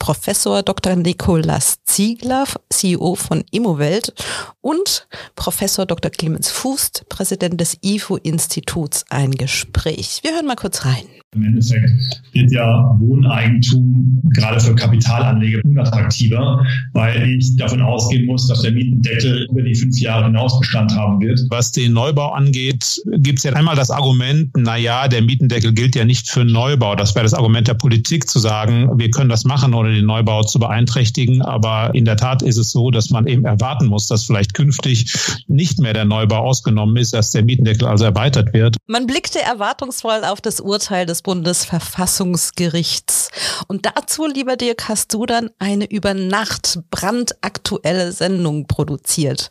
Professor 0.00 0.62
Dr. 0.62 0.96
Nikolas 0.96 1.84
Ziegler, 1.84 2.44
CEO 2.70 3.14
von 3.14 3.44
Immowelt 3.52 4.14
und 4.62 5.06
Professor 5.36 5.84
Dr. 5.84 6.10
Clemens 6.10 6.50
Fußt, 6.50 7.04
Präsident 7.10 7.60
des 7.60 7.78
IFO-Instituts 7.82 9.04
ein 9.10 9.32
Gespräch. 9.32 10.20
Wir 10.22 10.32
hören 10.32 10.46
mal 10.46 10.56
kurz 10.56 10.86
rein. 10.86 11.04
Im 11.32 11.44
Endeffekt 11.44 11.92
wird 12.32 12.50
ja 12.50 12.96
Wohneigentum 12.98 14.20
gerade 14.34 14.58
für 14.58 14.74
Kapitalanleger 14.74 15.60
unattraktiver, 15.64 16.66
weil 16.92 17.38
ich 17.38 17.56
davon 17.56 17.80
ausgehen 17.82 18.26
muss, 18.26 18.48
dass 18.48 18.62
der 18.62 18.72
Mietendeckel 18.72 19.46
über 19.48 19.62
die 19.62 19.76
fünf 19.76 20.00
Jahre 20.00 20.24
hinaus 20.24 20.58
Bestand 20.58 20.92
haben 20.96 21.20
wird. 21.20 21.40
Was 21.50 21.70
den 21.70 21.92
Neubau 21.92 22.32
angeht, 22.32 23.00
gibt 23.18 23.38
es 23.38 23.44
ja 23.44 23.52
einmal 23.52 23.76
das 23.76 23.92
Argument, 23.92 24.50
na 24.56 24.76
ja, 24.76 25.06
der 25.06 25.22
Mietendeckel 25.22 25.72
gilt 25.72 25.94
ja 25.94 26.04
nicht 26.04 26.28
für 26.28 26.44
Neubau. 26.44 26.96
Das 26.96 27.14
wäre 27.14 27.22
das 27.22 27.34
Argument 27.34 27.68
der 27.68 27.74
Politik 27.74 28.28
zu 28.28 28.40
sagen, 28.40 28.98
wir 28.98 29.10
können 29.10 29.30
das 29.30 29.44
machen, 29.44 29.72
ohne 29.72 29.89
den 29.90 30.06
Neubau 30.06 30.42
zu 30.42 30.58
beeinträchtigen. 30.58 31.42
Aber 31.42 31.94
in 31.94 32.04
der 32.04 32.16
Tat 32.16 32.42
ist 32.42 32.56
es 32.56 32.70
so, 32.70 32.90
dass 32.90 33.10
man 33.10 33.26
eben 33.26 33.44
erwarten 33.44 33.86
muss, 33.86 34.06
dass 34.06 34.24
vielleicht 34.24 34.54
künftig 34.54 35.44
nicht 35.46 35.78
mehr 35.78 35.92
der 35.92 36.04
Neubau 36.04 36.38
ausgenommen 36.38 36.96
ist, 36.96 37.12
dass 37.12 37.30
der 37.30 37.42
Mietendeckel 37.42 37.86
also 37.86 38.04
erweitert 38.04 38.52
wird. 38.52 38.76
Man 38.86 39.06
blickte 39.06 39.40
erwartungsvoll 39.40 40.24
auf 40.24 40.40
das 40.40 40.60
Urteil 40.60 41.06
des 41.06 41.22
Bundesverfassungsgerichts. 41.22 43.30
Und 43.68 43.86
dazu, 43.86 44.26
lieber 44.26 44.56
Dirk, 44.56 44.88
hast 44.88 45.14
du 45.14 45.26
dann 45.26 45.50
eine 45.58 45.90
über 45.90 46.14
Nacht 46.14 46.80
brandaktuelle 46.90 48.12
Sendung 48.12 48.66
produziert. 48.66 49.50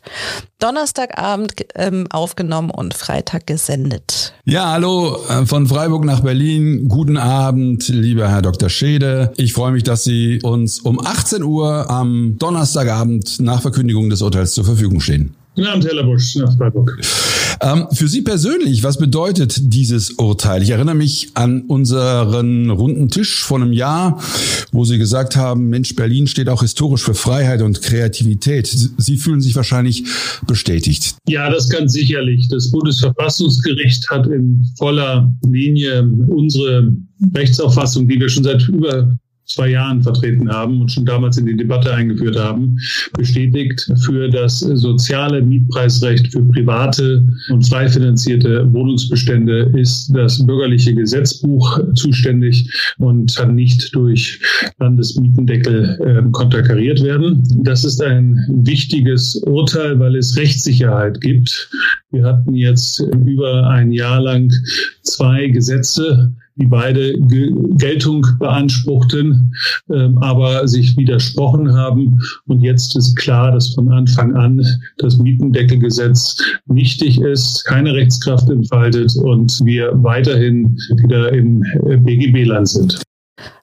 Donnerstagabend 0.58 1.54
ähm, 1.74 2.06
aufgenommen 2.10 2.70
und 2.70 2.94
Freitag 2.94 3.46
gesendet. 3.46 4.34
Ja, 4.50 4.72
hallo 4.72 5.16
äh, 5.28 5.46
von 5.46 5.68
Freiburg 5.68 6.04
nach 6.04 6.22
Berlin. 6.22 6.88
Guten 6.88 7.16
Abend, 7.16 7.86
lieber 7.86 8.28
Herr 8.28 8.42
Dr. 8.42 8.68
Schede. 8.68 9.32
Ich 9.36 9.52
freue 9.52 9.70
mich, 9.70 9.84
dass 9.84 10.02
Sie 10.02 10.40
uns 10.42 10.80
um 10.80 10.98
18 10.98 11.44
Uhr 11.44 11.88
am 11.88 12.34
Donnerstagabend 12.36 13.38
nach 13.38 13.62
Verkündigung 13.62 14.10
des 14.10 14.22
Urteils 14.22 14.54
zur 14.54 14.64
Verfügung 14.64 14.98
stehen. 14.98 15.36
Guten 15.56 15.66
Abend, 15.66 15.84
Herr 15.84 15.94
Labusch 15.94 16.36
nach 16.36 16.56
Freiburg. 16.56 16.98
Ähm, 17.62 17.88
für 17.92 18.08
Sie 18.08 18.22
persönlich, 18.22 18.82
was 18.82 18.98
bedeutet 18.98 19.54
dieses 19.60 20.12
Urteil? 20.12 20.62
Ich 20.62 20.70
erinnere 20.70 20.94
mich 20.94 21.32
an 21.34 21.62
unseren 21.62 22.70
runden 22.70 23.08
Tisch 23.08 23.42
vor 23.42 23.60
einem 23.60 23.72
Jahr, 23.72 24.22
wo 24.72 24.84
Sie 24.84 24.96
gesagt 24.96 25.36
haben, 25.36 25.68
Mensch, 25.68 25.94
Berlin 25.94 26.26
steht 26.26 26.48
auch 26.48 26.62
historisch 26.62 27.02
für 27.02 27.14
Freiheit 27.14 27.60
und 27.60 27.82
Kreativität. 27.82 28.66
Sie 28.68 29.16
fühlen 29.16 29.40
sich 29.40 29.56
wahrscheinlich 29.56 30.04
bestätigt. 30.46 31.16
Ja, 31.28 31.50
das 31.50 31.68
ganz 31.68 31.92
sicherlich. 31.92 32.48
Das 32.48 32.70
Bundesverfassungsgericht 32.70 34.08
hat 34.10 34.26
in 34.28 34.62
voller 34.78 35.30
Linie 35.46 36.02
unsere 36.28 36.92
Rechtsauffassung, 37.34 38.08
die 38.08 38.18
wir 38.18 38.28
schon 38.28 38.44
seit 38.44 38.62
über 38.68 39.14
zwei 39.50 39.70
Jahren 39.70 40.02
vertreten 40.02 40.50
haben 40.50 40.80
und 40.80 40.90
schon 40.90 41.04
damals 41.04 41.36
in 41.36 41.46
die 41.46 41.56
Debatte 41.56 41.92
eingeführt 41.92 42.38
haben, 42.38 42.78
bestätigt 43.16 43.90
für 44.04 44.28
das 44.28 44.60
soziale 44.60 45.42
Mietpreisrecht 45.42 46.32
für 46.32 46.44
private 46.44 47.26
und 47.50 47.66
frei 47.68 47.88
finanzierte 47.88 48.72
Wohnungsbestände 48.72 49.72
ist 49.76 50.10
das 50.14 50.44
bürgerliche 50.46 50.94
Gesetzbuch 50.94 51.80
zuständig 51.94 52.72
und 52.98 53.34
kann 53.36 53.54
nicht 53.54 53.94
durch 53.94 54.40
Landesmietendeckel 54.78 55.98
äh, 56.00 56.30
konterkariert 56.32 57.02
werden. 57.02 57.42
Das 57.64 57.84
ist 57.84 58.02
ein 58.02 58.38
wichtiges 58.48 59.36
Urteil, 59.46 59.98
weil 59.98 60.16
es 60.16 60.36
Rechtssicherheit 60.36 61.20
gibt. 61.20 61.70
Wir 62.10 62.24
hatten 62.24 62.54
jetzt 62.54 63.00
über 63.24 63.68
ein 63.68 63.92
Jahr 63.92 64.20
lang 64.20 64.50
zwei 65.02 65.48
Gesetze, 65.48 66.32
die 66.56 66.66
beide 66.66 67.14
Geltung 67.76 68.26
beanspruchten, 68.38 69.52
ähm, 69.90 70.18
aber 70.18 70.66
sich 70.68 70.96
widersprochen 70.96 71.72
haben. 71.74 72.18
Und 72.46 72.60
jetzt 72.60 72.96
ist 72.96 73.16
klar, 73.16 73.52
dass 73.52 73.74
von 73.74 73.90
Anfang 73.92 74.34
an 74.34 74.64
das 74.98 75.18
Mietendeckelgesetz 75.18 76.36
nichtig 76.66 77.20
ist, 77.20 77.64
keine 77.64 77.94
Rechtskraft 77.94 78.48
entfaltet 78.50 79.14
und 79.16 79.60
wir 79.64 79.90
weiterhin 80.02 80.76
wieder 80.96 81.32
im 81.32 81.64
BGB-Land 82.04 82.68
sind. 82.68 83.02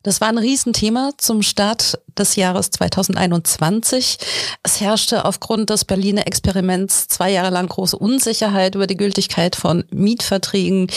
Das 0.03 0.21
war 0.21 0.27
ein 0.29 0.37
Riesenthema 0.37 1.11
zum 1.17 1.41
Start 1.41 1.99
des 2.17 2.35
Jahres 2.35 2.71
2021. 2.71 4.17
Es 4.63 4.81
herrschte 4.81 5.25
aufgrund 5.25 5.69
des 5.69 5.85
Berliner 5.85 6.27
Experiments 6.27 7.07
zwei 7.07 7.31
Jahre 7.31 7.49
lang 7.49 7.67
große 7.67 7.97
Unsicherheit 7.97 8.75
über 8.75 8.87
die 8.87 8.97
Gültigkeit 8.97 9.55
von 9.55 9.83
Mietverträgen. 9.91 10.87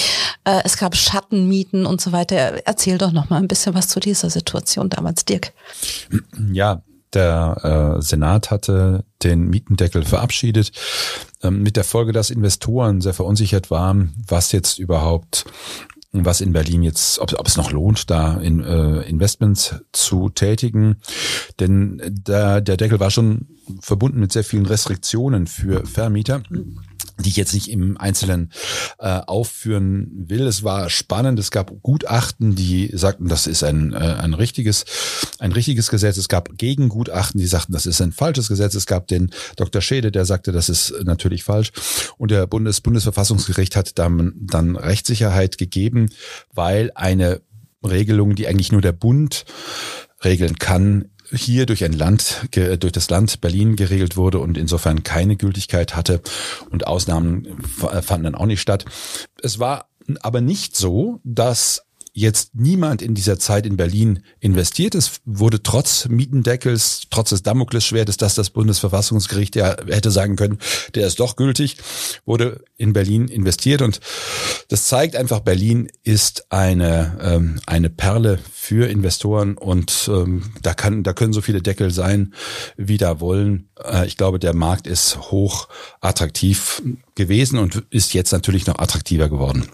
Äh, 0.45 0.63
es 0.65 0.77
gab 0.77 0.97
Schattenmieten 0.97 1.87
und 1.87 2.01
so 2.01 2.13
weiter. 2.13 2.67
Erzähl 2.67 2.99
doch 2.99 3.13
noch 3.13 3.31
mal 3.31 3.39
ein 3.39 3.49
bisschen 3.49 3.75
was 3.75 3.89
zu 3.89 4.01
dieser 4.01 4.31
Situation 4.31 4.89
damals, 4.91 5.25
Dirk. 5.25 5.53
Ja, 6.53 6.83
der 7.13 7.97
äh, 7.99 8.03
Senat 8.03 8.51
hatte 8.51 9.05
den 9.23 9.49
Mietendeckel 9.49 10.05
verabschiedet, 10.05 10.73
ähm, 11.43 11.63
mit 11.63 11.77
der 11.77 11.85
Folge, 11.85 12.13
dass 12.13 12.31
Investoren 12.31 13.01
sehr 13.01 13.15
verunsichert 13.15 13.71
waren, 13.71 14.15
was 14.29 14.53
jetzt 14.53 14.79
überhaupt 14.79 15.45
was 16.13 16.41
in 16.41 16.53
Berlin 16.53 16.83
jetzt, 16.83 17.19
ob, 17.19 17.33
ob 17.39 17.47
es 17.47 17.57
noch 17.57 17.71
lohnt, 17.71 18.11
da 18.11 18.37
in, 18.39 18.61
äh, 18.63 19.03
Investments 19.03 19.77
zu 19.93 20.29
tätigen. 20.29 20.97
Denn 21.61 22.01
der, 22.05 22.61
der 22.61 22.77
Deckel 22.77 23.01
war 23.01 23.11
schon 23.11 23.47
verbunden 23.81 24.21
mit 24.21 24.33
sehr 24.33 24.45
vielen 24.45 24.67
Restriktionen 24.67 25.47
für 25.47 25.87
Vermieter 25.87 26.43
die 27.23 27.31
ich 27.31 27.37
jetzt 27.37 27.55
nicht 27.55 27.71
im 27.71 27.97
Einzelnen 27.97 28.53
äh, 28.99 29.21
aufführen 29.27 30.09
will. 30.13 30.47
Es 30.47 30.63
war 30.63 30.91
spannend. 30.91 31.39
Es 31.39 31.51
gab 31.51 31.83
Gutachten, 31.83 32.55
die 32.55 32.91
sagten, 32.95 33.29
das 33.29 33.47
ist 33.47 33.63
ein, 33.63 33.93
äh, 33.93 33.97
ein 33.97 34.35
richtiges, 34.35 34.85
ein 35.39 35.53
richtiges 35.53 35.91
Gesetz. 35.91 36.17
Es 36.17 36.29
gab 36.29 36.57
Gegengutachten, 36.59 37.41
die 37.41 37.47
sagten, 37.47 37.73
das 37.73 37.87
ist 37.87 38.01
ein 38.01 38.13
falsches 38.13 38.49
Gesetz. 38.49 38.75
Es 38.75 38.87
gab 38.87 39.07
den 39.09 39.31
Dr. 39.57 39.83
Schede, 39.83 40.11
der 40.13 40.25
sagte, 40.25 40.53
das 40.53 40.69
ist 40.69 40.95
natürlich 41.05 41.45
falsch. 41.45 41.73
Und 42.19 42.31
der 42.31 42.47
Bundes 42.47 42.81
Bundesverfassungsgericht 42.81 43.77
hat 43.77 43.99
dann, 43.99 44.33
dann 44.37 44.77
Rechtssicherheit 44.77 45.59
gegeben, 45.59 46.11
weil 46.53 46.91
eine 46.95 47.41
Regelung, 47.85 48.35
die 48.35 48.47
eigentlich 48.47 48.73
nur 48.73 48.83
der 48.83 48.93
Bund 48.93 49.45
regeln 50.23 50.57
kann, 50.57 51.07
hier 51.33 51.67
durch 51.67 51.85
ein 51.85 51.93
Land, 51.93 52.49
durch 52.53 52.93
das 52.93 53.11
Land 53.11 53.41
Berlin 53.41 53.77
geregelt 53.77 54.17
wurde 54.17 54.39
und 54.39 54.59
insofern 54.59 55.03
keine 55.03 55.37
Gültigkeit 55.37 55.97
hatte 55.97 56.23
und 56.71 56.87
Ausnahmen 56.87 57.59
fanden 58.03 58.25
dann 58.25 58.35
auch 58.35 58.47
nicht 58.47 58.61
statt. 58.61 58.85
Es 59.43 59.59
war 59.59 59.89
aber 60.21 60.41
nicht 60.41 60.77
so, 60.77 61.21
dass 61.25 61.85
jetzt 62.13 62.55
niemand 62.55 63.03
in 63.03 63.15
dieser 63.15 63.39
Zeit 63.39 63.67
in 63.67 63.77
Berlin 63.77 64.23
investiert. 64.41 64.95
Es 64.95 65.21
wurde 65.25 65.63
trotz 65.63 66.09
Mietendeckels, 66.09 67.03
trotz 67.11 67.31
des 67.31 67.43
Damoklesschwertes, 67.43 68.17
dass 68.17 68.35
das 68.35 68.51
Bundesverfassungsgericht 68.51 69.57
ja 69.57 69.77
hätte 69.87 70.11
sagen 70.11 70.37
können, 70.37 70.59
der 70.95 71.07
ist 71.07 71.21
doch 71.21 71.37
gültig, 71.37 71.77
wurde 72.25 72.65
in 72.77 72.93
Berlin 72.93 73.29
investiert. 73.29 73.83
Und 73.83 74.01
das 74.69 74.87
zeigt 74.87 75.17
einfach, 75.17 75.41
Berlin 75.41 75.91
ist 76.03 76.47
eine, 76.51 77.19
ähm, 77.23 77.61
eine 77.67 77.91
Perle 77.91 78.39
für 78.53 78.89
Investoren 78.89 79.57
und 79.57 80.09
ähm, 80.13 80.53
da 80.63 80.75
kann, 80.75 81.03
da 81.03 81.13
können 81.13 81.33
so 81.33 81.41
viele 81.41 81.63
Deckel 81.63 81.91
sein, 81.91 82.35
wie 82.77 82.99
da 82.99 83.21
wollen. 83.21 83.69
Äh, 83.83 84.07
ich 84.07 84.17
glaube, 84.17 84.39
der 84.39 84.55
Markt 84.55 84.87
ist 84.87 85.19
hoch 85.31 85.69
attraktiv 86.01 86.83
gewesen 87.15 87.59
und 87.59 87.85
ist 87.91 88.15
jetzt 88.15 88.33
natürlich 88.33 88.67
noch 88.67 88.79
attraktiver 88.79 89.29
geworden. 89.29 89.69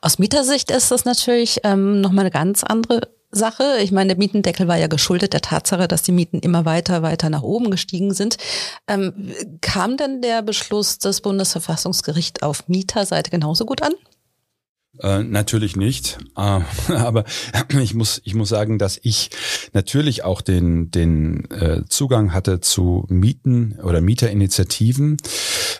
Aus 0.00 0.18
Mietersicht 0.18 0.70
ist 0.70 0.90
das 0.90 1.04
natürlich 1.04 1.60
ähm, 1.64 2.00
nochmal 2.00 2.24
eine 2.24 2.30
ganz 2.30 2.64
andere 2.64 3.08
Sache. 3.30 3.78
Ich 3.80 3.92
meine, 3.92 4.08
der 4.08 4.18
Mietendeckel 4.18 4.68
war 4.68 4.76
ja 4.76 4.86
geschuldet 4.86 5.32
der 5.32 5.40
Tatsache, 5.40 5.88
dass 5.88 6.02
die 6.02 6.12
Mieten 6.12 6.38
immer 6.40 6.64
weiter, 6.64 7.02
weiter 7.02 7.30
nach 7.30 7.42
oben 7.42 7.70
gestiegen 7.70 8.12
sind. 8.12 8.36
Ähm, 8.86 9.32
kam 9.60 9.96
denn 9.96 10.20
der 10.20 10.42
Beschluss 10.42 10.98
des 10.98 11.22
Bundesverfassungsgerichts 11.22 12.42
auf 12.42 12.68
Mieterseite 12.68 13.30
genauso 13.30 13.64
gut 13.64 13.82
an? 13.82 13.92
Äh, 15.00 15.22
natürlich 15.22 15.74
nicht, 15.74 16.18
äh, 16.36 16.60
aber 16.92 17.24
ich 17.80 17.94
muss 17.94 18.20
ich 18.24 18.34
muss 18.34 18.50
sagen, 18.50 18.78
dass 18.78 19.00
ich 19.02 19.30
natürlich 19.72 20.22
auch 20.22 20.42
den 20.42 20.90
den 20.90 21.50
äh, 21.50 21.82
Zugang 21.88 22.34
hatte 22.34 22.60
zu 22.60 23.06
Mieten 23.08 23.78
oder 23.82 24.02
Mieterinitiativen. 24.02 25.16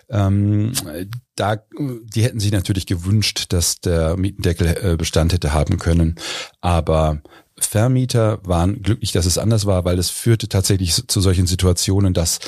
Ähm, 0.08 0.72
da 1.36 1.56
die 2.04 2.22
hätten 2.22 2.40
sich 2.40 2.52
natürlich 2.52 2.86
gewünscht, 2.86 3.46
dass 3.50 3.80
der 3.80 4.16
Mietendeckel 4.16 4.78
äh, 4.82 4.96
Bestand 4.96 5.34
hätte 5.34 5.52
haben 5.52 5.78
können, 5.78 6.14
aber 6.62 7.20
Vermieter 7.58 8.40
waren 8.44 8.82
glücklich, 8.82 9.12
dass 9.12 9.26
es 9.26 9.38
anders 9.38 9.66
war, 9.66 9.84
weil 9.84 9.98
es 9.98 10.08
führte 10.10 10.48
tatsächlich 10.48 11.06
zu 11.06 11.20
solchen 11.20 11.46
Situationen, 11.46 12.14
dass, 12.14 12.40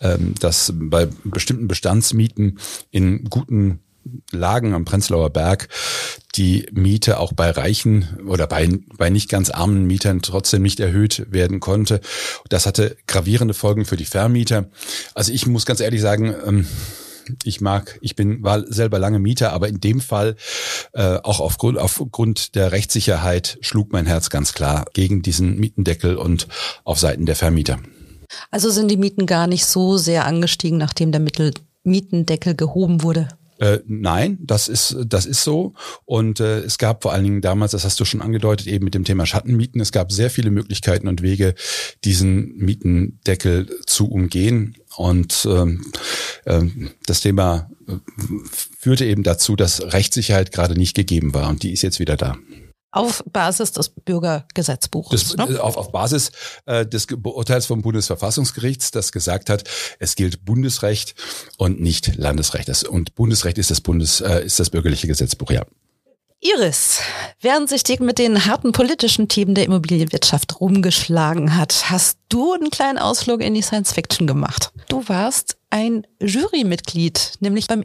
ähm, 0.00 0.34
dass 0.40 0.72
bei 0.76 1.08
bestimmten 1.24 1.68
Bestandsmieten 1.68 2.58
in 2.90 3.24
guten 3.24 3.80
Lagen 4.30 4.74
am 4.74 4.84
Prenzlauer 4.84 5.30
Berg 5.30 5.68
die 6.36 6.66
Miete 6.72 7.18
auch 7.18 7.32
bei 7.32 7.50
reichen 7.50 8.20
oder 8.26 8.46
bei, 8.46 8.68
bei 8.96 9.10
nicht 9.10 9.28
ganz 9.28 9.50
armen 9.50 9.86
Mietern 9.86 10.22
trotzdem 10.22 10.62
nicht 10.62 10.80
erhöht 10.80 11.26
werden 11.30 11.60
konnte. 11.60 12.00
Das 12.48 12.66
hatte 12.66 12.96
gravierende 13.06 13.54
Folgen 13.54 13.84
für 13.84 13.96
die 13.96 14.04
Vermieter. 14.04 14.70
Also 15.14 15.32
ich 15.32 15.46
muss 15.46 15.66
ganz 15.66 15.80
ehrlich 15.80 16.00
sagen, 16.00 16.34
ähm, 16.46 16.66
ich 17.44 17.60
mag, 17.60 17.98
ich 18.00 18.16
bin, 18.16 18.42
war 18.42 18.64
selber 18.66 18.98
lange 18.98 19.18
Mieter, 19.18 19.52
aber 19.52 19.68
in 19.68 19.80
dem 19.80 20.00
Fall, 20.00 20.36
äh, 20.92 21.18
auch 21.22 21.40
aufgrund, 21.40 21.78
aufgrund 21.78 22.54
der 22.54 22.72
Rechtssicherheit, 22.72 23.58
schlug 23.60 23.92
mein 23.92 24.06
Herz 24.06 24.30
ganz 24.30 24.52
klar 24.52 24.86
gegen 24.92 25.22
diesen 25.22 25.58
Mietendeckel 25.58 26.16
und 26.16 26.48
auf 26.84 26.98
Seiten 26.98 27.26
der 27.26 27.36
Vermieter. 27.36 27.78
Also 28.50 28.70
sind 28.70 28.90
die 28.90 28.96
Mieten 28.96 29.26
gar 29.26 29.46
nicht 29.46 29.66
so 29.66 29.96
sehr 29.96 30.24
angestiegen, 30.24 30.78
nachdem 30.78 31.12
der 31.12 31.20
Mittel 31.20 31.52
Mietendeckel 31.82 32.54
gehoben 32.54 33.02
wurde? 33.02 33.28
Äh, 33.60 33.80
nein, 33.86 34.38
das 34.40 34.68
ist 34.68 34.96
das 35.06 35.26
ist 35.26 35.44
so 35.44 35.74
und 36.06 36.40
äh, 36.40 36.60
es 36.60 36.78
gab 36.78 37.02
vor 37.02 37.12
allen 37.12 37.24
Dingen 37.24 37.40
damals, 37.42 37.72
das 37.72 37.84
hast 37.84 38.00
du 38.00 38.06
schon 38.06 38.22
angedeutet, 38.22 38.66
eben 38.66 38.86
mit 38.86 38.94
dem 38.94 39.04
Thema 39.04 39.26
Schattenmieten. 39.26 39.82
Es 39.82 39.92
gab 39.92 40.10
sehr 40.12 40.30
viele 40.30 40.50
Möglichkeiten 40.50 41.08
und 41.08 41.20
Wege, 41.20 41.54
diesen 42.02 42.56
Mietendeckel 42.56 43.68
zu 43.84 44.10
umgehen 44.10 44.76
und 44.96 45.46
ähm, 45.50 45.92
äh, 46.46 46.62
das 47.04 47.20
Thema 47.20 47.70
äh, 47.86 47.92
führte 48.78 49.04
eben 49.04 49.24
dazu, 49.24 49.56
dass 49.56 49.92
Rechtssicherheit 49.92 50.52
gerade 50.52 50.74
nicht 50.74 50.96
gegeben 50.96 51.34
war 51.34 51.50
und 51.50 51.62
die 51.62 51.74
ist 51.74 51.82
jetzt 51.82 52.00
wieder 52.00 52.16
da. 52.16 52.38
Auf 52.92 53.22
Basis 53.26 53.72
des 53.72 53.90
Bürgergesetzbuches. 53.90 55.36
Das, 55.36 55.48
ne? 55.48 55.62
auf, 55.62 55.76
auf 55.76 55.92
Basis 55.92 56.32
äh, 56.66 56.84
des 56.84 57.06
Urteils 57.22 57.66
vom 57.66 57.82
Bundesverfassungsgerichts, 57.82 58.90
das 58.90 59.12
gesagt 59.12 59.48
hat, 59.48 59.64
es 59.98 60.16
gilt 60.16 60.44
Bundesrecht 60.44 61.14
und 61.56 61.80
nicht 61.80 62.16
Landesrecht. 62.16 62.68
Das, 62.68 62.82
und 62.82 63.14
Bundesrecht 63.14 63.58
ist 63.58 63.70
das 63.70 63.80
Bundes, 63.80 64.20
äh, 64.20 64.44
ist 64.44 64.58
das 64.58 64.70
bürgerliche 64.70 65.06
Gesetzbuch, 65.06 65.50
ja. 65.50 65.64
Iris, 66.42 67.00
während 67.42 67.68
sich 67.68 67.82
Dick 67.82 68.00
mit 68.00 68.18
den 68.18 68.46
harten 68.46 68.72
politischen 68.72 69.28
Themen 69.28 69.54
der 69.54 69.64
Immobilienwirtschaft 69.64 70.58
rumgeschlagen 70.58 71.54
hat, 71.54 71.90
hast 71.90 72.18
du 72.30 72.54
einen 72.54 72.70
kleinen 72.70 72.96
Ausflug 72.96 73.42
in 73.42 73.52
die 73.52 73.60
Science 73.60 73.92
Fiction 73.92 74.26
gemacht. 74.26 74.72
Du 74.88 75.06
warst 75.06 75.58
ein 75.68 76.06
Jurymitglied, 76.18 77.34
nämlich 77.40 77.66
beim 77.66 77.82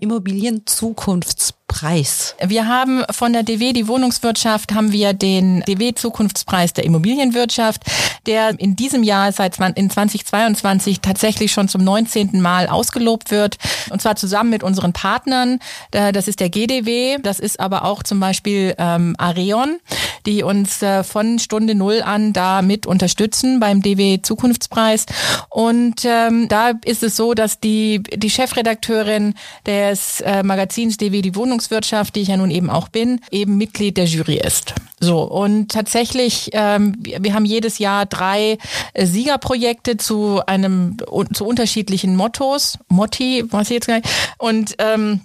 Immobilien-Zukunftspreis. 1.75 2.35
Wir 2.45 2.67
haben 2.67 3.03
von 3.11 3.33
der 3.33 3.43
DW, 3.43 3.73
die 3.73 3.87
Wohnungswirtschaft, 3.87 4.73
haben 4.73 4.91
wir 4.91 5.13
den 5.13 5.61
DW-Zukunftspreis 5.61 6.73
der 6.73 6.85
Immobilienwirtschaft, 6.85 7.81
der 8.25 8.59
in 8.59 8.75
diesem 8.75 9.03
Jahr 9.03 9.31
seit 9.31 9.59
in 9.75 9.89
2022 9.89 11.01
tatsächlich 11.01 11.51
schon 11.51 11.67
zum 11.67 11.83
19. 11.83 12.41
Mal 12.41 12.67
ausgelobt 12.67 13.31
wird. 13.31 13.57
Und 13.89 14.01
zwar 14.01 14.15
zusammen 14.15 14.49
mit 14.49 14.63
unseren 14.63 14.93
Partnern. 14.93 15.59
Das 15.91 16.27
ist 16.27 16.39
der 16.39 16.49
GDW, 16.49 17.17
das 17.21 17.39
ist 17.39 17.59
aber 17.59 17.85
auch 17.85 18.03
zum 18.03 18.19
Beispiel 18.19 18.75
ähm, 18.77 19.15
Areon, 19.17 19.79
die 20.25 20.43
uns 20.43 20.81
äh, 20.81 21.03
von 21.03 21.39
Stunde 21.39 21.75
Null 21.75 22.01
an 22.03 22.33
da 22.33 22.61
mit 22.61 22.85
unterstützen 22.87 23.59
beim 23.59 23.81
DW-Zukunftspreis. 23.81 25.05
Und 25.49 26.03
ähm, 26.05 26.47
da 26.47 26.71
ist 26.83 27.03
es 27.03 27.15
so, 27.15 27.33
dass 27.33 27.59
die 27.59 27.75
die, 27.75 28.01
die 28.17 28.29
Chefredakteurin 28.29 29.33
des 29.65 30.21
äh, 30.21 30.43
Magazins 30.43 30.97
DW 30.97 31.21
Die 31.21 31.35
Wohnungswirtschaft, 31.35 31.64
die 32.15 32.21
ich 32.21 32.27
ja 32.29 32.37
nun 32.37 32.51
eben 32.51 32.69
auch 32.69 32.89
bin, 32.89 33.21
eben 33.31 33.57
Mitglied 33.57 33.97
der 33.97 34.05
Jury 34.05 34.37
ist. 34.37 34.73
So, 34.99 35.23
und 35.23 35.71
tatsächlich, 35.71 36.49
ähm, 36.53 36.95
wir 37.01 37.33
haben 37.33 37.45
jedes 37.45 37.79
Jahr 37.79 38.05
drei 38.05 38.57
äh, 38.93 39.05
Siegerprojekte 39.05 39.97
zu 39.97 40.41
einem, 40.45 40.97
zu 41.33 41.45
unterschiedlichen 41.45 42.15
Mottos, 42.15 42.77
Motti, 42.87 43.43
was 43.49 43.69
ich 43.69 43.75
jetzt 43.75 43.87
gar 43.87 43.95
nicht, 43.97 44.09
und 44.37 44.75
ähm, 44.79 45.21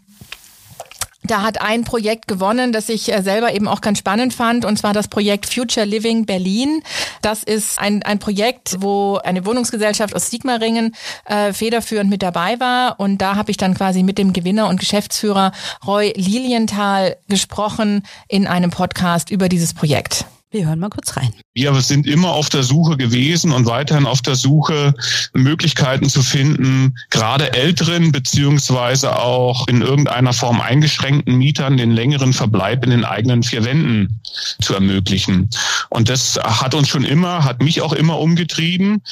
da 1.22 1.42
hat 1.42 1.60
ein 1.60 1.84
Projekt 1.84 2.28
gewonnen, 2.28 2.72
das 2.72 2.88
ich 2.88 3.12
äh, 3.12 3.22
selber 3.22 3.54
eben 3.54 3.68
auch 3.68 3.80
ganz 3.80 3.98
spannend 3.98 4.32
fand, 4.34 4.64
und 4.64 4.78
zwar 4.78 4.92
das 4.92 5.08
Projekt 5.08 5.46
Future 5.52 5.86
Living 5.86 6.24
Berlin. 6.26 6.82
Das 7.22 7.42
ist 7.42 7.78
ein, 7.78 8.02
ein 8.02 8.18
Projekt, 8.18 8.76
wo 8.80 9.16
eine 9.22 9.44
Wohnungsgesellschaft 9.44 10.14
aus 10.14 10.30
Sigmaringen 10.30 10.94
äh, 11.26 11.52
federführend 11.52 12.10
mit 12.10 12.22
dabei 12.22 12.58
war. 12.58 12.98
Und 12.98 13.18
da 13.18 13.36
habe 13.36 13.50
ich 13.50 13.56
dann 13.56 13.74
quasi 13.74 14.02
mit 14.02 14.18
dem 14.18 14.32
Gewinner 14.32 14.68
und 14.68 14.80
Geschäftsführer 14.80 15.52
Roy 15.86 16.12
Lilienthal 16.16 17.16
gesprochen 17.28 18.02
in 18.28 18.46
einem 18.46 18.70
Podcast 18.70 19.30
über 19.30 19.48
dieses 19.48 19.74
Projekt. 19.74 20.24
Wir 20.52 20.66
hören 20.66 20.80
mal 20.80 20.88
kurz 20.88 21.16
rein. 21.16 21.32
Wir 21.54 21.72
sind 21.80 22.08
immer 22.08 22.30
auf 22.30 22.48
der 22.48 22.64
Suche 22.64 22.96
gewesen 22.96 23.52
und 23.52 23.66
weiterhin 23.66 24.04
auf 24.04 24.20
der 24.20 24.34
Suche, 24.34 24.94
Möglichkeiten 25.32 26.08
zu 26.08 26.22
finden, 26.22 26.96
gerade 27.10 27.52
älteren 27.52 28.10
beziehungsweise 28.10 29.16
auch 29.16 29.68
in 29.68 29.80
irgendeiner 29.80 30.32
Form 30.32 30.60
eingeschränkten 30.60 31.36
Mietern 31.38 31.76
den 31.76 31.92
längeren 31.92 32.32
Verbleib 32.32 32.82
in 32.82 32.90
den 32.90 33.04
eigenen 33.04 33.44
vier 33.44 33.64
Wänden 33.64 34.20
zu 34.60 34.74
ermöglichen. 34.74 35.50
Und 35.88 36.08
das 36.08 36.36
hat 36.42 36.74
uns 36.74 36.88
schon 36.88 37.04
immer, 37.04 37.44
hat 37.44 37.62
mich 37.62 37.80
auch 37.80 37.92
immer 37.92 38.18
umgetrieben. 38.18 39.02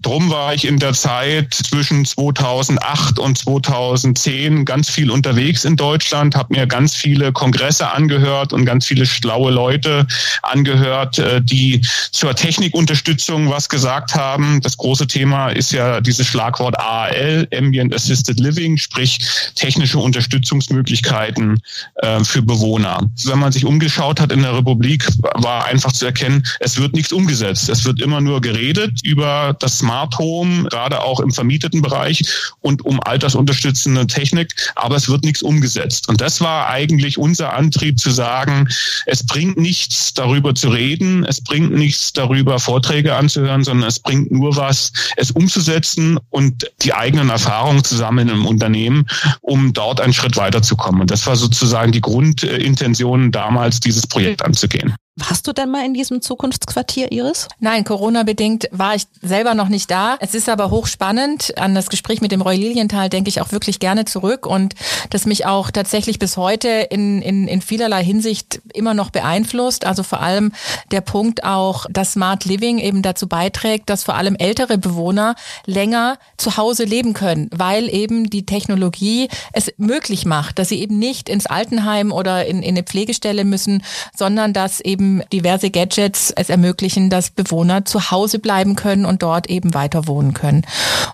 Drum 0.00 0.30
war 0.30 0.54
ich 0.54 0.64
in 0.64 0.78
der 0.78 0.92
Zeit 0.92 1.52
zwischen 1.54 2.04
2008 2.04 3.18
und 3.18 3.36
2010 3.36 4.64
ganz 4.64 4.88
viel 4.88 5.10
unterwegs 5.10 5.64
in 5.64 5.74
Deutschland, 5.74 6.36
habe 6.36 6.54
mir 6.54 6.68
ganz 6.68 6.94
viele 6.94 7.32
Kongresse 7.32 7.90
angehört 7.90 8.52
und 8.52 8.64
ganz 8.64 8.86
viele 8.86 9.06
schlaue 9.06 9.50
Leute 9.50 10.06
angehört, 10.42 11.18
äh, 11.18 11.42
die 11.42 11.84
zur 12.12 12.36
Technikunterstützung 12.36 13.50
was 13.50 13.68
gesagt 13.68 14.14
haben. 14.14 14.60
Das 14.60 14.76
große 14.76 15.08
Thema 15.08 15.48
ist 15.48 15.72
ja 15.72 16.00
dieses 16.00 16.28
Schlagwort 16.28 16.78
AAL, 16.78 17.48
Ambient 17.52 17.92
Assisted 17.92 18.38
Living, 18.38 18.76
sprich 18.76 19.18
technische 19.56 19.98
Unterstützungsmöglichkeiten 19.98 21.60
äh, 21.96 22.22
für 22.22 22.42
Bewohner. 22.42 23.10
Wenn 23.24 23.40
man 23.40 23.50
sich 23.50 23.64
umgeschaut 23.64 24.20
hat 24.20 24.30
in 24.30 24.42
der 24.42 24.56
Republik, 24.56 25.08
war 25.34 25.64
einfach 25.64 25.90
zu 25.90 26.06
erkennen, 26.06 26.44
es 26.60 26.78
wird 26.78 26.94
nichts 26.94 27.12
umgesetzt. 27.12 27.68
Es 27.68 27.84
wird 27.84 28.00
immer 28.00 28.20
nur 28.20 28.40
geredet 28.40 29.00
über 29.02 29.56
das 29.58 29.87
Smart 29.88 30.18
Home, 30.18 30.64
gerade 30.64 31.00
auch 31.00 31.18
im 31.18 31.30
vermieteten 31.30 31.80
Bereich 31.80 32.22
und 32.60 32.84
um 32.84 33.00
altersunterstützende 33.02 34.06
Technik, 34.06 34.54
aber 34.74 34.96
es 34.96 35.08
wird 35.08 35.24
nichts 35.24 35.40
umgesetzt. 35.40 36.10
Und 36.10 36.20
das 36.20 36.42
war 36.42 36.68
eigentlich 36.68 37.16
unser 37.16 37.54
Antrieb 37.54 37.98
zu 37.98 38.10
sagen, 38.10 38.68
es 39.06 39.24
bringt 39.24 39.56
nichts 39.56 40.12
darüber 40.12 40.54
zu 40.54 40.68
reden, 40.68 41.24
es 41.24 41.40
bringt 41.40 41.72
nichts 41.72 42.12
darüber 42.12 42.58
Vorträge 42.58 43.14
anzuhören, 43.14 43.64
sondern 43.64 43.88
es 43.88 43.98
bringt 43.98 44.30
nur 44.30 44.56
was, 44.56 44.92
es 45.16 45.30
umzusetzen 45.30 46.18
und 46.28 46.70
die 46.82 46.92
eigenen 46.92 47.30
Erfahrungen 47.30 47.82
zu 47.82 47.96
sammeln 47.96 48.28
im 48.28 48.44
Unternehmen, 48.44 49.06
um 49.40 49.72
dort 49.72 50.02
einen 50.02 50.12
Schritt 50.12 50.36
weiterzukommen. 50.36 51.00
Und 51.00 51.10
das 51.10 51.26
war 51.26 51.36
sozusagen 51.36 51.92
die 51.92 52.02
Grundintention 52.02 53.32
damals, 53.32 53.80
dieses 53.80 54.06
Projekt 54.06 54.44
anzugehen. 54.44 54.94
Warst 55.20 55.48
du 55.48 55.52
denn 55.52 55.70
mal 55.70 55.84
in 55.84 55.94
diesem 55.94 56.22
Zukunftsquartier, 56.22 57.10
Iris? 57.10 57.48
Nein, 57.58 57.82
Corona-bedingt 57.82 58.68
war 58.70 58.94
ich 58.94 59.02
selber 59.20 59.54
noch 59.54 59.68
nicht 59.68 59.90
da. 59.90 60.16
Es 60.20 60.32
ist 60.32 60.48
aber 60.48 60.70
hochspannend. 60.70 61.58
An 61.58 61.74
das 61.74 61.88
Gespräch 61.88 62.20
mit 62.20 62.30
dem 62.30 62.40
Roy 62.40 62.54
Lilienthal 62.54 63.08
denke 63.08 63.28
ich 63.28 63.40
auch 63.40 63.50
wirklich 63.50 63.80
gerne 63.80 64.04
zurück 64.04 64.46
und 64.46 64.76
das 65.10 65.26
mich 65.26 65.44
auch 65.44 65.72
tatsächlich 65.72 66.20
bis 66.20 66.36
heute 66.36 66.68
in, 66.68 67.20
in, 67.20 67.48
in 67.48 67.62
vielerlei 67.62 68.04
Hinsicht 68.04 68.60
immer 68.74 68.94
noch 68.94 69.10
beeinflusst. 69.10 69.84
Also 69.84 70.04
vor 70.04 70.20
allem 70.20 70.52
der 70.92 71.00
Punkt 71.00 71.42
auch, 71.42 71.86
dass 71.90 72.12
Smart 72.12 72.44
Living 72.44 72.78
eben 72.78 73.02
dazu 73.02 73.26
beiträgt, 73.26 73.90
dass 73.90 74.04
vor 74.04 74.14
allem 74.14 74.36
ältere 74.36 74.78
Bewohner 74.78 75.34
länger 75.66 76.18
zu 76.36 76.56
Hause 76.56 76.84
leben 76.84 77.12
können, 77.12 77.50
weil 77.52 77.92
eben 77.92 78.30
die 78.30 78.46
Technologie 78.46 79.28
es 79.52 79.72
möglich 79.78 80.26
macht, 80.26 80.60
dass 80.60 80.68
sie 80.68 80.80
eben 80.80 81.00
nicht 81.00 81.28
ins 81.28 81.46
Altenheim 81.46 82.12
oder 82.12 82.46
in, 82.46 82.62
in 82.62 82.76
eine 82.76 82.84
Pflegestelle 82.84 83.44
müssen, 83.44 83.82
sondern 84.16 84.52
dass 84.52 84.78
eben 84.80 85.07
diverse 85.32 85.70
Gadgets 85.70 86.30
es 86.30 86.50
ermöglichen, 86.50 87.10
dass 87.10 87.30
Bewohner 87.30 87.84
zu 87.84 88.10
Hause 88.10 88.38
bleiben 88.38 88.76
können 88.76 89.04
und 89.04 89.22
dort 89.22 89.48
eben 89.48 89.74
weiter 89.74 90.06
wohnen 90.06 90.34
können. 90.34 90.62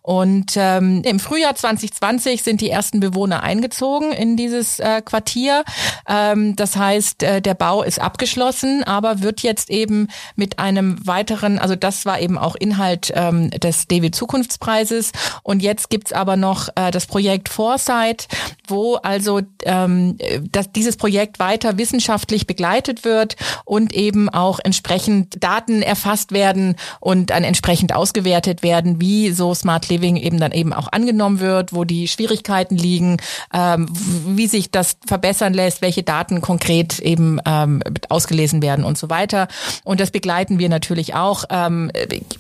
Und 0.03 0.53
ähm, 0.57 1.03
im 1.05 1.19
Frühjahr 1.19 1.55
2020 1.55 2.43
sind 2.43 2.61
die 2.61 2.71
ersten 2.71 3.01
Bewohner 3.01 3.43
eingezogen 3.43 4.13
in 4.13 4.37
dieses 4.37 4.79
äh, 4.79 5.03
Quartier. 5.03 5.65
Ähm, 6.09 6.57
das 6.57 6.77
heißt, 6.77 7.23
äh, 7.23 7.41
der 7.41 7.55
Bau 7.55 7.83
ist 7.83 8.01
abgeschlossen, 8.01 8.85
aber 8.85 9.23
wird 9.23 9.41
jetzt 9.41 9.71
eben 9.71 10.09
mit 10.37 10.59
einem 10.59 11.07
weiteren, 11.07 11.59
also 11.59 11.77
das 11.77 12.07
war 12.07 12.21
eben 12.21 12.39
auch 12.39 12.55
Inhalt 12.55 13.13
ähm, 13.15 13.51
des 13.51 13.87
DW 13.89 14.11
Zukunftspreises. 14.11 15.13
Und 15.43 15.63
jetzt 15.63 15.91
gibt's 15.91 16.13
aber 16.13 16.37
noch 16.37 16.69
äh, 16.75 16.91
das 16.91 17.07
Projekt 17.07 17.49
Foresight, 17.49 18.29
wo 18.67 18.97
also 18.97 19.41
ähm, 19.65 20.19
dass 20.51 20.73
dieses 20.73 20.97
Projekt 20.97 21.39
weiter 21.39 21.79
wissenschaftlich 21.79 22.47
begleitet 22.47 23.05
wird 23.05 23.37
und 23.65 23.84
eben 23.93 24.29
auch 24.29 24.59
entsprechend 24.63 25.43
Daten 25.43 25.83
erfasst 25.83 26.33
werden 26.33 26.77
und 27.01 27.31
dann 27.31 27.45
entsprechend 27.45 27.95
ausgewertet 27.95 28.63
werden, 28.63 29.01
wie 29.01 29.31
so 29.31 29.55
Smart 29.55 29.89
Living 29.89 30.17
eben 30.17 30.39
dann 30.39 30.53
eben 30.53 30.73
auch 30.73 30.89
angenommen 30.93 31.41
wird, 31.41 31.73
wo 31.73 31.85
die 31.85 32.09
Schwierigkeiten 32.09 32.77
liegen, 32.77 33.19
ähm, 33.53 33.87
wie 33.91 34.47
sich 34.47 34.71
das 34.71 34.97
verbessern 35.07 35.55
lässt, 35.55 35.83
welche 35.83 36.03
Daten 36.03 36.41
konkret 36.41 36.99
eben 36.99 37.41
ähm, 37.47 37.83
ausgelesen 38.09 38.63
werden 38.63 38.85
und 38.85 38.99
so 38.99 39.11
weiter. 39.11 39.49
Und 39.85 40.01
das 40.01 40.11
begleiten 40.11 40.59
wir 40.59 40.69
natürlich 40.69 41.15
auch, 41.15 41.45
ähm, 41.51 41.91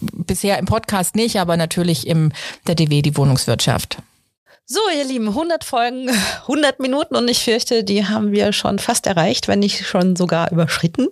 bisher 0.01 0.59
im 0.59 0.67
Podcast 0.67 1.17
nicht, 1.17 1.39
aber 1.39 1.57
natürlich 1.57 2.07
im 2.07 2.33
der 2.67 2.75
DW, 2.75 3.03
die 3.03 3.17
Wohnungswirtschaft. 3.17 3.99
So, 4.67 4.81
ihr 4.97 5.05
Lieben, 5.05 5.29
100 5.29 5.63
Folgen, 5.63 6.09
100 6.43 6.81
Minuten 6.81 7.17
und 7.17 7.29
ich 7.29 7.45
fürchte, 7.45 7.85
die 7.85 8.07
haben 8.07 8.33
wir 8.33 8.53
schon 8.55 8.79
fast 8.79 9.07
erreicht, 9.07 9.47
wenn 9.47 9.59
nicht 9.59 9.87
schon 9.87 10.17
sogar 10.17 10.51
überschritten. 10.51 11.09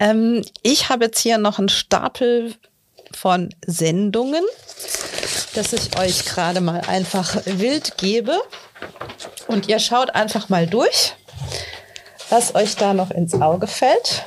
Ähm, 0.00 0.44
ich 0.62 0.88
habe 0.88 1.04
jetzt 1.04 1.20
hier 1.20 1.38
noch 1.38 1.60
einen 1.60 1.68
Stapel 1.68 2.54
von 3.14 3.54
Sendungen, 3.64 4.42
dass 5.54 5.72
ich 5.72 5.96
euch 5.96 6.24
gerade 6.24 6.60
mal 6.60 6.80
einfach 6.80 7.36
wild 7.44 7.98
gebe. 7.98 8.36
Und 9.46 9.68
ihr 9.68 9.78
schaut 9.78 10.10
einfach 10.16 10.48
mal 10.48 10.66
durch, 10.66 11.14
was 12.30 12.56
euch 12.56 12.74
da 12.74 12.94
noch 12.94 13.12
ins 13.12 13.34
Auge 13.34 13.68
fällt. 13.68 14.24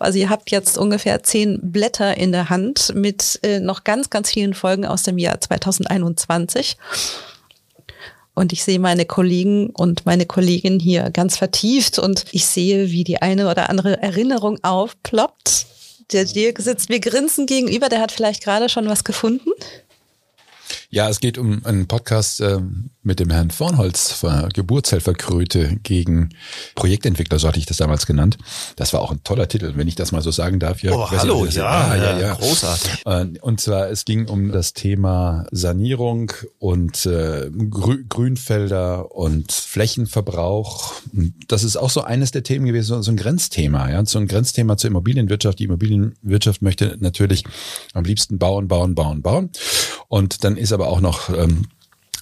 Also 0.00 0.18
ihr 0.18 0.30
habt 0.30 0.50
jetzt 0.50 0.78
ungefähr 0.78 1.22
zehn 1.22 1.60
Blätter 1.62 2.16
in 2.16 2.32
der 2.32 2.50
Hand 2.50 2.92
mit 2.94 3.38
äh, 3.44 3.60
noch 3.60 3.84
ganz, 3.84 4.10
ganz 4.10 4.30
vielen 4.30 4.54
Folgen 4.54 4.84
aus 4.84 5.04
dem 5.04 5.16
Jahr 5.18 5.40
2021. 5.40 6.76
Und 8.38 8.52
ich 8.52 8.62
sehe 8.62 8.78
meine 8.78 9.04
Kollegen 9.04 9.70
und 9.70 10.06
meine 10.06 10.24
Kollegin 10.24 10.78
hier 10.78 11.10
ganz 11.10 11.36
vertieft 11.36 11.98
und 11.98 12.24
ich 12.30 12.46
sehe, 12.46 12.92
wie 12.92 13.02
die 13.02 13.20
eine 13.20 13.50
oder 13.50 13.68
andere 13.68 14.00
Erinnerung 14.00 14.62
aufploppt. 14.62 15.66
Der 16.12 16.24
Dirk 16.24 16.60
sitzt 16.60 16.88
mir 16.88 17.00
grinsen 17.00 17.46
gegenüber, 17.46 17.88
der 17.88 18.00
hat 18.00 18.12
vielleicht 18.12 18.44
gerade 18.44 18.68
schon 18.68 18.86
was 18.86 19.02
gefunden. 19.02 19.50
Ja, 20.88 21.08
es 21.08 21.18
geht 21.18 21.36
um 21.36 21.64
einen 21.64 21.88
Podcast 21.88 22.40
äh, 22.40 22.60
mit 23.08 23.20
dem 23.20 23.30
Herrn 23.30 23.50
Vornholz, 23.50 24.24
Geburtshelferkröte 24.52 25.78
gegen 25.82 26.28
Projektentwickler, 26.74 27.38
so 27.38 27.48
hatte 27.48 27.58
ich 27.58 27.64
das 27.64 27.78
damals 27.78 28.06
genannt. 28.06 28.36
Das 28.76 28.92
war 28.92 29.00
auch 29.00 29.10
ein 29.10 29.24
toller 29.24 29.48
Titel, 29.48 29.72
wenn 29.76 29.88
ich 29.88 29.94
das 29.94 30.12
mal 30.12 30.20
so 30.20 30.30
sagen 30.30 30.60
darf. 30.60 30.82
Ja, 30.82 30.92
oh, 30.92 31.10
hallo, 31.10 31.46
nicht, 31.46 31.56
ja, 31.56 31.96
ja, 31.96 32.02
ja, 32.02 32.20
ja, 32.20 32.34
großartig. 32.34 33.06
Äh, 33.06 33.26
und 33.40 33.60
zwar, 33.60 33.88
es 33.88 34.04
ging 34.04 34.28
um 34.28 34.52
das 34.52 34.74
Thema 34.74 35.46
Sanierung 35.50 36.32
und 36.58 37.06
äh, 37.06 37.50
Grü 37.50 38.04
Grünfelder 38.06 39.10
und 39.12 39.52
Flächenverbrauch. 39.52 40.92
Das 41.48 41.64
ist 41.64 41.78
auch 41.78 41.90
so 41.90 42.02
eines 42.02 42.30
der 42.30 42.42
Themen 42.42 42.66
gewesen, 42.66 43.02
so 43.02 43.10
ein 43.10 43.16
Grenzthema, 43.16 43.90
ja, 43.90 44.04
so 44.04 44.18
ein 44.18 44.28
Grenzthema 44.28 44.76
zur 44.76 44.88
Immobilienwirtschaft. 44.88 45.58
Die 45.58 45.64
Immobilienwirtschaft 45.64 46.60
möchte 46.60 46.98
natürlich 47.00 47.44
am 47.94 48.04
liebsten 48.04 48.38
bauen, 48.38 48.68
bauen, 48.68 48.94
bauen, 48.94 49.22
bauen. 49.22 49.50
Und 50.08 50.44
dann 50.44 50.58
ist 50.58 50.72
aber 50.72 50.88
auch 50.88 51.00
noch 51.00 51.30
ähm, 51.30 51.68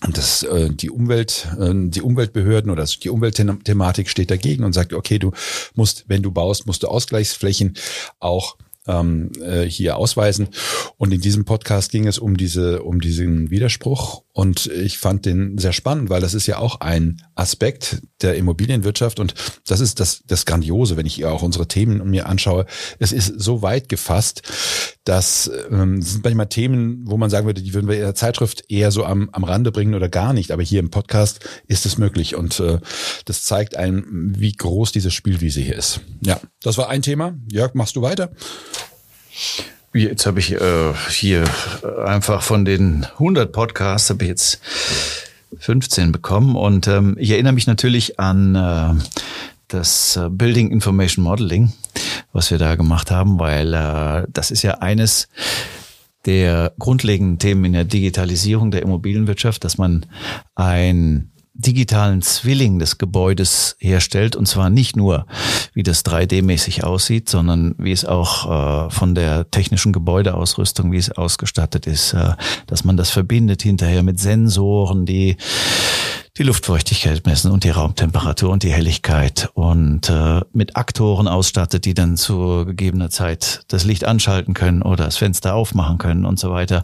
das, 0.00 0.42
äh, 0.42 0.70
die 0.70 0.90
Umwelt, 0.90 1.48
äh, 1.58 1.72
die 1.74 2.02
Umweltbehörden 2.02 2.70
oder 2.70 2.84
die 2.84 3.10
Umweltthematik 3.10 4.08
steht 4.08 4.30
dagegen 4.30 4.64
und 4.64 4.72
sagt, 4.72 4.92
okay, 4.92 5.18
du 5.18 5.32
musst, 5.74 6.04
wenn 6.08 6.22
du 6.22 6.30
baust, 6.30 6.66
musst 6.66 6.82
du 6.82 6.88
Ausgleichsflächen 6.88 7.76
auch 8.18 8.56
ähm, 8.86 9.30
äh, 9.40 9.62
hier 9.62 9.96
ausweisen. 9.96 10.48
Und 10.96 11.12
in 11.12 11.20
diesem 11.20 11.44
Podcast 11.44 11.90
ging 11.90 12.06
es 12.06 12.18
um 12.18 12.36
diese, 12.36 12.82
um 12.82 13.00
diesen 13.00 13.50
Widerspruch. 13.50 14.22
Und 14.32 14.66
ich 14.66 14.98
fand 14.98 15.24
den 15.24 15.56
sehr 15.56 15.72
spannend, 15.72 16.10
weil 16.10 16.20
das 16.20 16.34
ist 16.34 16.46
ja 16.46 16.58
auch 16.58 16.80
ein 16.80 17.22
Aspekt 17.34 18.02
der 18.20 18.36
Immobilienwirtschaft. 18.36 19.18
Und 19.18 19.34
das 19.66 19.80
ist 19.80 19.98
das, 19.98 20.22
das 20.26 20.44
Grandiose, 20.44 20.96
wenn 20.96 21.06
ich 21.06 21.24
auch 21.24 21.42
unsere 21.42 21.68
Themen 21.68 22.08
mir 22.10 22.28
anschaue. 22.28 22.66
Es 22.98 23.12
ist 23.12 23.40
so 23.40 23.62
weit 23.62 23.88
gefasst, 23.88 24.42
dass 25.04 25.50
ähm, 25.70 26.02
sind 26.02 26.24
manchmal 26.24 26.48
Themen, 26.48 27.02
wo 27.06 27.16
man 27.16 27.30
sagen 27.30 27.46
würde, 27.46 27.62
die 27.62 27.72
würden 27.72 27.88
wir 27.88 27.96
in 27.96 28.02
der 28.02 28.14
Zeitschrift 28.14 28.64
eher 28.68 28.90
so 28.90 29.04
am, 29.04 29.30
am 29.32 29.44
Rande 29.44 29.72
bringen 29.72 29.94
oder 29.94 30.08
gar 30.08 30.32
nicht. 30.32 30.50
Aber 30.50 30.62
hier 30.62 30.80
im 30.80 30.90
Podcast 30.90 31.40
ist 31.66 31.86
es 31.86 31.96
möglich. 31.96 32.34
Und 32.34 32.60
äh, 32.60 32.78
das 33.24 33.42
zeigt 33.44 33.76
einem, 33.76 34.34
wie 34.36 34.52
groß 34.52 34.92
diese 34.92 35.10
Spielwiese 35.10 35.60
hier 35.60 35.76
ist. 35.76 36.00
Ja, 36.20 36.40
das 36.60 36.76
war 36.76 36.90
ein 36.90 37.02
Thema. 37.02 37.38
Jörg, 37.50 37.74
machst 37.74 37.96
du 37.96 38.02
weiter? 38.02 38.32
Jetzt 39.92 40.26
habe 40.26 40.40
ich 40.40 40.52
äh, 40.52 40.92
hier 41.10 41.44
einfach 42.04 42.42
von 42.42 42.64
den 42.64 43.06
100 43.14 43.50
Podcasts 43.50 44.10
habe 44.10 44.24
ich 44.24 44.28
jetzt 44.28 44.60
15 45.58 46.12
bekommen. 46.12 46.56
Und 46.56 46.86
ähm, 46.88 47.16
ich 47.18 47.30
erinnere 47.30 47.54
mich 47.54 47.66
natürlich 47.66 48.20
an 48.20 48.54
äh, 48.54 48.94
das 49.68 50.16
äh, 50.16 50.28
Building 50.28 50.70
Information 50.70 51.24
Modeling, 51.24 51.72
was 52.32 52.50
wir 52.50 52.58
da 52.58 52.76
gemacht 52.76 53.10
haben, 53.10 53.38
weil 53.38 53.72
äh, 53.72 54.26
das 54.28 54.50
ist 54.50 54.62
ja 54.62 54.78
eines 54.78 55.28
der 56.26 56.72
grundlegenden 56.78 57.38
Themen 57.38 57.64
in 57.64 57.72
der 57.72 57.84
Digitalisierung 57.84 58.70
der 58.70 58.82
Immobilienwirtschaft, 58.82 59.64
dass 59.64 59.78
man 59.78 60.06
ein 60.54 61.30
digitalen 61.58 62.22
Zwilling 62.22 62.78
des 62.78 62.98
Gebäudes 62.98 63.76
herstellt. 63.78 64.36
Und 64.36 64.46
zwar 64.46 64.70
nicht 64.70 64.96
nur, 64.96 65.26
wie 65.72 65.82
das 65.82 66.04
3D-mäßig 66.04 66.84
aussieht, 66.84 67.28
sondern 67.28 67.74
wie 67.78 67.92
es 67.92 68.04
auch 68.04 68.86
äh, 68.86 68.90
von 68.90 69.14
der 69.14 69.50
technischen 69.50 69.92
Gebäudeausrüstung, 69.92 70.92
wie 70.92 70.98
es 70.98 71.10
ausgestattet 71.10 71.86
ist, 71.86 72.12
äh, 72.12 72.34
dass 72.66 72.84
man 72.84 72.96
das 72.96 73.10
verbindet 73.10 73.62
hinterher 73.62 74.02
mit 74.02 74.20
Sensoren, 74.20 75.06
die 75.06 75.36
die 76.38 76.42
Luftfeuchtigkeit 76.42 77.24
messen 77.24 77.50
und 77.50 77.64
die 77.64 77.70
Raumtemperatur 77.70 78.50
und 78.50 78.62
die 78.62 78.72
Helligkeit 78.72 79.48
und 79.54 80.10
äh, 80.10 80.42
mit 80.52 80.76
Aktoren 80.76 81.28
ausstattet, 81.28 81.86
die 81.86 81.94
dann 81.94 82.16
zu 82.16 82.66
gegebener 82.66 83.08
Zeit 83.08 83.62
das 83.68 83.84
Licht 83.84 84.04
anschalten 84.04 84.52
können 84.52 84.82
oder 84.82 85.04
das 85.06 85.16
Fenster 85.16 85.54
aufmachen 85.54 85.96
können 85.96 86.26
und 86.26 86.38
so 86.38 86.50
weiter. 86.50 86.82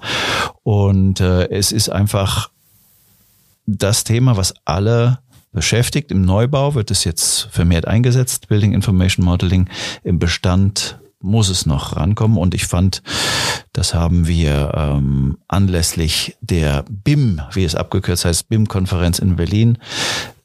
Und 0.62 1.20
äh, 1.20 1.50
es 1.50 1.70
ist 1.70 1.90
einfach 1.90 2.51
das 3.66 4.04
Thema, 4.04 4.36
was 4.36 4.54
alle 4.64 5.18
beschäftigt. 5.52 6.10
Im 6.10 6.22
Neubau 6.22 6.74
wird 6.74 6.90
es 6.90 7.04
jetzt 7.04 7.48
vermehrt 7.50 7.86
eingesetzt, 7.86 8.48
Building 8.48 8.72
Information 8.72 9.24
Modeling. 9.24 9.68
Im 10.02 10.18
Bestand 10.18 10.98
muss 11.20 11.48
es 11.48 11.66
noch 11.66 11.96
rankommen. 11.96 12.38
Und 12.38 12.54
ich 12.54 12.66
fand, 12.66 13.02
das 13.72 13.94
haben 13.94 14.26
wir 14.26 14.72
ähm, 14.74 15.38
anlässlich 15.48 16.36
der 16.40 16.84
BIM, 16.90 17.40
wie 17.52 17.64
es 17.64 17.74
abgekürzt 17.74 18.24
heißt, 18.24 18.48
BIM-Konferenz 18.48 19.18
in 19.18 19.36
Berlin, 19.36 19.78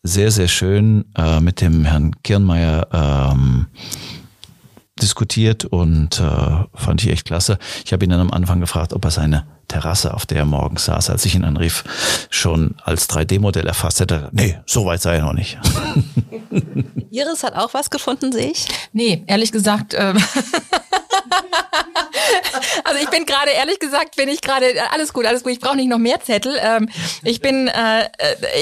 sehr, 0.04 0.32
sehr 0.32 0.48
schön 0.48 1.06
äh, 1.18 1.40
mit 1.40 1.62
dem 1.62 1.84
Herrn 1.84 2.22
Kirnmeier 2.24 2.88
ähm, 3.34 3.68
diskutiert 5.02 5.66
und 5.66 6.20
äh, 6.20 6.66
fand 6.74 7.04
ich 7.04 7.10
echt 7.12 7.26
klasse. 7.26 7.58
Ich 7.86 7.94
habe 7.94 8.04
ihn 8.06 8.10
dann 8.10 8.20
am 8.20 8.32
Anfang 8.32 8.60
gefragt, 8.60 8.94
ob 8.94 9.06
er 9.06 9.12
seine 9.12 9.46
Terrasse, 9.68 10.14
auf 10.14 10.26
der 10.26 10.40
er 10.40 10.46
morgens 10.46 10.86
saß, 10.86 11.10
als 11.10 11.26
ich 11.26 11.36
ihn 11.36 11.44
anrief, 11.44 11.84
schon 12.30 12.76
als 12.84 13.10
3D-Modell 13.10 13.68
erfasst 13.68 14.00
hätte. 14.00 14.30
Nee, 14.32 14.58
so 14.66 14.86
weit 14.86 15.02
sei 15.02 15.16
er 15.16 15.24
noch 15.24 15.34
nicht. 15.34 15.58
Iris 17.12 17.44
hat 17.44 17.56
auch 17.56 17.74
was 17.74 17.90
gefunden, 17.90 18.32
sehe 18.32 18.52
ich. 18.52 18.68
Nee, 18.94 19.24
ehrlich 19.28 19.52
gesagt. 19.52 19.94
Ähm 19.98 20.18
also 22.84 23.00
ich 23.02 23.10
bin 23.10 23.26
gerade, 23.26 23.52
ehrlich 23.52 23.80
gesagt, 23.80 24.16
bin 24.16 24.30
ich 24.30 24.42
gerade, 24.42 24.66
alles 24.92 25.14
gut, 25.14 25.26
alles 25.26 25.44
gut, 25.44 25.54
ich 25.54 25.60
brauche 25.60 25.76
nicht 25.76 25.90
noch 25.90 25.98
mehr 25.98 26.20
Zettel. 26.22 26.58
Ähm, 26.62 26.90
ich 27.24 27.42
bin, 27.42 27.68
äh, 27.68 28.02
äh 28.02 28.08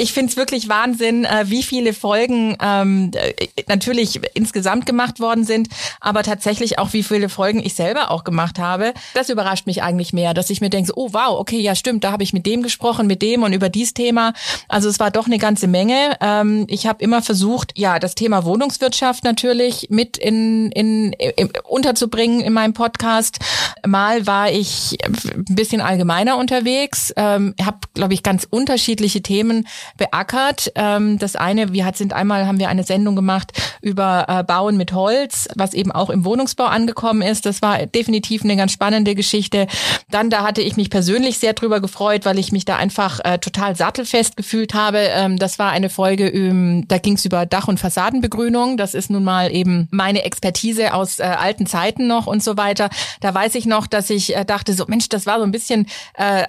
ich 0.01 0.13
finde 0.13 0.31
es 0.31 0.37
wirklich 0.37 0.69
Wahnsinn, 0.69 1.25
äh, 1.25 1.45
wie 1.45 1.63
viele 1.63 1.93
Folgen 1.93 2.57
ähm, 2.61 3.11
äh, 3.13 3.33
natürlich 3.67 4.19
insgesamt 4.33 4.85
gemacht 4.85 5.19
worden 5.19 5.43
sind, 5.43 5.69
aber 5.99 6.23
tatsächlich 6.23 6.79
auch, 6.79 6.93
wie 6.93 7.03
viele 7.03 7.29
Folgen 7.29 7.63
ich 7.63 7.75
selber 7.75 8.11
auch 8.11 8.23
gemacht 8.23 8.59
habe. 8.59 8.93
Das 9.13 9.29
überrascht 9.29 9.67
mich 9.67 9.83
eigentlich 9.83 10.13
mehr, 10.13 10.33
dass 10.33 10.49
ich 10.49 10.61
mir 10.61 10.69
denke, 10.69 10.87
so, 10.87 10.93
oh 10.95 11.09
wow, 11.11 11.39
okay, 11.39 11.59
ja 11.59 11.75
stimmt, 11.75 12.03
da 12.03 12.11
habe 12.11 12.23
ich 12.23 12.33
mit 12.33 12.45
dem 12.45 12.63
gesprochen, 12.63 13.07
mit 13.07 13.21
dem 13.21 13.43
und 13.43 13.53
über 13.53 13.69
dies 13.69 13.93
Thema. 13.93 14.33
Also 14.67 14.89
es 14.89 14.99
war 14.99 15.11
doch 15.11 15.25
eine 15.25 15.37
ganze 15.37 15.67
Menge. 15.67 16.17
Ähm, 16.21 16.65
ich 16.69 16.87
habe 16.87 17.03
immer 17.03 17.21
versucht, 17.21 17.71
ja, 17.77 17.99
das 17.99 18.15
Thema 18.15 18.45
Wohnungswirtschaft 18.45 19.23
natürlich 19.23 19.87
mit 19.89 20.17
in, 20.17 20.71
in, 20.71 21.13
in 21.13 21.51
unterzubringen 21.63 22.41
in 22.41 22.53
meinem 22.53 22.73
Podcast 22.73 23.39
Mal 23.85 24.27
war 24.27 24.51
ich 24.51 24.97
ein 25.03 25.45
bisschen 25.45 25.81
allgemeiner 25.81 26.37
unterwegs, 26.37 27.13
ähm, 27.15 27.53
habe, 27.63 27.79
glaube 27.93 28.13
ich, 28.13 28.23
ganz 28.23 28.47
unterschiedliche 28.49 29.21
Themen 29.21 29.67
beackert. 29.97 30.71
Ähm, 30.75 31.19
das 31.19 31.35
eine, 31.35 31.73
wir 31.73 31.85
hat, 31.85 31.97
sind 31.97 32.13
einmal 32.13 32.47
haben 32.47 32.59
wir 32.59 32.69
eine 32.69 32.83
Sendung 32.83 33.15
gemacht 33.15 33.51
über 33.81 34.25
äh, 34.27 34.43
Bauen 34.43 34.77
mit 34.77 34.93
Holz, 34.93 35.47
was 35.55 35.73
eben 35.73 35.91
auch 35.91 36.09
im 36.09 36.25
Wohnungsbau 36.25 36.65
angekommen 36.65 37.21
ist. 37.21 37.45
Das 37.45 37.61
war 37.61 37.85
definitiv 37.85 38.43
eine 38.43 38.55
ganz 38.55 38.71
spannende 38.71 39.15
Geschichte. 39.15 39.67
Dann 40.09 40.29
da 40.29 40.43
hatte 40.43 40.61
ich 40.61 40.77
mich 40.77 40.89
persönlich 40.89 41.39
sehr 41.39 41.53
drüber 41.53 41.79
gefreut, 41.79 42.25
weil 42.25 42.39
ich 42.39 42.51
mich 42.51 42.65
da 42.65 42.77
einfach 42.77 43.19
äh, 43.23 43.37
total 43.39 43.75
sattelfest 43.75 44.37
gefühlt 44.37 44.73
habe. 44.73 44.99
Ähm, 44.99 45.37
das 45.37 45.59
war 45.59 45.71
eine 45.71 45.89
Folge, 45.89 46.27
ähm, 46.29 46.87
da 46.87 46.97
ging 46.97 47.13
es 47.13 47.25
über 47.25 47.45
Dach- 47.45 47.67
und 47.67 47.79
Fassadenbegrünung. 47.79 48.77
Das 48.77 48.93
ist 48.93 49.09
nun 49.09 49.23
mal 49.23 49.53
eben 49.53 49.87
meine 49.91 50.23
Expertise 50.23 50.93
aus 50.93 51.19
äh, 51.19 51.23
alten 51.23 51.65
Zeiten 51.65 52.07
noch 52.07 52.27
und 52.27 52.43
so 52.43 52.57
weiter. 52.57 52.89
Da 53.21 53.33
weiß 53.33 53.54
ich 53.55 53.65
noch, 53.65 53.87
dass 53.87 54.09
ich 54.09 54.35
äh, 54.35 54.45
dachte, 54.45 54.73
so 54.73 54.85
Mensch, 54.87 55.09
das 55.09 55.25
war 55.25 55.39
so 55.39 55.43
ein 55.43 55.51
bisschen 55.51 55.87
äh, 56.15 56.45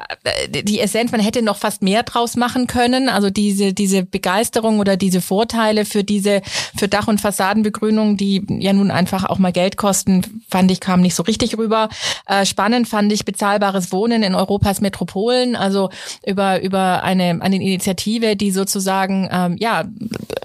die 0.51 0.81
Essenz, 0.81 1.13
man 1.13 1.21
hätte 1.21 1.43
noch 1.43 1.57
fast 1.57 1.83
mehr 1.83 2.03
draus 2.03 2.37
machen 2.37 2.67
können. 2.67 3.09
Also 3.09 3.31
diese, 3.31 3.73
diese 3.73 4.03
Begeisterung 4.03 4.79
oder 4.79 4.97
diese 4.97 5.21
Vorteile 5.21 5.85
für 5.85 6.05
diese, 6.05 6.43
für 6.77 6.89
Dach- 6.89 7.09
und 7.09 7.21
Fassadenbegrünung, 7.21 8.17
die 8.17 8.45
ja 8.49 8.73
nun 8.73 8.91
einfach 8.91 9.25
auch 9.25 9.39
mal 9.39 9.53
Geld 9.53 9.77
kosten, 9.77 10.43
fand 10.49 10.71
ich, 10.71 10.81
kam 10.81 11.01
nicht 11.01 11.15
so 11.15 11.23
richtig 11.23 11.57
rüber. 11.59 11.89
Äh, 12.27 12.45
spannend 12.47 12.89
fand 12.89 13.13
ich 13.13 13.25
bezahlbares 13.25 13.93
Wohnen 13.93 14.23
in 14.23 14.35
Europas 14.35 14.81
Metropolen, 14.81 15.57
also 15.57 15.91
über, 16.25 16.61
über 16.63 17.03
eine, 17.03 17.39
eine 17.41 17.57
Initiative, 17.57 18.37
die 18.37 18.51
sozusagen 18.51 19.29
ähm, 19.31 19.57
ja 19.59 19.85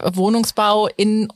Wohnungsbau 0.04 0.88
in 0.98 1.28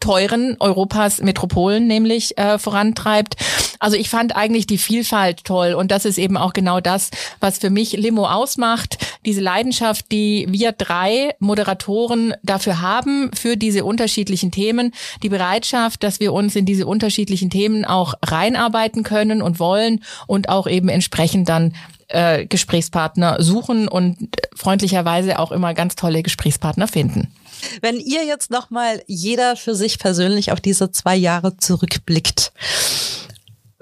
teuren 0.00 0.56
Europas 0.60 1.20
Metropolen 1.20 1.86
nämlich 1.86 2.38
äh, 2.38 2.58
vorantreibt. 2.58 3.36
Also 3.78 3.96
ich 3.96 4.08
fand 4.08 4.34
eigentlich 4.36 4.66
die 4.66 4.78
Vielfalt 4.78 5.44
toll 5.44 5.74
und 5.74 5.90
das 5.90 6.04
ist 6.04 6.18
eben 6.18 6.36
auch 6.36 6.52
genau 6.52 6.80
das, 6.80 7.10
was 7.40 7.58
für 7.58 7.70
mich 7.70 7.92
Limo 7.92 8.26
ausmacht. 8.26 8.98
Diese 9.24 9.40
Leidenschaft, 9.40 10.10
die 10.12 10.46
wir 10.48 10.72
drei 10.72 11.34
Moderatoren 11.38 12.34
dafür 12.42 12.80
haben, 12.80 13.30
für 13.32 13.56
diese 13.56 13.84
unterschiedlichen 13.84 14.50
Themen, 14.50 14.92
die 15.22 15.28
Bereitschaft, 15.28 16.02
dass 16.02 16.20
wir 16.20 16.32
uns 16.32 16.56
in 16.56 16.66
diese 16.66 16.86
unterschiedlichen 16.86 17.50
Themen 17.50 17.84
auch 17.84 18.14
reinarbeiten 18.24 19.02
können 19.02 19.42
und 19.42 19.58
wollen 19.60 20.02
und 20.26 20.48
auch 20.48 20.66
eben 20.66 20.88
entsprechend 20.88 21.48
dann 21.48 21.72
äh, 22.08 22.46
Gesprächspartner 22.46 23.42
suchen 23.42 23.88
und 23.88 24.16
freundlicherweise 24.54 25.38
auch 25.38 25.52
immer 25.52 25.74
ganz 25.74 25.96
tolle 25.96 26.22
Gesprächspartner 26.22 26.88
finden. 26.88 27.32
Wenn 27.80 27.98
ihr 27.98 28.24
jetzt 28.24 28.50
nochmal 28.50 29.02
jeder 29.06 29.56
für 29.56 29.74
sich 29.74 29.98
persönlich 29.98 30.52
auf 30.52 30.60
diese 30.60 30.90
zwei 30.92 31.16
Jahre 31.16 31.56
zurückblickt, 31.56 32.52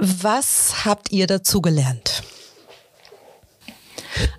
was 0.05 0.85
habt 0.85 1.13
ihr 1.13 1.27
dazu 1.27 1.63
gelernt? 1.63 2.23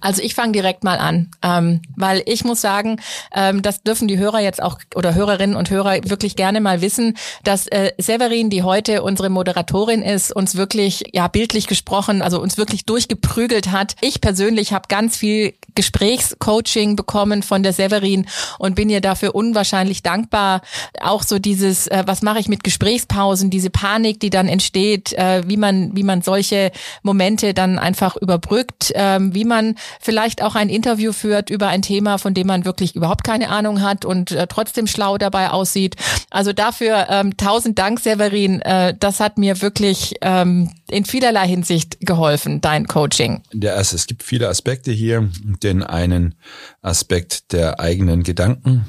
Also 0.01 0.21
ich 0.21 0.35
fange 0.35 0.51
direkt 0.51 0.83
mal 0.83 0.97
an, 0.97 1.31
ähm, 1.41 1.81
weil 1.95 2.23
ich 2.25 2.43
muss 2.43 2.61
sagen, 2.61 3.01
ähm, 3.33 3.61
das 3.61 3.83
dürfen 3.83 4.07
die 4.07 4.17
Hörer 4.17 4.39
jetzt 4.39 4.61
auch 4.61 4.79
oder 4.95 5.13
Hörerinnen 5.15 5.55
und 5.55 5.69
Hörer 5.69 6.09
wirklich 6.09 6.35
gerne 6.35 6.61
mal 6.61 6.81
wissen, 6.81 7.17
dass 7.43 7.67
äh, 7.67 7.91
Severin, 7.97 8.49
die 8.49 8.63
heute 8.63 9.03
unsere 9.03 9.29
Moderatorin 9.29 10.01
ist, 10.01 10.35
uns 10.35 10.55
wirklich 10.55 11.03
ja 11.13 11.27
bildlich 11.27 11.67
gesprochen, 11.67 12.21
also 12.21 12.41
uns 12.41 12.57
wirklich 12.57 12.85
durchgeprügelt 12.85 13.71
hat. 13.71 13.95
Ich 14.01 14.21
persönlich 14.21 14.73
habe 14.73 14.87
ganz 14.87 15.17
viel 15.17 15.53
Gesprächscoaching 15.75 16.95
bekommen 16.95 17.43
von 17.43 17.63
der 17.63 17.73
Severin 17.73 18.27
und 18.59 18.75
bin 18.75 18.89
ihr 18.89 19.01
dafür 19.01 19.35
unwahrscheinlich 19.35 20.03
dankbar. 20.03 20.61
Auch 21.01 21.23
so 21.23 21.39
dieses, 21.39 21.87
äh, 21.87 22.03
was 22.05 22.21
mache 22.21 22.39
ich 22.39 22.47
mit 22.47 22.63
Gesprächspausen, 22.63 23.49
diese 23.49 23.69
Panik, 23.69 24.19
die 24.19 24.29
dann 24.29 24.47
entsteht, 24.47 25.13
äh, 25.13 25.43
wie 25.47 25.57
man 25.57 25.95
wie 25.95 26.03
man 26.03 26.21
solche 26.21 26.71
Momente 27.03 27.53
dann 27.53 27.79
einfach 27.79 28.15
überbrückt, 28.15 28.91
äh, 28.91 29.19
wie 29.21 29.45
man 29.45 29.64
man 29.65 29.75
vielleicht 29.99 30.41
auch 30.41 30.55
ein 30.55 30.69
Interview 30.69 31.11
führt 31.11 31.49
über 31.49 31.67
ein 31.67 31.81
Thema, 31.81 32.17
von 32.17 32.33
dem 32.33 32.47
man 32.47 32.65
wirklich 32.65 32.95
überhaupt 32.95 33.23
keine 33.23 33.49
Ahnung 33.49 33.81
hat 33.81 34.05
und 34.05 34.31
äh, 34.31 34.47
trotzdem 34.47 34.87
schlau 34.87 35.17
dabei 35.17 35.49
aussieht. 35.49 35.95
Also 36.29 36.53
dafür 36.53 37.07
ähm, 37.09 37.37
tausend 37.37 37.79
Dank, 37.79 37.99
Severin. 37.99 38.61
Äh, 38.61 38.95
das 38.97 39.19
hat 39.19 39.37
mir 39.37 39.61
wirklich 39.61 40.15
ähm, 40.21 40.71
in 40.89 41.05
vielerlei 41.05 41.47
Hinsicht 41.47 41.99
geholfen, 42.01 42.61
dein 42.61 42.87
Coaching. 42.87 43.41
Der 43.53 43.75
erste, 43.75 43.95
es 43.95 44.07
gibt 44.07 44.23
viele 44.23 44.47
Aspekte 44.49 44.91
hier. 44.91 45.29
Den 45.63 45.83
einen 45.83 46.35
Aspekt 46.81 47.51
der 47.51 47.79
eigenen 47.79 48.23
Gedanken. 48.23 48.85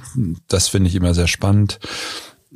Das 0.48 0.68
finde 0.68 0.88
ich 0.88 0.94
immer 0.94 1.14
sehr 1.14 1.26
spannend. 1.26 1.78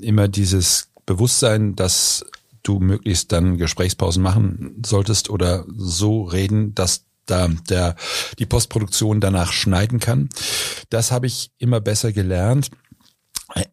Immer 0.00 0.28
dieses 0.28 0.88
Bewusstsein, 1.06 1.74
dass 1.74 2.24
du 2.62 2.78
möglichst 2.78 3.32
dann 3.32 3.56
Gesprächspausen 3.56 4.22
machen 4.22 4.82
solltest 4.84 5.30
oder 5.30 5.64
so 5.76 6.22
reden, 6.22 6.74
dass 6.74 7.06
da 7.30 7.48
der 7.68 7.96
die 8.38 8.46
Postproduktion 8.46 9.20
danach 9.20 9.52
schneiden 9.52 10.00
kann. 10.00 10.28
Das 10.88 11.12
habe 11.12 11.26
ich 11.26 11.50
immer 11.58 11.80
besser 11.80 12.12
gelernt. 12.12 12.70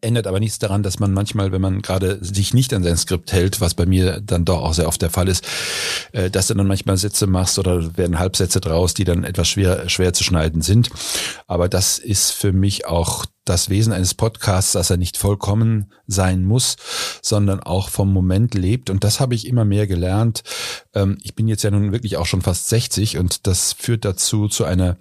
Ändert 0.00 0.26
aber 0.26 0.40
nichts 0.40 0.58
daran, 0.58 0.82
dass 0.82 0.98
man 0.98 1.12
manchmal, 1.12 1.52
wenn 1.52 1.60
man 1.60 1.82
gerade 1.82 2.18
sich 2.20 2.52
nicht 2.52 2.74
an 2.74 2.82
sein 2.82 2.96
Skript 2.96 3.32
hält, 3.32 3.60
was 3.60 3.74
bei 3.74 3.86
mir 3.86 4.20
dann 4.20 4.44
doch 4.44 4.60
auch 4.62 4.74
sehr 4.74 4.88
oft 4.88 5.00
der 5.00 5.10
Fall 5.10 5.28
ist, 5.28 5.46
äh, 6.12 6.30
dass 6.30 6.48
du 6.48 6.54
dann 6.54 6.66
manchmal 6.66 6.96
Sätze 6.96 7.28
machst 7.28 7.60
oder 7.60 7.96
werden 7.96 8.18
Halbsätze 8.18 8.60
draus, 8.60 8.94
die 8.94 9.04
dann 9.04 9.22
etwas 9.22 9.48
schwer, 9.48 9.88
schwer 9.88 10.12
zu 10.12 10.24
schneiden 10.24 10.62
sind. 10.62 10.90
Aber 11.46 11.68
das 11.68 12.00
ist 12.00 12.32
für 12.32 12.52
mich 12.52 12.86
auch 12.86 13.24
das 13.48 13.70
Wesen 13.70 13.92
eines 13.92 14.14
Podcasts, 14.14 14.72
dass 14.72 14.90
er 14.90 14.96
nicht 14.96 15.16
vollkommen 15.16 15.92
sein 16.06 16.44
muss, 16.44 16.76
sondern 17.22 17.60
auch 17.60 17.88
vom 17.88 18.12
Moment 18.12 18.54
lebt. 18.54 18.90
Und 18.90 19.04
das 19.04 19.20
habe 19.20 19.34
ich 19.34 19.46
immer 19.46 19.64
mehr 19.64 19.86
gelernt. 19.86 20.42
Ähm, 20.94 21.18
ich 21.22 21.34
bin 21.34 21.48
jetzt 21.48 21.62
ja 21.62 21.70
nun 21.70 21.92
wirklich 21.92 22.16
auch 22.16 22.26
schon 22.26 22.42
fast 22.42 22.68
60 22.68 23.18
und 23.18 23.46
das 23.46 23.72
führt 23.72 24.04
dazu 24.04 24.48
zu 24.48 24.64
einer 24.64 24.96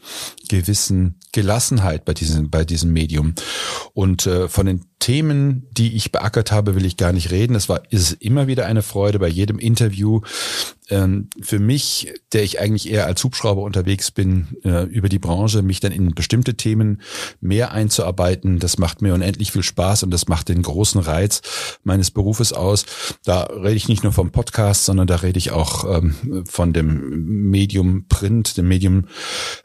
gewissen 0.47 1.19
Gelassenheit 1.31 2.05
bei 2.05 2.13
diesem, 2.13 2.49
bei 2.49 2.63
diesem 2.63 2.93
Medium. 2.93 3.35
Und 3.93 4.25
äh, 4.25 4.47
von 4.47 4.65
den 4.65 4.85
Themen, 4.99 5.67
die 5.71 5.95
ich 5.95 6.11
beackert 6.11 6.51
habe, 6.51 6.75
will 6.75 6.85
ich 6.85 6.97
gar 6.97 7.13
nicht 7.13 7.29
reden. 7.29 7.55
Es 7.55 7.69
war, 7.69 7.83
ist 7.91 8.13
immer 8.13 8.47
wieder 8.47 8.65
eine 8.65 8.81
Freude 8.81 9.19
bei 9.19 9.27
jedem 9.27 9.59
Interview. 9.59 10.21
Ähm, 10.89 11.29
für 11.41 11.59
mich, 11.59 12.13
der 12.33 12.43
ich 12.43 12.59
eigentlich 12.59 12.89
eher 12.89 13.05
als 13.05 13.23
Hubschrauber 13.23 13.61
unterwegs 13.61 14.09
bin, 14.09 14.57
äh, 14.63 14.83
über 14.85 15.09
die 15.09 15.19
Branche, 15.19 15.61
mich 15.61 15.79
dann 15.81 15.91
in 15.91 16.15
bestimmte 16.15 16.55
Themen 16.55 17.01
mehr 17.41 17.71
einzuarbeiten, 17.73 18.59
das 18.59 18.77
macht 18.79 19.01
mir 19.01 19.13
unendlich 19.13 19.51
viel 19.51 19.63
Spaß 19.63 20.03
und 20.03 20.11
das 20.11 20.27
macht 20.27 20.49
den 20.49 20.63
großen 20.63 21.01
Reiz 21.01 21.41
meines 21.83 22.09
Berufes 22.09 22.53
aus. 22.53 22.85
Da 23.23 23.43
rede 23.43 23.75
ich 23.75 23.89
nicht 23.89 24.03
nur 24.03 24.13
vom 24.13 24.31
Podcast, 24.31 24.85
sondern 24.85 25.07
da 25.07 25.17
rede 25.17 25.37
ich 25.37 25.51
auch 25.51 25.97
ähm, 25.97 26.43
von 26.49 26.73
dem 26.73 27.49
Medium 27.49 28.07
Print, 28.07 28.57
dem 28.57 28.67
Medium, 28.67 29.05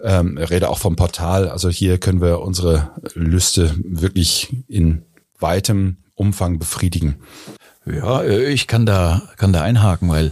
ähm, 0.02 0.36
rede 0.36 0.68
auch 0.68 0.78
vom 0.78 0.96
Portal. 0.96 1.48
Also 1.48 1.70
hier 1.70 1.98
können 1.98 2.20
wir 2.20 2.40
unsere 2.40 2.90
Lüste 3.14 3.74
wirklich 3.82 4.54
in 4.68 5.04
weitem 5.43 5.98
Umfang 6.14 6.59
befriedigen. 6.59 7.16
Ja, 7.85 8.23
äh, 8.23 8.51
ich 8.52 8.66
kann 8.66 8.86
da, 8.86 9.23
kann 9.36 9.52
da 9.52 9.62
einhaken, 9.62 10.09
weil 10.09 10.31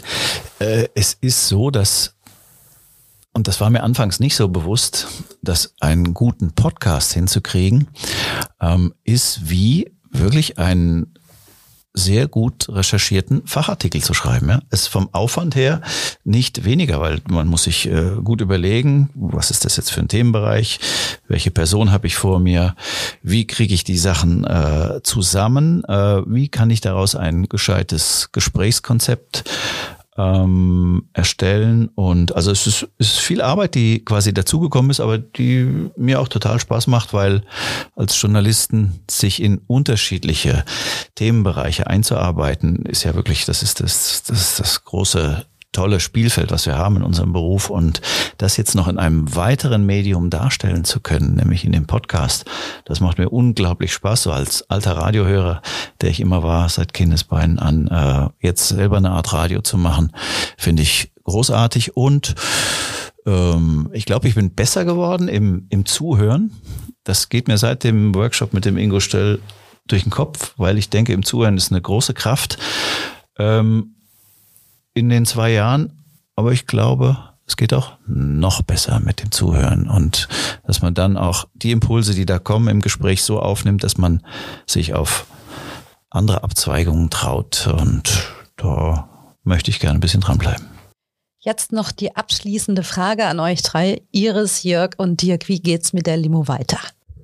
äh, 0.61 0.89
es 0.95 1.15
ist 1.21 1.49
so, 1.49 1.71
dass, 1.71 2.17
und 3.33 3.49
das 3.49 3.61
war 3.61 3.71
mir 3.71 3.83
anfangs 3.83 4.21
nicht 4.21 4.37
so 4.37 4.49
bewusst, 4.49 5.09
dass 5.43 5.75
einen 5.81 6.15
guten 6.15 6.53
Podcast 6.53 7.13
hinzukriegen, 7.13 7.89
ähm, 8.61 8.95
ist 9.05 9.51
wie 9.51 9.93
wirklich 10.11 10.59
ein 10.59 11.13
sehr 12.01 12.27
gut 12.27 12.69
recherchierten 12.69 13.43
Fachartikel 13.47 14.03
zu 14.03 14.15
schreiben. 14.15 14.49
Ja. 14.49 14.61
Ist 14.71 14.89
vom 14.89 15.09
Aufwand 15.13 15.55
her 15.55 15.81
nicht 16.25 16.65
weniger, 16.65 17.01
weil 17.01 17.21
man 17.29 17.47
muss 17.47 17.65
sich 17.65 17.87
äh, 17.87 18.17
gut 18.25 18.41
überlegen, 18.41 19.11
was 19.15 19.51
ist 19.51 19.65
das 19.65 19.77
jetzt 19.77 19.93
für 19.93 20.01
ein 20.01 20.09
Themenbereich, 20.09 20.81
welche 21.29 21.51
Person 21.51 21.93
habe 21.93 22.07
ich 22.07 22.17
vor 22.17 22.41
mir, 22.41 22.75
wie 23.23 23.47
kriege 23.47 23.75
ich 23.75 23.85
die 23.85 23.99
Sachen 23.99 24.45
äh, 24.45 25.01
zusammen, 25.03 25.85
äh, 25.85 26.23
wie 26.27 26.49
kann 26.49 26.71
ich 26.71 26.81
daraus 26.81 27.15
ein 27.15 27.49
gescheites 27.49 28.31
Gesprächskonzept 28.33 29.45
ähm, 30.21 31.09
erstellen. 31.13 31.89
Und 31.95 32.35
also 32.35 32.51
es 32.51 32.67
ist, 32.67 32.89
es 32.99 33.15
ist 33.15 33.21
viel 33.21 33.41
Arbeit, 33.41 33.75
die 33.75 34.05
quasi 34.05 34.33
dazugekommen 34.35 34.91
ist, 34.91 35.01
aber 35.01 35.19
die 35.19 35.91
mir 35.97 36.21
auch 36.21 36.29
total 36.29 36.61
Spaß 36.61 36.87
macht, 36.87 37.13
weil 37.13 37.43
als 37.97 38.21
Journalisten 38.21 39.01
sich 39.11 39.43
in 39.43 39.59
unterschiedliche 39.67 40.65
Themenbereiche 41.15 41.87
einzuarbeiten, 41.87 42.85
ist 42.87 43.05
ja 43.05 43.15
wirklich, 43.15 43.45
das 43.45 43.63
ist 43.63 43.81
das, 43.81 44.23
das, 44.27 44.41
ist 44.41 44.61
das 44.61 44.85
große 44.85 45.45
tolle 45.73 46.01
Spielfeld, 46.01 46.51
was 46.51 46.67
wir 46.67 46.77
haben 46.77 46.97
in 46.97 47.03
unserem 47.03 47.33
Beruf 47.33 47.71
und 47.71 48.01
das 48.39 48.57
jetzt 48.57 48.75
noch 48.75 48.89
in 48.89 48.99
einem 48.99 49.35
weiteren 49.37 49.87
Medium 49.87 50.31
darstellen 50.31 50.85
zu 50.85 51.01
können, 51.01 51.35
nämlich 51.37 51.65
in 51.65 51.73
dem 51.73 51.87
Podcast, 51.87 52.45
das 52.85 53.01
macht 53.01 53.19
mir 53.19 53.29
unglaublich 53.29 53.93
Spaß, 53.93 54.25
so 54.25 54.33
als 54.33 54.69
alter 54.69 54.97
Radiohörer, 54.97 55.63
der 56.01 56.11
ich 56.11 56.21
immer 56.21 56.43
war, 56.43 56.69
seit 56.69 56.93
Kindesbeinen 56.93 57.59
an, 57.59 57.89
äh, 57.89 58.29
jetzt 58.45 58.69
selber 58.69 58.97
eine 58.97 59.11
Art 59.11 59.33
Radio 59.33 59.63
zu 59.63 59.79
machen, 59.79 60.13
finde 60.57 60.83
ich 60.83 61.13
großartig 61.25 61.97
und 61.97 62.35
ähm, 63.27 63.89
ich 63.93 64.07
glaube, 64.07 64.29
ich 64.29 64.35
bin 64.35 64.55
besser 64.55 64.85
geworden 64.85 65.29
im, 65.29 65.67
im 65.69 65.87
Zuhören. 65.87 66.51
Das 67.05 67.29
geht 67.29 67.49
mir 67.49 67.59
seit 67.59 67.85
dem 67.85 68.15
Workshop 68.15 68.53
mit 68.53 68.65
dem 68.65 68.77
Ingo 68.77 69.01
Stell 69.01 69.41
durch 69.87 70.03
den 70.03 70.11
Kopf, 70.11 70.55
weil 70.57 70.79
ich 70.79 70.91
denke, 70.91 71.13
im 71.13 71.25
Zuhören 71.25 71.57
ist 71.57 71.71
eine 71.71 71.81
große 71.81 72.15
Kraft. 72.15 72.59
Ähm, 73.39 73.95
in 75.01 75.09
den 75.09 75.27
zwei 75.27 75.51
Jahren 75.53 75.93
aber 76.41 76.53
ich 76.53 76.67
glaube, 76.67 77.19
es 77.47 77.55
geht 77.59 77.75
auch 77.75 77.99
noch 78.07 78.63
besser 78.63 78.99
mit 78.99 79.23
dem 79.23 79.31
Zuhören 79.31 79.91
und 79.91 80.27
dass 80.67 80.81
man 80.81 80.95
dann 80.95 81.19
auch 81.19 81.49
die 81.53 81.71
Impulse, 81.71 82.15
die 82.15 82.25
da 82.25 82.39
kommen 82.39 82.69
im 82.69 82.81
Gespräch 82.81 83.23
so 83.25 83.41
aufnimmt, 83.41 83.85
dass 83.85 83.99
man 83.99 84.25
sich 84.67 84.95
auf 84.95 85.27
andere 86.09 86.43
Abzweigungen 86.43 87.11
traut 87.11 87.67
und 87.67 88.33
da 88.57 89.07
möchte 89.45 89.71
ich 89.71 89.81
gerne 89.81 89.99
ein 89.99 90.01
bisschen 90.01 90.23
dranbleiben. 90.23 90.67
Jetzt 91.41 91.73
noch 91.73 91.93
die 91.93 92.17
abschließende 92.17 92.83
Frage 92.83 93.27
an 93.27 93.39
euch 93.39 93.61
drei. 93.61 94.01
Iris, 94.13 94.63
Jörg 94.63 94.93
und 94.97 95.21
Dirk, 95.21 95.47
wie 95.49 95.61
geht's 95.61 95.93
mit 95.93 96.07
der 96.07 96.17
Limo 96.17 96.49
weiter? 96.49 96.79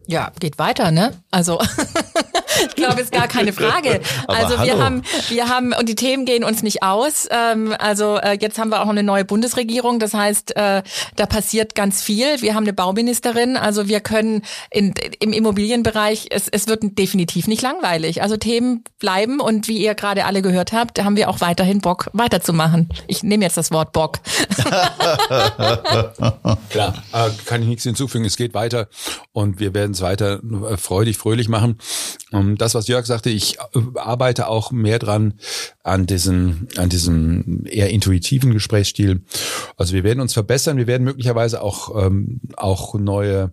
Ja, 0.06 0.30
geht 0.40 0.58
weiter, 0.58 0.90
ne? 0.90 1.14
Also 1.30 1.58
ich 2.66 2.74
glaube, 2.74 3.00
ist 3.00 3.12
gar 3.12 3.28
keine 3.28 3.52
Frage. 3.52 4.00
Aber 4.26 4.36
also 4.38 4.62
wir 4.62 4.78
haben, 4.78 5.02
wir 5.28 5.48
haben 5.48 5.72
und 5.72 5.88
die 5.88 5.94
Themen 5.94 6.24
gehen 6.24 6.44
uns 6.44 6.62
nicht 6.62 6.82
aus. 6.82 7.28
Ähm, 7.30 7.74
also 7.78 8.16
äh, 8.16 8.38
jetzt 8.40 8.58
haben 8.58 8.70
wir 8.70 8.82
auch 8.82 8.88
eine 8.88 9.02
neue 9.02 9.24
Bundesregierung. 9.24 9.98
Das 9.98 10.14
heißt, 10.14 10.56
äh, 10.56 10.82
da 11.16 11.26
passiert 11.26 11.74
ganz 11.74 12.02
viel. 12.02 12.40
Wir 12.42 12.54
haben 12.54 12.64
eine 12.64 12.72
Bauministerin. 12.72 13.56
Also 13.56 13.88
wir 13.88 14.00
können 14.00 14.42
in, 14.70 14.94
im 15.20 15.32
Immobilienbereich, 15.32 16.26
es, 16.30 16.48
es 16.48 16.68
wird 16.68 16.82
definitiv 16.98 17.46
nicht 17.48 17.62
langweilig. 17.62 18.22
Also 18.22 18.36
Themen 18.36 18.84
bleiben 18.98 19.40
und 19.40 19.68
wie 19.68 19.78
ihr 19.78 19.94
gerade 19.94 20.24
alle 20.24 20.42
gehört 20.42 20.72
habt, 20.72 21.02
haben 21.02 21.16
wir 21.16 21.28
auch 21.28 21.40
weiterhin 21.40 21.80
Bock 21.80 22.10
weiterzumachen. 22.12 22.88
Ich 23.06 23.22
nehme 23.22 23.44
jetzt 23.44 23.56
das 23.56 23.70
Wort 23.70 23.92
Bock. 23.92 24.18
Klar, 26.70 26.94
äh, 27.12 27.30
kann 27.44 27.62
ich 27.62 27.68
nichts 27.68 27.84
hinzufügen. 27.84 28.24
Es 28.24 28.36
geht 28.36 28.54
weiter 28.54 28.88
und 29.32 29.58
wir 29.58 29.74
werden 29.74 29.92
es 29.92 30.00
weiter 30.00 30.40
äh, 30.70 30.76
freudig, 30.76 31.16
fröhlich 31.16 31.48
machen. 31.48 31.78
Ähm, 32.32 32.56
Das, 32.58 32.74
was 32.74 32.88
Jörg 32.88 33.06
sagte, 33.06 33.30
ich 33.30 33.58
äh, 33.58 33.80
arbeite 33.94 34.48
auch 34.48 34.72
mehr 34.72 34.98
dran 34.98 35.34
an 35.82 36.06
diesem, 36.06 36.66
an 36.76 36.88
diesem 36.88 37.64
eher 37.66 37.90
intuitiven 37.90 38.52
Gesprächsstil. 38.52 39.22
Also 39.76 39.94
wir 39.94 40.04
werden 40.04 40.20
uns 40.20 40.32
verbessern. 40.32 40.76
Wir 40.76 40.86
werden 40.86 41.04
möglicherweise 41.04 41.62
auch, 41.62 42.06
ähm, 42.06 42.40
auch 42.56 42.94
neue 42.94 43.52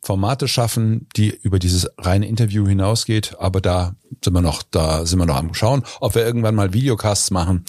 Formate 0.00 0.48
schaffen, 0.48 1.06
die 1.16 1.28
über 1.42 1.58
dieses 1.58 1.88
reine 1.98 2.26
Interview 2.26 2.66
hinausgeht. 2.66 3.36
Aber 3.38 3.60
da 3.60 3.96
sind 4.24 4.32
wir 4.32 4.40
noch, 4.40 4.62
da 4.62 5.04
sind 5.04 5.18
wir 5.18 5.26
noch 5.26 5.36
am 5.36 5.52
Schauen, 5.52 5.82
ob 6.00 6.14
wir 6.14 6.24
irgendwann 6.24 6.54
mal 6.54 6.72
Videocasts 6.72 7.30
machen. 7.30 7.64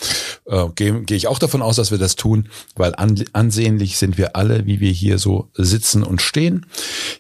Äh, 0.46 0.68
Gehe 0.76 1.02
geh 1.02 1.16
ich 1.16 1.28
auch 1.28 1.40
davon 1.40 1.62
aus, 1.62 1.76
dass 1.76 1.92
wir 1.92 1.98
das 1.98 2.16
tun, 2.16 2.48
weil 2.76 2.96
an, 2.96 3.22
ansehnlich 3.34 3.98
sind 3.98 4.18
wir 4.18 4.36
alle, 4.36 4.66
wie 4.66 4.80
wir 4.80 4.92
hier 4.92 5.18
so 5.18 5.50
sitzen 5.56 6.04
und 6.04 6.22
stehen. 6.22 6.66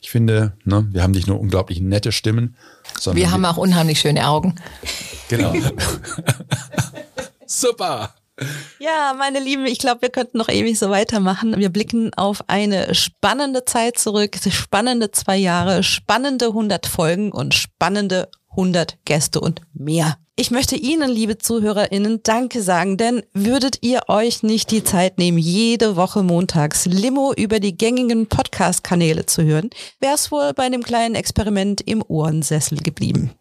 Ich 0.01 0.09
finde, 0.11 0.53
ne, 0.63 0.87
wir 0.91 1.03
haben 1.03 1.11
nicht 1.11 1.27
nur 1.27 1.39
unglaublich 1.39 1.81
nette 1.81 2.11
Stimmen, 2.11 2.55
sondern 2.99 3.21
Wir 3.21 3.31
haben 3.31 3.45
auch 3.45 3.57
unheimlich 3.57 3.99
schöne 3.99 4.27
Augen. 4.27 4.55
genau. 5.29 5.53
Super. 7.45 8.13
Ja, 8.79 9.15
meine 9.17 9.39
Lieben, 9.39 9.65
ich 9.65 9.79
glaube, 9.79 10.03
wir 10.03 10.09
könnten 10.09 10.37
noch 10.37 10.49
ewig 10.49 10.77
so 10.77 10.91
weitermachen. 10.91 11.57
Wir 11.57 11.69
blicken 11.69 12.13
auf 12.13 12.43
eine 12.47 12.93
spannende 12.93 13.65
Zeit 13.65 13.97
zurück, 13.97 14.37
spannende 14.51 15.09
zwei 15.11 15.37
Jahre, 15.37 15.81
spannende 15.81 16.47
100 16.47 16.85
Folgen 16.85 17.31
und 17.31 17.55
spannende 17.55 18.29
100 18.57 18.97
Gäste 19.05 19.39
und 19.39 19.61
mehr. 19.73 20.17
Ich 20.35 20.51
möchte 20.51 20.75
Ihnen, 20.75 21.09
liebe 21.09 21.37
ZuhörerInnen, 21.37 22.21
Danke 22.21 22.61
sagen, 22.61 22.97
denn 22.97 23.23
würdet 23.33 23.79
ihr 23.81 24.01
euch 24.07 24.43
nicht 24.43 24.69
die 24.69 24.83
Zeit 24.83 25.17
nehmen, 25.17 25.39
jede 25.39 25.95
Woche 25.95 26.21
montags 26.21 26.85
Limo 26.85 27.33
über 27.35 27.59
die 27.59 27.75
gängigen 27.75 28.27
Podcast-Kanäle 28.27 29.25
zu 29.25 29.43
hören, 29.43 29.69
wäre 29.99 30.13
es 30.13 30.31
wohl 30.31 30.53
bei 30.53 30.69
dem 30.69 30.83
kleinen 30.83 31.15
Experiment 31.15 31.81
im 31.81 32.03
Ohrensessel 32.07 32.77
geblieben. 32.77 33.31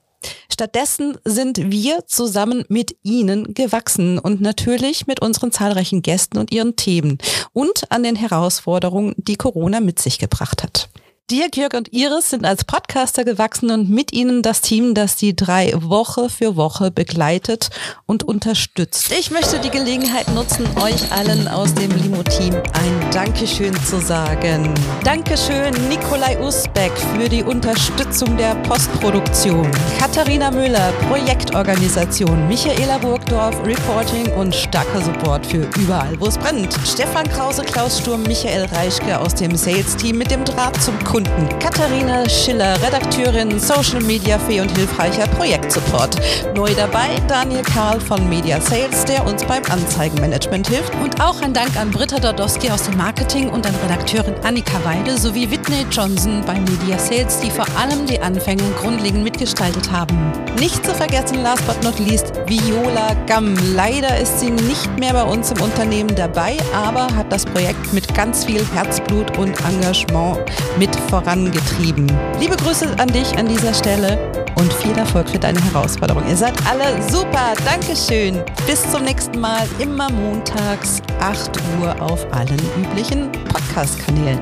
Stattdessen 0.50 1.18
sind 1.24 1.70
wir 1.70 2.06
zusammen 2.06 2.64
mit 2.68 2.96
Ihnen 3.02 3.52
gewachsen 3.52 4.18
und 4.18 4.40
natürlich 4.40 5.06
mit 5.06 5.20
unseren 5.20 5.52
zahlreichen 5.52 6.00
Gästen 6.00 6.38
und 6.38 6.50
ihren 6.50 6.76
Themen 6.76 7.18
und 7.52 7.90
an 7.90 8.02
den 8.02 8.16
Herausforderungen, 8.16 9.14
die 9.18 9.36
Corona 9.36 9.80
mit 9.80 9.98
sich 9.98 10.18
gebracht 10.18 10.62
hat. 10.62 10.88
Dirk, 11.28 11.56
Jörg 11.56 11.74
und 11.74 11.92
Iris 11.92 12.30
sind 12.30 12.44
als 12.44 12.62
Podcaster 12.64 13.24
gewachsen 13.24 13.72
und 13.72 13.90
mit 13.90 14.12
ihnen 14.12 14.42
das 14.42 14.60
Team, 14.60 14.94
das 14.94 15.16
die 15.16 15.34
drei 15.34 15.72
Woche 15.74 16.30
für 16.30 16.54
Woche 16.54 16.92
begleitet 16.92 17.70
und 18.06 18.22
unterstützt. 18.22 19.10
Ich 19.10 19.32
möchte 19.32 19.58
die 19.58 19.70
Gelegenheit 19.70 20.32
nutzen, 20.32 20.64
euch 20.80 21.10
allen 21.10 21.48
aus 21.48 21.74
dem 21.74 21.90
Limo-Team 21.90 22.54
ein 22.54 23.10
Dankeschön 23.10 23.74
zu 23.84 24.00
sagen. 24.00 24.72
Dankeschön 25.02 25.74
Nikolai 25.88 26.38
Usbeck 26.40 26.92
für 26.96 27.28
die 27.28 27.42
Unterstützung 27.42 28.36
der 28.36 28.54
Postproduktion. 28.62 29.68
Katharina 29.98 30.52
Müller, 30.52 30.92
Projektorganisation. 31.08 32.46
Michaela 32.46 32.98
Burgdorf, 32.98 33.56
Reporting 33.66 34.32
und 34.34 34.54
starker 34.54 35.02
Support 35.02 35.44
für 35.44 35.68
überall, 35.76 36.14
wo 36.20 36.26
es 36.26 36.38
brennt. 36.38 36.72
Stefan 36.86 37.28
Krause, 37.28 37.64
Klaus 37.64 37.98
Sturm, 37.98 38.22
Michael 38.22 38.66
Reischke 38.66 39.18
aus 39.18 39.34
dem 39.34 39.56
Sales-Team 39.56 40.18
mit 40.18 40.30
dem 40.30 40.44
Draht 40.44 40.80
zum 40.80 40.96
Kunden. 41.16 41.48
Katharina 41.60 42.28
Schiller, 42.28 42.76
Redakteurin, 42.82 43.58
Social 43.58 44.02
Media 44.02 44.38
Fee 44.38 44.60
und 44.60 44.70
hilfreicher 44.76 45.26
Projektsupport. 45.28 46.14
Neu 46.54 46.68
dabei 46.74 47.08
Daniel 47.26 47.62
Karl 47.62 47.98
von 47.98 48.28
Media 48.28 48.60
Sales, 48.60 49.06
der 49.06 49.24
uns 49.24 49.42
beim 49.44 49.62
Anzeigenmanagement 49.70 50.68
hilft. 50.68 50.94
Und 50.96 51.18
auch 51.18 51.40
ein 51.40 51.54
Dank 51.54 51.74
an 51.78 51.90
Britta 51.90 52.18
Dodowski 52.18 52.70
aus 52.70 52.82
dem 52.82 52.98
Marketing 52.98 53.48
und 53.48 53.66
an 53.66 53.74
Redakteurin 53.82 54.34
Annika 54.44 54.78
Weide 54.84 55.16
sowie 55.16 55.50
Whitney 55.50 55.86
Johnson 55.90 56.42
bei 56.46 56.60
Media 56.60 56.98
Sales, 56.98 57.40
die 57.40 57.50
vor 57.50 57.66
allem 57.80 58.04
die 58.04 58.20
Anfänge 58.20 58.64
grundlegend 58.78 59.24
mitgestaltet 59.24 59.90
haben. 59.90 60.18
Nicht 60.60 60.84
zu 60.84 60.94
vergessen, 60.94 61.42
last 61.42 61.66
but 61.66 61.82
not 61.82 61.98
least, 61.98 62.32
Viola 62.46 63.14
Gamm. 63.26 63.54
Leider 63.74 64.18
ist 64.18 64.40
sie 64.40 64.50
nicht 64.50 64.98
mehr 64.98 65.14
bei 65.14 65.22
uns 65.22 65.50
im 65.50 65.62
Unternehmen 65.62 66.14
dabei, 66.14 66.58
aber 66.74 67.06
hat 67.16 67.32
das 67.32 67.46
Projekt 67.46 67.94
mit 67.94 68.14
ganz 68.14 68.44
viel 68.44 68.62
Herzblut 68.74 69.38
und 69.38 69.58
Engagement 69.64 70.40
mit 70.78 70.94
vorangetrieben. 71.08 72.10
Liebe 72.40 72.56
Grüße 72.56 72.98
an 72.98 73.08
dich 73.08 73.36
an 73.38 73.48
dieser 73.48 73.72
Stelle 73.72 74.32
und 74.56 74.72
viel 74.72 74.96
Erfolg 74.96 75.28
für 75.28 75.38
deine 75.38 75.62
Herausforderung. 75.62 76.22
Ihr 76.28 76.36
seid 76.36 76.54
alle 76.66 77.00
super. 77.10 77.54
Dankeschön. 77.64 78.42
Bis 78.66 78.90
zum 78.90 79.04
nächsten 79.04 79.40
Mal, 79.40 79.66
immer 79.78 80.10
montags 80.10 81.00
8 81.20 81.50
Uhr 81.80 82.00
auf 82.02 82.26
allen 82.32 82.60
üblichen 82.78 83.30
Podcast-Kanälen. 83.32 84.40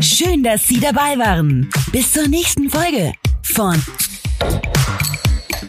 Schön, 0.00 0.42
dass 0.42 0.66
Sie 0.66 0.80
dabei 0.80 1.18
waren. 1.18 1.70
Bis 1.92 2.12
zur 2.12 2.28
nächsten 2.28 2.70
Folge 2.70 3.12
von 3.42 3.82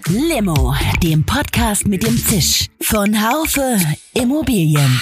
Limo, 0.08 0.76
dem 1.02 1.26
Podcast 1.26 1.88
mit 1.88 2.04
dem 2.04 2.18
Zisch 2.18 2.68
von 2.82 3.16
Haufe 3.22 3.78
Immobilien. 4.14 5.02